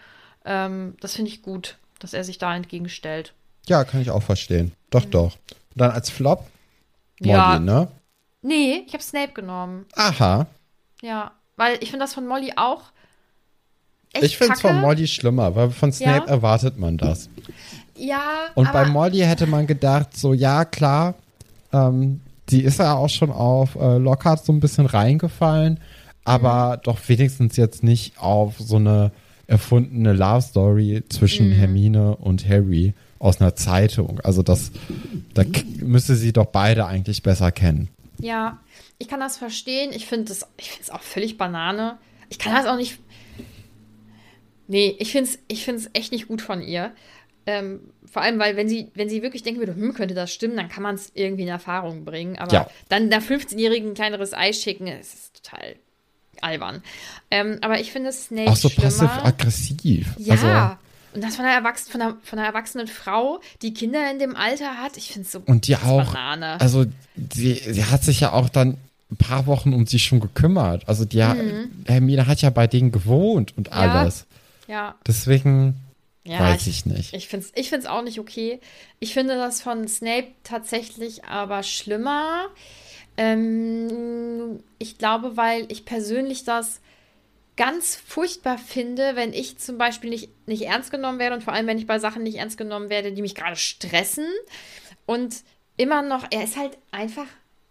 Ähm, 0.46 0.96
das 1.02 1.16
finde 1.16 1.30
ich 1.30 1.42
gut, 1.42 1.78
dass 2.00 2.14
er 2.14 2.24
sich 2.24 2.38
da 2.38 2.56
entgegenstellt. 2.56 3.34
Ja, 3.68 3.84
kann 3.84 4.02
ich 4.02 4.10
auch 4.10 4.24
verstehen. 4.24 4.74
Doch, 4.90 5.06
mhm. 5.06 5.12
doch. 5.12 5.34
Und 5.34 5.82
dann 5.82 5.92
als 5.92 6.10
Flop? 6.10 6.48
Molly, 7.20 7.34
ja. 7.34 7.60
ne? 7.60 7.90
Nee, 8.42 8.84
ich 8.88 8.94
habe 8.94 9.04
Snape 9.04 9.34
genommen. 9.34 9.86
Aha. 9.96 10.48
Ja, 11.02 11.32
weil 11.56 11.76
ich 11.82 11.90
finde 11.90 12.06
das 12.06 12.14
von 12.14 12.26
Molly 12.26 12.54
auch 12.56 12.93
echt 14.14 14.24
Ich 14.24 14.38
finde 14.38 14.54
es 14.54 14.62
von 14.62 14.80
Molly 14.80 15.08
schlimmer, 15.08 15.56
weil 15.56 15.72
von 15.72 15.92
Snape 15.92 16.26
ja? 16.26 16.32
erwartet 16.32 16.78
man 16.78 16.98
das. 16.98 17.30
Ja, 17.96 18.48
Und 18.56 18.72
bei 18.72 18.86
Molly 18.86 19.20
hätte 19.20 19.46
man 19.46 19.68
gedacht, 19.68 20.18
so, 20.18 20.34
ja, 20.34 20.66
klar, 20.66 21.16
ähm, 21.72 22.22
die 22.50 22.64
ist 22.64 22.80
ja 22.80 22.96
auch 22.96 23.10
schon 23.10 23.32
auf 23.32 23.76
äh, 23.76 23.98
Lockhart 23.98 24.46
so 24.46 24.52
ein 24.52 24.60
bisschen 24.60 24.86
reingefallen, 24.86 25.80
aber 26.26 26.78
mhm. 26.78 26.82
doch 26.84 27.00
wenigstens 27.08 27.58
jetzt 27.58 27.84
nicht 27.84 28.20
auf 28.20 28.56
so 28.60 28.78
eine 28.78 29.12
erfundene 29.48 30.14
Love 30.14 30.42
Story 30.42 31.04
zwischen 31.10 31.50
mhm. 31.50 31.54
Hermine 31.54 32.16
und 32.16 32.48
Harry 32.48 32.94
aus 33.20 33.40
einer 33.40 33.56
Zeitung. 33.56 34.20
Also 34.22 34.42
das, 34.44 34.72
da 35.34 35.44
müsste 35.80 36.16
sie 36.16 36.34
doch 36.34 36.46
beide 36.46 36.86
eigentlich 36.86 37.24
besser 37.24 37.52
kennen. 37.52 37.90
Ja, 38.20 38.60
ich 39.00 39.08
kann 39.08 39.20
das 39.20 39.38
verstehen. 39.38 39.92
Ich 39.94 40.06
finde 40.06 40.32
es 40.32 40.46
auch 40.90 41.02
völlig 41.02 41.38
Banane. 41.38 41.98
Ich 42.30 42.40
kann 42.40 42.54
das 42.54 42.66
auch 42.66 42.78
nicht. 42.78 43.00
Nee, 44.68 44.96
ich 45.00 45.12
finde 45.12 45.30
es 45.30 45.40
ich 45.48 45.66
find's 45.66 45.90
echt 45.94 46.12
nicht 46.12 46.28
gut 46.28 46.42
von 46.42 46.62
ihr. 46.62 46.92
Ähm, 47.46 47.82
vor 48.06 48.22
allem, 48.22 48.40
weil 48.40 48.56
wenn 48.56 48.70
sie, 48.70 48.92
wenn 48.94 49.10
sie 49.10 49.22
wirklich 49.22 49.44
denken 49.44 49.60
würde, 49.60 49.76
hm, 49.76 49.94
könnte 49.94 50.14
das 50.14 50.32
stimmen, 50.34 50.56
dann 50.56 50.70
kann 50.70 50.84
man 50.84 50.96
es 50.96 51.12
irgendwie 51.14 51.44
in 51.44 51.50
Erfahrung 51.50 52.06
bringen. 52.06 52.38
Aber 52.38 52.54
ja. 52.54 52.70
dann 52.90 53.12
einer 53.12 53.22
15-Jährigen 53.22 53.90
ein 53.90 53.96
kleineres 53.96 54.34
Ei 54.34 54.54
schicken, 54.54 54.88
ist, 54.88 55.44
total 55.44 55.76
albern. 56.42 56.84
Ähm, 57.32 57.58
aber 57.62 57.80
ich 57.80 57.92
finde 57.92 58.12
Snape 58.12 58.50
Auch 58.50 58.56
so 58.56 58.70
passiv-aggressiv. 58.70 60.08
Ja. 60.18 60.34
Also, 60.34 60.78
und 61.16 61.24
das 61.24 61.36
von 61.36 61.46
einer, 61.46 61.56
Erwachs 61.56 61.88
von, 61.90 62.02
einer, 62.02 62.18
von 62.24 62.40
einer 62.40 62.48
erwachsenen 62.48 62.88
Frau, 62.88 63.40
die 63.62 63.74
Kinder 63.74 64.10
in 64.12 64.20
dem 64.20 64.36
Alter 64.36 64.78
hat. 64.78 64.98
Ich 64.98 65.08
finde 65.08 65.26
es 65.26 65.32
so 65.32 65.42
Und 65.46 65.68
die 65.68 65.76
auch, 65.76 66.14
Banane. 66.14 66.60
also 66.60 66.86
sie, 67.34 67.54
sie 67.56 67.86
hat 67.86 68.04
sich 68.04 68.22
ja 68.22 68.34
auch 68.34 68.50
dann 68.50 68.78
ein 69.12 69.18
paar 69.18 69.46
Wochen 69.46 69.74
um 69.74 69.86
sie 69.86 70.00
schon 70.00 70.20
gekümmert. 70.20 70.88
Also 70.88 71.06
die 71.06 71.22
mhm. 71.22 71.86
Hermine 71.86 72.26
hat 72.26 72.42
ja 72.42 72.50
bei 72.50 72.68
denen 72.68 72.92
gewohnt 72.92 73.56
und 73.58 73.72
alles. 73.72 74.26
Ja. 74.68 74.96
Deswegen 75.06 75.76
ja, 76.26 76.40
Weiß 76.40 76.68
ich, 76.68 76.68
ich 76.68 76.86
nicht. 76.86 77.14
Ich 77.14 77.28
finde 77.28 77.46
es 77.46 77.52
ich 77.56 77.70
find's 77.70 77.86
auch 77.86 78.02
nicht 78.02 78.20
okay. 78.20 78.62
Ich 79.00 79.14
finde 79.14 79.36
das 79.36 79.62
von 79.62 79.88
Snape 79.88 80.30
tatsächlich 80.44 81.26
aber 81.26 81.64
schlimmer. 81.64 82.48
Ähm, 83.18 84.64
ich 84.80 84.98
glaube, 84.98 85.36
weil 85.36 85.70
ich 85.70 85.84
persönlich 85.84 86.46
das 86.46 86.80
ganz 87.58 87.96
furchtbar 87.96 88.58
finde, 88.58 89.16
wenn 89.16 89.34
ich 89.34 89.58
zum 89.60 89.78
Beispiel 89.78 90.10
nicht, 90.10 90.30
nicht 90.48 90.64
ernst 90.64 90.92
genommen 90.92 91.20
werde 91.20 91.36
und 91.36 91.44
vor 91.44 91.54
allem, 91.54 91.68
wenn 91.68 91.78
ich 91.78 91.88
bei 91.88 92.00
Sachen 92.00 92.24
nicht 92.24 92.38
ernst 92.38 92.58
genommen 92.58 92.90
werde, 92.90 93.12
die 93.12 93.22
mich 93.22 93.36
gerade 93.36 93.58
stressen. 93.58 94.26
Und 95.06 95.44
immer 95.76 96.02
noch, 96.02 96.26
er 96.32 96.46
ist 96.46 96.58
halt 96.58 96.78
einfach, 96.92 97.28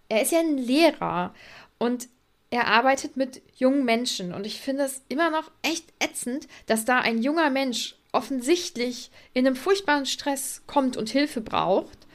er 0.09 0.23
ist 0.23 0.31
ja 0.31 0.41
ein 0.41 0.59
Lehrer 0.59 1.35
und 1.79 2.09
er 2.53 2.67
arbeitet 2.67 3.17
mit 3.17 3.41
jungen 3.57 3.87
Menschen. 3.87 4.35
Und 4.35 4.47
ich 4.47 4.61
finde 4.61 4.85
es 4.85 5.01
immer 5.09 5.31
noch 5.31 5.51
echt 5.63 5.87
ätzend, 5.99 6.47
dass 6.67 6.85
da 6.85 6.99
ein 6.99 7.23
junger 7.23 7.49
Mensch 7.49 7.97
offensichtlich 8.13 9.11
in 9.33 9.47
einem 9.47 9.57
furchtbaren 9.57 10.05
Stress 10.05 10.61
kommt 10.67 10.99
und 10.99 11.09
Hilfe 11.09 11.41
braucht 11.41 12.07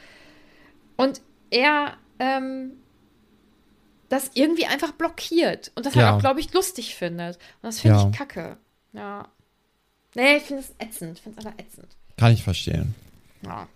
und 0.96 1.22
er 1.50 1.98
ähm, 2.20 2.74
das 4.10 4.30
irgendwie 4.36 4.68
einfach 4.68 4.92
blockiert 4.92 5.72
und 5.74 5.88
das 5.88 5.96
ja. 5.96 6.04
halt 6.04 6.14
auch, 6.14 6.20
glaube 6.20 6.40
ich, 6.40 6.54
lustig 6.54 6.94
findet. 6.94 7.38
Und 7.38 7.64
das 7.64 7.80
finde 7.80 7.98
ja. 7.98 8.08
ich 8.08 8.16
kacke. 8.16 8.58
Ja. 8.94 9.28
Nee, 10.14 10.38
ich 10.38 10.44
finde 10.44 10.62
es 10.62 10.76
ätzend. 10.78 11.18
Ich 11.18 11.24
finde 11.24 11.40
es 11.40 11.46
einfach 11.48 11.60
ätzend. 11.60 11.88
Kann 12.16 12.32
ich 12.32 12.44
verstehen. 12.44 12.94
Ja. 13.42 13.68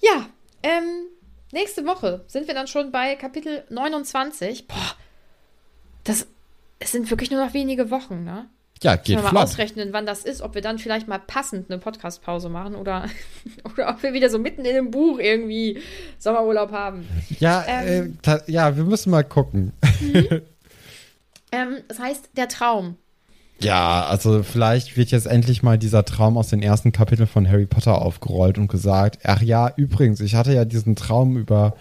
Ja, 0.00 0.28
ähm, 0.62 1.06
nächste 1.52 1.86
Woche 1.86 2.22
sind 2.26 2.48
wir 2.48 2.54
dann 2.54 2.66
schon 2.66 2.92
bei 2.92 3.16
Kapitel 3.16 3.64
29. 3.70 4.68
Boah, 4.68 4.96
das 6.04 6.26
es 6.82 6.92
sind 6.92 7.10
wirklich 7.10 7.30
nur 7.30 7.44
noch 7.44 7.54
wenige 7.54 7.90
Wochen, 7.90 8.24
ne? 8.24 8.46
Ja, 8.82 8.96
geht 8.96 9.20
flott. 9.20 9.32
mal 9.32 9.44
ausrechnen, 9.44 9.92
wann 9.92 10.06
das 10.06 10.24
ist, 10.24 10.42
ob 10.42 10.56
wir 10.56 10.62
dann 10.62 10.78
vielleicht 10.78 11.06
mal 11.06 11.20
passend 11.20 11.70
eine 11.70 11.78
Podcast-Pause 11.78 12.48
machen 12.48 12.74
oder, 12.74 13.08
oder 13.72 13.90
ob 13.90 14.02
wir 14.02 14.12
wieder 14.12 14.28
so 14.28 14.40
mitten 14.40 14.64
in 14.64 14.74
dem 14.74 14.90
Buch 14.90 15.20
irgendwie 15.20 15.78
Sommerurlaub 16.18 16.72
haben. 16.72 17.06
Ja, 17.38 17.64
ähm, 17.68 18.18
äh, 18.26 18.38
ja, 18.48 18.76
wir 18.76 18.82
müssen 18.82 19.10
mal 19.10 19.22
gucken. 19.22 19.72
Mhm. 20.00 20.26
ähm, 21.52 21.76
das 21.86 22.00
heißt, 22.00 22.30
der 22.36 22.48
Traum. 22.48 22.96
Ja, 23.60 24.06
also 24.06 24.42
vielleicht 24.42 24.96
wird 24.96 25.12
jetzt 25.12 25.28
endlich 25.28 25.62
mal 25.62 25.78
dieser 25.78 26.04
Traum 26.04 26.36
aus 26.36 26.48
den 26.48 26.62
ersten 26.62 26.90
Kapiteln 26.90 27.28
von 27.28 27.48
Harry 27.48 27.66
Potter 27.66 28.02
aufgerollt 28.02 28.58
und 28.58 28.66
gesagt, 28.66 29.20
ach 29.22 29.40
ja, 29.40 29.72
übrigens, 29.76 30.18
ich 30.20 30.34
hatte 30.34 30.52
ja 30.52 30.64
diesen 30.64 30.96
Traum 30.96 31.36
über 31.36 31.76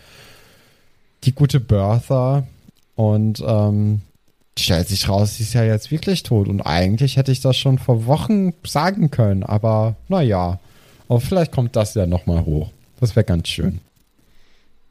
die 1.23 1.33
gute 1.33 1.59
Bertha 1.59 2.45
und 2.95 3.43
ähm, 3.43 4.01
stellt 4.63 4.87
sich 4.87 5.09
raus, 5.09 5.37
sie 5.37 5.43
ist 5.43 5.53
ja 5.53 5.63
jetzt 5.63 5.91
wirklich 5.91 6.23
tot. 6.23 6.47
Und 6.47 6.61
eigentlich 6.61 7.17
hätte 7.17 7.31
ich 7.31 7.41
das 7.41 7.57
schon 7.57 7.79
vor 7.79 8.05
Wochen 8.05 8.53
sagen 8.63 9.11
können. 9.11 9.43
Aber 9.43 9.95
naja, 10.07 10.59
aber 11.07 11.19
vielleicht 11.19 11.51
kommt 11.51 11.75
das 11.75 11.93
ja 11.93 12.05
nochmal 12.05 12.45
hoch. 12.45 12.71
Das 12.99 13.15
wäre 13.15 13.25
ganz 13.25 13.49
schön. 13.49 13.81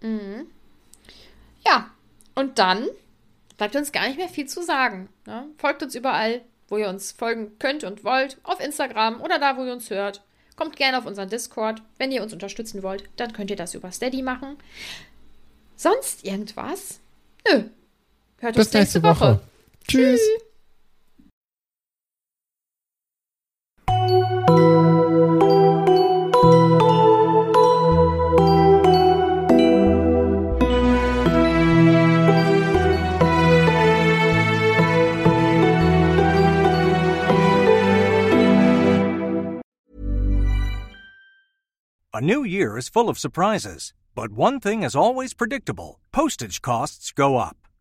Mhm. 0.03 0.47
Ja, 1.67 1.91
und 2.35 2.59
dann 2.59 2.87
bleibt 3.57 3.77
uns 3.77 3.93
gar 3.93 4.07
nicht 4.07 4.19
mehr 4.19 4.29
viel 4.29 4.47
zu 4.47 4.63
sagen. 4.63 5.09
Ne? 5.27 5.45
Folgt 5.59 5.83
uns 5.83 5.95
überall, 5.95 6.41
wo 6.69 6.77
ihr 6.77 6.89
uns 6.89 7.13
folgen 7.13 7.59
könnt 7.59 7.85
und 7.85 8.05
wollt. 8.05 8.39
Auf 8.43 8.61
Instagram 8.61 9.21
oder 9.21 9.39
da, 9.39 9.57
wo 9.57 9.65
ihr 9.65 9.73
uns 9.73 9.91
hört. 9.91 10.23
Kommt 10.57 10.77
gerne 10.77 10.99
auf 10.99 11.07
unseren 11.07 11.29
Discord. 11.29 11.83
Wenn 11.99 12.13
ihr 12.13 12.23
uns 12.23 12.33
unterstützen 12.33 12.83
wollt, 12.83 13.05
dann 13.17 13.33
könnt 13.33 13.51
ihr 13.51 13.57
das 13.57 13.75
über 13.75 13.91
Steady 13.93 14.23
machen. 14.23 14.57
Sonst 15.77 16.25
irgendwas? 16.25 17.01
Nö. 17.49 17.65
Hört 18.41 18.57
Bis 18.57 18.67
uns 18.67 18.75
nächste, 18.75 18.79
nächste 18.99 19.03
Woche. 19.03 19.21
Woche. 19.21 19.41
Tschüss. 19.91 20.21
A 42.13 42.21
new 42.21 42.45
year 42.45 42.79
is 42.79 42.89
full 42.89 43.09
of 43.09 43.19
surprises, 43.19 43.93
but 44.15 44.31
one 44.31 44.61
thing 44.61 44.85
is 44.85 44.95
always 44.95 45.35
predictable 45.35 45.99
postage 46.13 46.63
costs 46.63 47.11
go 47.11 47.39
up. 47.39 47.60